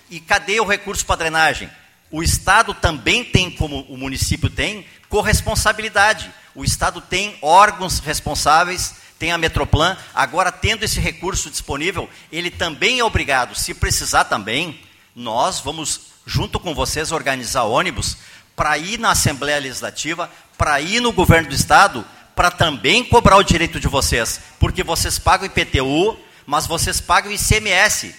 E 0.10 0.19
cadê 0.19 0.60
o 0.60 0.65
recurso 0.65 1.06
para 1.06 1.18
drenagem? 1.18 1.69
O 2.11 2.23
Estado 2.23 2.73
também 2.73 3.23
tem, 3.23 3.51
como 3.51 3.81
o 3.81 3.97
município 3.97 4.49
tem, 4.49 4.85
corresponsabilidade. 5.10 6.31
O 6.56 6.64
Estado 6.64 7.01
tem 7.01 7.38
órgãos 7.41 7.99
responsáveis, 7.99 8.95
tem 9.19 9.31
a 9.31 9.38
Metroplan. 9.38 9.97
Agora, 10.15 10.51
tendo 10.51 10.84
esse 10.84 10.99
recurso 10.99 11.49
disponível, 11.49 12.10
ele 12.31 12.49
também 12.49 12.99
é 12.99 13.03
obrigado, 13.03 13.53
se 13.53 13.73
precisar 13.73 14.23
também, 14.23 14.80
nós 15.15 15.60
vamos, 15.60 16.09
junto 16.25 16.59
com 16.59 16.73
vocês, 16.73 17.11
organizar 17.11 17.63
ônibus 17.63 18.17
para 18.55 18.77
ir 18.77 18.99
na 18.99 19.11
Assembleia 19.11 19.59
Legislativa, 19.59 20.29
para 20.57 20.81
ir 20.81 20.99
no 20.99 21.13
governo 21.13 21.49
do 21.49 21.55
Estado, 21.55 22.05
para 22.35 22.51
também 22.51 23.03
cobrar 23.03 23.37
o 23.37 23.43
direito 23.43 23.79
de 23.79 23.87
vocês. 23.87 24.39
Porque 24.59 24.83
vocês 24.83 25.17
pagam 25.17 25.45
IPTU, 25.47 26.17
mas 26.45 26.67
vocês 26.67 26.99
pagam 26.99 27.31
ICMS 27.31 28.15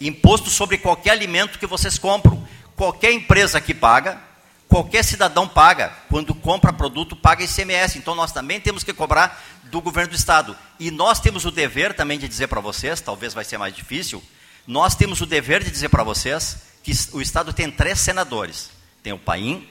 imposto 0.00 0.50
sobre 0.50 0.78
qualquer 0.78 1.10
alimento 1.10 1.58
que 1.58 1.66
vocês 1.66 1.98
compram. 1.98 2.46
Qualquer 2.76 3.12
empresa 3.12 3.60
que 3.60 3.74
paga, 3.74 4.20
qualquer 4.68 5.04
cidadão 5.04 5.48
paga. 5.48 5.92
Quando 6.08 6.34
compra 6.34 6.72
produto, 6.72 7.16
paga 7.16 7.44
ICMS. 7.44 7.98
Então 7.98 8.14
nós 8.14 8.32
também 8.32 8.60
temos 8.60 8.84
que 8.84 8.92
cobrar 8.92 9.42
do 9.64 9.80
governo 9.80 10.10
do 10.10 10.16
Estado. 10.16 10.56
E 10.78 10.90
nós 10.90 11.20
temos 11.20 11.44
o 11.44 11.50
dever 11.50 11.94
também 11.94 12.18
de 12.18 12.28
dizer 12.28 12.46
para 12.46 12.60
vocês, 12.60 13.00
talvez 13.00 13.34
vai 13.34 13.44
ser 13.44 13.58
mais 13.58 13.74
difícil, 13.74 14.22
nós 14.66 14.94
temos 14.94 15.20
o 15.20 15.26
dever 15.26 15.62
de 15.62 15.70
dizer 15.70 15.88
para 15.88 16.02
vocês 16.02 16.58
que 16.88 17.16
o 17.16 17.20
Estado 17.20 17.52
tem 17.52 17.70
três 17.70 18.00
senadores. 18.00 18.70
Tem 19.02 19.12
o 19.12 19.18
Paim, 19.18 19.68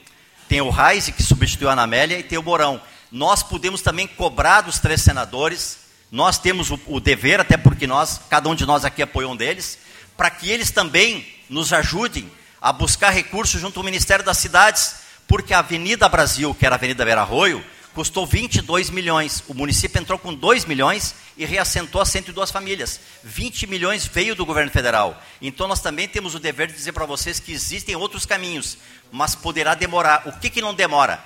tem 0.47 0.61
o 0.61 0.69
Reis, 0.69 1.09
que 1.09 1.23
substituiu 1.23 1.69
a 1.69 1.73
Anamélia, 1.73 2.19
e 2.19 2.23
tem 2.23 2.37
o 2.37 2.43
Mourão. 2.43 2.81
Nós 3.11 3.41
podemos 3.43 3.81
também 3.81 4.07
cobrar 4.07 4.61
dos 4.61 4.79
três 4.79 5.01
senadores, 5.01 5.79
nós 6.11 6.37
temos 6.37 6.71
o, 6.71 6.79
o 6.87 6.99
dever, 6.99 7.39
até 7.39 7.57
porque 7.57 7.87
nós, 7.87 8.21
cada 8.29 8.47
um 8.47 8.55
de 8.55 8.65
nós 8.65 8.85
aqui 8.85 9.01
apoiou 9.01 9.33
um 9.33 9.35
deles, 9.35 9.77
para 10.15 10.29
que 10.29 10.49
eles 10.49 10.71
também 10.71 11.27
nos 11.49 11.73
ajudem 11.73 12.31
a 12.61 12.71
buscar 12.71 13.09
recursos 13.09 13.59
junto 13.59 13.79
ao 13.79 13.85
Ministério 13.85 14.23
das 14.23 14.37
Cidades, 14.37 14.95
porque 15.27 15.53
a 15.53 15.59
Avenida 15.59 16.07
Brasil, 16.07 16.55
que 16.55 16.65
era 16.65 16.75
a 16.75 16.77
Avenida 16.77 17.03
Vera 17.03 17.21
Arroio, 17.21 17.63
custou 17.97 18.27
22 18.27 18.91
milhões. 18.91 19.43
O 19.47 19.55
município 19.55 19.99
entrou 19.99 20.19
com 20.19 20.31
2 20.31 20.65
milhões 20.65 21.15
e 21.35 21.45
reassentou 21.45 21.99
as 21.99 22.09
102 22.09 22.51
famílias. 22.51 22.99
20 23.23 23.65
milhões 23.65 24.05
veio 24.05 24.35
do 24.35 24.45
governo 24.45 24.69
federal. 24.69 25.19
Então 25.41 25.67
nós 25.67 25.81
também 25.81 26.07
temos 26.07 26.35
o 26.35 26.39
dever 26.39 26.67
de 26.67 26.73
dizer 26.73 26.91
para 26.91 27.07
vocês 27.07 27.39
que 27.39 27.51
existem 27.51 27.95
outros 27.95 28.23
caminhos, 28.23 28.77
mas 29.11 29.33
poderá 29.33 29.73
demorar. 29.73 30.27
O 30.27 30.33
que, 30.33 30.51
que 30.51 30.61
não 30.61 30.75
demora? 30.75 31.19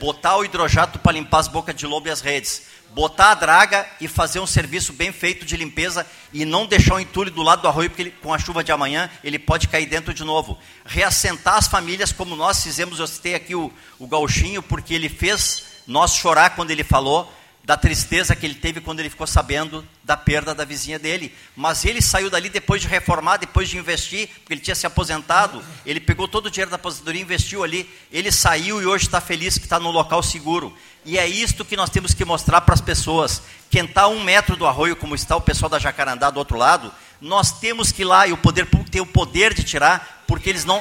Botar 0.00 0.36
o 0.36 0.44
hidrojato 0.44 0.98
para 0.98 1.12
limpar 1.12 1.38
as 1.38 1.46
bocas 1.46 1.76
de 1.76 1.86
lobo 1.86 2.08
e 2.08 2.10
as 2.10 2.20
redes 2.20 2.62
botar 2.90 3.32
a 3.32 3.34
draga 3.34 3.86
e 4.00 4.08
fazer 4.08 4.40
um 4.40 4.46
serviço 4.46 4.92
bem 4.92 5.12
feito 5.12 5.44
de 5.44 5.56
limpeza 5.56 6.06
e 6.32 6.44
não 6.44 6.66
deixar 6.66 6.94
o 6.94 7.00
entulho 7.00 7.30
do 7.30 7.42
lado 7.42 7.62
do 7.62 7.68
arroio, 7.68 7.90
porque 7.90 8.02
ele, 8.02 8.10
com 8.10 8.32
a 8.32 8.38
chuva 8.38 8.64
de 8.64 8.72
amanhã 8.72 9.10
ele 9.22 9.38
pode 9.38 9.68
cair 9.68 9.86
dentro 9.86 10.14
de 10.14 10.24
novo. 10.24 10.58
Reassentar 10.84 11.56
as 11.56 11.68
famílias 11.68 12.12
como 12.12 12.34
nós 12.36 12.62
fizemos, 12.62 12.98
eu 12.98 13.06
citei 13.06 13.34
aqui 13.34 13.54
o, 13.54 13.72
o 13.98 14.06
Gauchinho, 14.06 14.62
porque 14.62 14.94
ele 14.94 15.08
fez 15.08 15.75
nós 15.86 16.14
chorar 16.14 16.50
quando 16.50 16.70
ele 16.70 16.84
falou 16.84 17.32
da 17.66 17.76
tristeza 17.76 18.36
que 18.36 18.46
ele 18.46 18.54
teve 18.54 18.80
quando 18.80 19.00
ele 19.00 19.10
ficou 19.10 19.26
sabendo 19.26 19.84
da 20.04 20.16
perda 20.16 20.54
da 20.54 20.64
vizinha 20.64 21.00
dele. 21.00 21.34
Mas 21.56 21.84
ele 21.84 22.00
saiu 22.00 22.30
dali 22.30 22.48
depois 22.48 22.80
de 22.80 22.86
reformar, 22.86 23.38
depois 23.38 23.68
de 23.68 23.76
investir, 23.76 24.28
porque 24.28 24.54
ele 24.54 24.60
tinha 24.60 24.76
se 24.76 24.86
aposentado, 24.86 25.60
ele 25.84 25.98
pegou 25.98 26.28
todo 26.28 26.46
o 26.46 26.50
dinheiro 26.50 26.70
da 26.70 26.76
aposentadoria 26.76 27.20
e 27.20 27.24
investiu 27.24 27.64
ali. 27.64 27.90
Ele 28.12 28.30
saiu 28.30 28.80
e 28.80 28.86
hoje 28.86 29.06
está 29.06 29.20
feliz 29.20 29.58
que 29.58 29.64
está 29.64 29.80
no 29.80 29.90
local 29.90 30.22
seguro. 30.22 30.72
E 31.04 31.18
é 31.18 31.26
isto 31.26 31.64
que 31.64 31.76
nós 31.76 31.90
temos 31.90 32.14
que 32.14 32.24
mostrar 32.24 32.60
para 32.60 32.74
as 32.74 32.80
pessoas. 32.80 33.42
Quem 33.68 33.84
está 33.84 34.02
a 34.02 34.08
um 34.08 34.22
metro 34.22 34.54
do 34.54 34.64
arroio, 34.64 34.94
como 34.94 35.16
está 35.16 35.34
o 35.34 35.40
pessoal 35.40 35.68
da 35.68 35.80
Jacarandá 35.80 36.30
do 36.30 36.38
outro 36.38 36.56
lado, 36.56 36.92
nós 37.20 37.58
temos 37.58 37.90
que 37.90 38.02
ir 38.02 38.04
lá, 38.04 38.28
e 38.28 38.32
o 38.32 38.36
poder 38.36 38.66
público 38.66 38.92
tem 38.92 39.00
o 39.00 39.06
poder 39.06 39.52
de 39.52 39.64
tirar, 39.64 40.22
porque 40.28 40.48
eles 40.48 40.64
não. 40.64 40.80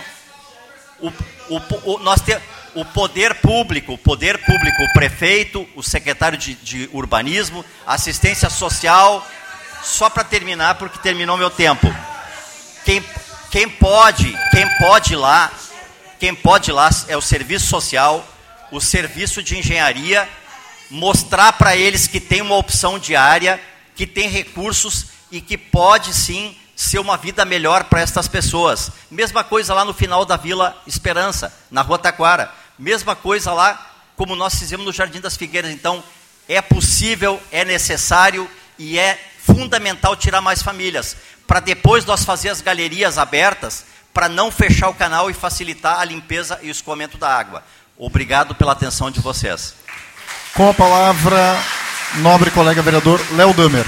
O, 1.00 1.08
o, 1.50 1.94
o, 1.94 2.00
nós 2.00 2.22
temos 2.22 2.44
o 2.76 2.84
poder 2.84 3.36
público, 3.36 3.94
o 3.94 3.98
poder 3.98 4.38
público, 4.40 4.84
o 4.84 4.94
prefeito, 4.94 5.68
o 5.76 5.82
secretário 5.82 6.38
de, 6.38 6.56
de 6.56 6.90
urbanismo, 6.92 7.64
assistência 7.88 8.50
social, 8.50 9.26
só 9.82 10.10
para 10.10 10.26
terminar, 10.26 10.76
porque 10.76 11.00
terminou 11.00 11.38
meu 11.38 11.50
tempo. 11.50 11.88
Quem, 12.84 13.04
quem 13.50 13.70
pode, 13.70 14.38
quem 14.52 14.68
pode 14.78 15.16
lá, 15.16 15.52
quem 16.20 16.36
pode 16.36 16.72
lá 16.72 16.90
é 17.08 17.16
o 17.16 17.22
serviço 17.22 17.68
social, 17.68 18.28
o 18.70 18.82
serviço 18.82 19.42
de 19.42 19.58
engenharia, 19.58 20.28
mostrar 20.92 21.54
para 21.54 21.78
eles 21.78 22.08
que 22.08 22.20
tem 22.20 22.42
uma 22.42 22.58
opção 22.58 23.00
diária, 23.00 23.60
que 23.96 24.06
tem 24.06 24.28
recursos 24.28 25.06
e 25.32 25.40
que 25.40 25.58
pode 25.58 26.14
sim 26.14 26.58
ser 26.76 27.00
uma 27.00 27.16
vida 27.16 27.46
melhor 27.46 27.86
para 27.86 28.02
estas 28.02 28.28
pessoas. 28.28 28.92
Mesma 29.10 29.46
coisa 29.46 29.74
lá 29.74 29.86
no 29.86 29.94
final 29.94 30.26
da 30.26 30.36
Vila 30.36 30.76
Esperança, 30.86 31.54
na 31.72 31.82
Rua 31.82 31.98
Taquara 31.98 32.65
Mesma 32.78 33.16
coisa 33.16 33.54
lá, 33.54 33.94
como 34.16 34.36
nós 34.36 34.56
fizemos 34.56 34.86
no 34.86 34.92
Jardim 34.92 35.20
das 35.20 35.38
Figueiras. 35.38 35.72
Então, 35.72 36.04
é 36.48 36.62
possível, 36.62 37.42
é 37.52 37.66
necessário 37.66 38.50
e 38.78 39.00
é 39.00 39.20
fundamental 39.44 40.16
tirar 40.16 40.42
mais 40.42 40.62
famílias, 40.62 41.16
para 41.48 41.60
depois 41.60 42.06
nós 42.06 42.26
fazer 42.26 42.50
as 42.50 42.62
galerias 42.62 43.18
abertas, 43.18 43.86
para 44.14 44.28
não 44.28 44.52
fechar 44.52 44.90
o 44.90 44.94
canal 44.94 45.30
e 45.30 45.34
facilitar 45.34 46.00
a 46.00 46.06
limpeza 46.06 46.60
e 46.62 46.68
o 46.68 46.72
escoamento 46.72 47.18
da 47.18 47.30
água. 47.30 47.64
Obrigado 47.98 48.56
pela 48.56 48.72
atenção 48.72 49.12
de 49.12 49.20
vocês. 49.20 49.76
Com 50.54 50.70
a 50.70 50.74
palavra, 50.74 51.58
nobre 52.16 52.50
colega 52.52 52.82
vereador 52.82 53.22
Léo 53.34 53.54
Damer. 53.54 53.86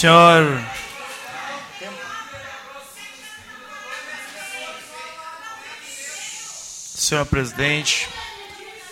Senhor. 0.00 0.58
Senhor 6.94 7.26
presidente, 7.26 8.08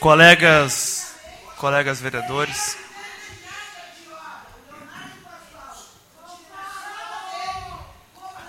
colegas, 0.00 1.14
colegas 1.56 1.98
vereadores. 1.98 2.76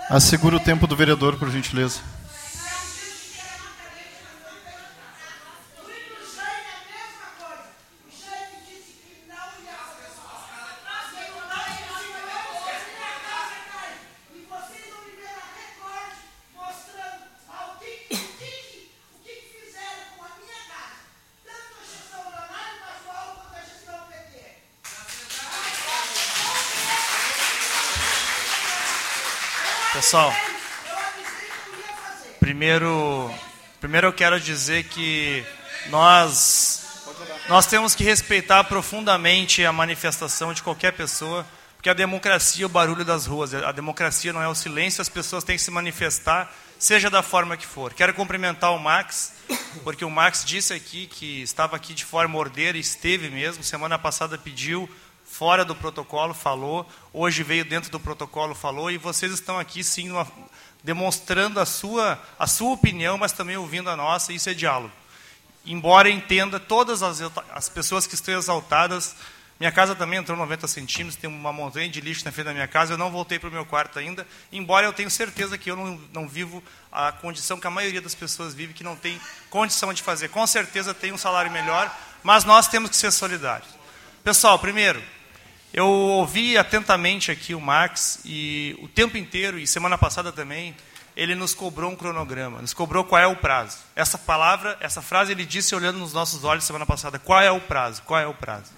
Assegura 0.10 0.58
o 0.58 0.60
tempo 0.60 0.86
do 0.86 0.98
vereador, 0.98 1.40
por 1.40 1.50
gentileza. 1.50 2.02
Pessoal, 30.10 30.34
primeiro, 32.40 33.32
primeiro 33.80 34.08
eu 34.08 34.12
quero 34.12 34.40
dizer 34.40 34.86
que 34.86 35.46
nós, 35.92 37.06
nós 37.48 37.68
temos 37.68 37.94
que 37.94 38.04
respeitar 38.04 38.64
profundamente 38.64 39.64
a 39.64 39.72
manifestação 39.72 40.52
de 40.52 40.64
qualquer 40.64 40.94
pessoa, 40.94 41.46
porque 41.76 41.92
a 41.92 41.94
democracia 41.94 42.64
é 42.64 42.66
o 42.66 42.70
barulho 42.70 43.06
das 43.06 43.28
ruas, 43.28 43.54
a 43.54 43.72
democracia 43.72 44.34
não 44.34 44.42
é 44.42 44.48
o 44.48 44.56
silêncio, 44.56 45.00
as 45.00 45.10
pessoas 45.10 45.44
têm 45.44 45.58
que 45.58 45.62
se 45.62 45.70
manifestar, 45.70 46.52
seja 46.80 47.08
da 47.12 47.22
forma 47.22 47.56
que 47.56 47.68
for. 47.68 47.94
Quero 47.94 48.16
cumprimentar 48.16 48.74
o 48.74 48.80
Max, 48.80 49.34
porque 49.84 50.04
o 50.04 50.10
Max 50.10 50.44
disse 50.44 50.74
aqui 50.74 51.06
que 51.06 51.44
estava 51.44 51.76
aqui 51.76 51.94
de 51.94 52.04
forma 52.04 52.36
ordeira, 52.36 52.80
e 52.80 52.82
esteve 52.82 53.30
mesmo, 53.30 53.64
semana 53.64 54.00
passada 54.00 54.40
pediu 54.40 54.90
fora 55.40 55.64
do 55.64 55.74
protocolo 55.74 56.34
falou, 56.34 56.86
hoje 57.14 57.44
veio 57.44 57.64
dentro 57.64 57.90
do 57.90 57.98
protocolo 57.98 58.54
falou, 58.54 58.92
e 58.92 58.98
vocês 58.98 59.32
estão 59.32 59.58
aqui 59.58 59.86
sim 59.86 60.12
uma, 60.12 60.28
demonstrando 60.84 61.62
a 61.62 61.66
sua, 61.66 62.22
a 62.38 62.46
sua 62.46 62.74
opinião, 62.74 63.18
mas 63.18 63.32
também 63.32 63.56
ouvindo 63.56 63.90
a 63.90 63.96
nossa, 63.96 64.34
isso 64.34 64.50
é 64.50 64.54
diálogo. 64.54 64.92
Embora 65.66 66.10
entenda 66.10 66.60
todas 66.60 67.02
as, 67.02 67.22
as 67.54 67.70
pessoas 67.70 68.06
que 68.06 68.16
estão 68.16 68.38
exaltadas 68.38 69.16
Minha 69.58 69.72
casa 69.72 69.96
também 69.96 70.20
entrou 70.20 70.38
90 70.38 70.68
centímetros, 70.68 71.16
tem 71.16 71.30
uma 71.30 71.54
montanha 71.54 71.88
de 71.88 72.02
lixo 72.02 72.26
na 72.26 72.34
frente 72.34 72.48
da 72.48 72.54
minha 72.54 72.68
casa, 72.68 72.92
eu 72.94 72.98
não 72.98 73.10
voltei 73.10 73.40
para 73.40 73.48
o 73.48 73.52
meu 73.54 73.66
quarto 73.66 73.98
ainda, 73.98 74.28
embora 74.52 74.88
eu 74.88 74.92
tenha 74.92 75.10
certeza 75.10 75.58
que 75.58 75.72
eu 75.72 75.78
não, 75.78 76.02
não 76.12 76.28
vivo 76.28 76.62
a 76.92 77.14
condição 77.14 77.58
que 77.58 77.68
a 77.68 77.72
maioria 77.72 78.02
das 78.02 78.14
pessoas 78.14 78.54
vive, 78.54 78.74
que 78.74 78.84
não 78.84 78.98
tem 78.98 79.18
condição 79.50 79.94
de 79.94 80.04
fazer. 80.04 80.28
Com 80.28 80.46
certeza 80.46 80.94
tem 80.94 81.14
um 81.14 81.18
salário 81.18 81.50
melhor, 81.50 81.90
mas 82.24 82.44
nós 82.44 82.68
temos 82.68 82.90
que 82.90 82.98
ser 82.98 83.12
solidários. 83.12 83.70
Pessoal, 84.22 84.60
primeiro, 84.60 85.02
eu 85.74 85.88
ouvi 85.88 86.58
atentamente 86.58 87.32
aqui 87.32 87.54
o 87.54 87.62
Max, 87.62 88.20
e 88.26 88.76
o 88.82 88.88
tempo 88.88 89.18
inteiro, 89.18 89.60
e 89.60 89.68
semana 89.68 89.98
passada 89.98 90.32
também, 90.32 90.76
ele 91.16 91.36
nos 91.36 91.54
cobrou 91.54 91.92
um 91.92 91.96
cronograma, 91.96 92.62
nos 92.62 92.74
cobrou 92.74 93.04
qual 93.04 93.22
é 93.22 93.28
o 93.28 93.36
prazo. 93.36 93.78
Essa 93.96 94.18
palavra, 94.18 94.78
essa 94.80 95.02
frase 95.02 95.32
ele 95.32 95.46
disse 95.46 95.76
olhando 95.76 96.00
nos 96.00 96.14
nossos 96.14 96.44
olhos 96.44 96.64
semana 96.64 96.86
passada, 96.86 97.20
qual 97.20 97.42
é 97.42 97.52
o 97.52 97.60
prazo? 97.60 98.02
Qual 98.04 98.20
é 98.20 98.26
o 98.26 98.34
prazo? 98.34 98.72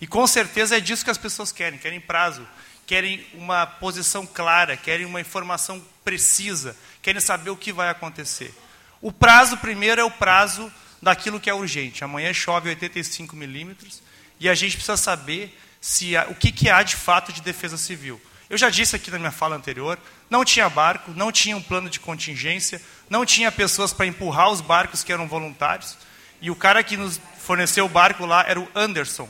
E 0.00 0.06
com 0.06 0.26
certeza 0.26 0.76
é 0.76 0.80
disso 0.80 1.04
que 1.04 1.10
as 1.10 1.18
pessoas 1.18 1.52
querem, 1.52 1.78
querem 1.78 2.00
prazo, 2.00 2.46
querem 2.86 3.24
uma 3.34 3.66
posição 3.66 4.26
clara, 4.26 4.76
querem 4.76 5.06
uma 5.06 5.20
informação 5.20 5.82
precisa, 6.04 6.76
querem 7.00 7.20
saber 7.20 7.50
o 7.50 7.56
que 7.56 7.72
vai 7.72 7.88
acontecer. 7.88 8.52
O 9.00 9.12
prazo 9.12 9.56
primeiro 9.58 10.00
é 10.00 10.04
o 10.04 10.10
prazo 10.10 10.72
daquilo 11.00 11.38
que 11.38 11.50
é 11.50 11.54
urgente. 11.54 12.02
Amanhã 12.02 12.32
chove 12.32 12.70
85 12.70 13.36
milímetros 13.36 14.02
e 14.40 14.48
a 14.48 14.54
gente 14.54 14.76
precisa 14.76 14.96
saber 14.96 15.56
se 15.84 16.16
há, 16.16 16.24
o 16.30 16.34
que, 16.34 16.50
que 16.50 16.70
há 16.70 16.82
de 16.82 16.96
fato 16.96 17.30
de 17.30 17.42
defesa 17.42 17.76
civil. 17.76 18.18
Eu 18.48 18.56
já 18.56 18.70
disse 18.70 18.96
aqui 18.96 19.10
na 19.10 19.18
minha 19.18 19.30
fala 19.30 19.54
anterior, 19.54 19.98
não 20.30 20.42
tinha 20.42 20.66
barco, 20.66 21.10
não 21.14 21.30
tinha 21.30 21.54
um 21.54 21.60
plano 21.60 21.90
de 21.90 22.00
contingência, 22.00 22.80
não 23.10 23.26
tinha 23.26 23.52
pessoas 23.52 23.92
para 23.92 24.06
empurrar 24.06 24.48
os 24.48 24.62
barcos 24.62 25.04
que 25.04 25.12
eram 25.12 25.28
voluntários. 25.28 25.98
E 26.40 26.50
o 26.50 26.56
cara 26.56 26.82
que 26.82 26.96
nos 26.96 27.20
forneceu 27.38 27.84
o 27.84 27.88
barco 27.88 28.24
lá 28.24 28.46
era 28.48 28.58
o 28.58 28.66
Anderson, 28.74 29.28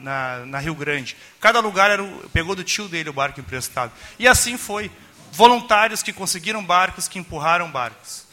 na, 0.00 0.44
na 0.44 0.58
Rio 0.58 0.74
Grande. 0.74 1.16
Cada 1.38 1.60
lugar 1.60 1.88
era 1.88 2.02
o, 2.02 2.28
pegou 2.30 2.56
do 2.56 2.64
tio 2.64 2.88
dele 2.88 3.10
o 3.10 3.12
barco 3.12 3.38
emprestado. 3.38 3.92
E 4.18 4.26
assim 4.26 4.58
foi. 4.58 4.90
Voluntários 5.30 6.02
que 6.02 6.12
conseguiram 6.12 6.64
barcos, 6.64 7.06
que 7.06 7.20
empurraram 7.20 7.70
barcos. 7.70 8.26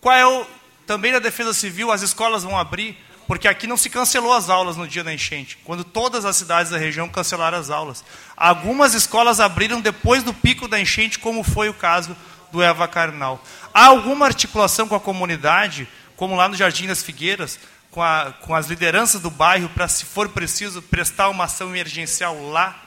Qual 0.00 0.14
é 0.14 0.24
o. 0.24 0.46
Também 0.86 1.10
na 1.10 1.18
Defesa 1.18 1.52
Civil, 1.52 1.90
as 1.90 2.02
escolas 2.02 2.44
vão 2.44 2.56
abrir 2.56 2.96
porque 3.26 3.48
aqui 3.48 3.66
não 3.66 3.76
se 3.76 3.90
cancelou 3.90 4.32
as 4.32 4.48
aulas 4.48 4.76
no 4.76 4.86
dia 4.86 5.02
da 5.02 5.12
enchente, 5.12 5.58
quando 5.64 5.82
todas 5.82 6.24
as 6.24 6.36
cidades 6.36 6.70
da 6.70 6.78
região 6.78 7.08
cancelaram 7.08 7.58
as 7.58 7.70
aulas. 7.70 8.04
Algumas 8.36 8.94
escolas 8.94 9.40
abriram 9.40 9.80
depois 9.80 10.22
do 10.22 10.32
pico 10.32 10.68
da 10.68 10.80
enchente, 10.80 11.18
como 11.18 11.42
foi 11.42 11.68
o 11.68 11.74
caso 11.74 12.16
do 12.52 12.62
Eva 12.62 12.86
Carnal. 12.86 13.42
Há 13.74 13.86
alguma 13.86 14.26
articulação 14.26 14.86
com 14.86 14.94
a 14.94 15.00
comunidade, 15.00 15.88
como 16.16 16.36
lá 16.36 16.48
no 16.48 16.54
Jardim 16.54 16.86
das 16.86 17.02
Figueiras, 17.02 17.58
com, 17.90 18.02
a, 18.02 18.32
com 18.40 18.54
as 18.54 18.68
lideranças 18.68 19.20
do 19.20 19.30
bairro, 19.30 19.68
para, 19.70 19.88
se 19.88 20.04
for 20.04 20.28
preciso, 20.28 20.80
prestar 20.80 21.28
uma 21.28 21.44
ação 21.44 21.70
emergencial 21.70 22.50
lá? 22.50 22.80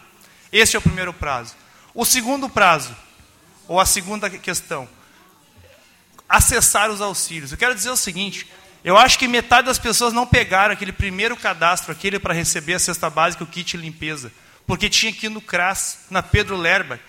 Este 0.52 0.76
é 0.76 0.80
o 0.80 0.82
primeiro 0.82 1.14
prazo. 1.14 1.56
O 1.94 2.06
segundo 2.06 2.48
prazo, 2.50 2.96
ou 3.68 3.80
a 3.80 3.86
segunda 3.86 4.30
questão, 4.30 4.88
acessar 6.30 6.90
os 6.90 7.02
auxílios. 7.02 7.52
Eu 7.52 7.58
quero 7.58 7.76
dizer 7.76 7.90
o 7.90 7.98
seguinte: 7.98 8.48
eu 8.84 8.98
acho 8.98 9.20
que 9.20 9.28
metade 9.28 9.68
das 9.68 9.78
pessoas 9.78 10.14
não 10.14 10.26
pegaram 10.26 10.74
aquele 10.74 10.92
primeiro 10.92 11.36
cadastro, 11.36 11.92
aquele 11.92 12.20
para 12.20 12.34
receber 12.34 12.76
a 12.76 12.80
cesta 12.80 13.10
básica, 13.10 13.44
o 13.44 13.48
kit 13.48 13.76
limpeza, 13.76 14.32
porque 14.66 14.90
tinha 14.90 15.14
ir 15.22 15.30
no 15.30 15.42
CRAS, 15.42 16.06
na 16.10 16.24
Pedro 16.24 16.56
Lerba. 16.56 17.00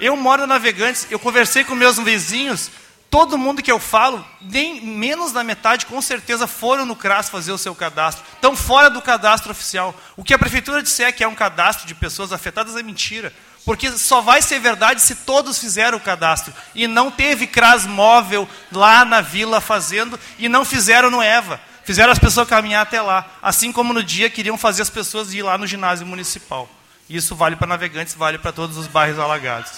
Eu 0.00 0.16
moro 0.16 0.42
na 0.42 0.54
Navegantes, 0.54 1.06
eu 1.10 1.18
conversei 1.18 1.64
com 1.64 1.74
meus 1.74 1.98
vizinhos, 1.98 2.70
todo 3.10 3.36
mundo 3.36 3.62
que 3.62 3.72
eu 3.72 3.80
falo, 3.80 4.24
nem 4.40 4.80
menos 4.80 5.32
da 5.32 5.42
metade 5.42 5.86
com 5.86 6.00
certeza 6.00 6.46
foram 6.46 6.86
no 6.86 6.94
CRAS 6.94 7.28
fazer 7.28 7.50
o 7.50 7.58
seu 7.58 7.74
cadastro. 7.74 8.24
Estão 8.34 8.54
fora 8.54 8.88
do 8.88 9.02
cadastro 9.02 9.50
oficial. 9.50 9.98
O 10.16 10.22
que 10.22 10.34
a 10.34 10.38
prefeitura 10.38 10.82
disser 10.82 11.14
que 11.14 11.24
é 11.24 11.28
um 11.28 11.34
cadastro 11.34 11.86
de 11.86 11.94
pessoas 11.94 12.32
afetadas 12.32 12.76
é 12.76 12.82
mentira. 12.82 13.32
Porque 13.68 13.92
só 13.98 14.22
vai 14.22 14.40
ser 14.40 14.60
verdade 14.60 15.02
se 15.02 15.14
todos 15.14 15.58
fizeram 15.58 15.98
o 15.98 16.00
cadastro. 16.00 16.54
E 16.74 16.86
não 16.86 17.10
teve 17.10 17.46
CRAS 17.46 17.84
móvel 17.84 18.48
lá 18.72 19.04
na 19.04 19.20
vila 19.20 19.60
fazendo, 19.60 20.18
e 20.38 20.48
não 20.48 20.64
fizeram 20.64 21.10
no 21.10 21.22
EVA. 21.22 21.60
Fizeram 21.84 22.10
as 22.10 22.18
pessoas 22.18 22.48
caminhar 22.48 22.80
até 22.80 23.02
lá. 23.02 23.30
Assim 23.42 23.70
como 23.70 23.92
no 23.92 24.02
dia 24.02 24.30
queriam 24.30 24.56
fazer 24.56 24.80
as 24.80 24.88
pessoas 24.88 25.34
ir 25.34 25.42
lá 25.42 25.58
no 25.58 25.66
ginásio 25.66 26.06
municipal. 26.06 26.66
Isso 27.10 27.36
vale 27.36 27.56
para 27.56 27.66
navegantes, 27.66 28.14
vale 28.14 28.38
para 28.38 28.52
todos 28.52 28.78
os 28.78 28.86
bairros 28.86 29.18
alagados. 29.18 29.72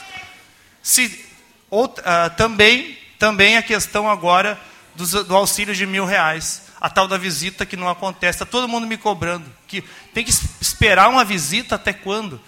Se, 0.80 1.26
ou, 1.68 1.86
uh, 1.86 2.30
também, 2.36 2.96
também 3.18 3.56
a 3.56 3.62
questão 3.62 4.08
agora 4.08 4.56
do, 4.94 5.24
do 5.24 5.34
auxílio 5.34 5.74
de 5.74 5.84
mil 5.84 6.04
reais 6.04 6.62
a 6.80 6.88
tal 6.88 7.08
da 7.08 7.18
visita 7.18 7.66
que 7.66 7.76
não 7.76 7.88
acontece. 7.88 8.36
Está 8.36 8.46
todo 8.46 8.68
mundo 8.68 8.86
me 8.86 8.96
cobrando. 8.96 9.52
que 9.66 9.82
Tem 10.14 10.24
que 10.24 10.30
esperar 10.60 11.08
uma 11.08 11.24
visita 11.24 11.74
até 11.74 11.92
quando? 11.92 12.40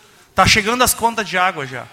Está 0.42 0.50
chegando 0.50 0.82
as 0.82 0.92
contas 0.92 1.28
de 1.28 1.38
água 1.38 1.64
já. 1.64 1.84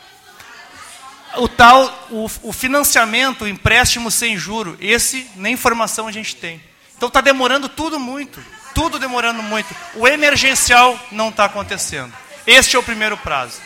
O 1.35 1.47
tal, 1.47 2.07
o, 2.09 2.27
o 2.41 2.51
financiamento, 2.51 3.43
o 3.43 3.47
empréstimo 3.47 4.09
sem 4.09 4.35
juro, 4.39 4.75
esse 4.81 5.29
nem 5.35 5.53
informação 5.53 6.07
a 6.07 6.11
gente 6.11 6.35
tem. 6.35 6.59
Então 6.97 7.09
está 7.09 7.21
demorando 7.21 7.69
tudo 7.69 7.99
muito, 7.99 8.43
tudo 8.73 8.97
demorando 8.97 9.43
muito. 9.43 9.67
O 9.93 10.07
emergencial 10.07 10.99
não 11.11 11.29
está 11.29 11.45
acontecendo. 11.45 12.11
Este 12.47 12.75
é 12.75 12.79
o 12.79 12.81
primeiro 12.81 13.15
prazo. 13.17 13.59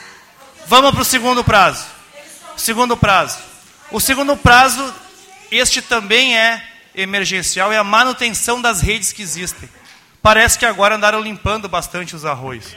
Vamos 0.68 0.92
para 0.92 1.02
o 1.02 1.06
segundo 1.06 1.46
prazo. 1.46 1.86
Segundo 2.58 2.98
prazo. 2.98 3.38
O 3.90 4.02
segundo 4.02 4.36
prazo, 4.36 4.94
este 5.50 5.82
também 5.82 6.38
é 6.38 6.62
emergencial, 6.94 7.72
é 7.72 7.78
a 7.78 7.86
manutenção 7.86 8.62
das 8.62 8.82
redes 8.82 9.14
que 9.14 9.22
existem. 9.22 9.70
Parece 10.22 10.60
que 10.60 10.66
agora 10.66 10.96
andaram 10.96 11.22
limpando 11.22 11.70
bastante 11.70 12.18
os 12.18 12.26
arroios. 12.26 12.76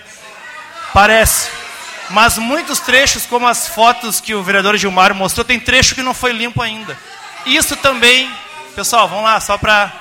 Parece. 0.93 1.66
Mas 2.11 2.39
muitos 2.39 2.79
trechos, 2.79 3.27
como 3.27 3.47
as 3.47 3.69
fotos 3.69 4.21
que 4.21 4.35
o 4.35 4.43
vereador 4.43 4.77
Gilmar 4.77 5.15
mostrou, 5.15 5.45
tem 5.45 5.59
trecho 5.59 5.95
que 5.95 6.03
não 6.03 6.15
foi 6.15 6.33
limpo 6.33 6.63
ainda. 6.63 6.97
Isso 7.45 7.77
também, 7.77 8.33
pessoal, 8.75 9.09
vamos 9.09 9.25
lá, 9.25 9.41
só 9.41 9.59
para. 9.59 9.93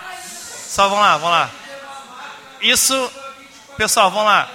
Só 0.67 0.87
vamos 0.87 1.03
lá, 1.03 1.17
vamos 1.17 1.31
lá. 1.31 1.49
Isso, 2.61 3.11
pessoal, 3.77 4.11
vamos 4.11 4.27
lá. 4.27 4.49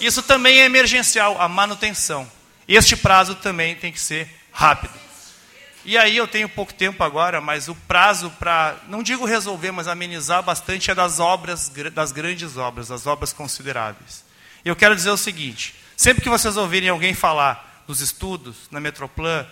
Isso 0.00 0.22
também 0.22 0.60
é 0.60 0.64
emergencial, 0.64 1.40
a 1.40 1.48
manutenção. 1.48 2.30
Este 2.66 2.96
prazo 2.96 3.34
também 3.34 3.74
tem 3.74 3.92
que 3.92 4.00
ser 4.00 4.28
rápido. 4.52 4.94
E 5.84 5.98
aí 5.98 6.16
eu 6.16 6.26
tenho 6.26 6.48
pouco 6.48 6.72
tempo 6.72 7.04
agora, 7.04 7.42
mas 7.42 7.68
o 7.68 7.74
prazo 7.74 8.30
para, 8.38 8.76
não 8.88 9.02
digo 9.02 9.26
resolver, 9.26 9.70
mas 9.70 9.86
amenizar 9.86 10.42
bastante 10.42 10.90
é 10.90 10.94
das 10.94 11.20
obras, 11.20 11.70
das 11.92 12.10
grandes 12.10 12.56
obras, 12.56 12.88
das 12.88 13.06
obras 13.06 13.34
consideráveis. 13.34 14.24
Eu 14.64 14.74
quero 14.74 14.96
dizer 14.96 15.10
o 15.10 15.16
seguinte: 15.16 15.74
Sempre 15.96 16.22
que 16.22 16.28
vocês 16.28 16.56
ouvirem 16.56 16.88
alguém 16.88 17.14
falar 17.14 17.82
dos 17.86 18.00
estudos, 18.00 18.56
na 18.70 18.80
Metroplan, 18.80 19.46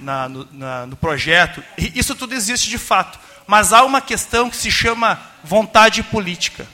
na, 0.00 0.28
no, 0.28 0.48
na, 0.52 0.86
no 0.86 0.96
projeto, 0.96 1.62
isso 1.78 2.14
tudo 2.14 2.34
existe 2.34 2.68
de 2.68 2.78
fato. 2.78 3.18
Mas 3.46 3.72
há 3.72 3.84
uma 3.84 4.00
questão 4.00 4.50
que 4.50 4.56
se 4.56 4.70
chama 4.70 5.20
vontade 5.42 6.02
política. 6.02 6.66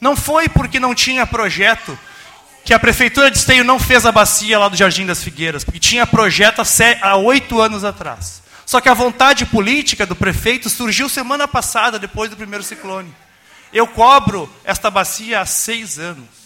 Não 0.00 0.14
foi 0.16 0.48
porque 0.48 0.78
não 0.78 0.94
tinha 0.94 1.26
projeto 1.26 1.98
que 2.64 2.72
a 2.72 2.78
prefeitura 2.78 3.30
de 3.30 3.38
Esteio 3.38 3.64
não 3.64 3.78
fez 3.78 4.06
a 4.06 4.12
bacia 4.12 4.58
lá 4.58 4.68
do 4.68 4.76
Jardim 4.76 5.04
das 5.04 5.22
Figueiras, 5.22 5.64
porque 5.64 5.80
tinha 5.80 6.06
projeto 6.06 6.62
há 7.02 7.16
oito 7.16 7.60
anos 7.60 7.84
atrás. 7.84 8.42
Só 8.64 8.80
que 8.80 8.88
a 8.88 8.94
vontade 8.94 9.44
política 9.44 10.06
do 10.06 10.16
prefeito 10.16 10.70
surgiu 10.70 11.08
semana 11.08 11.46
passada, 11.46 11.98
depois 11.98 12.30
do 12.30 12.36
primeiro 12.36 12.64
ciclone. 12.64 13.14
Eu 13.72 13.86
cobro 13.86 14.50
esta 14.64 14.90
bacia 14.90 15.40
há 15.40 15.46
seis 15.46 15.98
anos 15.98 16.43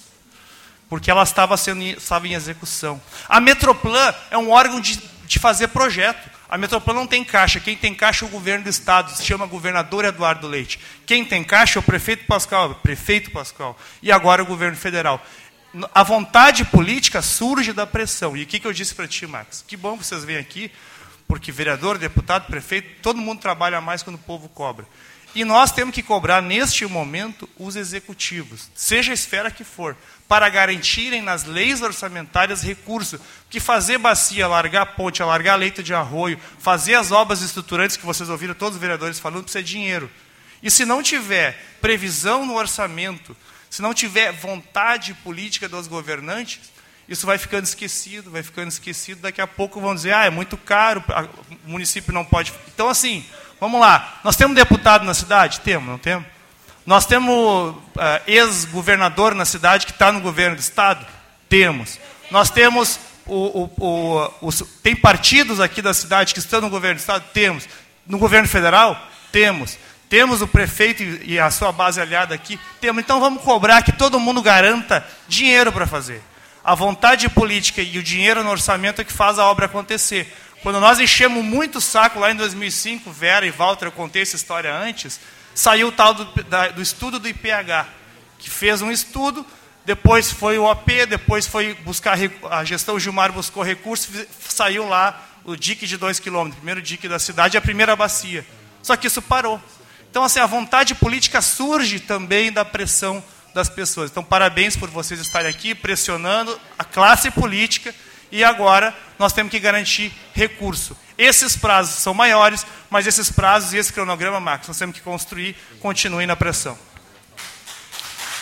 porque 0.88 1.10
ela 1.10 1.22
estava, 1.22 1.56
sendo, 1.56 1.82
estava 1.82 2.26
em 2.26 2.34
execução. 2.34 3.00
A 3.28 3.40
Metroplan 3.40 4.14
é 4.30 4.38
um 4.38 4.50
órgão 4.50 4.80
de, 4.80 5.00
de 5.26 5.38
fazer 5.38 5.68
projeto. 5.68 6.30
A 6.48 6.56
Metroplan 6.56 6.94
não 6.94 7.06
tem 7.06 7.22
caixa. 7.22 7.60
Quem 7.60 7.76
tem 7.76 7.94
caixa 7.94 8.24
é 8.24 8.28
o 8.28 8.30
governo 8.30 8.64
do 8.64 8.70
Estado, 8.70 9.14
se 9.14 9.24
chama 9.24 9.46
governador 9.46 10.04
Eduardo 10.04 10.46
Leite. 10.46 10.80
Quem 11.04 11.24
tem 11.24 11.44
caixa 11.44 11.78
é 11.78 11.80
o 11.80 11.82
prefeito 11.82 12.24
Pascal, 12.24 12.74
prefeito 12.76 13.30
Pascal. 13.30 13.78
E 14.02 14.10
agora 14.10 14.42
o 14.42 14.46
governo 14.46 14.76
federal. 14.76 15.24
A 15.94 16.02
vontade 16.02 16.64
política 16.64 17.20
surge 17.20 17.74
da 17.74 17.86
pressão. 17.86 18.34
E 18.34 18.42
o 18.42 18.46
que, 18.46 18.58
que 18.58 18.66
eu 18.66 18.72
disse 18.72 18.94
para 18.94 19.06
ti, 19.06 19.26
Max? 19.26 19.62
Que 19.68 19.76
bom 19.76 19.98
que 19.98 20.06
vocês 20.06 20.24
vêm 20.24 20.38
aqui, 20.38 20.72
porque 21.26 21.52
vereador, 21.52 21.98
deputado, 21.98 22.46
prefeito, 22.46 23.02
todo 23.02 23.20
mundo 23.20 23.40
trabalha 23.40 23.78
mais 23.78 24.02
quando 24.02 24.16
o 24.16 24.20
povo 24.20 24.48
cobra. 24.48 24.86
E 25.38 25.44
nós 25.44 25.70
temos 25.70 25.94
que 25.94 26.02
cobrar, 26.02 26.42
neste 26.42 26.84
momento, 26.84 27.48
os 27.56 27.76
executivos, 27.76 28.68
seja 28.74 29.12
a 29.12 29.14
esfera 29.14 29.52
que 29.52 29.62
for, 29.62 29.96
para 30.26 30.48
garantirem 30.48 31.22
nas 31.22 31.44
leis 31.44 31.80
orçamentárias 31.80 32.60
recursos. 32.60 33.20
Que 33.48 33.60
fazer 33.60 33.98
bacia, 33.98 34.48
largar 34.48 34.96
ponte, 34.96 35.22
alargar 35.22 35.56
leito 35.56 35.80
de 35.80 35.94
arroio, 35.94 36.40
fazer 36.58 36.96
as 36.96 37.12
obras 37.12 37.40
estruturantes 37.40 37.96
que 37.96 38.04
vocês 38.04 38.28
ouviram 38.28 38.52
todos 38.52 38.74
os 38.74 38.80
vereadores 38.80 39.20
falando, 39.20 39.44
precisa 39.44 39.62
de 39.62 39.70
dinheiro. 39.70 40.10
E 40.60 40.72
se 40.72 40.84
não 40.84 41.04
tiver 41.04 41.56
previsão 41.80 42.44
no 42.44 42.56
orçamento, 42.56 43.36
se 43.70 43.80
não 43.80 43.94
tiver 43.94 44.32
vontade 44.32 45.14
política 45.22 45.68
dos 45.68 45.86
governantes, 45.86 46.62
isso 47.08 47.24
vai 47.24 47.38
ficando 47.38 47.64
esquecido, 47.64 48.28
vai 48.28 48.42
ficando 48.42 48.70
esquecido. 48.70 49.20
Daqui 49.20 49.40
a 49.40 49.46
pouco 49.46 49.80
vão 49.80 49.94
dizer, 49.94 50.14
ah, 50.14 50.24
é 50.24 50.30
muito 50.30 50.56
caro, 50.56 51.00
o 51.64 51.70
município 51.70 52.12
não 52.12 52.24
pode. 52.24 52.52
Então, 52.74 52.88
assim, 52.88 53.24
vamos 53.60 53.80
lá. 53.80 54.20
Nós 54.24 54.36
temos 54.36 54.56
deputado 54.56 55.04
na 55.04 55.14
cidade? 55.14 55.60
Temos, 55.60 55.88
não 55.88 55.98
temos? 55.98 56.26
Nós 56.86 57.04
temos 57.04 57.74
uh, 57.74 57.76
ex-governador 58.26 59.34
na 59.34 59.44
cidade 59.44 59.84
que 59.84 59.92
está 59.92 60.10
no 60.10 60.20
governo 60.20 60.56
do 60.56 60.60
estado? 60.60 61.04
Temos. 61.48 61.98
Nós 62.30 62.50
temos 62.50 62.98
o, 63.26 63.70
o, 63.78 64.32
o, 64.40 64.52
tem 64.82 64.96
partidos 64.96 65.60
aqui 65.60 65.82
da 65.82 65.92
cidade 65.92 66.32
que 66.32 66.40
estão 66.40 66.62
no 66.62 66.70
governo 66.70 66.96
do 66.96 67.00
estado? 67.00 67.24
Temos. 67.32 67.68
No 68.06 68.18
governo 68.18 68.48
federal? 68.48 68.98
Temos. 69.30 69.78
Temos 70.08 70.40
o 70.40 70.48
prefeito 70.48 71.02
e 71.02 71.38
a 71.38 71.50
sua 71.50 71.70
base 71.70 72.00
aliada 72.00 72.34
aqui? 72.34 72.58
Temos. 72.80 73.02
Então 73.02 73.20
vamos 73.20 73.42
cobrar 73.42 73.82
que 73.82 73.92
todo 73.92 74.18
mundo 74.18 74.40
garanta 74.40 75.06
dinheiro 75.28 75.70
para 75.70 75.86
fazer. 75.86 76.22
A 76.64 76.74
vontade 76.74 77.28
política 77.28 77.82
e 77.82 77.98
o 77.98 78.02
dinheiro 78.02 78.42
no 78.42 78.50
orçamento 78.50 79.00
é 79.00 79.04
que 79.04 79.12
faz 79.12 79.38
a 79.38 79.44
obra 79.44 79.66
acontecer. 79.66 80.34
Quando 80.62 80.80
nós 80.80 80.98
enchemos 80.98 81.44
muito 81.44 81.78
o 81.78 81.80
saco 81.80 82.18
lá 82.18 82.32
em 82.32 82.36
2005, 82.36 83.10
Vera 83.12 83.46
e 83.46 83.50
Walter, 83.50 83.86
eu 83.86 83.92
contei 83.92 84.22
essa 84.22 84.34
história 84.34 84.74
antes, 84.74 85.20
saiu 85.54 85.88
o 85.88 85.92
tal 85.92 86.14
do, 86.14 86.24
da, 86.44 86.68
do 86.68 86.82
estudo 86.82 87.18
do 87.18 87.28
IPH, 87.28 87.86
que 88.38 88.50
fez 88.50 88.82
um 88.82 88.90
estudo, 88.90 89.46
depois 89.84 90.30
foi 90.30 90.58
o 90.58 90.64
OP, 90.64 91.06
depois 91.06 91.46
foi 91.46 91.74
buscar 91.74 92.18
a 92.50 92.64
gestão 92.64 92.98
Gilmar 92.98 93.32
buscou 93.32 93.62
recursos, 93.62 94.26
saiu 94.40 94.86
lá 94.88 95.24
o 95.44 95.56
dique 95.56 95.86
de 95.86 95.96
2 95.96 96.18
quilômetros, 96.18 96.56
primeiro 96.56 96.82
dique 96.82 97.08
da 97.08 97.18
cidade 97.18 97.56
e 97.56 97.58
a 97.58 97.60
primeira 97.60 97.94
bacia. 97.94 98.44
Só 98.82 98.96
que 98.96 99.06
isso 99.06 99.22
parou. 99.22 99.60
Então, 100.10 100.24
assim, 100.24 100.40
a 100.40 100.46
vontade 100.46 100.94
política 100.94 101.40
surge 101.40 102.00
também 102.00 102.50
da 102.50 102.64
pressão 102.64 103.22
das 103.54 103.68
pessoas. 103.68 104.10
Então, 104.10 104.24
parabéns 104.24 104.76
por 104.76 104.90
vocês 104.90 105.20
estarem 105.20 105.50
aqui 105.50 105.74
pressionando 105.74 106.58
a 106.78 106.84
classe 106.84 107.30
política 107.30 107.94
e 108.30 108.44
agora 108.44 108.94
nós 109.18 109.32
temos 109.32 109.50
que 109.50 109.58
garantir 109.58 110.12
recurso. 110.34 110.96
Esses 111.16 111.56
prazos 111.56 111.96
são 111.96 112.14
maiores, 112.14 112.64
mas 112.88 113.06
esses 113.06 113.30
prazos 113.30 113.72
e 113.72 113.76
esse 113.76 113.92
cronograma, 113.92 114.38
Marcos, 114.38 114.68
nós 114.68 114.78
temos 114.78 114.94
que 114.94 115.02
construir, 115.02 115.56
continuem 115.80 116.26
na 116.26 116.36
pressão. 116.36 116.78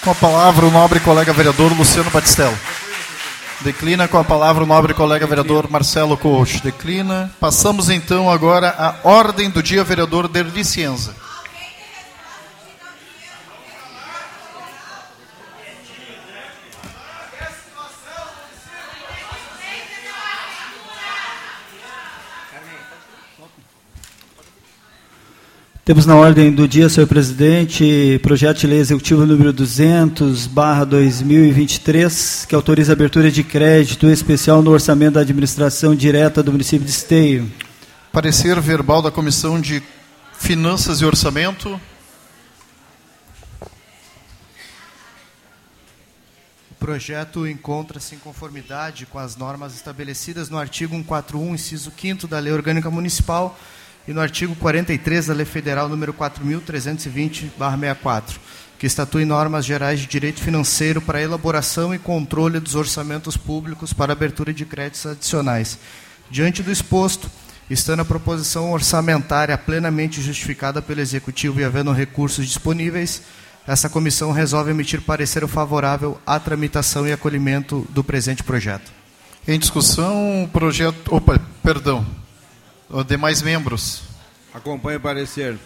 Com 0.02 0.10
a 0.10 0.14
palavra 0.14 0.66
o 0.66 0.70
nobre 0.70 1.00
colega 1.00 1.32
vereador 1.32 1.72
Luciano 1.72 2.10
Batistello. 2.10 2.58
Declina 3.62 4.06
com 4.06 4.18
a 4.18 4.24
palavra 4.24 4.62
o 4.62 4.66
nobre 4.66 4.92
colega 4.92 5.26
vereador 5.26 5.70
Marcelo 5.70 6.16
Coach. 6.16 6.62
Declina. 6.62 7.34
Passamos 7.40 7.88
então 7.88 8.30
agora 8.30 8.74
à 8.78 8.94
ordem 9.08 9.48
do 9.48 9.62
dia 9.62 9.82
vereador 9.82 10.28
Derli 10.28 10.62
Temos 25.86 26.04
na 26.04 26.16
ordem 26.16 26.50
do 26.50 26.66
dia, 26.66 26.88
senhor 26.88 27.06
presidente, 27.06 28.18
projeto 28.20 28.58
de 28.58 28.66
lei 28.66 28.80
executivo 28.80 29.24
número 29.24 29.52
200, 29.52 30.48
barra 30.48 30.82
2023, 30.82 32.44
que 32.44 32.56
autoriza 32.56 32.90
a 32.90 32.94
abertura 32.94 33.30
de 33.30 33.44
crédito 33.44 34.08
especial 34.08 34.60
no 34.62 34.72
orçamento 34.72 35.14
da 35.14 35.20
administração 35.20 35.94
direta 35.94 36.42
do 36.42 36.50
município 36.50 36.84
de 36.84 36.90
Esteio. 36.90 37.52
Parecer 38.10 38.60
verbal 38.60 39.00
da 39.00 39.12
Comissão 39.12 39.60
de 39.60 39.80
Finanças 40.36 41.00
e 41.00 41.04
Orçamento. 41.04 41.80
O 46.68 46.74
projeto 46.80 47.46
encontra-se 47.46 48.16
em 48.16 48.18
conformidade 48.18 49.06
com 49.06 49.20
as 49.20 49.36
normas 49.36 49.76
estabelecidas 49.76 50.50
no 50.50 50.58
artigo 50.58 50.96
141, 50.96 51.54
inciso 51.54 51.92
5 51.96 52.26
da 52.26 52.40
Lei 52.40 52.52
Orgânica 52.52 52.90
Municipal, 52.90 53.56
e 54.06 54.12
no 54.12 54.20
artigo 54.20 54.54
43 54.56 55.26
da 55.26 55.34
Lei 55.34 55.46
Federal 55.46 55.88
número 55.88 56.14
4320/64, 56.14 58.38
que 58.78 58.86
estatui 58.86 59.24
normas 59.24 59.64
gerais 59.64 59.98
de 60.00 60.06
direito 60.06 60.40
financeiro 60.40 61.00
para 61.00 61.22
elaboração 61.22 61.94
e 61.94 61.98
controle 61.98 62.60
dos 62.60 62.74
orçamentos 62.74 63.34
públicos 63.36 63.92
para 63.92 64.12
abertura 64.12 64.52
de 64.52 64.64
créditos 64.64 65.06
adicionais. 65.06 65.78
Diante 66.30 66.62
do 66.62 66.70
exposto, 66.70 67.28
estando 67.68 68.00
a 68.00 68.04
proposição 68.04 68.70
orçamentária 68.72 69.58
plenamente 69.58 70.20
justificada 70.20 70.82
pelo 70.82 71.00
executivo 71.00 71.60
e 71.60 71.64
havendo 71.64 71.92
recursos 71.92 72.46
disponíveis, 72.46 73.22
essa 73.66 73.88
comissão 73.88 74.30
resolve 74.30 74.70
emitir 74.70 75.00
parecer 75.00 75.46
favorável 75.48 76.20
à 76.24 76.38
tramitação 76.38 77.04
e 77.06 77.12
acolhimento 77.12 77.84
do 77.90 78.04
presente 78.04 78.44
projeto. 78.44 78.92
Em 79.48 79.58
discussão, 79.58 80.48
projeto. 80.52 81.14
Opa, 81.14 81.40
perdão. 81.62 82.06
Os 82.88 83.04
demais 83.04 83.42
membros. 83.42 84.02
Acompanhe 84.54 84.96
o 84.96 85.00
parecer. 85.00 85.58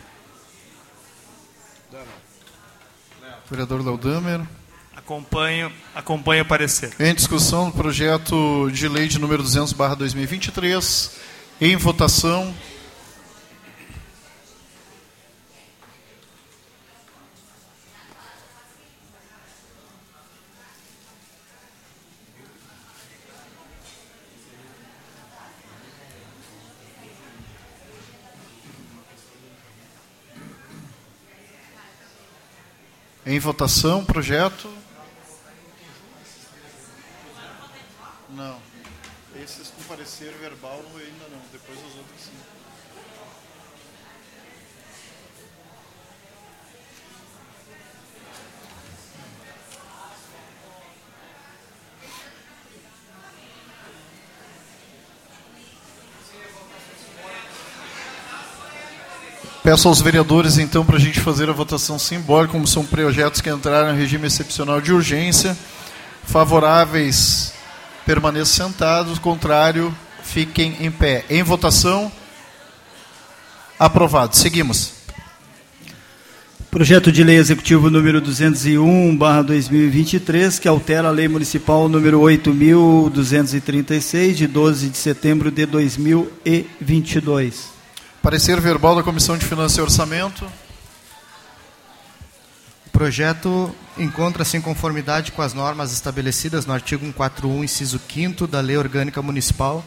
Vereador 3.51 3.85
Laudamer. 3.85 4.41
Acompanho, 4.97 5.73
acompanho 5.95 6.45
o 6.45 6.47
parecer. 6.47 6.95
Em 7.01 7.15
discussão 7.15 7.69
do 7.69 7.77
projeto 7.77 8.71
de 8.73 8.89
lei 8.89 9.09
de 9.09 9.19
número 9.19 9.43
200, 9.43 9.73
barra 9.73 9.97
2023. 9.97 11.17
Em 11.61 11.77
votação. 11.77 12.55
Em 33.31 33.39
votação, 33.39 34.05
projeto. 34.05 34.69
Não. 38.31 38.59
Esses 39.41 39.69
com 39.69 39.85
parecer 39.85 40.33
verbal 40.33 40.83
Peço 59.71 59.87
aos 59.87 60.03
vereadores, 60.03 60.59
então, 60.59 60.85
para 60.85 60.97
a 60.97 60.99
gente 60.99 61.21
fazer 61.21 61.49
a 61.49 61.53
votação 61.53 61.97
simbólica, 61.97 62.55
como 62.55 62.67
são 62.67 62.85
projetos 62.85 63.41
que 63.41 63.49
entraram 63.49 63.95
em 63.95 63.97
regime 63.97 64.27
excepcional 64.27 64.81
de 64.81 64.93
urgência. 64.93 65.57
Favoráveis, 66.25 67.53
permaneçam 68.05 68.67
sentados. 68.67 69.21
Contrário, 69.21 69.95
fiquem 70.25 70.77
em 70.81 70.91
pé. 70.91 71.25
Em 71.31 71.45
votação, 71.45 72.11
aprovado. 73.79 74.35
Seguimos. 74.35 74.95
Projeto 76.69 77.13
de 77.13 77.23
Lei 77.23 77.37
Executivo 77.37 77.89
número 77.91 78.21
201, 78.21 79.17
barra 79.17 79.43
2023, 79.43 80.59
que 80.59 80.67
altera 80.67 81.07
a 81.07 81.13
Lei 81.13 81.29
Municipal 81.29 81.89
número 81.89 82.19
8.236, 82.23 84.35
de 84.35 84.49
12 84.49 84.89
de 84.89 84.99
setembro 84.99 85.49
de 85.49 85.65
2022. 85.65 87.79
Parecer 88.23 88.61
verbal 88.61 88.95
da 88.95 89.03
Comissão 89.03 89.39
de 89.39 89.47
Finanças 89.47 89.79
e 89.79 89.81
Orçamento. 89.81 90.45
O 92.87 92.91
projeto 92.93 93.75
encontra-se 93.97 94.59
em 94.59 94.61
conformidade 94.61 95.33
com 95.33 95.41
as 95.41 95.55
normas 95.55 95.91
estabelecidas 95.91 96.67
no 96.67 96.75
artigo 96.75 97.03
141, 97.03 97.65
inciso 97.65 97.99
5 97.99 98.47
da 98.47 98.61
Lei 98.61 98.77
Orgânica 98.77 99.23
Municipal 99.23 99.83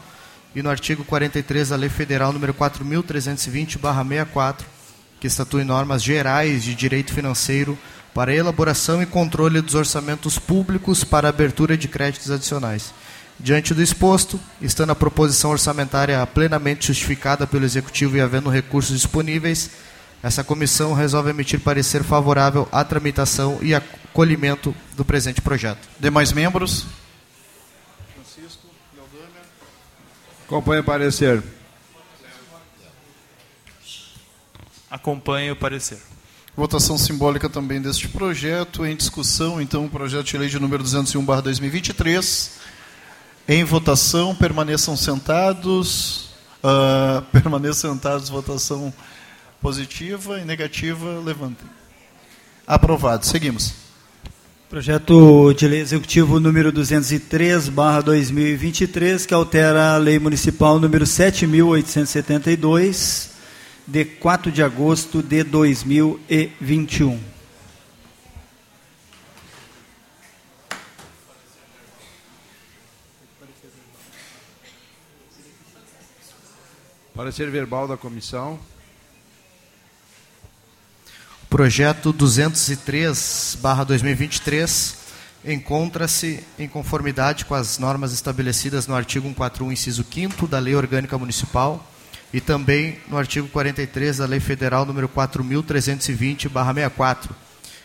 e 0.55 0.63
no 0.63 0.69
artigo 0.71 1.05
43 1.05 1.69
da 1.69 1.75
Lei 1.75 1.89
Federal 1.89 2.33
número 2.33 2.55
4320/64, 2.55 4.65
que 5.19 5.27
estatui 5.27 5.63
normas 5.63 6.01
gerais 6.01 6.63
de 6.63 6.73
direito 6.73 7.13
financeiro 7.13 7.77
para 8.15 8.33
elaboração 8.33 9.03
e 9.03 9.05
controle 9.05 9.61
dos 9.61 9.75
orçamentos 9.75 10.39
públicos 10.39 11.03
para 11.03 11.29
abertura 11.29 11.77
de 11.77 11.87
créditos 11.87 12.31
adicionais. 12.31 12.91
Diante 13.43 13.73
do 13.73 13.81
exposto, 13.81 14.39
estando 14.61 14.91
a 14.91 14.95
proposição 14.95 15.51
orçamentária 15.51 16.25
plenamente 16.25 16.87
justificada 16.87 17.45
pelo 17.45 17.65
Executivo 17.65 18.15
e 18.15 18.21
havendo 18.21 18.49
recursos 18.49 18.95
disponíveis, 18.95 19.69
essa 20.23 20.45
comissão 20.45 20.93
resolve 20.93 21.31
emitir 21.31 21.59
parecer 21.59 22.05
favorável 22.05 22.69
à 22.71 22.85
tramitação 22.85 23.59
e 23.61 23.75
acolhimento 23.75 24.73
do 24.95 25.03
presente 25.03 25.41
projeto. 25.41 25.89
Demais 25.99 26.31
membros? 26.31 26.85
Francisco, 28.13 28.65
Leodâmia. 28.95 29.41
Acompanhe 30.47 30.79
o 30.79 30.83
parecer. 30.85 31.43
Acompanhe 34.89 35.51
o 35.51 35.55
parecer. 35.57 35.99
Votação 36.55 36.97
simbólica 36.97 37.49
também 37.49 37.81
deste 37.81 38.07
projeto. 38.07 38.85
Em 38.85 38.95
discussão, 38.95 39.59
então, 39.59 39.83
o 39.83 39.89
projeto 39.89 40.27
de 40.27 40.37
lei 40.37 40.47
de 40.47 40.57
número 40.61 40.81
201-2023. 40.81 42.62
Em 43.47 43.63
votação, 43.63 44.33
permaneçam 44.33 44.95
sentados. 44.95 46.29
Uh, 46.63 47.21
permaneçam 47.31 47.93
sentados, 47.93 48.29
votação 48.29 48.91
positiva 49.61 50.39
e 50.39 50.45
negativa, 50.45 51.19
levantem. 51.19 51.67
Aprovado. 52.65 53.25
Seguimos. 53.25 53.73
Projeto 54.69 55.53
de 55.53 55.67
lei 55.67 55.81
executivo 55.81 56.39
número 56.39 56.71
203, 56.71 57.67
barra 57.69 58.01
2023, 58.01 59.25
que 59.25 59.33
altera 59.33 59.93
a 59.93 59.97
lei 59.97 60.17
municipal 60.17 60.79
número 60.79 61.03
7.872, 61.05 63.31
de 63.85 64.05
4 64.05 64.49
de 64.51 64.63
agosto 64.63 65.21
de 65.21 65.43
2021. 65.43 67.32
Parecer 77.15 77.49
verbal 77.51 77.87
da 77.87 77.95
comissão. 77.95 78.59
Projeto 81.47 82.11
203/2023 82.11 84.95
encontra-se 85.45 86.43
em 86.57 86.67
conformidade 86.67 87.45
com 87.45 87.53
as 87.53 87.77
normas 87.77 88.13
estabelecidas 88.13 88.87
no 88.87 88.95
artigo 88.95 89.27
141, 89.27 89.71
inciso 89.71 90.03
5 90.11 90.47
da 90.47 90.57
Lei 90.57 90.73
Orgânica 90.73 91.15
Municipal 91.15 91.87
e 92.33 92.41
também 92.41 92.97
no 93.07 93.15
artigo 93.15 93.47
43 93.47 94.17
da 94.17 94.25
Lei 94.25 94.39
Federal 94.39 94.83
número 94.83 95.07
4320/64, 95.07 97.29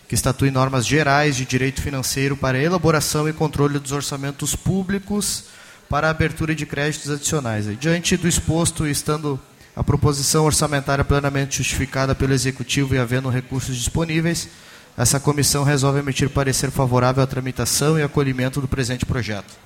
que 0.07 0.15
estatui 0.15 0.49
normas 0.49 0.87
gerais 0.87 1.35
de 1.35 1.45
direito 1.45 1.83
financeiro 1.83 2.35
para 2.35 2.57
elaboração 2.57 3.29
e 3.29 3.33
controle 3.33 3.77
dos 3.77 3.91
orçamentos 3.91 4.55
públicos 4.55 5.58
para 5.89 6.07
a 6.07 6.11
abertura 6.11 6.53
de 6.53 6.65
créditos 6.65 7.09
adicionais. 7.09 7.65
Diante 7.79 8.15
do 8.15 8.27
exposto, 8.27 8.87
estando 8.87 9.39
a 9.75 9.83
proposição 9.83 10.45
orçamentária 10.45 11.03
plenamente 11.03 11.57
justificada 11.57 12.13
pelo 12.13 12.33
Executivo 12.33 12.93
e 12.93 12.99
havendo 12.99 13.29
recursos 13.29 13.75
disponíveis, 13.75 14.47
essa 14.95 15.19
comissão 15.19 15.63
resolve 15.63 15.99
emitir 15.99 16.29
parecer 16.29 16.69
favorável 16.69 17.23
à 17.23 17.27
tramitação 17.27 17.97
e 17.97 18.03
acolhimento 18.03 18.61
do 18.61 18.67
presente 18.67 19.05
projeto. 19.05 19.57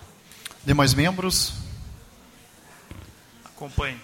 Demais 0.66 0.94
membros? 0.94 1.54
Acompanhe. 3.44 3.98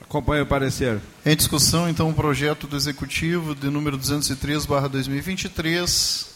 Acompanhe 0.00 0.42
o 0.42 0.46
parecer. 0.46 0.98
Em 1.26 1.36
discussão, 1.36 1.88
então, 1.88 2.08
o 2.08 2.14
projeto 2.14 2.66
do 2.66 2.76
Executivo 2.76 3.54
de 3.54 3.68
número 3.68 3.98
203/2023. 3.98 6.30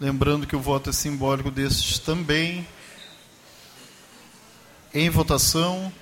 Lembrando 0.00 0.46
que 0.46 0.56
o 0.56 0.60
voto 0.60 0.90
é 0.90 0.92
simbólico 0.92 1.50
destes 1.50 1.98
também. 1.98 2.66
Em 4.94 5.08
votação. 5.08 5.92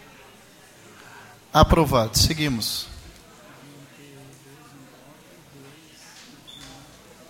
Aprovado. 1.52 2.18
Seguimos. 2.18 2.86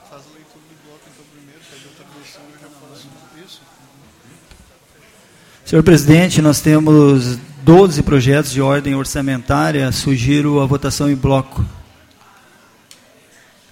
Faz 0.08 0.22
a 0.22 0.34
leitura 0.34 0.64
do 0.68 0.84
bloco 0.84 1.00
então 1.12 1.24
primeiro, 1.32 1.60
pede 1.70 1.84
autorização 1.86 2.42
eu 2.52 2.60
já 2.60 2.68
faço 2.68 3.08
isso. 3.44 3.60
Senhor 5.64 5.82
presidente, 5.82 6.40
nós 6.40 6.60
temos 6.60 7.36
12 7.62 8.02
projetos 8.02 8.52
de 8.52 8.62
ordem 8.62 8.94
orçamentária. 8.94 9.92
Sugiro 9.92 10.60
a 10.60 10.66
votação 10.66 11.10
em 11.10 11.14
bloco. 11.14 11.64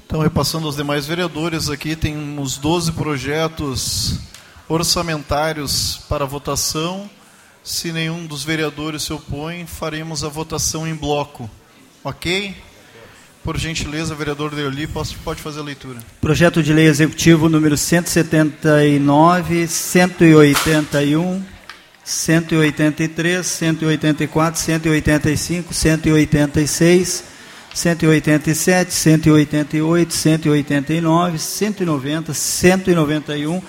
Então, 0.06 0.20
repassando 0.20 0.66
aos 0.66 0.76
demais 0.76 1.06
vereadores, 1.06 1.68
aqui 1.68 1.94
temos 1.94 2.56
12 2.56 2.92
projetos 2.92 4.18
orçamentários 4.66 6.00
para 6.08 6.24
votação. 6.24 7.10
Se 7.68 7.92
nenhum 7.92 8.24
dos 8.24 8.42
vereadores 8.42 9.02
se 9.02 9.12
opõe, 9.12 9.66
faremos 9.66 10.24
a 10.24 10.28
votação 10.30 10.88
em 10.88 10.94
bloco. 10.94 11.50
Ok? 12.02 12.56
Por 13.44 13.58
gentileza, 13.58 14.14
vereador 14.14 14.54
Deoli, 14.54 14.86
pode 14.86 15.42
fazer 15.42 15.60
a 15.60 15.62
leitura. 15.62 15.98
Projeto 16.18 16.62
de 16.62 16.72
lei 16.72 16.86
executivo 16.86 17.46
número 17.46 17.76
179, 17.76 19.68
181, 19.68 21.44
183, 22.02 23.46
184, 23.46 24.60
185, 24.60 25.74
186, 25.74 27.24
187, 27.74 28.94
188, 28.94 30.14
189, 30.14 31.38
190, 31.38 32.32
191 32.32 33.62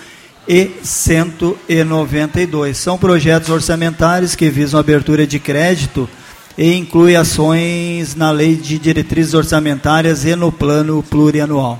e 0.49 0.71
192. 0.84 2.76
São 2.76 2.97
projetos 2.97 3.49
orçamentários 3.49 4.34
que 4.34 4.49
visam 4.49 4.80
abertura 4.80 5.27
de 5.27 5.39
crédito 5.39 6.09
e 6.57 6.73
inclui 6.73 7.15
ações 7.15 8.15
na 8.15 8.31
Lei 8.31 8.55
de 8.55 8.80
Diretrizes 8.80 9.35
Orçamentárias 9.35 10.26
e 10.26 10.35
no 10.35 10.51
Plano 10.51 11.03
Plurianual. 11.03 11.80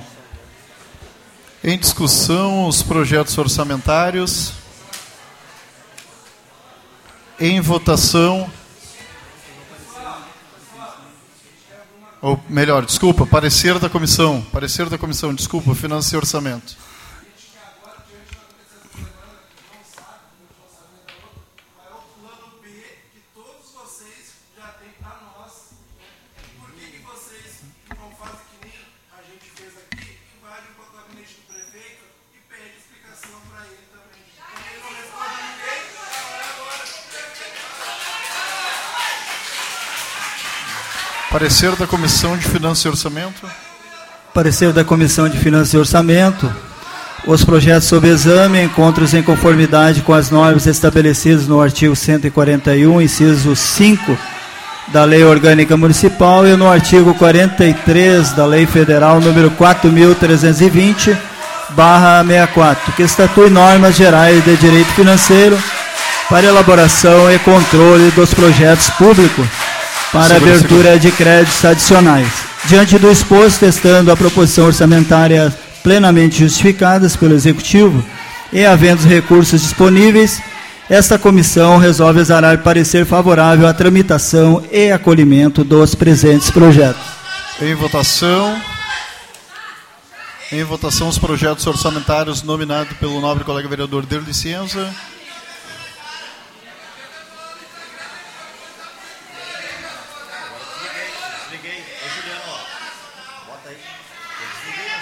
Em 1.64 1.76
discussão, 1.76 2.68
os 2.68 2.80
projetos 2.80 3.36
orçamentários. 3.36 4.52
Em 7.40 7.60
votação. 7.60 8.48
Ou 12.22 12.38
melhor, 12.48 12.86
desculpa, 12.86 13.26
parecer 13.26 13.80
da 13.80 13.88
comissão. 13.88 14.46
Parecer 14.52 14.88
da 14.88 14.96
comissão, 14.96 15.34
desculpa, 15.34 15.74
finanças 15.74 16.12
e 16.12 16.16
orçamento. 16.16 16.89
Parecer 41.30 41.76
da 41.76 41.86
Comissão 41.86 42.36
de 42.36 42.44
Finanças 42.44 42.84
e 42.84 42.88
Orçamento. 42.88 43.46
Parecer 44.34 44.72
da 44.72 44.82
Comissão 44.82 45.28
de 45.28 45.38
Finanças 45.38 45.72
e 45.72 45.78
Orçamento. 45.78 46.52
Os 47.24 47.44
projetos 47.44 47.86
sob 47.86 48.08
exame 48.08 48.60
encontram-se 48.64 49.16
em 49.16 49.22
conformidade 49.22 50.02
com 50.02 50.12
as 50.12 50.28
normas 50.28 50.66
estabelecidas 50.66 51.46
no 51.46 51.60
artigo 51.60 51.94
141, 51.94 53.00
inciso 53.00 53.54
5 53.54 54.18
da 54.88 55.04
Lei 55.04 55.22
Orgânica 55.22 55.76
Municipal 55.76 56.44
e 56.44 56.56
no 56.56 56.68
artigo 56.68 57.14
43 57.14 58.32
da 58.32 58.44
Lei 58.44 58.66
Federal 58.66 59.20
número 59.20 59.52
4320 59.52 61.16
barra 61.76 62.24
64, 62.24 62.92
que 62.94 63.02
estatui 63.04 63.50
normas 63.50 63.94
gerais 63.94 64.44
de 64.44 64.56
direito 64.56 64.90
financeiro 64.94 65.56
para 66.28 66.46
elaboração 66.46 67.32
e 67.32 67.38
controle 67.38 68.10
dos 68.10 68.34
projetos 68.34 68.90
públicos 68.90 69.59
para 70.12 70.36
abertura 70.36 70.98
de 70.98 71.10
créditos 71.12 71.64
adicionais. 71.64 72.28
Diante 72.66 72.98
do 72.98 73.10
exposto, 73.10 73.60
testando 73.60 74.10
a 74.10 74.16
proposição 74.16 74.66
orçamentária 74.66 75.54
plenamente 75.82 76.40
justificadas 76.40 77.16
pelo 77.16 77.34
Executivo 77.34 78.04
e 78.52 78.64
havendo 78.64 79.06
recursos 79.06 79.62
disponíveis, 79.62 80.42
esta 80.88 81.18
comissão 81.18 81.78
resolve 81.78 82.20
exarar 82.20 82.58
parecer 82.58 83.06
favorável 83.06 83.66
à 83.66 83.72
tramitação 83.72 84.62
e 84.72 84.90
acolhimento 84.90 85.62
dos 85.62 85.94
presentes 85.94 86.50
projetos. 86.50 87.02
Em 87.62 87.74
votação. 87.74 88.60
Em 90.50 90.64
votação 90.64 91.08
os 91.08 91.16
projetos 91.16 91.64
orçamentários 91.64 92.42
nominados 92.42 92.96
pelo 92.98 93.20
nobre 93.20 93.44
colega 93.44 93.68
vereador 93.68 94.04
Derli 94.04 94.34
Cienza. 94.34 94.92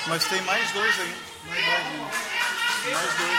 Mas 0.09 0.25
tem 0.25 0.41
mais 0.43 0.71
dois 0.73 1.01
aí. 1.01 1.15
Mais 1.47 1.65
dois. 1.65 1.77
Ainda. 2.87 2.97
Mais 2.97 3.15
dois. 3.15 3.39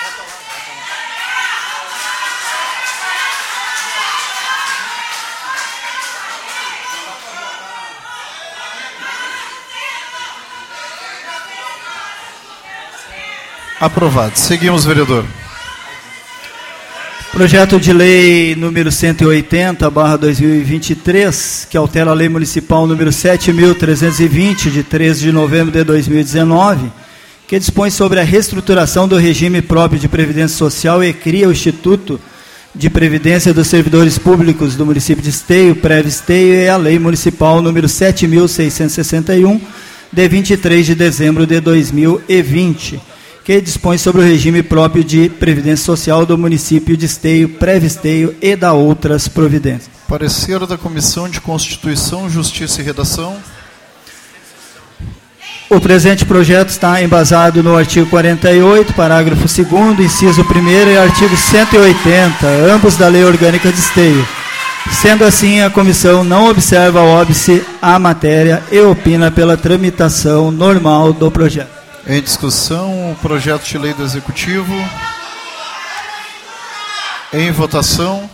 Aprovado. 13.80 14.38
Seguimos, 14.38 14.86
vereador. 14.86 15.26
Projeto 17.40 17.80
de 17.80 17.94
lei 17.94 18.54
número 18.54 18.92
180, 18.92 19.90
barra 19.90 20.18
2023, 20.18 21.68
que 21.70 21.78
altera 21.78 22.12
a 22.12 22.14
lei 22.14 22.28
municipal 22.28 22.86
número 22.86 23.12
7.320, 23.12 24.70
de 24.70 24.84
13 24.84 25.22
de 25.22 25.32
novembro 25.32 25.72
de 25.72 25.86
2019, 25.86 26.92
que 27.48 27.58
dispõe 27.58 27.92
sobre 27.92 28.20
a 28.20 28.26
reestruturação 28.26 29.08
do 29.08 29.16
regime 29.16 29.62
próprio 29.62 29.98
de 29.98 30.10
previdência 30.10 30.58
social 30.58 31.02
e 31.02 31.14
cria 31.14 31.48
o 31.48 31.52
Instituto 31.54 32.20
de 32.76 32.90
Previdência 32.90 33.54
dos 33.54 33.68
Servidores 33.68 34.18
Públicos 34.18 34.76
do 34.76 34.86
município 34.86 35.24
de 35.24 35.30
Esteio, 35.30 35.78
Preve 35.78 36.10
Esteio, 36.10 36.56
e 36.56 36.68
a 36.68 36.76
lei 36.76 37.00
municipal 37.00 37.62
número 37.62 37.88
7.661, 37.88 39.62
de 40.12 40.28
23 40.28 40.86
de 40.86 40.94
dezembro 40.94 41.48
de 41.48 41.62
2020, 41.62 43.00
que 43.50 43.60
dispõe 43.60 43.98
sobre 43.98 44.22
o 44.22 44.24
regime 44.24 44.62
próprio 44.62 45.04
de 45.04 45.28
previdência 45.28 45.84
social 45.84 46.24
do 46.24 46.38
município 46.38 46.96
de 46.96 47.08
Esteio, 47.08 47.50
pré-visteio 47.50 48.36
e 48.40 48.56
da 48.56 48.74
outras 48.74 49.28
providências. 49.28 49.90
Parecer 50.08 50.68
da 50.68 50.78
Comissão 50.78 51.28
de 51.28 51.42
Constituição, 51.42 52.30
Justiça 52.30 52.80
e 52.80 52.84
Redação. 52.84 53.38
O 55.68 55.82
presente 55.82 56.28
projeto 56.28 56.70
está 56.70 57.02
embasado 57.02 57.64
no 57.64 57.76
artigo 57.76 58.06
48, 58.06 58.94
parágrafo 58.94 59.48
2 59.48 60.00
inciso 60.00 60.44
1 60.44 60.92
e 60.92 60.98
artigo 61.00 61.36
180, 61.36 62.46
ambos 62.72 62.98
da 62.98 63.08
Lei 63.08 63.26
Orgânica 63.26 63.72
de 63.72 63.80
Esteio. 63.80 64.28
Sendo 64.92 65.26
assim, 65.26 65.60
a 65.62 65.72
comissão 65.72 66.24
não 66.24 66.52
observa 66.52 67.02
óbice 67.02 67.64
à 67.82 67.98
matéria 67.98 68.62
e 68.72 68.80
opina 68.80 69.32
pela 69.32 69.58
tramitação 69.58 70.52
normal 70.52 71.12
do 71.12 71.32
projeto. 71.32 71.79
Em 72.12 72.24
discussão, 72.24 73.12
o 73.12 73.16
projeto 73.18 73.66
de 73.66 73.78
lei 73.78 73.94
do 73.94 74.02
Executivo. 74.02 74.74
Em 77.32 77.52
votação. 77.52 78.28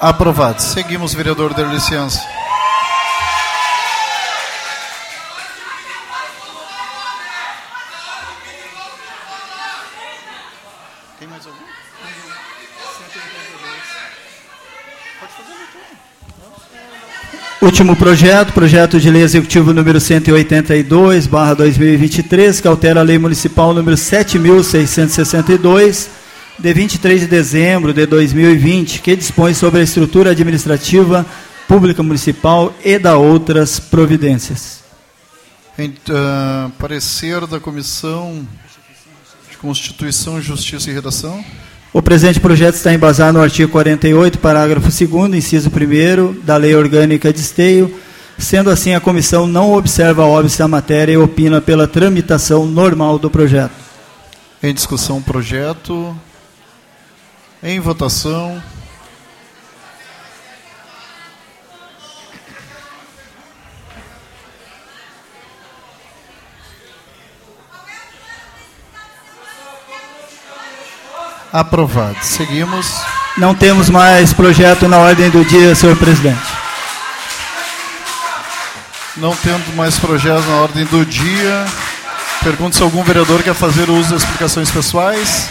Aprovado. 0.00 0.60
Seguimos, 0.60 1.14
vereador 1.14 1.54
der 1.54 1.68
licença. 1.68 2.20
Tem 11.18 11.26
mais 11.26 11.46
algum? 11.46 11.58
Pode 15.18 15.32
fazer 15.32 15.54
a 17.62 17.64
Último 17.64 17.96
projeto, 17.96 18.52
projeto 18.52 19.00
de 19.00 19.10
lei 19.10 19.22
executivo 19.22 19.72
número 19.72 19.98
182, 19.98 21.26
barra 21.26 21.54
2023, 21.54 22.60
que 22.60 22.68
altera 22.68 23.00
a 23.00 23.02
lei 23.02 23.18
municipal 23.18 23.72
número 23.72 23.96
7.662, 23.96 26.25
de 26.58 26.72
23 26.72 27.20
de 27.20 27.26
dezembro 27.26 27.92
de 27.92 28.06
2020, 28.06 29.00
que 29.00 29.14
dispõe 29.14 29.52
sobre 29.54 29.80
a 29.80 29.84
estrutura 29.84 30.30
administrativa 30.30 31.26
pública 31.68 32.02
municipal 32.02 32.72
e 32.84 32.98
da 32.98 33.16
outras 33.16 33.78
providências. 33.78 34.84
Em, 35.78 35.90
uh, 35.90 36.70
parecer 36.78 37.46
da 37.46 37.60
Comissão 37.60 38.46
de 39.50 39.56
Constituição, 39.58 40.40
Justiça 40.40 40.90
e 40.90 40.94
Redação. 40.94 41.44
O 41.92 42.00
presente 42.00 42.40
projeto 42.40 42.74
está 42.74 42.92
embasado 42.92 43.36
no 43.36 43.44
artigo 43.44 43.70
48, 43.72 44.38
parágrafo 44.38 44.88
2 44.88 45.34
inciso 45.34 45.70
1 45.70 46.40
da 46.44 46.56
Lei 46.56 46.74
Orgânica 46.74 47.32
de 47.32 47.40
Esteio. 47.40 47.94
Sendo 48.38 48.70
assim, 48.70 48.94
a 48.94 49.00
comissão 49.00 49.46
não 49.46 49.72
observa 49.72 50.22
a 50.22 50.26
óbice 50.26 50.58
da 50.58 50.68
matéria 50.68 51.12
e 51.12 51.16
opina 51.16 51.60
pela 51.60 51.88
tramitação 51.88 52.66
normal 52.66 53.18
do 53.18 53.30
projeto. 53.30 53.72
Em 54.62 54.74
discussão, 54.74 55.22
projeto. 55.22 56.14
Em 57.62 57.80
votação. 57.80 58.62
Aprovado. 71.52 72.18
Seguimos. 72.20 72.86
Não 73.38 73.54
temos 73.54 73.88
mais 73.88 74.32
projeto 74.32 74.86
na 74.88 74.98
ordem 74.98 75.30
do 75.30 75.44
dia, 75.44 75.74
senhor 75.74 75.96
presidente. 75.96 76.38
Não 79.16 79.34
tendo 79.34 79.74
mais 79.74 79.98
projeto 79.98 80.44
na 80.46 80.56
ordem 80.56 80.84
do 80.84 81.04
dia. 81.06 81.66
Pergunto 82.42 82.76
se 82.76 82.82
algum 82.82 83.02
vereador 83.02 83.42
quer 83.42 83.54
fazer 83.54 83.88
uso 83.88 84.10
das 84.10 84.22
explicações 84.22 84.70
pessoais. 84.70 85.48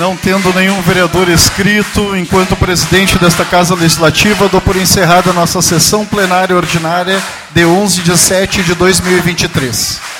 Não 0.00 0.16
tendo 0.16 0.50
nenhum 0.54 0.80
vereador 0.80 1.28
escrito, 1.28 2.16
enquanto 2.16 2.56
presidente 2.56 3.18
desta 3.18 3.44
Casa 3.44 3.74
Legislativa, 3.74 4.48
dou 4.48 4.58
por 4.58 4.74
encerrada 4.74 5.28
a 5.28 5.34
nossa 5.34 5.60
sessão 5.60 6.06
plenária 6.06 6.56
ordinária 6.56 7.22
de 7.54 7.66
11 7.66 8.00
de 8.00 8.16
7 8.16 8.62
de 8.62 8.74
2023. 8.74 10.19